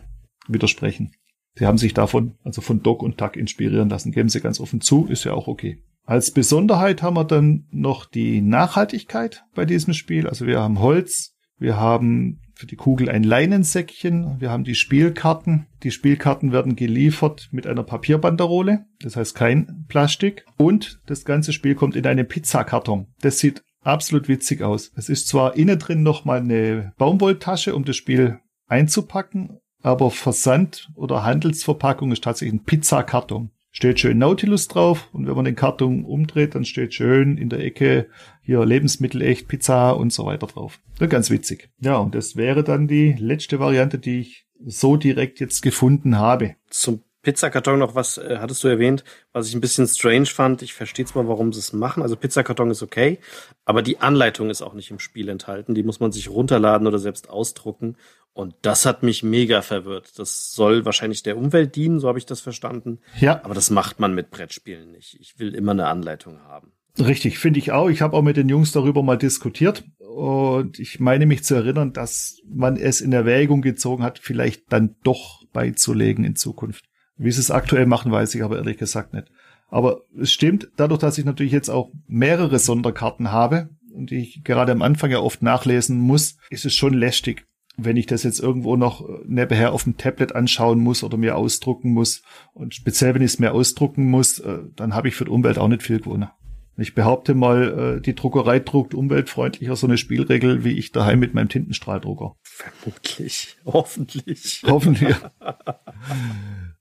widersprechen. 0.47 1.11
Sie 1.55 1.67
haben 1.67 1.77
sich 1.77 1.93
davon, 1.93 2.35
also 2.43 2.61
von 2.61 2.81
Doc 2.81 3.03
und 3.03 3.17
Tuck 3.17 3.35
inspirieren 3.37 3.89
lassen. 3.89 4.11
Geben 4.11 4.29
sie 4.29 4.41
ganz 4.41 4.59
offen 4.59 4.81
zu, 4.81 5.05
ist 5.07 5.23
ja 5.23 5.33
auch 5.33 5.47
okay. 5.47 5.83
Als 6.05 6.31
Besonderheit 6.31 7.01
haben 7.01 7.15
wir 7.15 7.23
dann 7.23 7.65
noch 7.71 8.05
die 8.05 8.41
Nachhaltigkeit 8.41 9.45
bei 9.55 9.65
diesem 9.65 9.93
Spiel. 9.93 10.27
Also 10.27 10.45
wir 10.45 10.59
haben 10.59 10.79
Holz, 10.79 11.35
wir 11.57 11.77
haben 11.77 12.41
für 12.55 12.67
die 12.67 12.75
Kugel 12.75 13.09
ein 13.09 13.23
Leinensäckchen. 13.23 14.39
Wir 14.39 14.51
haben 14.51 14.63
die 14.63 14.75
Spielkarten. 14.75 15.67
Die 15.81 15.91
Spielkarten 15.91 16.51
werden 16.51 16.75
geliefert 16.75 17.49
mit 17.51 17.67
einer 17.67 17.83
Papierbanderole. 17.83 18.85
Das 19.01 19.15
heißt 19.15 19.33
kein 19.35 19.85
Plastik. 19.87 20.45
Und 20.57 20.99
das 21.05 21.25
ganze 21.25 21.53
Spiel 21.53 21.75
kommt 21.75 21.95
in 21.95 22.05
einen 22.05 22.27
Pizzakarton. 22.27 23.07
Das 23.21 23.39
sieht 23.39 23.63
absolut 23.81 24.27
witzig 24.27 24.61
aus. 24.61 24.91
Es 24.95 25.09
ist 25.09 25.27
zwar 25.27 25.55
innen 25.55 25.79
drin 25.79 26.03
nochmal 26.03 26.39
eine 26.39 26.93
Baumwolltasche, 26.97 27.75
um 27.75 27.85
das 27.85 27.95
Spiel 27.95 28.39
einzupacken, 28.67 29.59
aber 29.81 30.11
Versand 30.11 30.89
oder 30.95 31.23
Handelsverpackung 31.23 32.11
ist 32.11 32.23
tatsächlich 32.23 32.61
ein 32.61 32.65
Pizzakarton 32.65 33.51
steht 33.73 33.99
schön 33.99 34.19
Nautilus 34.19 34.69
drauf 34.69 35.09
und 35.11 35.27
wenn 35.27 35.35
man 35.35 35.45
den 35.45 35.55
Karton 35.55 36.05
umdreht, 36.05 36.55
dann 36.55 36.63
steht 36.63 36.93
schön 36.93 37.37
in 37.37 37.49
der 37.49 37.59
Ecke 37.59 38.07
hier 38.41 38.63
Lebensmittel 38.65 39.21
echt, 39.21 39.49
Pizza 39.49 39.91
und 39.91 40.13
so 40.13 40.25
weiter 40.25 40.47
drauf. 40.47 40.79
Ja, 41.01 41.07
ganz 41.07 41.29
witzig. 41.29 41.69
Ja, 41.81 41.97
und 41.97 42.15
das 42.15 42.37
wäre 42.37 42.63
dann 42.63 42.87
die 42.87 43.13
letzte 43.13 43.59
Variante, 43.59 43.97
die 43.97 44.21
ich 44.21 44.45
so 44.65 44.95
direkt 44.95 45.39
jetzt 45.39 45.61
gefunden 45.61 46.17
habe. 46.17 46.55
Zum 46.69 47.01
Pizzakarton 47.23 47.79
noch 47.79 47.95
was, 47.95 48.17
äh, 48.17 48.37
hattest 48.39 48.63
du 48.63 48.67
erwähnt, 48.67 49.03
was 49.31 49.47
ich 49.47 49.55
ein 49.55 49.61
bisschen 49.61 49.87
strange 49.87 50.25
fand. 50.25 50.61
Ich 50.61 50.73
verstehe 50.73 51.05
zwar, 51.05 51.27
warum 51.27 51.51
sie 51.53 51.59
es 51.59 51.73
machen. 51.73 52.03
Also 52.03 52.17
Pizzakarton 52.17 52.69
ist 52.69 52.83
okay, 52.83 53.17
aber 53.65 53.81
die 53.81 53.99
Anleitung 54.01 54.49
ist 54.49 54.61
auch 54.61 54.73
nicht 54.73 54.91
im 54.91 54.99
Spiel 54.99 55.29
enthalten. 55.29 55.73
Die 55.73 55.83
muss 55.83 56.01
man 56.01 56.11
sich 56.11 56.29
runterladen 56.29 56.85
oder 56.85 56.99
selbst 56.99 57.29
ausdrucken. 57.29 57.95
Und 58.33 58.55
das 58.63 58.85
hat 58.85 59.03
mich 59.03 59.21
mega 59.21 59.61
verwirrt. 59.61 60.17
Das 60.17 60.51
soll 60.51 60.85
wahrscheinlich 60.85 61.21
der 61.21 61.37
Umwelt 61.37 61.75
dienen, 61.75 61.99
so 61.99 62.07
habe 62.07 62.17
ich 62.17 62.25
das 62.25 62.41
verstanden. 62.41 62.99
Ja. 63.19 63.41
Aber 63.43 63.53
das 63.53 63.69
macht 63.69 63.99
man 63.99 64.15
mit 64.15 64.31
Brettspielen 64.31 64.91
nicht. 64.91 65.17
Ich 65.19 65.37
will 65.37 65.53
immer 65.53 65.71
eine 65.71 65.87
Anleitung 65.87 66.39
haben. 66.41 66.71
Richtig, 66.99 67.39
finde 67.39 67.59
ich 67.59 67.71
auch. 67.71 67.89
Ich 67.89 68.01
habe 68.01 68.15
auch 68.15 68.21
mit 68.21 68.37
den 68.37 68.49
Jungs 68.49 68.71
darüber 68.71 69.03
mal 69.03 69.17
diskutiert. 69.17 69.83
Und 69.99 70.79
ich 70.79 70.99
meine 70.99 71.25
mich 71.25 71.43
zu 71.43 71.55
erinnern, 71.55 71.93
dass 71.93 72.39
man 72.47 72.75
es 72.77 73.01
in 73.01 73.13
Erwägung 73.13 73.61
gezogen 73.61 74.03
hat, 74.03 74.19
vielleicht 74.19 74.71
dann 74.71 74.95
doch 75.03 75.43
beizulegen 75.53 76.23
in 76.23 76.35
Zukunft. 76.35 76.85
Wie 77.15 77.31
sie 77.31 77.39
es 77.39 77.51
aktuell 77.51 77.85
machen, 77.85 78.11
weiß 78.11 78.33
ich 78.35 78.43
aber 78.43 78.57
ehrlich 78.57 78.77
gesagt 78.77 79.13
nicht. 79.13 79.27
Aber 79.69 80.01
es 80.19 80.31
stimmt, 80.31 80.69
dadurch, 80.75 80.99
dass 80.99 81.17
ich 81.17 81.25
natürlich 81.25 81.51
jetzt 81.51 81.69
auch 81.69 81.91
mehrere 82.07 82.59
Sonderkarten 82.59 83.31
habe 83.31 83.69
und 83.91 84.11
die 84.11 84.17
ich 84.17 84.43
gerade 84.43 84.71
am 84.71 84.83
Anfang 84.83 85.09
ja 85.09 85.19
oft 85.19 85.41
nachlesen 85.41 85.99
muss, 85.99 86.37
ist 86.51 86.65
es 86.65 86.75
schon 86.75 86.93
lästig, 86.93 87.45
wenn 87.77 87.97
ich 87.97 88.05
das 88.05 88.23
jetzt 88.23 88.39
irgendwo 88.39 88.75
noch 88.75 89.07
nebenher 89.25 89.73
auf 89.73 89.83
dem 89.83 89.97
Tablet 89.97 90.35
anschauen 90.35 90.79
muss 90.79 91.03
oder 91.03 91.17
mir 91.17 91.35
ausdrucken 91.35 91.91
muss. 91.93 92.21
Und 92.53 92.75
speziell, 92.75 93.15
wenn 93.15 93.21
ich 93.21 93.33
es 93.33 93.39
mir 93.39 93.53
ausdrucken 93.53 94.09
muss, 94.09 94.39
äh, 94.39 94.59
dann 94.75 94.93
habe 94.93 95.07
ich 95.07 95.15
für 95.15 95.25
die 95.25 95.31
Umwelt 95.31 95.57
auch 95.57 95.67
nicht 95.67 95.83
viel 95.83 95.99
gewonnen. 95.99 96.29
Ich 96.75 96.95
behaupte 96.95 97.35
mal, 97.35 97.97
äh, 97.97 98.01
die 98.01 98.15
Druckerei 98.15 98.59
druckt 98.59 98.93
umweltfreundlicher 98.95 99.75
so 99.75 99.85
eine 99.85 99.97
Spielregel 99.97 100.63
wie 100.63 100.77
ich 100.77 100.91
daheim 100.91 101.19
mit 101.19 101.33
meinem 101.33 101.49
Tintenstrahldrucker. 101.49 102.35
Vermutlich. 102.41 103.57
Hoffentlich. 103.65 104.63
Hoffentlich. 104.65 105.15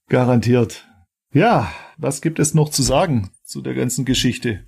Garantiert. 0.09 0.87
Ja, 1.33 1.73
was 1.97 2.21
gibt 2.21 2.39
es 2.39 2.55
noch 2.55 2.69
zu 2.69 2.83
sagen 2.83 3.31
zu 3.45 3.63
der 3.63 3.75
ganzen 3.75 4.05
Geschichte? 4.05 4.65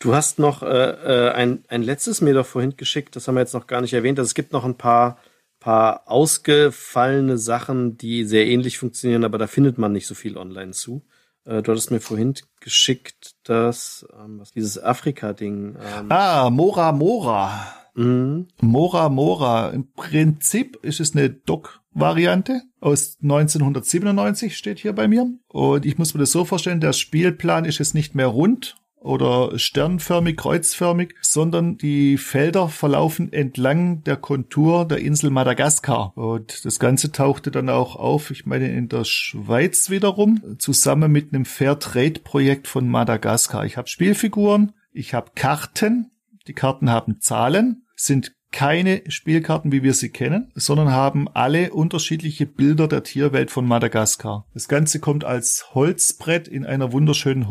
Du 0.00 0.14
hast 0.14 0.38
noch 0.38 0.62
äh, 0.62 0.66
äh, 0.66 1.30
ein, 1.32 1.64
ein 1.68 1.82
letztes 1.82 2.20
mir 2.20 2.34
doch 2.34 2.46
vorhin 2.46 2.76
geschickt, 2.76 3.14
das 3.16 3.28
haben 3.28 3.34
wir 3.34 3.40
jetzt 3.40 3.54
noch 3.54 3.66
gar 3.66 3.80
nicht 3.80 3.92
erwähnt. 3.92 4.18
Also 4.18 4.28
es 4.28 4.34
gibt 4.34 4.52
noch 4.52 4.64
ein 4.64 4.76
paar, 4.76 5.18
paar 5.60 6.02
ausgefallene 6.06 7.38
Sachen, 7.38 7.96
die 7.96 8.24
sehr 8.24 8.46
ähnlich 8.46 8.78
funktionieren, 8.78 9.24
aber 9.24 9.38
da 9.38 9.46
findet 9.46 9.78
man 9.78 9.92
nicht 9.92 10.06
so 10.06 10.14
viel 10.14 10.36
online 10.36 10.72
zu. 10.72 11.02
Äh, 11.44 11.62
du 11.62 11.70
hattest 11.70 11.90
mir 11.90 12.00
vorhin 12.00 12.34
geschickt, 12.60 13.36
dass 13.44 14.06
ähm, 14.18 14.40
was, 14.40 14.52
dieses 14.52 14.82
Afrika-Ding. 14.82 15.76
Ähm, 15.76 16.06
ah, 16.10 16.50
Mora 16.50 16.92
Mora. 16.92 17.74
Mhm. 17.94 18.48
Mora 18.60 19.08
Mora. 19.08 19.70
Im 19.70 19.92
Prinzip 19.92 20.78
ist 20.82 21.00
es 21.00 21.14
eine 21.14 21.30
Doc 21.30 21.80
Variante 21.92 22.62
aus 22.80 23.18
1997 23.22 24.56
steht 24.56 24.78
hier 24.78 24.92
bei 24.92 25.08
mir. 25.08 25.26
Und 25.48 25.84
ich 25.84 25.98
muss 25.98 26.14
mir 26.14 26.20
das 26.20 26.30
so 26.32 26.44
vorstellen, 26.44 26.80
der 26.80 26.92
Spielplan 26.92 27.64
ist 27.64 27.78
jetzt 27.78 27.94
nicht 27.94 28.14
mehr 28.14 28.28
rund 28.28 28.76
oder 29.00 29.58
sternförmig, 29.58 30.36
kreuzförmig, 30.36 31.14
sondern 31.22 31.78
die 31.78 32.18
Felder 32.18 32.68
verlaufen 32.68 33.32
entlang 33.32 34.04
der 34.04 34.16
Kontur 34.16 34.86
der 34.86 34.98
Insel 34.98 35.30
Madagaskar. 35.30 36.12
Und 36.16 36.64
das 36.64 36.78
Ganze 36.78 37.10
tauchte 37.10 37.50
dann 37.50 37.70
auch 37.70 37.96
auf, 37.96 38.30
ich 38.30 38.46
meine, 38.46 38.70
in 38.70 38.88
der 38.88 39.04
Schweiz 39.04 39.90
wiederum, 39.90 40.42
zusammen 40.58 41.10
mit 41.10 41.32
einem 41.32 41.46
Fairtrade-Projekt 41.46 42.68
von 42.68 42.88
Madagaskar. 42.88 43.64
Ich 43.64 43.76
habe 43.76 43.88
Spielfiguren, 43.88 44.72
ich 44.92 45.14
habe 45.14 45.30
Karten, 45.34 46.10
die 46.46 46.52
Karten 46.52 46.90
haben 46.90 47.20
Zahlen, 47.20 47.86
sind 47.96 48.32
keine 48.52 49.02
Spielkarten, 49.08 49.70
wie 49.70 49.82
wir 49.82 49.94
sie 49.94 50.10
kennen, 50.10 50.50
sondern 50.54 50.90
haben 50.90 51.28
alle 51.28 51.72
unterschiedliche 51.72 52.46
Bilder 52.46 52.88
der 52.88 53.04
Tierwelt 53.04 53.50
von 53.50 53.64
Madagaskar. 53.66 54.46
Das 54.54 54.66
Ganze 54.66 54.98
kommt 54.98 55.24
als 55.24 55.66
Holzbrett 55.72 56.48
in 56.48 56.66
einer 56.66 56.92
wunderschönen 56.92 57.48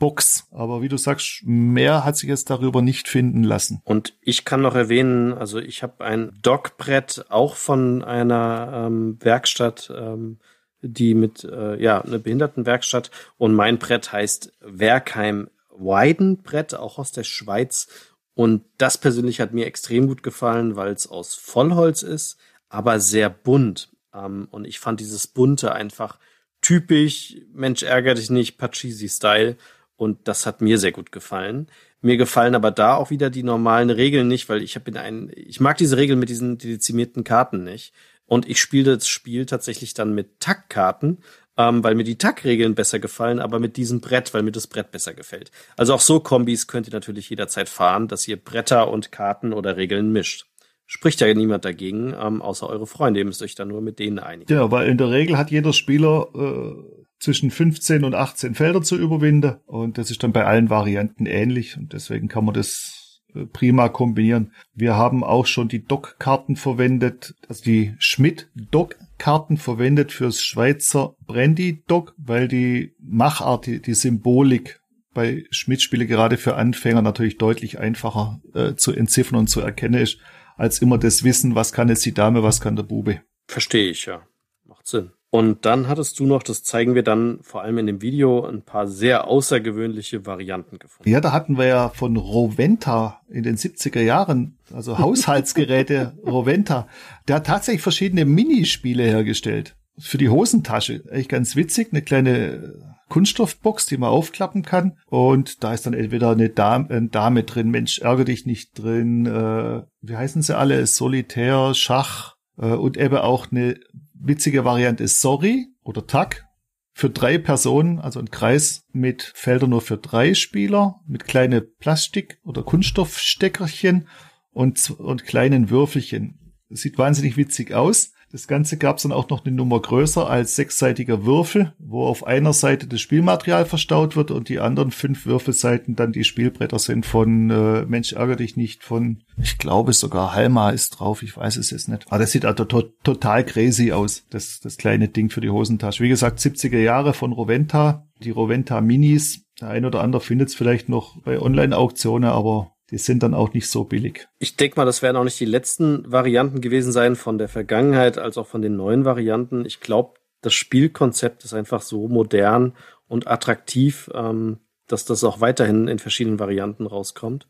Holzbox. 0.00 0.46
Aber 0.50 0.82
wie 0.82 0.88
du 0.88 0.96
sagst, 0.96 1.42
mehr 1.44 2.04
hat 2.04 2.16
sich 2.16 2.28
jetzt 2.28 2.50
darüber 2.50 2.82
nicht 2.82 3.08
finden 3.08 3.42
lassen. 3.42 3.80
Und 3.84 4.14
ich 4.20 4.44
kann 4.44 4.62
noch 4.62 4.74
erwähnen, 4.74 5.32
also 5.32 5.58
ich 5.58 5.82
habe 5.82 6.04
ein 6.04 6.32
Dockbrett 6.42 7.26
auch 7.28 7.56
von 7.56 8.02
einer 8.04 8.86
ähm, 8.86 9.18
Werkstatt, 9.20 9.92
ähm, 9.96 10.38
die 10.82 11.14
mit, 11.14 11.44
äh, 11.44 11.80
ja, 11.80 12.00
eine 12.00 12.18
Behindertenwerkstatt. 12.18 13.10
Und 13.38 13.54
mein 13.54 13.78
Brett 13.78 14.12
heißt 14.12 14.52
Werkheim 14.60 15.48
Weidenbrett, 15.70 16.74
auch 16.74 16.98
aus 16.98 17.12
der 17.12 17.24
Schweiz. 17.24 17.88
Und 18.34 18.64
das 18.78 18.98
persönlich 18.98 19.40
hat 19.40 19.52
mir 19.52 19.66
extrem 19.66 20.08
gut 20.08 20.22
gefallen, 20.22 20.76
weil 20.76 20.92
es 20.92 21.06
aus 21.06 21.34
Vollholz 21.34 22.02
ist, 22.02 22.36
aber 22.68 23.00
sehr 23.00 23.30
bunt. 23.30 23.90
Ähm, 24.12 24.48
und 24.50 24.66
ich 24.66 24.78
fand 24.78 25.00
dieses 25.00 25.26
Bunte 25.26 25.72
einfach 25.72 26.18
typisch, 26.60 27.36
Mensch, 27.52 27.82
ärgere 27.82 28.14
dich 28.14 28.30
nicht, 28.30 28.56
Pachisi-Style. 28.56 29.56
Und 30.04 30.28
das 30.28 30.46
hat 30.46 30.60
mir 30.60 30.78
sehr 30.78 30.92
gut 30.92 31.10
gefallen. 31.10 31.68
Mir 32.00 32.16
gefallen 32.16 32.54
aber 32.54 32.70
da 32.70 32.94
auch 32.94 33.10
wieder 33.10 33.30
die 33.30 33.42
normalen 33.42 33.90
Regeln 33.90 34.28
nicht, 34.28 34.48
weil 34.48 34.62
ich 34.62 34.76
habe 34.76 34.90
in 34.90 34.98
einen, 34.98 35.30
ich 35.34 35.58
mag 35.58 35.78
diese 35.78 35.96
Regeln 35.96 36.18
mit 36.18 36.28
diesen 36.28 36.58
dezimierten 36.58 37.24
Karten 37.24 37.64
nicht. 37.64 37.94
Und 38.26 38.48
ich 38.48 38.60
spiele 38.60 38.96
das 38.96 39.08
Spiel 39.08 39.46
tatsächlich 39.46 39.94
dann 39.94 40.14
mit 40.14 40.40
Taktkarten, 40.40 41.18
ähm, 41.56 41.82
weil 41.82 41.94
mir 41.94 42.04
die 42.04 42.18
Tackregeln 42.18 42.74
besser 42.74 42.98
gefallen, 42.98 43.38
aber 43.38 43.58
mit 43.58 43.76
diesem 43.76 44.00
Brett, 44.00 44.34
weil 44.34 44.42
mir 44.42 44.52
das 44.52 44.66
Brett 44.66 44.90
besser 44.90 45.14
gefällt. 45.14 45.50
Also 45.76 45.94
auch 45.94 46.00
so 46.00 46.20
Kombis 46.20 46.66
könnt 46.66 46.86
ihr 46.88 46.92
natürlich 46.92 47.30
jederzeit 47.30 47.68
fahren, 47.68 48.08
dass 48.08 48.28
ihr 48.28 48.36
Bretter 48.36 48.90
und 48.90 49.12
Karten 49.12 49.52
oder 49.52 49.76
Regeln 49.76 50.12
mischt. 50.12 50.46
Spricht 50.86 51.20
ja 51.22 51.32
niemand 51.32 51.64
dagegen, 51.64 52.14
ähm, 52.20 52.42
außer 52.42 52.68
eure 52.68 52.86
Freunde. 52.86 53.20
Ihr 53.20 53.26
müsst 53.26 53.42
euch 53.42 53.54
dann 53.54 53.68
nur 53.68 53.80
mit 53.80 53.98
denen 53.98 54.18
einigen. 54.18 54.52
Ja, 54.52 54.70
weil 54.70 54.88
in 54.88 54.98
der 54.98 55.10
Regel 55.10 55.38
hat 55.38 55.50
jeder 55.50 55.72
Spieler 55.72 56.28
äh, 56.34 57.03
zwischen 57.24 57.50
15 57.50 58.04
und 58.04 58.14
18 58.14 58.54
Felder 58.54 58.82
zu 58.82 58.96
überwinden 58.96 59.56
und 59.66 59.98
das 59.98 60.10
ist 60.10 60.22
dann 60.22 60.32
bei 60.32 60.44
allen 60.44 60.70
Varianten 60.70 61.26
ähnlich 61.26 61.76
und 61.76 61.92
deswegen 61.94 62.28
kann 62.28 62.44
man 62.44 62.54
das 62.54 63.22
äh, 63.34 63.46
prima 63.46 63.88
kombinieren. 63.88 64.52
Wir 64.74 64.94
haben 64.94 65.24
auch 65.24 65.46
schon 65.46 65.68
die 65.68 65.84
Doc-Karten 65.84 66.56
verwendet, 66.56 67.34
also 67.48 67.64
die 67.64 67.94
Schmidt-Doc-Karten 67.98 69.56
verwendet 69.56 70.12
fürs 70.12 70.42
Schweizer 70.42 71.14
Brandy-Doc, 71.26 72.14
weil 72.18 72.46
die 72.46 72.92
Machart, 73.00 73.66
die, 73.66 73.80
die 73.80 73.94
Symbolik 73.94 74.80
bei 75.14 75.44
Schmidt-Spiele 75.50 76.06
gerade 76.06 76.36
für 76.36 76.56
Anfänger 76.56 77.00
natürlich 77.00 77.38
deutlich 77.38 77.78
einfacher 77.78 78.42
äh, 78.52 78.74
zu 78.74 78.92
entziffern 78.92 79.38
und 79.38 79.46
zu 79.46 79.60
erkennen 79.60 80.00
ist, 80.02 80.18
als 80.56 80.80
immer 80.80 80.98
das 80.98 81.24
Wissen, 81.24 81.54
was 81.54 81.72
kann 81.72 81.88
jetzt 81.88 82.04
die 82.04 82.12
Dame, 82.14 82.42
was 82.42 82.60
kann 82.60 82.76
der 82.76 82.82
Bube. 82.82 83.22
Verstehe 83.46 83.90
ich, 83.90 84.04
ja. 84.04 84.26
Macht 84.66 84.86
Sinn. 84.86 85.12
Und 85.34 85.64
dann 85.64 85.88
hattest 85.88 86.20
du 86.20 86.26
noch, 86.26 86.44
das 86.44 86.62
zeigen 86.62 86.94
wir 86.94 87.02
dann 87.02 87.40
vor 87.42 87.62
allem 87.62 87.78
in 87.78 87.88
dem 87.88 88.00
Video, 88.00 88.46
ein 88.46 88.62
paar 88.62 88.86
sehr 88.86 89.26
außergewöhnliche 89.26 90.26
Varianten 90.26 90.78
gefunden. 90.78 91.10
Ja, 91.10 91.20
da 91.20 91.32
hatten 91.32 91.58
wir 91.58 91.66
ja 91.66 91.88
von 91.88 92.16
Roventa 92.16 93.20
in 93.28 93.42
den 93.42 93.56
70er 93.56 94.00
Jahren, 94.00 94.58
also 94.72 94.96
Haushaltsgeräte 95.00 96.16
Roventa, 96.24 96.86
der 97.26 97.34
hat 97.34 97.46
tatsächlich 97.46 97.82
verschiedene 97.82 98.24
Minispiele 98.24 99.02
hergestellt. 99.02 99.74
Für 99.98 100.18
die 100.18 100.28
Hosentasche. 100.28 101.02
Echt 101.10 101.30
ganz 101.30 101.56
witzig, 101.56 101.88
eine 101.90 102.02
kleine 102.02 102.74
Kunststoffbox, 103.08 103.86
die 103.86 103.96
man 103.96 104.10
aufklappen 104.10 104.62
kann. 104.62 104.98
Und 105.06 105.64
da 105.64 105.74
ist 105.74 105.84
dann 105.84 105.94
entweder 105.94 106.30
eine 106.30 106.48
Dame, 106.48 106.90
eine 106.90 107.08
Dame 107.08 107.42
drin, 107.42 107.72
Mensch, 107.72 107.98
ärger 107.98 108.24
dich 108.24 108.46
nicht 108.46 108.78
drin, 108.78 109.26
äh, 109.26 109.82
wie 110.00 110.16
heißen 110.16 110.42
sie 110.42 110.56
alle? 110.56 110.86
Solitär, 110.86 111.74
Schach 111.74 112.36
äh, 112.56 112.66
und 112.66 112.96
eben 112.96 113.16
auch 113.16 113.50
eine 113.50 113.80
witzige 114.26 114.64
Variante 114.64 115.04
ist 115.04 115.20
Sorry 115.20 115.66
oder 115.82 116.06
Tag 116.06 116.46
für 116.92 117.10
drei 117.10 117.38
Personen, 117.38 117.98
also 117.98 118.20
ein 118.20 118.30
Kreis 118.30 118.84
mit 118.92 119.32
Feldern 119.34 119.70
nur 119.70 119.80
für 119.80 119.98
drei 119.98 120.34
Spieler, 120.34 121.00
mit 121.06 121.24
kleine 121.24 121.60
Plastik- 121.60 122.38
oder 122.44 122.62
Kunststoffsteckerchen 122.62 124.08
und, 124.52 124.90
und 124.90 125.24
kleinen 125.24 125.70
Würfelchen. 125.70 126.54
Sieht 126.70 126.96
wahnsinnig 126.96 127.36
witzig 127.36 127.74
aus. 127.74 128.13
Das 128.34 128.48
Ganze 128.48 128.78
gab 128.78 128.96
es 128.96 129.04
dann 129.04 129.12
auch 129.12 129.28
noch 129.28 129.46
eine 129.46 129.54
Nummer 129.54 129.80
größer 129.80 130.28
als 130.28 130.56
sechsseitiger 130.56 131.24
Würfel, 131.24 131.72
wo 131.78 132.04
auf 132.04 132.26
einer 132.26 132.52
Seite 132.52 132.88
das 132.88 133.00
Spielmaterial 133.00 133.64
verstaut 133.64 134.16
wird 134.16 134.32
und 134.32 134.48
die 134.48 134.58
anderen 134.58 134.90
fünf 134.90 135.24
Würfelseiten 135.24 135.94
dann 135.94 136.10
die 136.10 136.24
Spielbretter 136.24 136.80
sind 136.80 137.06
von 137.06 137.48
äh, 137.50 137.84
Mensch 137.86 138.12
ärger 138.12 138.34
dich 138.34 138.56
nicht, 138.56 138.82
von 138.82 139.22
ich 139.40 139.56
glaube 139.58 139.92
sogar 139.92 140.34
Halma 140.34 140.70
ist 140.70 140.98
drauf, 140.98 141.22
ich 141.22 141.36
weiß 141.36 141.56
es 141.58 141.70
jetzt 141.70 141.88
nicht. 141.88 142.06
Aber 142.08 142.18
das 142.18 142.32
sieht 142.32 142.44
also 142.44 142.64
to 142.64 142.82
total 143.04 143.44
crazy 143.44 143.92
aus, 143.92 144.24
das, 144.30 144.58
das 144.58 144.78
kleine 144.78 145.06
Ding 145.06 145.30
für 145.30 145.40
die 145.40 145.50
Hosentasche. 145.50 146.02
Wie 146.02 146.08
gesagt, 146.08 146.40
70er 146.40 146.80
Jahre 146.80 147.14
von 147.14 147.30
Roventa, 147.30 148.08
die 148.18 148.30
Roventa 148.30 148.80
Minis. 148.80 149.44
Der 149.60 149.68
ein 149.68 149.84
oder 149.84 150.00
andere 150.00 150.20
findet 150.20 150.48
es 150.48 150.56
vielleicht 150.56 150.88
noch 150.88 151.22
bei 151.22 151.40
Online-Auktionen, 151.40 152.30
aber 152.30 152.73
die 152.90 152.98
sind 152.98 153.22
dann 153.22 153.34
auch 153.34 153.52
nicht 153.54 153.68
so 153.68 153.84
billig. 153.84 154.28
Ich 154.38 154.56
denke 154.56 154.76
mal, 154.76 154.84
das 154.84 155.02
werden 155.02 155.16
auch 155.16 155.24
nicht 155.24 155.40
die 155.40 155.46
letzten 155.46 156.10
Varianten 156.10 156.60
gewesen 156.60 156.92
sein 156.92 157.16
von 157.16 157.38
der 157.38 157.48
Vergangenheit 157.48 158.18
als 158.18 158.36
auch 158.36 158.46
von 158.46 158.62
den 158.62 158.76
neuen 158.76 159.04
Varianten. 159.04 159.64
Ich 159.64 159.80
glaube, 159.80 160.14
das 160.42 160.54
Spielkonzept 160.54 161.44
ist 161.44 161.54
einfach 161.54 161.80
so 161.80 162.08
modern 162.08 162.74
und 163.08 163.26
attraktiv, 163.26 164.10
ähm, 164.12 164.58
dass 164.86 165.06
das 165.06 165.24
auch 165.24 165.40
weiterhin 165.40 165.88
in 165.88 165.98
verschiedenen 165.98 166.38
Varianten 166.38 166.86
rauskommt. 166.86 167.48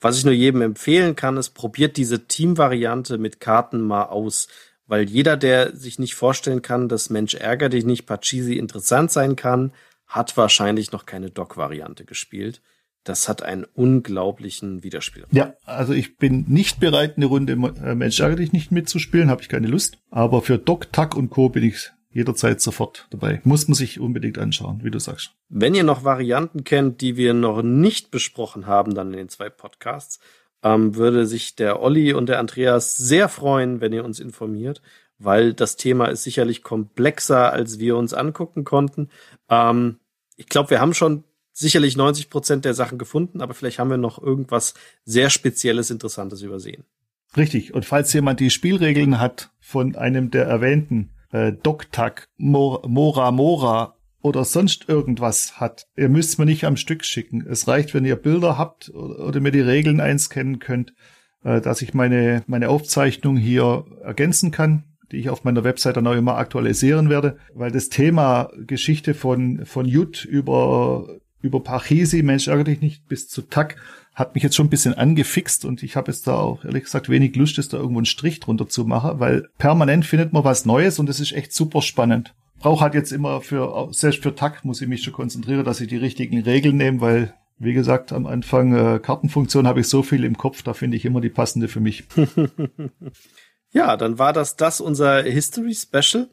Was 0.00 0.18
ich 0.18 0.24
nur 0.24 0.34
jedem 0.34 0.62
empfehlen 0.62 1.16
kann, 1.16 1.36
ist, 1.36 1.50
probiert 1.50 1.96
diese 1.96 2.26
Team-Variante 2.26 3.18
mit 3.18 3.40
Karten 3.40 3.80
mal 3.80 4.04
aus. 4.04 4.46
Weil 4.86 5.08
jeder, 5.08 5.36
der 5.36 5.74
sich 5.74 5.98
nicht 5.98 6.14
vorstellen 6.14 6.62
kann, 6.62 6.88
dass 6.88 7.10
Mensch 7.10 7.34
ärger 7.34 7.68
dich 7.68 7.84
nicht 7.84 8.06
Pachisi 8.06 8.56
interessant 8.56 9.10
sein 9.10 9.34
kann, 9.34 9.72
hat 10.06 10.36
wahrscheinlich 10.36 10.92
noch 10.92 11.06
keine 11.06 11.30
Doc-Variante 11.30 12.04
gespielt 12.04 12.62
das 13.08 13.28
hat 13.28 13.42
einen 13.42 13.64
unglaublichen 13.64 14.82
Widerspiel. 14.82 15.24
Ja, 15.30 15.54
also 15.64 15.92
ich 15.92 16.16
bin 16.16 16.44
nicht 16.48 16.80
bereit, 16.80 17.16
eine 17.16 17.26
Runde 17.26 17.52
äh, 17.52 17.94
Mensch 17.94 18.20
ärgere 18.20 18.36
dich 18.36 18.52
nicht 18.52 18.72
mitzuspielen, 18.72 19.30
habe 19.30 19.42
ich 19.42 19.48
keine 19.48 19.68
Lust. 19.68 19.98
Aber 20.10 20.42
für 20.42 20.58
Doc, 20.58 20.92
Tack 20.92 21.16
und 21.16 21.30
Co. 21.30 21.48
bin 21.48 21.64
ich 21.64 21.90
jederzeit 22.10 22.60
sofort 22.60 23.06
dabei. 23.10 23.40
Muss 23.44 23.68
man 23.68 23.74
sich 23.74 24.00
unbedingt 24.00 24.38
anschauen, 24.38 24.80
wie 24.82 24.90
du 24.90 24.98
sagst. 24.98 25.32
Wenn 25.48 25.74
ihr 25.74 25.84
noch 25.84 26.02
Varianten 26.02 26.64
kennt, 26.64 27.00
die 27.00 27.16
wir 27.16 27.34
noch 27.34 27.62
nicht 27.62 28.10
besprochen 28.10 28.66
haben, 28.66 28.94
dann 28.94 29.12
in 29.12 29.18
den 29.18 29.28
zwei 29.28 29.50
Podcasts, 29.50 30.18
ähm, 30.62 30.96
würde 30.96 31.26
sich 31.26 31.54
der 31.54 31.80
Olli 31.80 32.12
und 32.12 32.28
der 32.28 32.38
Andreas 32.38 32.96
sehr 32.96 33.28
freuen, 33.28 33.80
wenn 33.80 33.92
ihr 33.92 34.04
uns 34.04 34.18
informiert, 34.18 34.82
weil 35.18 35.52
das 35.52 35.76
Thema 35.76 36.06
ist 36.06 36.24
sicherlich 36.24 36.62
komplexer, 36.62 37.52
als 37.52 37.78
wir 37.78 37.96
uns 37.96 38.14
angucken 38.14 38.64
konnten. 38.64 39.10
Ähm, 39.48 39.98
ich 40.36 40.48
glaube, 40.48 40.70
wir 40.70 40.80
haben 40.80 40.94
schon 40.94 41.24
sicherlich 41.56 41.96
90 41.96 42.28
Prozent 42.28 42.64
der 42.64 42.74
Sachen 42.74 42.98
gefunden, 42.98 43.40
aber 43.40 43.54
vielleicht 43.54 43.78
haben 43.78 43.90
wir 43.90 43.96
noch 43.96 44.22
irgendwas 44.22 44.74
sehr 45.04 45.30
Spezielles, 45.30 45.90
Interessantes 45.90 46.42
übersehen. 46.42 46.84
Richtig. 47.36 47.74
Und 47.74 47.84
falls 47.84 48.12
jemand 48.12 48.40
die 48.40 48.50
Spielregeln 48.50 49.18
hat 49.18 49.50
von 49.58 49.96
einem 49.96 50.30
der 50.30 50.44
erwähnten 50.44 51.10
äh, 51.32 51.52
Doktak, 51.52 52.28
Mora 52.36 53.30
Mora 53.30 53.96
oder 54.20 54.44
sonst 54.44 54.88
irgendwas 54.88 55.58
hat, 55.58 55.86
ihr 55.96 56.08
müsst 56.08 56.38
mir 56.38 56.46
nicht 56.46 56.64
am 56.64 56.76
Stück 56.76 57.04
schicken. 57.04 57.46
Es 57.46 57.66
reicht, 57.66 57.94
wenn 57.94 58.04
ihr 58.04 58.16
Bilder 58.16 58.58
habt 58.58 58.90
oder 58.90 59.40
mir 59.40 59.52
die 59.52 59.60
Regeln 59.60 60.00
einscannen 60.00 60.58
könnt, 60.58 60.92
äh, 61.42 61.60
dass 61.60 61.80
ich 61.80 61.94
meine, 61.94 62.42
meine 62.46 62.68
Aufzeichnung 62.68 63.36
hier 63.36 63.86
ergänzen 64.02 64.50
kann 64.50 64.84
die 65.12 65.18
ich 65.18 65.30
auf 65.30 65.44
meiner 65.44 65.62
Website 65.62 65.96
dann 65.96 66.06
auch 66.08 66.16
immer 66.16 66.36
aktualisieren 66.36 67.08
werde, 67.08 67.38
weil 67.54 67.70
das 67.70 67.90
Thema 67.90 68.50
Geschichte 68.66 69.14
von, 69.14 69.64
von 69.64 69.86
Jut 69.86 70.24
über 70.24 71.20
über 71.46 71.60
Parchesi, 71.60 72.22
Mensch 72.22 72.48
ärgere 72.48 72.64
dich 72.64 72.80
nicht, 72.80 73.08
bis 73.08 73.28
zu 73.28 73.42
Tack, 73.42 73.76
hat 74.14 74.34
mich 74.34 74.42
jetzt 74.42 74.56
schon 74.56 74.66
ein 74.66 74.70
bisschen 74.70 74.94
angefixt 74.94 75.64
und 75.64 75.82
ich 75.82 75.96
habe 75.96 76.10
jetzt 76.10 76.26
da 76.26 76.36
auch 76.36 76.64
ehrlich 76.64 76.84
gesagt 76.84 77.08
wenig 77.08 77.36
Lust, 77.36 77.58
dass 77.58 77.68
da 77.68 77.76
irgendwo 77.76 77.98
einen 77.98 78.06
Strich 78.06 78.40
drunter 78.40 78.68
zu 78.68 78.84
machen, 78.84 79.20
weil 79.20 79.48
permanent 79.58 80.06
findet 80.06 80.32
man 80.32 80.44
was 80.44 80.64
Neues 80.64 80.98
und 80.98 81.08
es 81.08 81.20
ist 81.20 81.32
echt 81.32 81.52
super 81.52 81.82
spannend. 81.82 82.34
Brauche 82.58 82.82
halt 82.82 82.94
jetzt 82.94 83.12
immer 83.12 83.42
für, 83.42 83.88
selbst 83.92 84.22
für 84.22 84.34
Tack 84.34 84.64
muss 84.64 84.80
ich 84.80 84.88
mich 84.88 85.02
schon 85.02 85.12
konzentrieren, 85.12 85.64
dass 85.64 85.80
ich 85.80 85.88
die 85.88 85.98
richtigen 85.98 86.40
Regeln 86.40 86.78
nehme, 86.78 87.00
weil 87.00 87.34
wie 87.58 87.72
gesagt, 87.72 88.12
am 88.12 88.26
Anfang 88.26 88.74
äh, 88.74 88.98
Kartenfunktion 88.98 89.66
habe 89.66 89.80
ich 89.80 89.88
so 89.88 90.02
viel 90.02 90.24
im 90.24 90.36
Kopf, 90.36 90.62
da 90.62 90.74
finde 90.74 90.96
ich 90.96 91.04
immer 91.04 91.20
die 91.20 91.30
passende 91.30 91.68
für 91.68 91.80
mich. 91.80 92.04
ja, 93.72 93.96
dann 93.96 94.18
war 94.18 94.32
das 94.32 94.56
das 94.56 94.80
unser 94.80 95.22
History 95.22 95.74
Special. 95.74 96.28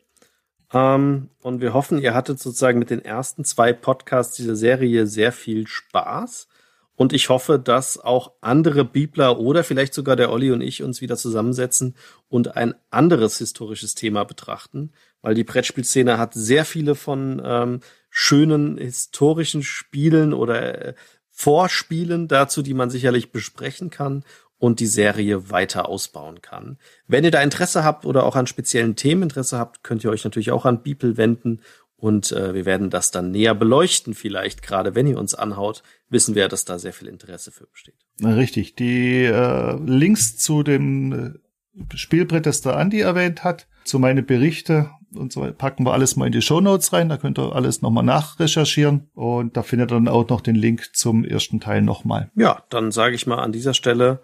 Ähm, 0.73 1.29
und 1.41 1.61
wir 1.61 1.73
hoffen, 1.73 1.99
ihr 1.99 2.13
hattet 2.13 2.39
sozusagen 2.39 2.79
mit 2.79 2.89
den 2.89 3.05
ersten 3.05 3.45
zwei 3.45 3.73
Podcasts 3.73 4.35
dieser 4.35 4.55
Serie 4.55 5.07
sehr 5.07 5.31
viel 5.31 5.67
Spaß. 5.67 6.47
Und 6.95 7.11
ich 7.11 7.29
hoffe, 7.29 7.57
dass 7.57 7.97
auch 7.97 8.33
andere 8.41 8.85
Bibler 8.85 9.39
oder 9.39 9.63
vielleicht 9.63 9.93
sogar 9.95 10.15
der 10.15 10.31
Olli 10.31 10.51
und 10.51 10.61
ich 10.61 10.83
uns 10.83 11.01
wieder 11.01 11.17
zusammensetzen 11.17 11.95
und 12.29 12.55
ein 12.55 12.75
anderes 12.91 13.39
historisches 13.39 13.95
Thema 13.95 14.25
betrachten, 14.25 14.91
weil 15.21 15.33
die 15.33 15.43
Brettspielszene 15.43 16.19
hat 16.19 16.35
sehr 16.35 16.65
viele 16.65 16.93
von 16.93 17.41
ähm, 17.43 17.79
schönen 18.11 18.77
historischen 18.77 19.63
Spielen 19.63 20.33
oder 20.33 20.89
äh, 20.89 20.93
Vorspielen 21.35 22.27
dazu, 22.27 22.61
die 22.61 22.75
man 22.75 22.91
sicherlich 22.91 23.31
besprechen 23.31 23.89
kann 23.89 24.23
und 24.63 24.79
die 24.79 24.85
Serie 24.85 25.49
weiter 25.49 25.89
ausbauen 25.89 26.41
kann. 26.41 26.77
Wenn 27.05 27.25
ihr 27.25 27.31
da 27.31 27.41
Interesse 27.41 27.83
habt 27.83 28.05
oder 28.05 28.23
auch 28.23 28.37
an 28.37 28.47
speziellen 28.47 28.95
Themen 28.95 29.23
Interesse 29.23 29.57
habt, 29.57 29.83
könnt 29.83 30.05
ihr 30.05 30.09
euch 30.09 30.23
natürlich 30.23 30.51
auch 30.51 30.63
an 30.63 30.83
Beeple 30.83 31.17
wenden 31.17 31.59
und 31.97 32.31
äh, 32.31 32.53
wir 32.53 32.63
werden 32.63 32.89
das 32.89 33.11
dann 33.11 33.31
näher 33.31 33.55
beleuchten 33.55 34.13
vielleicht. 34.13 34.63
Gerade 34.63 34.95
wenn 34.95 35.05
ihr 35.05 35.19
uns 35.19 35.35
anhaut, 35.35 35.83
wissen 36.07 36.33
wir, 36.33 36.47
dass 36.47 36.63
da 36.63 36.79
sehr 36.79 36.93
viel 36.93 37.09
Interesse 37.09 37.51
für 37.51 37.67
besteht. 37.67 37.97
Na, 38.19 38.35
richtig. 38.35 38.75
Die 38.75 39.25
äh, 39.25 39.77
Links 39.85 40.37
zu 40.37 40.63
dem 40.63 41.11
äh, 41.11 41.97
Spielbrett, 41.97 42.45
das 42.45 42.61
der 42.61 42.77
Andi 42.77 43.01
erwähnt 43.01 43.43
hat, 43.43 43.67
zu 43.83 43.99
meine 43.99 44.23
Berichte 44.23 44.91
und 45.13 45.33
so 45.33 45.41
weiter, 45.41 45.51
packen 45.51 45.85
wir 45.85 45.91
alles 45.91 46.15
mal 46.15 46.27
in 46.27 46.31
die 46.31 46.41
Show 46.41 46.61
Notes 46.61 46.93
rein. 46.93 47.09
Da 47.09 47.17
könnt 47.17 47.37
ihr 47.37 47.53
alles 47.53 47.81
nochmal 47.81 48.05
nachrecherchieren 48.05 49.09
und 49.13 49.57
da 49.57 49.61
findet 49.61 49.91
ihr 49.91 49.95
dann 49.95 50.07
auch 50.07 50.29
noch 50.29 50.39
den 50.39 50.55
Link 50.55 50.95
zum 50.95 51.25
ersten 51.25 51.59
Teil 51.59 51.81
nochmal. 51.81 52.31
Ja, 52.35 52.63
dann 52.69 52.93
sage 52.93 53.15
ich 53.15 53.27
mal 53.27 53.39
an 53.39 53.51
dieser 53.51 53.73
Stelle 53.73 54.21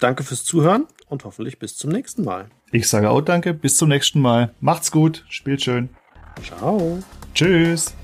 Danke 0.00 0.24
fürs 0.24 0.44
Zuhören 0.44 0.86
und 1.08 1.24
hoffentlich 1.24 1.58
bis 1.58 1.76
zum 1.76 1.90
nächsten 1.90 2.24
Mal. 2.24 2.48
Ich 2.72 2.88
sage 2.88 3.10
auch 3.10 3.20
danke, 3.20 3.54
bis 3.54 3.76
zum 3.76 3.88
nächsten 3.88 4.20
Mal. 4.20 4.54
Macht's 4.60 4.90
gut, 4.90 5.24
spielt 5.28 5.62
schön. 5.62 5.88
Ciao. 6.42 6.98
Tschüss. 7.34 7.94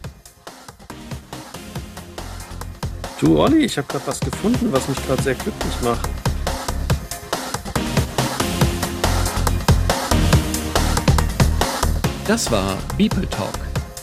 Du 3.21 3.39
Olli, 3.39 3.65
ich 3.65 3.77
habe 3.77 3.87
gerade 3.87 4.07
was 4.07 4.21
gefunden, 4.21 4.73
was 4.73 4.89
mich 4.89 5.07
gerade 5.07 5.23
sehr 5.23 5.35
glücklich 5.35 5.75
macht. 5.83 6.09
Das 12.27 12.51
war 12.51 12.79
Beeple 12.97 13.29
Talk, 13.29 13.59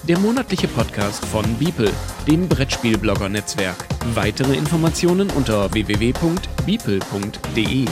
der 0.08 0.18
monatliche 0.20 0.68
Podcast 0.70 1.26
von 1.26 1.44
Beeple, 1.58 1.92
dem 2.28 2.48
Brettspielblogger-Netzwerk. 2.48 3.76
Weitere 4.16 4.56
Informationen 4.56 5.30
unter 5.32 5.74
www.beeple.de. 5.74 7.86